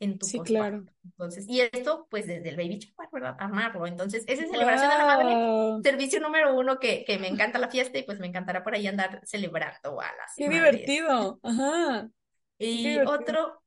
en 0.00 0.18
tu 0.18 0.26
Sí, 0.26 0.40
claro. 0.40 0.84
Entonces, 1.04 1.46
y 1.48 1.60
esto, 1.60 2.06
pues 2.10 2.26
desde 2.26 2.48
el 2.48 2.56
baby 2.56 2.78
shower, 2.78 3.08
¿verdad? 3.12 3.36
Amarlo. 3.38 3.86
Entonces, 3.86 4.24
esa 4.26 4.42
es 4.42 4.50
celebración 4.50 4.90
de 4.90 4.98
la 4.98 5.06
madre, 5.06 5.82
servicio 5.82 6.20
número 6.20 6.58
uno 6.58 6.78
que, 6.78 7.04
que 7.04 7.18
me 7.18 7.28
encanta 7.28 7.58
la 7.58 7.70
fiesta 7.70 7.98
y 7.98 8.02
pues 8.02 8.18
me 8.18 8.26
encantará 8.26 8.64
por 8.64 8.74
ahí 8.74 8.86
andar 8.86 9.20
celebrando 9.24 10.00
a 10.00 10.06
las 10.06 10.34
Qué 10.36 10.48
divertido. 10.48 11.38
Ajá. 11.42 12.10
Y 12.58 12.98
otro, 12.98 13.62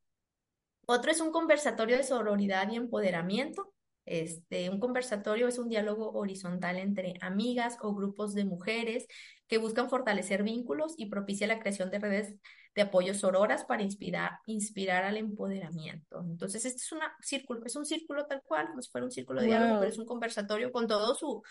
otro 0.86 1.12
es 1.12 1.22
un 1.22 1.32
conversatorio 1.32 1.98
de 1.98 2.04
sororidad 2.04 2.70
y 2.72 2.76
empoderamiento 2.76 3.73
este, 4.06 4.70
un 4.70 4.80
conversatorio 4.80 5.48
es 5.48 5.58
un 5.58 5.70
diálogo 5.70 6.12
horizontal 6.12 6.78
entre 6.78 7.16
amigas 7.22 7.78
o 7.82 7.94
grupos 7.94 8.34
de 8.34 8.46
mujeres 8.46 9.08
que 9.48 9.58
buscan 9.58 9.90
fortalecer 9.90 10.44
vínculos 10.44 10.94
y 10.98 11.08
propicia 11.08 11.48
la 11.48 11.60
creación 11.60 11.90
de 11.90 12.00
redes 12.00 12.36
de 12.76 12.82
apoyo 12.82 13.14
sororas 13.14 13.66
para 13.66 13.84
inspirar, 13.84 14.40
inspirar 14.46 15.04
al 15.04 15.18
empoderamiento. 15.18 16.22
Entonces, 16.22 16.66
este 16.66 16.82
es 16.82 16.92
una 16.92 17.14
círculo, 17.22 17.62
es 17.66 17.76
un 17.76 17.86
círculo 17.86 18.26
tal 18.26 18.42
cual, 18.44 18.68
como 18.68 18.82
si 18.82 18.90
fuera 18.90 19.06
un 19.06 19.12
círculo 19.12 19.42
de 19.42 19.48
diálogo, 19.48 19.78
pero 19.80 19.92
es 19.92 20.00
un 20.00 20.06
conversatorio 20.06 20.72
con 20.72 20.88
todo 20.88 21.14
su, 21.14 21.44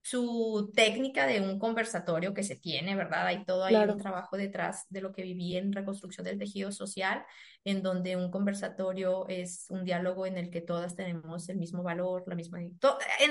su 0.00 0.72
técnica 0.74 1.26
de 1.26 1.40
un 1.40 1.58
conversatorio 1.58 2.32
que 2.32 2.42
se 2.42 2.56
tiene, 2.56 2.96
¿verdad? 2.96 3.26
Hay 3.26 3.44
todo 3.44 3.64
ahí 3.64 3.76
un 3.76 3.98
trabajo 3.98 4.36
detrás 4.36 4.86
de 4.88 5.02
lo 5.02 5.12
que 5.12 5.22
viví 5.22 5.56
en 5.56 5.72
reconstrucción 5.72 6.24
del 6.24 6.38
tejido 6.38 6.72
social 6.72 7.24
en 7.64 7.82
donde 7.82 8.16
un 8.16 8.30
conversatorio 8.30 9.26
es 9.28 9.66
un 9.68 9.84
diálogo 9.84 10.26
en 10.26 10.36
el 10.36 10.50
que 10.50 10.60
todas 10.60 10.96
tenemos 10.96 11.48
el 11.48 11.58
mismo 11.58 11.82
valor, 11.82 12.24
la 12.26 12.34
misma... 12.34 12.60
en, 12.60 12.72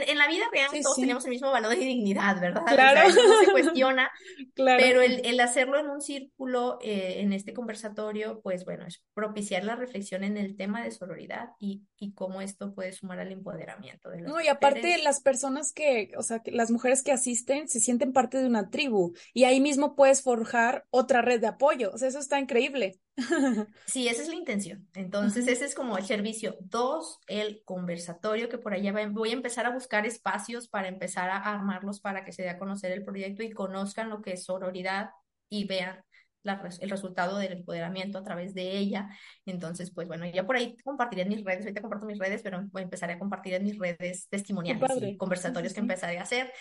en, 0.07 0.17
la 0.17 0.27
vida 0.27 0.45
real 0.51 0.69
todos 0.81 0.95
tenemos 0.95 1.25
el 1.25 1.31
mismo 1.31 1.51
valor 1.51 1.73
y 1.73 1.85
dignidad, 1.85 2.39
¿verdad? 2.39 2.63
Claro. 2.65 3.09
no 3.09 3.45
se 3.45 3.51
cuestiona, 3.51 4.09
claro. 4.53 4.81
pero 4.81 5.01
el, 5.01 5.25
el, 5.25 5.39
hacerlo 5.39 5.79
en 5.79 5.89
un 5.89 6.01
círculo, 6.01 6.79
eh, 6.81 7.15
en 7.19 7.33
este 7.33 7.53
conversatorio, 7.53 8.39
pues 8.41 8.63
bueno, 8.63 8.85
es 8.85 9.03
propiciar 9.13 9.65
la 9.65 9.75
reflexión 9.75 10.23
en 10.23 10.37
el 10.37 10.55
tema 10.55 10.81
de 10.81 10.91
sororidad 10.91 11.49
y, 11.59 11.83
y 11.97 12.13
cómo 12.13 12.41
esto 12.41 12.73
puede 12.73 12.93
sumar 12.93 13.19
al 13.19 13.31
empoderamiento 13.31 14.09
de 14.09 14.21
las 14.21 14.31
No, 14.31 14.39
y 14.39 14.47
aparte 14.47 14.97
las 15.03 15.19
personas 15.19 15.73
que, 15.73 16.11
o 16.17 16.23
sea, 16.23 16.39
que 16.39 16.51
las 16.51 16.71
mujeres 16.71 17.03
que 17.03 17.11
asisten 17.11 17.67
se 17.67 17.81
sienten 17.81 18.13
parte 18.13 18.37
de 18.37 18.47
una 18.47 18.69
tribu 18.69 19.13
y 19.33 19.43
ahí 19.43 19.59
mismo 19.59 19.95
puedes 19.95 20.21
forjar 20.21 20.85
otra 20.89 21.21
red 21.21 21.41
de 21.41 21.47
apoyo, 21.47 21.91
o 21.93 21.97
sea, 21.97 22.07
eso 22.07 22.19
está 22.19 22.39
increíble. 22.39 22.99
Sí, 23.85 24.07
esa 24.07 24.21
es 24.21 24.27
la 24.27 24.35
intención. 24.35 24.87
Entonces, 24.93 25.47
ese 25.47 25.65
es 25.65 25.75
como 25.75 25.97
el 25.97 26.05
servicio. 26.05 26.55
Dos, 26.61 27.19
el 27.27 27.61
conversatorio, 27.65 28.49
que 28.49 28.57
por 28.57 28.73
allá 28.73 28.93
voy 29.09 29.29
a 29.29 29.33
empezar 29.33 29.65
a 29.65 29.73
buscar 29.73 30.05
espacios 30.05 30.67
para 30.67 30.87
empezar 30.87 31.29
a 31.29 31.37
armarlos 31.37 31.99
para 31.99 32.23
que 32.23 32.31
se 32.31 32.43
dé 32.43 32.49
a 32.49 32.59
conocer 32.59 32.91
el 32.91 33.03
proyecto 33.03 33.43
y 33.43 33.51
conozcan 33.51 34.09
lo 34.09 34.21
que 34.21 34.33
es 34.33 34.45
sororidad 34.45 35.11
y 35.49 35.65
vean 35.65 36.03
el 36.43 36.89
resultado 36.89 37.37
del 37.37 37.53
empoderamiento 37.53 38.17
a 38.17 38.23
través 38.23 38.53
de 38.53 38.77
ella. 38.77 39.09
Entonces, 39.45 39.91
pues 39.91 40.07
bueno, 40.07 40.25
ya 40.25 40.45
por 40.45 40.55
ahí 40.55 40.75
compartiré 40.83 41.23
en 41.23 41.29
mis 41.29 41.43
redes, 41.43 41.61
ahorita 41.61 41.81
comparto 41.81 42.05
mis 42.05 42.17
redes, 42.17 42.41
pero 42.41 42.63
voy 42.71 42.81
a 42.81 42.83
empezar 42.83 43.11
a 43.11 43.19
compartir 43.19 43.53
en 43.53 43.63
mis 43.63 43.77
redes 43.77 44.27
testimoniales 44.29 44.91
y 45.01 45.17
conversatorios 45.17 45.73
que 45.73 45.81
empezaré 45.81 46.17
a 46.17 46.23
hacer 46.23 46.51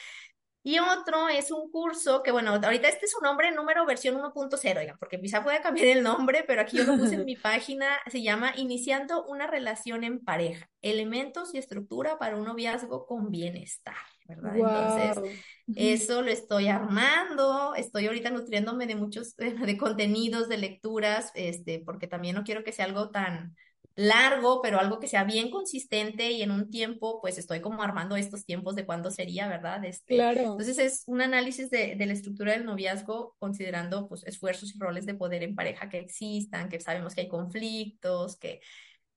Y 0.63 0.79
otro 0.79 1.29
es 1.29 1.51
un 1.51 1.71
curso 1.71 2.23
que, 2.23 2.33
bueno, 2.33 2.53
ahorita 2.53 2.89
este 2.89 3.07
es 3.07 3.13
su 3.13 3.21
nombre, 3.23 3.51
número 3.51 3.87
versión 3.87 4.17
1.0, 4.17 4.79
oigan, 4.79 4.99
porque 4.99 5.19
quizá 5.19 5.43
puede 5.43 5.63
cambiar 5.63 5.87
el 5.87 6.03
nombre, 6.03 6.45
pero 6.47 6.61
aquí 6.61 6.77
yo 6.77 6.85
lo 6.85 6.99
puse 6.99 7.15
en 7.15 7.25
mi 7.25 7.37
página, 7.37 7.99
se 8.11 8.23
llama 8.23 8.53
Iniciando 8.57 9.25
una 9.25 9.47
relación 9.47 10.05
en 10.05 10.23
pareja, 10.23 10.69
elementos 10.83 11.55
y 11.55 11.59
estructura 11.59 12.19
para 12.19 12.37
un 12.37 12.45
noviazgo 12.45 13.07
con 13.07 13.31
bienestar, 13.31 13.95
¿verdad? 14.27 14.55
Entonces, 14.55 15.41
eso 15.77 16.21
lo 16.21 16.31
estoy 16.31 16.69
armando, 16.69 17.75
estoy 17.75 18.07
ahorita 18.07 18.29
nutriéndome 18.29 18.87
de 18.87 18.97
muchos, 18.97 19.37
de 19.37 19.79
contenidos, 19.79 20.51
de 20.51 20.59
lecturas, 20.59 21.33
este, 21.35 21.83
porque 21.87 22.07
también 22.07 22.35
no 22.35 22.45
quiero 22.45 22.65
que 22.65 22.73
sea 22.73 22.85
algo 22.85 23.09
tan 23.09 23.57
largo, 23.97 24.63
pero 24.63 24.79
algo 24.79 25.01
que 25.01 25.09
sea 25.09 25.25
bien 25.25 25.51
consistente 25.51 26.31
y 26.31 26.43
en 26.43 26.51
un 26.51 26.71
tiempo, 26.71 27.21
pues 27.21 27.39
estoy 27.39 27.61
como 27.61 27.83
armando 27.83 28.17
estos 28.17 28.45
tiempos 28.45 28.75
de 28.75 28.87
cuándo 28.87 29.11
sería, 29.11 29.49
¿verdad? 29.49 29.85
Este, 29.85 30.15
claro. 30.15 30.41
Entonces 30.41 30.79
es 30.79 31.03
un 31.07 31.21
análisis 31.21 31.71
de, 31.71 31.97
de, 31.97 32.07
la 32.07 32.13
estructura 32.13 32.53
del 32.53 32.65
noviazgo 32.65 33.37
considerando 33.39 34.09
pues 34.09 34.25
esfuerzos 34.25 34.75
y 34.75 34.79
roles 34.79 35.07
de 35.07 35.15
poder 35.15 35.43
en 35.43 35.55
pareja 35.55 35.89
que 35.89 35.99
existan, 35.99 36.69
que 36.69 36.81
sabemos 36.81 37.15
que 37.15 37.23
hay 37.23 37.29
conflictos, 37.29 38.39
que, 38.39 38.61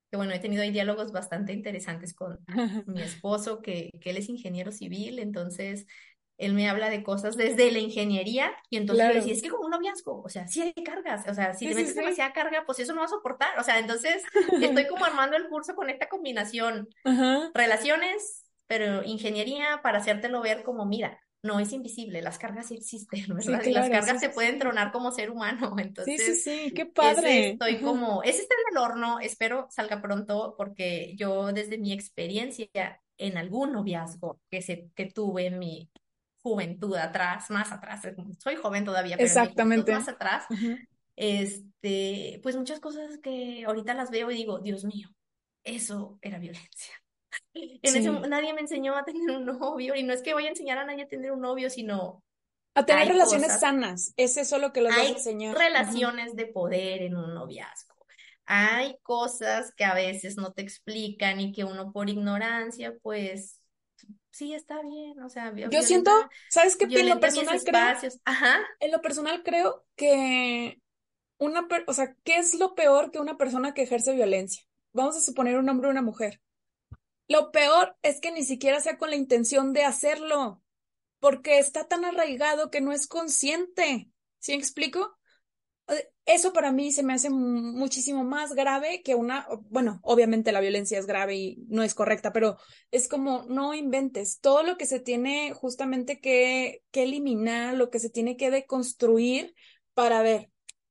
que 0.09 0.17
bueno, 0.17 0.33
he 0.33 0.39
tenido 0.39 0.63
ahí 0.63 0.71
diálogos 0.71 1.11
bastante 1.11 1.53
interesantes 1.53 2.13
con 2.13 2.39
mi 2.87 3.01
esposo, 3.01 3.61
que, 3.61 3.89
que 4.01 4.09
él 4.09 4.17
es 4.17 4.29
ingeniero 4.29 4.71
civil, 4.71 5.19
entonces 5.19 5.85
él 6.37 6.53
me 6.53 6.69
habla 6.69 6.89
de 6.89 7.03
cosas 7.03 7.37
desde 7.37 7.71
la 7.71 7.79
ingeniería 7.79 8.51
y 8.69 8.77
entonces 8.77 9.07
yo 9.07 9.13
decía, 9.13 9.33
es 9.33 9.41
que 9.41 9.49
como 9.49 9.65
un 9.65 9.71
noviazgo, 9.71 10.21
o 10.21 10.29
sea, 10.29 10.47
sí 10.47 10.61
hay 10.61 10.83
cargas, 10.83 11.27
o 11.27 11.33
sea, 11.33 11.53
si 11.53 11.67
le 11.67 11.75
metes 11.75 11.95
demasiada 11.95 12.33
carga, 12.33 12.63
pues 12.65 12.79
eso 12.79 12.93
no 12.93 12.99
va 12.99 13.05
a 13.05 13.09
soportar, 13.09 13.57
o 13.59 13.63
sea, 13.63 13.79
entonces 13.79 14.23
estoy 14.61 14.87
como 14.87 15.05
armando 15.05 15.37
el 15.37 15.47
curso 15.47 15.75
con 15.75 15.89
esta 15.89 16.09
combinación, 16.09 16.89
relaciones, 17.53 18.45
pero 18.67 19.03
ingeniería 19.03 19.81
para 19.83 19.99
hacértelo 19.99 20.41
ver 20.41 20.63
como, 20.63 20.85
mira, 20.85 21.19
no 21.43 21.59
es 21.59 21.73
invisible, 21.73 22.21
las 22.21 22.39
cargas 22.39 22.67
sí 22.69 22.75
existen, 22.75 23.25
¿verdad? 23.27 23.61
y 23.65 23.71
las 23.71 23.89
cargas 23.89 24.19
se 24.19 24.29
pueden 24.29 24.59
tronar 24.59 24.91
como 24.91 25.11
ser 25.11 25.29
humano, 25.29 25.75
entonces. 25.77 26.19
Sí, 26.19 26.35
sí, 26.35 26.67
sí, 26.67 26.73
qué 26.73 26.85
padre. 26.85 27.51
estoy 27.51 27.79
como, 27.79 28.23
ese 28.23 28.41
está 28.41 28.55
en 28.55 28.77
el 28.77 28.83
horno, 28.83 29.19
espero 29.19 29.67
salga 29.69 30.01
pronto, 30.01 30.55
porque 30.57 31.13
yo 31.17 31.51
desde 31.51 31.77
mi 31.77 31.91
experiencia 31.91 33.01
en 33.17 33.37
algún 33.37 33.73
noviazgo 33.73 34.39
que, 34.49 34.61
se, 34.61 34.89
que 34.95 35.05
tuve 35.05 35.47
en 35.47 35.59
mi 35.59 35.91
juventud 36.43 36.95
atrás, 36.95 37.49
más 37.49 37.71
atrás, 37.71 38.01
soy 38.37 38.55
joven 38.57 38.83
todavía, 38.83 39.15
pero 39.15 39.25
Exactamente. 39.25 39.93
más 39.93 40.09
atrás, 40.09 40.45
este, 41.15 42.39
pues 42.43 42.57
muchas 42.57 42.79
cosas 42.81 43.17
que 43.19 43.63
ahorita 43.65 43.93
las 43.93 44.11
veo 44.11 44.29
y 44.29 44.35
digo, 44.35 44.59
Dios 44.59 44.83
mío, 44.83 45.09
eso 45.63 46.19
era 46.21 46.37
violencia. 46.37 46.93
En 47.55 48.29
nadie 48.29 48.53
me 48.53 48.61
enseñó 48.61 48.95
a 48.95 49.03
tener 49.03 49.29
un 49.29 49.45
novio 49.45 49.95
y 49.95 50.03
no 50.03 50.13
es 50.13 50.21
que 50.21 50.33
voy 50.33 50.45
a 50.45 50.49
enseñar 50.49 50.77
a 50.77 50.85
nadie 50.85 51.03
a 51.03 51.07
tener 51.07 51.31
un 51.31 51.41
novio, 51.41 51.69
sino 51.69 52.23
a 52.75 52.85
tener 52.85 53.07
relaciones 53.07 53.59
sanas. 53.59 54.13
Es 54.17 54.37
eso 54.37 54.57
lo 54.57 54.73
que 54.73 54.81
los 54.81 54.95
vas 54.95 55.05
a 55.05 55.09
enseñar. 55.09 55.57
Relaciones 55.57 56.35
de 56.35 56.47
poder 56.47 57.03
en 57.03 57.15
un 57.15 57.33
noviazgo. 57.33 57.93
Hay 58.45 58.97
cosas 59.03 59.73
que 59.75 59.85
a 59.85 59.93
veces 59.93 60.37
no 60.37 60.53
te 60.53 60.63
explican 60.63 61.39
y 61.39 61.51
que 61.51 61.63
uno 61.63 61.91
por 61.91 62.09
ignorancia, 62.09 62.93
pues 63.01 63.62
sí, 64.33 64.53
está 64.53 64.81
bien, 64.81 65.19
o 65.21 65.29
sea, 65.29 65.53
yo 65.55 65.81
siento, 65.83 66.11
¿sabes 66.49 66.75
qué? 66.75 66.85
En 66.85 67.07
lo 67.07 67.19
personal 67.19 67.61
creo, 67.63 68.11
Ajá. 68.25 68.59
en 68.79 68.91
lo 68.91 69.01
personal 69.01 69.43
creo 69.43 69.85
que 69.95 70.81
una, 71.37 71.67
o 71.87 71.93
sea, 71.93 72.15
¿qué 72.23 72.37
es 72.37 72.55
lo 72.55 72.75
peor 72.75 73.11
que 73.11 73.19
una 73.19 73.37
persona 73.37 73.73
que 73.73 73.83
ejerce 73.83 74.13
violencia? 74.13 74.63
Vamos 74.91 75.15
a 75.15 75.21
suponer 75.21 75.57
un 75.57 75.69
hombre 75.69 75.87
o 75.87 75.91
una 75.91 76.01
mujer. 76.01 76.41
Lo 77.27 77.51
peor 77.51 77.95
es 78.01 78.19
que 78.19 78.31
ni 78.31 78.43
siquiera 78.43 78.79
sea 78.81 78.97
con 78.97 79.09
la 79.09 79.15
intención 79.15 79.71
de 79.73 79.83
hacerlo, 79.83 80.61
porque 81.19 81.59
está 81.59 81.87
tan 81.87 82.03
arraigado 82.03 82.69
que 82.71 82.81
no 82.81 82.91
es 82.91 83.07
consciente. 83.07 84.09
¿Sí 84.39 84.51
me 84.51 84.57
explico? 84.57 85.17
Eso 86.25 86.53
para 86.53 86.71
mí 86.71 86.93
se 86.93 87.03
me 87.03 87.13
hace 87.13 87.29
muchísimo 87.29 88.23
más 88.23 88.53
grave 88.53 89.01
que 89.03 89.13
una, 89.15 89.45
bueno, 89.69 89.99
obviamente 90.03 90.53
la 90.53 90.61
violencia 90.61 90.97
es 90.97 91.05
grave 91.05 91.35
y 91.35 91.57
no 91.67 91.83
es 91.83 91.93
correcta, 91.93 92.31
pero 92.31 92.57
es 92.91 93.09
como 93.09 93.43
no 93.49 93.73
inventes 93.73 94.39
todo 94.39 94.63
lo 94.63 94.77
que 94.77 94.85
se 94.85 95.01
tiene 95.01 95.53
justamente 95.53 96.21
que, 96.21 96.81
que 96.91 97.03
eliminar, 97.03 97.73
lo 97.73 97.89
que 97.89 97.99
se 97.99 98.09
tiene 98.09 98.37
que 98.37 98.51
deconstruir 98.51 99.53
para 99.93 100.21
ver, 100.21 100.49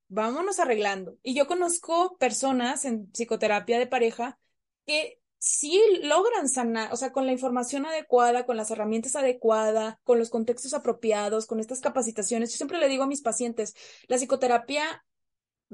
vámonos 0.09 0.61
arreglando. 0.61 1.17
Y 1.23 1.35
yo 1.35 1.47
conozco 1.47 2.19
personas 2.19 2.85
en 2.85 3.11
psicoterapia 3.11 3.79
de 3.79 3.87
pareja 3.87 4.39
que 4.85 5.22
sí 5.43 5.83
logran 6.05 6.49
sanar, 6.49 6.93
o 6.93 6.97
sea, 6.97 7.11
con 7.11 7.27
la 7.27 7.33
información 7.33 7.85
adecuada, 7.85 8.47
con 8.47 8.57
las 8.57 8.71
herramientas 8.71 9.17
adecuadas, 9.17 9.97
con 10.05 10.21
los 10.21 10.31
contextos 10.31 10.73
apropiados, 10.73 11.47
con 11.47 11.59
estas 11.59 11.81
capacitaciones. 11.81 12.53
Yo 12.53 12.59
siempre 12.59 12.79
le 12.79 12.89
digo 12.89 13.03
a 13.03 13.09
mis 13.09 13.23
pacientes, 13.23 13.75
la 14.07 14.19
psicoterapia 14.19 15.05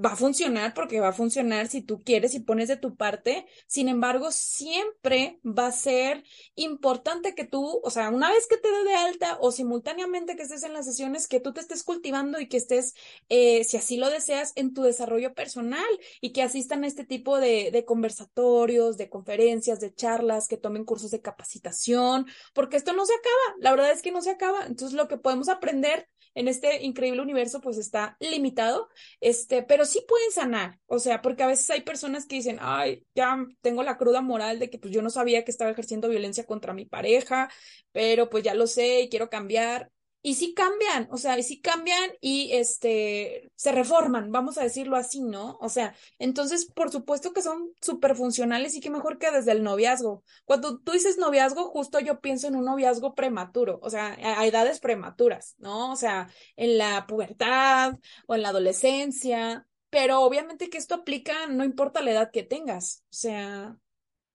va 0.04 0.12
a 0.12 0.16
funcionar 0.16 0.74
porque 0.74 1.00
va 1.00 1.08
a 1.08 1.12
funcionar 1.12 1.68
si 1.68 1.82
tú 1.82 2.02
quieres 2.02 2.34
y 2.34 2.40
pones 2.40 2.68
de 2.68 2.76
tu 2.76 2.96
parte. 2.96 3.46
Sin 3.66 3.88
embargo, 3.88 4.30
siempre 4.30 5.40
va 5.44 5.66
a 5.66 5.72
ser 5.72 6.24
importante 6.54 7.34
que 7.34 7.44
tú, 7.44 7.80
o 7.82 7.90
sea, 7.90 8.10
una 8.10 8.30
vez 8.30 8.46
que 8.46 8.56
te 8.56 8.70
dé 8.70 8.84
de 8.84 8.94
alta 8.94 9.38
o 9.40 9.50
simultáneamente 9.50 10.36
que 10.36 10.42
estés 10.42 10.62
en 10.62 10.72
las 10.72 10.86
sesiones, 10.86 11.26
que 11.26 11.40
tú 11.40 11.52
te 11.52 11.60
estés 11.60 11.82
cultivando 11.82 12.38
y 12.40 12.48
que 12.48 12.56
estés, 12.56 12.94
eh, 13.28 13.64
si 13.64 13.76
así 13.76 13.96
lo 13.96 14.08
deseas, 14.10 14.52
en 14.56 14.72
tu 14.72 14.82
desarrollo 14.82 15.34
personal 15.34 15.88
y 16.20 16.32
que 16.32 16.42
asistan 16.42 16.84
a 16.84 16.86
este 16.86 17.04
tipo 17.04 17.38
de, 17.38 17.70
de 17.72 17.84
conversatorios, 17.84 18.96
de 18.96 19.08
conferencias, 19.08 19.80
de 19.80 19.94
charlas, 19.94 20.48
que 20.48 20.56
tomen 20.56 20.84
cursos 20.84 21.10
de 21.10 21.20
capacitación, 21.20 22.26
porque 22.54 22.76
esto 22.76 22.92
no 22.92 23.04
se 23.04 23.14
acaba. 23.14 23.56
La 23.60 23.70
verdad 23.72 23.90
es 23.90 24.02
que 24.02 24.12
no 24.12 24.22
se 24.22 24.30
acaba. 24.30 24.66
Entonces, 24.66 24.96
lo 24.96 25.08
que 25.08 25.18
podemos 25.18 25.48
aprender 25.48 26.08
en 26.34 26.48
este 26.48 26.82
increíble 26.84 27.22
universo 27.22 27.60
pues 27.60 27.78
está 27.78 28.16
limitado, 28.20 28.88
este, 29.20 29.62
pero 29.62 29.84
sí 29.84 30.04
pueden 30.06 30.30
sanar, 30.32 30.78
o 30.86 30.98
sea, 30.98 31.22
porque 31.22 31.42
a 31.42 31.46
veces 31.46 31.68
hay 31.70 31.82
personas 31.82 32.26
que 32.26 32.36
dicen, 32.36 32.58
ay, 32.60 33.04
ya 33.14 33.38
tengo 33.60 33.82
la 33.82 33.96
cruda 33.98 34.20
moral 34.20 34.58
de 34.58 34.70
que 34.70 34.78
pues 34.78 34.92
yo 34.92 35.02
no 35.02 35.10
sabía 35.10 35.44
que 35.44 35.50
estaba 35.50 35.70
ejerciendo 35.70 36.08
violencia 36.08 36.44
contra 36.44 36.74
mi 36.74 36.84
pareja, 36.86 37.50
pero 37.92 38.28
pues 38.30 38.44
ya 38.44 38.54
lo 38.54 38.66
sé 38.66 39.02
y 39.02 39.08
quiero 39.08 39.30
cambiar 39.30 39.90
y 40.22 40.34
sí 40.34 40.52
cambian, 40.54 41.08
o 41.10 41.16
sea, 41.16 41.38
y 41.38 41.42
sí 41.42 41.60
cambian 41.60 42.10
y 42.20 42.52
este 42.52 43.50
se 43.54 43.72
reforman, 43.72 44.32
vamos 44.32 44.58
a 44.58 44.62
decirlo 44.62 44.96
así, 44.96 45.22
¿no? 45.22 45.58
O 45.60 45.68
sea, 45.68 45.94
entonces, 46.18 46.66
por 46.66 46.90
supuesto 46.90 47.32
que 47.32 47.42
son 47.42 47.72
súper 47.80 48.16
funcionales 48.16 48.74
y 48.74 48.80
que 48.80 48.90
mejor 48.90 49.18
que 49.18 49.30
desde 49.30 49.52
el 49.52 49.62
noviazgo. 49.62 50.24
Cuando 50.44 50.78
tú 50.80 50.92
dices 50.92 51.18
noviazgo, 51.18 51.68
justo 51.70 52.00
yo 52.00 52.20
pienso 52.20 52.48
en 52.48 52.56
un 52.56 52.64
noviazgo 52.64 53.14
prematuro, 53.14 53.78
o 53.82 53.90
sea, 53.90 54.16
a, 54.22 54.46
edades 54.46 54.80
prematuras, 54.80 55.54
¿no? 55.58 55.92
O 55.92 55.96
sea, 55.96 56.28
en 56.56 56.78
la 56.78 57.06
pubertad 57.06 57.94
o 58.26 58.34
en 58.34 58.42
la 58.42 58.48
adolescencia, 58.50 59.66
pero 59.90 60.20
obviamente 60.22 60.68
que 60.70 60.78
esto 60.78 60.96
aplica 60.96 61.46
no 61.46 61.64
importa 61.64 62.02
la 62.02 62.10
edad 62.12 62.30
que 62.32 62.42
tengas, 62.42 63.04
o 63.04 63.14
sea, 63.14 63.78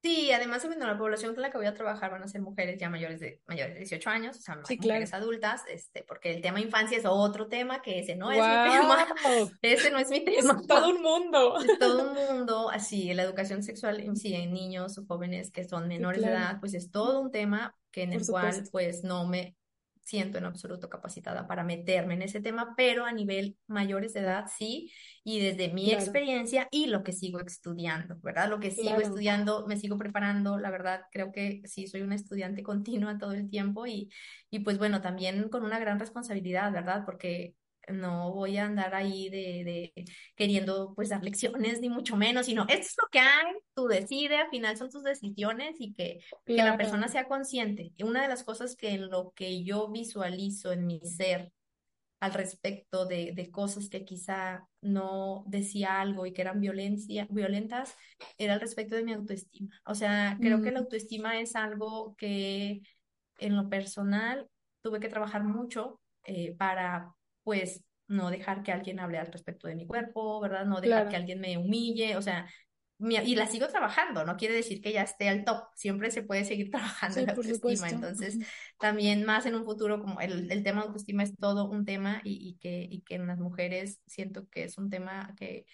Sí, 0.04 0.34
además, 0.34 0.66
bueno, 0.66 0.86
la 0.86 0.98
población 0.98 1.34
con 1.34 1.44
la 1.44 1.50
que 1.50 1.58
voy 1.58 1.66
a 1.66 1.74
trabajar 1.74 2.12
van 2.12 2.24
a 2.24 2.28
ser 2.28 2.42
mujeres 2.42 2.78
ya 2.78 2.90
mayores 2.90 3.22
de, 3.22 3.40
mayores 3.48 3.76
de 3.76 3.80
18 3.80 4.10
años, 4.10 4.38
o 4.38 4.42
sea, 4.42 4.58
mujeres 4.58 5.14
adultas, 5.14 5.62
este, 5.70 6.04
porque 6.06 6.30
el 6.30 6.42
tema 6.42 6.60
infancia 6.60 6.98
es 6.98 7.06
otro 7.06 7.48
tema, 7.48 7.82
que 7.82 8.00
ese 8.00 8.18
no 8.18 8.30
es 8.30 8.38
mi 8.38 8.44
tema, 8.44 9.08
ese 9.62 9.92
no 9.92 10.00
es 10.00 10.10
mi 10.10 10.26
tema. 10.26 10.60
Es 10.60 10.68
todo 10.68 10.90
un 10.90 11.02
mundo. 11.02 11.58
Es 11.58 11.80
todo 11.80 12.12
un 12.12 12.16
mundo, 12.16 12.70
así, 12.70 13.14
la 13.14 13.24
educación 13.24 13.64
sexual, 13.64 14.04
sí, 14.18 14.34
en 14.34 14.52
niños 14.52 14.98
o 14.98 15.06
jóvenes 15.06 15.52
que 15.52 15.64
son 15.64 15.88
menores 15.88 16.22
de 16.22 16.32
edad, 16.32 16.60
pues 16.60 16.74
es 16.74 16.92
todo 16.92 17.22
un 17.22 17.32
tema 17.32 17.74
que 17.90 18.04
en 18.04 18.12
el 18.12 18.28
cual, 18.28 18.62
pues, 18.74 19.06
no 19.06 19.26
me, 19.26 19.56
siento 20.04 20.38
en 20.38 20.46
absoluto 20.46 20.90
capacitada 20.90 21.48
para 21.48 21.64
meterme 21.64 22.14
en 22.16 22.22
ese 22.24 22.42
tema, 22.42 22.74
pero 22.76 23.06
a 23.06 23.12
nivel 23.12 23.58
mayores 23.68 24.14
de 24.14 24.22
edad 24.22 24.46
sí, 24.54 24.92
y 25.24 25.40
desde 25.40 25.74
mi 25.74 25.92
experiencia 25.92 26.68
y 26.72 26.88
lo 26.88 27.04
que 27.04 27.14
sigo 27.14 27.40
estudiando, 27.40 28.18
¿verdad? 28.22 28.50
Lo 28.50 28.60
que 28.60 28.72
sigo 28.72 29.00
estudiando, 29.00 29.66
me 29.68 29.78
sigo 29.78 29.98
preparando, 29.98 30.58
la 30.60 30.72
verdad, 30.72 31.02
creo 31.12 31.32
que 31.32 31.62
sí, 31.66 31.88
soy 31.88 32.02
una 32.02 32.16
estudiante 32.16 32.64
continua 32.64 33.18
todo 33.18 33.32
el 33.34 33.50
tiempo 33.50 33.88
y, 33.88 34.10
y 34.50 34.60
pues 34.60 34.78
bueno, 34.78 35.02
también 35.02 35.50
con 35.50 35.64
una 35.64 35.80
gran 35.80 36.00
responsabilidad, 36.00 36.72
¿verdad? 36.72 37.04
Porque 37.06 37.56
no 37.88 38.34
voy 38.34 38.58
a 38.58 38.66
andar 38.66 38.96
ahí 38.96 39.30
de, 39.30 39.64
de, 39.64 40.06
queriendo 40.36 40.94
pues 40.96 41.10
dar 41.10 41.24
lecciones 41.24 41.82
ni 41.82 41.90
mucho 41.90 42.16
menos, 42.16 42.46
sino 42.46 42.64
esto 42.64 42.86
es 42.86 42.96
lo 43.02 43.10
que 43.10 43.20
hay, 43.20 43.54
tú 43.74 43.88
decides, 43.88 44.40
al 44.40 44.50
final 44.50 44.78
son 44.78 44.90
tus 44.90 45.04
decisiones 45.04 45.76
y 45.80 45.94
que, 45.94 46.20
que 46.46 46.56
la 46.56 46.78
persona 46.78 47.08
sea 47.08 47.28
consciente. 47.28 47.92
Y 47.98 48.04
una 48.04 48.22
de 48.22 48.30
las 48.30 48.44
cosas 48.44 48.76
que 48.76 48.92
en 48.92 49.10
lo 49.10 49.32
que 49.36 49.64
yo 49.64 49.90
visualizo 49.90 50.72
en 50.72 50.86
mi 50.86 51.02
ser 51.02 51.52
al 52.20 52.34
respecto 52.34 53.06
de, 53.06 53.34
de 53.36 53.52
cosas 53.52 53.90
que 53.90 54.06
quizá 54.06 54.66
no 54.80 55.44
decía 55.46 56.00
algo 56.00 56.26
y 56.26 56.32
que 56.32 56.42
eran 56.42 56.62
violencia, 56.62 57.28
violentas, 57.30 57.98
era 58.38 58.54
al 58.54 58.62
respecto 58.62 58.96
de 58.96 59.04
mi 59.04 59.12
autoestima. 59.12 59.76
O 59.86 59.94
sea, 59.94 60.38
creo 60.40 60.62
que 60.62 60.72
la 60.72 60.80
mm. 60.80 60.84
autoestima 60.84 61.42
es 61.42 61.58
algo 61.58 62.16
que 62.18 62.82
en 63.40 63.56
lo 63.58 63.68
personal 63.68 64.48
tuve 64.82 65.02
que 65.02 65.10
trabajar 65.10 65.44
mucho 65.44 66.00
eh, 66.24 66.56
para 66.56 67.14
pues 67.44 67.84
no 68.08 68.30
dejar 68.30 68.64
que 68.64 68.72
alguien 68.72 69.00
hable 69.00 69.18
al 69.18 69.32
respecto 69.32 69.68
de 69.68 69.76
mi 69.76 69.88
cuerpo, 69.88 70.40
¿verdad? 70.40 70.66
No 70.66 70.82
dejar 70.82 71.10
que 71.10 71.16
alguien 71.16 71.40
me 71.40 71.58
humille, 71.58 72.18
o 72.18 72.22
sea, 72.22 72.48
y 73.00 73.36
la 73.36 73.48
sigo 73.48 73.68
trabajando, 73.68 74.24
no 74.26 74.38
quiere 74.38 74.56
decir 74.56 74.82
que 74.82 74.94
ya 74.94 75.02
esté 75.02 75.28
al 75.28 75.44
top, 75.44 75.64
siempre 75.76 76.12
se 76.12 76.24
puede 76.24 76.46
seguir 76.46 76.70
trabajando 76.72 77.20
en 77.20 77.26
la 77.26 77.34
autoestima, 77.34 77.90
entonces 77.90 78.38
también 78.80 79.26
más 79.26 79.46
en 79.46 79.56
un 79.56 79.66
futuro 79.66 80.00
como 80.00 80.22
el, 80.22 80.52
el 80.52 80.64
tema 80.64 80.82
de 80.82 80.88
autoestima 80.88 81.24
es 81.24 81.36
todo 81.38 81.70
un 81.70 81.86
tema 81.86 82.22
y, 82.24 82.50
y, 82.50 82.56
que, 82.60 82.88
y 82.90 83.02
que 83.02 83.16
en 83.16 83.28
las 83.28 83.40
mujeres 83.40 84.00
siento 84.06 84.48
que 84.50 84.64
es 84.64 84.78
un 84.78 84.90
tema 84.90 85.34
que... 85.38 85.66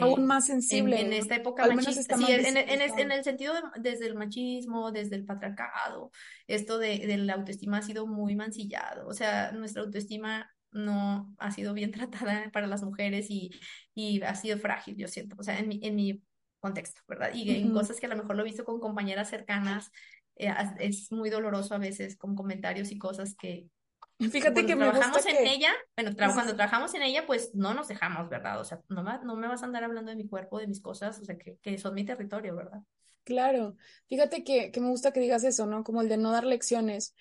Aún 0.00 0.26
más 0.26 0.46
sensible. 0.46 1.00
En, 1.00 1.12
esta 1.12 1.34
época 1.34 1.66
machista, 1.74 2.16
sí, 2.16 2.26
en, 2.28 2.56
en, 2.56 3.10
el 3.10 3.24
sentido 3.24 3.52
de, 3.52 3.62
desde 3.80 4.06
el 4.06 4.14
machismo, 4.14 4.92
desde 4.92 5.16
el 5.16 5.24
patriarcado, 5.24 6.12
esto 6.46 6.78
de, 6.78 7.04
de 7.04 7.16
la 7.16 7.34
autoestima 7.34 7.78
ha 7.78 7.82
sido 7.82 8.06
muy 8.06 8.36
mancillado, 8.36 9.08
o 9.08 9.12
sea, 9.12 9.50
nuestra 9.50 9.82
autoestima 9.82 10.48
no 10.72 11.34
ha 11.38 11.50
sido 11.50 11.74
bien 11.74 11.92
tratada 11.92 12.50
para 12.52 12.66
las 12.66 12.82
mujeres 12.82 13.26
y, 13.30 13.50
y 13.94 14.22
ha 14.22 14.34
sido 14.34 14.58
frágil, 14.58 14.96
yo 14.96 15.08
siento, 15.08 15.36
o 15.38 15.42
sea, 15.42 15.58
en 15.58 15.68
mi, 15.68 15.80
en 15.82 15.94
mi 15.94 16.22
contexto, 16.60 17.00
¿verdad? 17.08 17.30
Y 17.34 17.56
en 17.56 17.72
cosas 17.72 17.98
que 17.98 18.06
a 18.06 18.08
lo 18.08 18.16
mejor 18.16 18.36
lo 18.36 18.42
he 18.42 18.46
visto 18.46 18.64
con 18.64 18.80
compañeras 18.80 19.28
cercanas, 19.28 19.90
eh, 20.36 20.52
es 20.78 21.10
muy 21.10 21.28
doloroso 21.28 21.74
a 21.74 21.78
veces 21.78 22.16
con 22.16 22.34
comentarios 22.34 22.90
y 22.90 22.98
cosas 22.98 23.34
que... 23.34 23.66
Fíjate 24.18 24.64
que 24.64 24.76
me 24.76 24.88
trabajamos 24.88 25.26
en 25.26 25.46
ella, 25.46 25.72
bueno, 25.96 26.12
cuando 26.14 26.54
trabajamos 26.54 26.94
en 26.94 27.02
ella, 27.02 27.26
pues 27.26 27.50
no 27.54 27.74
nos 27.74 27.88
dejamos, 27.88 28.28
¿verdad? 28.28 28.60
O 28.60 28.64
sea, 28.64 28.80
no, 28.88 29.02
no 29.02 29.36
me 29.36 29.48
vas 29.48 29.62
a 29.62 29.66
andar 29.66 29.82
hablando 29.82 30.10
de 30.12 30.16
mi 30.16 30.28
cuerpo, 30.28 30.60
de 30.60 30.68
mis 30.68 30.80
cosas, 30.80 31.18
o 31.18 31.24
sea, 31.24 31.36
que, 31.36 31.56
que 31.60 31.76
son 31.76 31.94
mi 31.94 32.04
territorio, 32.04 32.54
¿verdad? 32.54 32.82
Claro, 33.24 33.76
fíjate 34.08 34.44
que, 34.44 34.70
que 34.70 34.80
me 34.80 34.88
gusta 34.88 35.12
que 35.12 35.18
digas 35.18 35.42
eso, 35.42 35.66
¿no? 35.66 35.82
Como 35.82 36.02
el 36.02 36.08
de 36.08 36.18
no 36.18 36.30
dar 36.30 36.44
lecciones, 36.44 37.16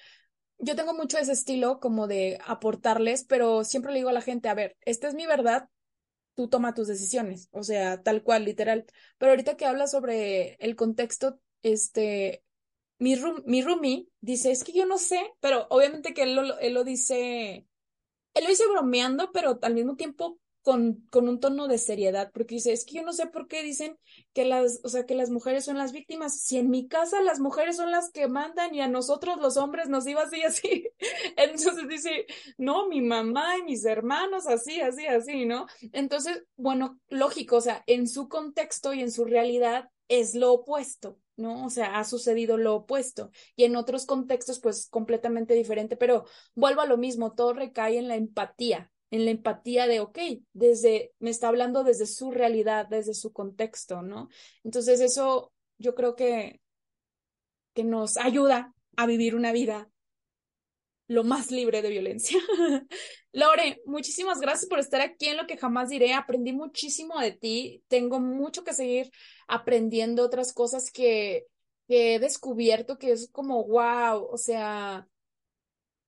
yo 0.62 0.76
tengo 0.76 0.94
mucho 0.94 1.18
ese 1.18 1.32
estilo 1.34 1.80
como 1.80 2.08
de 2.08 2.40
aportarles, 2.46 3.26
pero 3.26 3.64
siempre 3.64 3.92
le 3.92 4.00
digo 4.00 4.10
a 4.10 4.14
la 4.14 4.22
gente, 4.22 4.48
a 4.48 4.54
ver, 4.54 4.78
esta 4.82 5.08
es 5.08 5.16
mi 5.16 5.26
verdad, 5.26 5.70
tú 6.36 6.48
toma 6.50 6.74
tus 6.74 6.88
decisiones, 6.88 7.50
o 7.52 7.64
sea, 7.64 8.02
tal 8.04 8.24
cual, 8.24 8.46
literal. 8.46 8.86
Pero 9.18 9.32
ahorita 9.32 9.58
que 9.58 9.66
hablas 9.66 9.92
sobre 9.92 10.56
el 10.60 10.76
contexto, 10.76 11.40
este, 11.64 12.44
mi, 13.00 13.16
room, 13.16 13.44
mi 13.46 13.64
roomie 13.64 14.08
dice, 14.22 14.52
es 14.52 14.64
que 14.64 14.74
yo 14.74 14.86
no 14.86 14.98
sé, 14.98 15.34
pero 15.40 15.68
obviamente 15.70 16.14
que 16.14 16.24
él 16.24 16.36
lo, 16.36 16.60
él 16.60 16.74
lo 16.74 16.84
dice, 16.84 17.66
él 18.34 18.44
lo 18.44 18.50
dice 18.50 18.68
bromeando, 18.68 19.32
pero 19.32 19.60
al 19.64 19.74
mismo 19.74 19.96
tiempo 19.96 20.40
con, 20.62 21.06
con 21.10 21.28
un 21.28 21.40
tono 21.40 21.68
de 21.68 21.78
seriedad, 21.78 22.32
porque 22.34 22.56
dice, 22.56 22.72
es 22.72 22.86
que 22.86 22.96
yo 22.96 23.04
no 23.04 23.14
sé 23.14 23.28
por 23.28 23.48
qué 23.48 23.64
dicen 23.64 23.98
que 24.34 24.46
las, 24.46 24.80
o 24.84 24.90
sea, 24.90 25.06
que 25.06 25.16
las 25.16 25.30
mujeres 25.30 25.66
son 25.66 25.78
las 25.78 25.92
víctimas, 25.92 26.40
si 26.40 26.58
en 26.58 26.70
mi 26.70 26.88
casa 26.88 27.22
las 27.22 27.40
mujeres 27.40 27.78
son 27.78 27.92
las 27.92 28.12
que 28.12 28.28
mandan 28.28 28.74
y 28.76 28.82
a 28.82 28.88
nosotros 28.88 29.40
los 29.40 29.58
hombres 29.58 29.90
nos 29.90 30.06
iba 30.08 30.24
así, 30.24 30.42
así. 30.44 30.88
Entonces 31.38 31.88
dice, 31.88 32.26
no, 32.58 32.88
mi 32.88 33.02
mamá 33.02 33.58
y 33.58 33.64
mis 33.64 33.86
hermanos, 33.86 34.48
así, 34.48 34.82
así, 34.82 35.08
así, 35.08 35.46
¿no? 35.46 35.66
Entonces, 35.92 36.44
bueno, 36.56 37.00
lógico, 37.10 37.58
o 37.58 37.62
sea, 37.62 37.84
en 37.88 38.08
su 38.08 38.30
contexto 38.30 38.94
y 38.94 39.02
en 39.02 39.12
su 39.12 39.26
realidad 39.26 39.90
es 40.08 40.36
lo 40.36 40.52
opuesto, 40.52 41.18
¿no? 41.38 41.66
O 41.66 41.70
sea, 41.70 41.98
ha 41.98 42.04
sucedido 42.04 42.58
lo 42.58 42.76
opuesto. 42.76 43.32
Y 43.56 43.64
en 43.64 43.78
otros 43.78 44.06
contextos, 44.06 44.60
pues 44.60 44.90
completamente 44.90 45.54
diferente, 45.54 45.96
pero 45.96 46.26
vuelvo 46.54 46.82
a 46.82 46.86
lo 46.86 46.98
mismo, 46.98 47.34
todo 47.34 47.54
recae 47.54 47.98
en 47.98 48.10
la 48.10 48.16
empatía, 48.16 48.91
en 49.12 49.26
la 49.26 49.32
empatía 49.32 49.88
de, 49.88 50.00
ok, 50.00 50.18
desde, 50.54 51.14
me 51.20 51.30
está 51.30 51.50
hablando 51.50 51.84
desde 51.84 52.06
su 52.08 52.32
realidad, 52.32 52.88
desde 52.88 53.14
su 53.14 53.34
contexto, 53.34 54.02
¿no? 54.02 54.30
Entonces 54.64 55.02
eso 55.02 55.52
yo 55.78 55.94
creo 55.96 56.16
que, 56.16 56.62
que 57.74 57.84
nos 57.84 58.18
ayuda 58.18 58.74
a 58.96 59.06
vivir 59.06 59.36
una 59.36 59.52
vida 59.52 59.90
lo 61.08 61.26
más 61.26 61.52
libre 61.52 61.82
de 61.82 61.90
violencia. 61.90 62.40
Lore, 63.34 63.82
muchísimas 63.86 64.40
gracias 64.40 64.70
por 64.70 64.80
estar 64.80 65.02
aquí 65.02 65.28
en 65.28 65.36
lo 65.36 65.46
que 65.46 65.58
jamás 65.58 65.90
diré. 65.90 66.14
Aprendí 66.14 66.54
muchísimo 66.54 67.20
de 67.20 67.34
ti. 67.34 67.84
Tengo 67.90 68.22
mucho 68.22 68.64
que 68.64 68.74
seguir 68.74 69.12
aprendiendo 69.46 70.24
otras 70.24 70.54
cosas 70.54 70.90
que, 70.90 71.48
que 71.90 72.16
he 72.16 72.20
descubierto 72.20 72.98
que 72.98 73.12
es 73.12 73.30
como, 73.30 73.62
wow, 73.66 74.26
o 74.32 74.38
sea, 74.38 75.06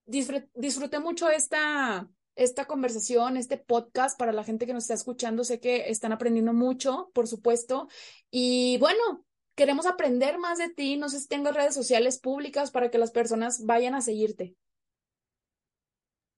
disfruté 0.06 1.00
mucho 1.00 1.30
esta, 1.30 2.10
esta 2.36 2.66
conversación, 2.66 3.38
este 3.38 3.58
podcast 3.58 4.18
para 4.18 4.32
la 4.32 4.44
gente 4.44 4.66
que 4.66 4.74
nos 4.74 4.84
está 4.84 4.94
escuchando. 4.94 5.44
Sé 5.44 5.60
que 5.60 5.90
están 5.90 6.12
aprendiendo 6.12 6.54
mucho, 6.54 7.12
por 7.14 7.28
supuesto. 7.28 7.88
Y 8.32 8.78
bueno, 8.80 9.26
queremos 9.56 9.86
aprender 9.86 10.38
más 10.38 10.58
de 10.58 10.70
ti. 10.70 10.98
No 10.98 11.10
sé 11.10 11.20
si 11.20 11.28
tengo 11.28 11.52
redes 11.52 11.76
sociales 11.76 12.20
públicas 12.20 12.72
para 12.72 12.90
que 12.90 12.98
las 12.98 13.12
personas 13.12 13.66
vayan 13.66 13.96
a 13.96 14.02
seguirte. 14.02 14.56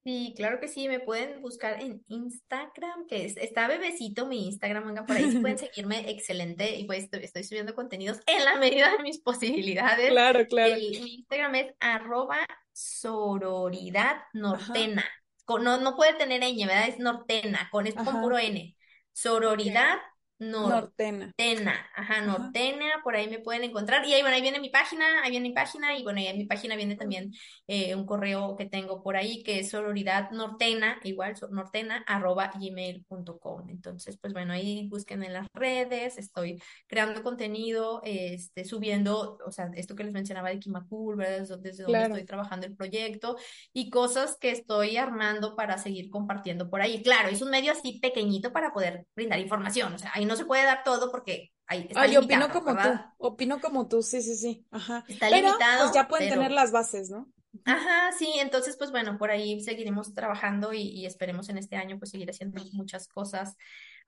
Sí, 0.04 0.36
claro 0.38 0.60
que 0.60 0.68
sí, 0.68 0.88
me 0.88 1.00
pueden 1.00 1.42
buscar 1.42 1.82
en 1.82 2.04
Instagram, 2.10 3.08
que 3.08 3.26
es, 3.26 3.38
está 3.38 3.68
bebecito 3.68 4.28
mi 4.28 4.46
Instagram, 4.46 4.86
venga 4.86 5.04
por 5.04 5.16
ahí, 5.16 5.32
si 5.32 5.40
pueden 5.40 5.58
seguirme, 5.58 6.12
excelente, 6.12 6.76
y 6.76 6.84
pues 6.84 7.10
estoy, 7.12 7.44
subiendo 7.44 7.74
contenidos 7.74 8.20
en 8.28 8.46
la 8.46 8.58
medida 8.58 8.96
de 8.96 9.02
mis 9.02 9.18
posibilidades. 9.18 10.12
Claro, 10.12 10.46
claro. 10.46 10.76
mi 10.76 11.16
Instagram 11.16 11.56
es 11.56 11.74
arroba 11.80 12.38
sororidad 12.72 14.18
nortena 14.34 15.04
no, 15.48 15.80
no 15.80 15.96
puede 15.96 16.14
tener 16.16 16.42
ñ, 16.42 16.68
¿verdad? 16.68 16.88
Es 16.88 17.00
nortena, 17.00 17.70
con, 17.72 17.88
es 17.88 17.96
con 17.96 18.22
puro 18.22 18.38
N. 18.38 18.76
Sororidad 19.14 19.98
Nortena. 20.38 21.28
Nortena, 21.28 21.90
ajá, 21.96 22.22
Nortena, 22.22 22.86
por 23.04 23.16
ahí 23.16 23.30
me 23.30 23.40
pueden 23.40 23.64
encontrar. 23.64 24.06
Y 24.06 24.14
ahí, 24.14 24.22
bueno, 24.22 24.36
ahí 24.36 24.42
viene 24.42 24.60
mi 24.60 24.70
página, 24.70 25.24
ahí 25.24 25.32
viene 25.32 25.50
mi 25.50 25.56
página, 25.56 25.98
y 25.98 26.04
bueno, 26.04 26.20
ahí 26.20 26.28
en 26.28 26.38
mi 26.38 26.46
página 26.46 26.76
viene 26.76 26.98
también 26.98 27.32
eh, 27.68 27.96
un 27.96 28.06
correo 28.06 28.58
que 28.58 28.66
tengo 28.66 29.02
por 29.02 29.16
ahí, 29.16 29.44
que 29.44 29.60
es 29.60 29.70
sororidad 29.70 30.32
nortena, 30.32 31.00
igual, 31.04 31.36
nortena, 31.52 32.04
arroba 32.06 32.52
gmail.com. 32.54 33.70
Entonces, 33.70 34.18
pues 34.18 34.34
bueno, 34.34 34.52
ahí 34.52 34.90
busquen 34.90 35.24
en 35.24 35.34
las 35.34 35.48
redes, 35.54 36.18
estoy 36.18 36.62
creando 36.88 37.24
contenido, 37.24 38.02
este, 38.04 38.66
subiendo, 38.66 39.38
o 39.46 39.52
sea, 39.52 39.72
esto 39.76 39.96
que 39.96 40.04
les 40.04 40.12
mencionaba 40.14 40.50
de 40.50 40.60
Kimakul, 40.60 41.16
¿verdad? 41.16 41.48
Desde, 41.62 41.84
donde 41.84 42.02
estoy 42.04 42.26
trabajando 42.26 42.68
el 42.68 42.76
proyecto, 42.76 43.38
y 43.72 43.90
cosas 43.90 44.38
que 44.38 44.52
estoy 44.52 44.98
armando 44.98 45.56
para 45.56 45.78
seguir 45.78 46.10
compartiendo 46.10 46.70
por 46.70 46.82
ahí. 46.82 47.02
Claro, 47.02 47.30
es 47.30 47.42
un 47.42 47.52
medio 47.52 47.72
así 47.72 48.00
pequeñito 48.02 48.52
para 48.52 48.74
poder 48.74 49.06
brindar 49.16 49.40
información, 49.40 49.94
o 49.94 49.98
sea, 49.98 50.12
no 50.26 50.36
se 50.36 50.46
puede 50.46 50.64
dar 50.64 50.84
todo 50.84 51.12
porque 51.12 51.52
ahí 51.68 51.88
está 51.90 52.08
yo 52.08 52.22
opino 52.22 52.50
como 52.50 52.76
tú, 52.76 52.90
opino 53.18 53.62
como 53.62 53.88
tú, 53.88 54.04
sí, 54.04 54.22
sí, 54.22 54.36
sí, 54.36 54.66
ajá. 54.72 55.04
Está 55.08 55.30
pero, 55.30 55.48
limitado. 55.48 55.84
Pues 55.84 55.94
ya 55.94 56.08
pueden 56.08 56.30
tener 56.30 56.52
las 56.52 56.72
bases, 56.72 57.10
¿no? 57.10 57.28
Ajá, 57.64 58.12
sí, 58.18 58.34
entonces 58.40 58.76
pues 58.78 58.92
bueno, 58.92 59.18
por 59.18 59.32
ahí 59.32 59.62
seguiremos 59.62 60.14
trabajando 60.14 60.74
y, 60.74 61.06
esperemos 61.06 61.50
en 61.50 61.58
este 61.58 61.78
año 61.78 61.98
pues 61.98 62.12
seguir 62.12 62.30
haciendo 62.30 62.62
muchas 62.74 63.08
cosas 63.08 63.56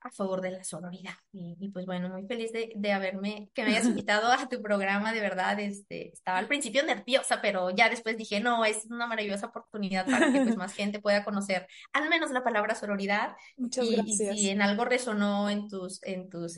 a 0.00 0.10
favor 0.10 0.40
de 0.40 0.52
la 0.52 0.64
sororidad. 0.64 1.14
Y, 1.32 1.68
pues 1.70 1.86
bueno, 1.86 2.08
muy 2.08 2.26
feliz 2.26 2.52
de, 2.52 2.72
de, 2.74 2.92
haberme, 2.92 3.50
que 3.54 3.62
me 3.62 3.70
hayas 3.70 3.86
invitado 3.86 4.30
a 4.30 4.48
tu 4.48 4.62
programa, 4.62 5.12
de 5.12 5.20
verdad, 5.20 5.58
este, 5.58 6.12
estaba 6.12 6.38
al 6.38 6.46
principio 6.46 6.84
nerviosa, 6.84 7.40
pero 7.42 7.70
ya 7.70 7.88
después 7.88 8.16
dije, 8.16 8.40
no, 8.40 8.64
es 8.64 8.86
una 8.86 9.06
maravillosa 9.06 9.46
oportunidad 9.46 10.06
para 10.06 10.32
que 10.32 10.40
pues 10.40 10.56
más 10.56 10.72
gente 10.74 11.00
pueda 11.00 11.24
conocer 11.24 11.66
al 11.92 12.08
menos 12.08 12.30
la 12.30 12.44
palabra 12.44 12.74
sororidad. 12.74 13.36
Muchas 13.56 13.86
y, 13.86 13.96
gracias. 13.96 14.34
Y 14.34 14.38
si 14.38 14.50
en 14.50 14.62
algo 14.62 14.84
resonó 14.84 15.50
en 15.50 15.68
tus, 15.68 16.02
en 16.04 16.28
tus 16.28 16.56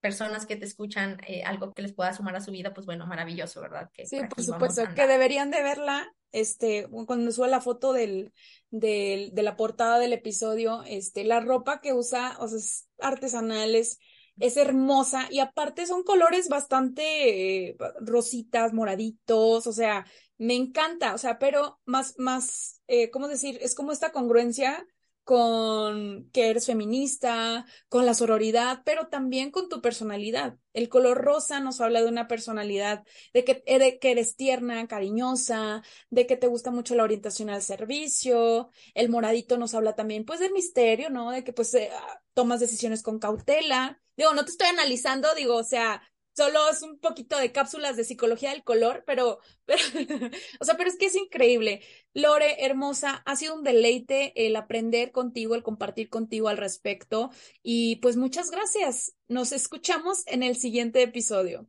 personas 0.00 0.44
que 0.44 0.56
te 0.56 0.66
escuchan, 0.66 1.18
eh, 1.26 1.42
algo 1.44 1.72
que 1.72 1.80
les 1.80 1.94
pueda 1.94 2.12
sumar 2.12 2.36
a 2.36 2.40
su 2.40 2.50
vida, 2.50 2.74
pues 2.74 2.84
bueno, 2.84 3.06
maravilloso, 3.06 3.62
¿verdad? 3.62 3.90
Que 3.94 4.04
sí, 4.06 4.20
por 4.28 4.42
supuesto, 4.42 4.82
que 4.94 5.06
deberían 5.06 5.50
de 5.50 5.62
verla, 5.62 6.06
este, 6.34 6.88
cuando 7.06 7.30
suba 7.30 7.46
la 7.46 7.60
foto 7.60 7.92
del, 7.92 8.32
del, 8.70 9.32
de 9.34 9.42
la 9.42 9.56
portada 9.56 9.98
del 9.98 10.12
episodio, 10.12 10.82
este, 10.84 11.24
la 11.24 11.40
ropa 11.40 11.80
que 11.80 11.92
usa, 11.94 12.36
o 12.40 12.48
sea, 12.48 12.58
es 12.58 12.88
artesanal, 12.98 13.74
es, 13.74 13.98
hermosa 14.36 15.28
y 15.30 15.38
aparte 15.38 15.86
son 15.86 16.02
colores 16.02 16.48
bastante 16.48 17.68
eh, 17.68 17.76
rositas, 18.00 18.72
moraditos, 18.72 19.66
o 19.68 19.72
sea, 19.72 20.06
me 20.38 20.56
encanta, 20.56 21.14
o 21.14 21.18
sea, 21.18 21.38
pero 21.38 21.78
más, 21.84 22.14
más, 22.18 22.82
eh, 22.88 23.10
¿cómo 23.10 23.28
decir? 23.28 23.58
Es 23.62 23.76
como 23.76 23.92
esta 23.92 24.10
congruencia 24.10 24.84
con 25.24 26.30
que 26.32 26.50
eres 26.50 26.66
feminista, 26.66 27.66
con 27.88 28.06
la 28.06 28.14
sororidad, 28.14 28.82
pero 28.84 29.08
también 29.08 29.50
con 29.50 29.68
tu 29.68 29.80
personalidad. 29.80 30.58
El 30.74 30.88
color 30.88 31.18
rosa 31.18 31.60
nos 31.60 31.80
habla 31.80 32.02
de 32.02 32.08
una 32.08 32.28
personalidad, 32.28 33.04
de 33.32 33.44
que, 33.44 33.62
eres 33.66 34.36
tierna, 34.36 34.86
cariñosa, 34.86 35.82
de 36.10 36.26
que 36.26 36.36
te 36.36 36.46
gusta 36.46 36.70
mucho 36.70 36.94
la 36.94 37.04
orientación 37.04 37.50
al 37.50 37.62
servicio. 37.62 38.70
El 38.94 39.08
moradito 39.08 39.56
nos 39.56 39.74
habla 39.74 39.94
también, 39.94 40.24
pues, 40.24 40.40
del 40.40 40.52
misterio, 40.52 41.10
¿no? 41.10 41.30
De 41.30 41.42
que, 41.42 41.52
pues, 41.52 41.72
eh, 41.74 41.90
tomas 42.34 42.60
decisiones 42.60 43.02
con 43.02 43.18
cautela. 43.18 44.00
Digo, 44.16 44.34
no 44.34 44.44
te 44.44 44.50
estoy 44.50 44.68
analizando, 44.68 45.34
digo, 45.34 45.56
o 45.56 45.64
sea, 45.64 46.02
solo 46.34 46.68
es 46.68 46.82
un 46.82 46.98
poquito 46.98 47.38
de 47.38 47.52
cápsulas 47.52 47.96
de 47.96 48.04
psicología 48.04 48.50
del 48.50 48.64
color, 48.64 49.04
pero, 49.06 49.38
pero 49.64 49.82
o 50.60 50.64
sea, 50.64 50.76
pero 50.76 50.88
es 50.90 50.96
que 50.96 51.06
es 51.06 51.14
increíble. 51.14 51.82
Lore, 52.12 52.64
hermosa, 52.64 53.22
ha 53.24 53.36
sido 53.36 53.54
un 53.54 53.64
deleite 53.64 54.46
el 54.46 54.56
aprender 54.56 55.12
contigo, 55.12 55.54
el 55.54 55.62
compartir 55.62 56.10
contigo 56.10 56.48
al 56.48 56.58
respecto. 56.58 57.30
Y 57.62 57.96
pues 57.96 58.16
muchas 58.16 58.50
gracias. 58.50 59.14
Nos 59.28 59.52
escuchamos 59.52 60.26
en 60.26 60.42
el 60.42 60.56
siguiente 60.56 61.02
episodio. 61.02 61.68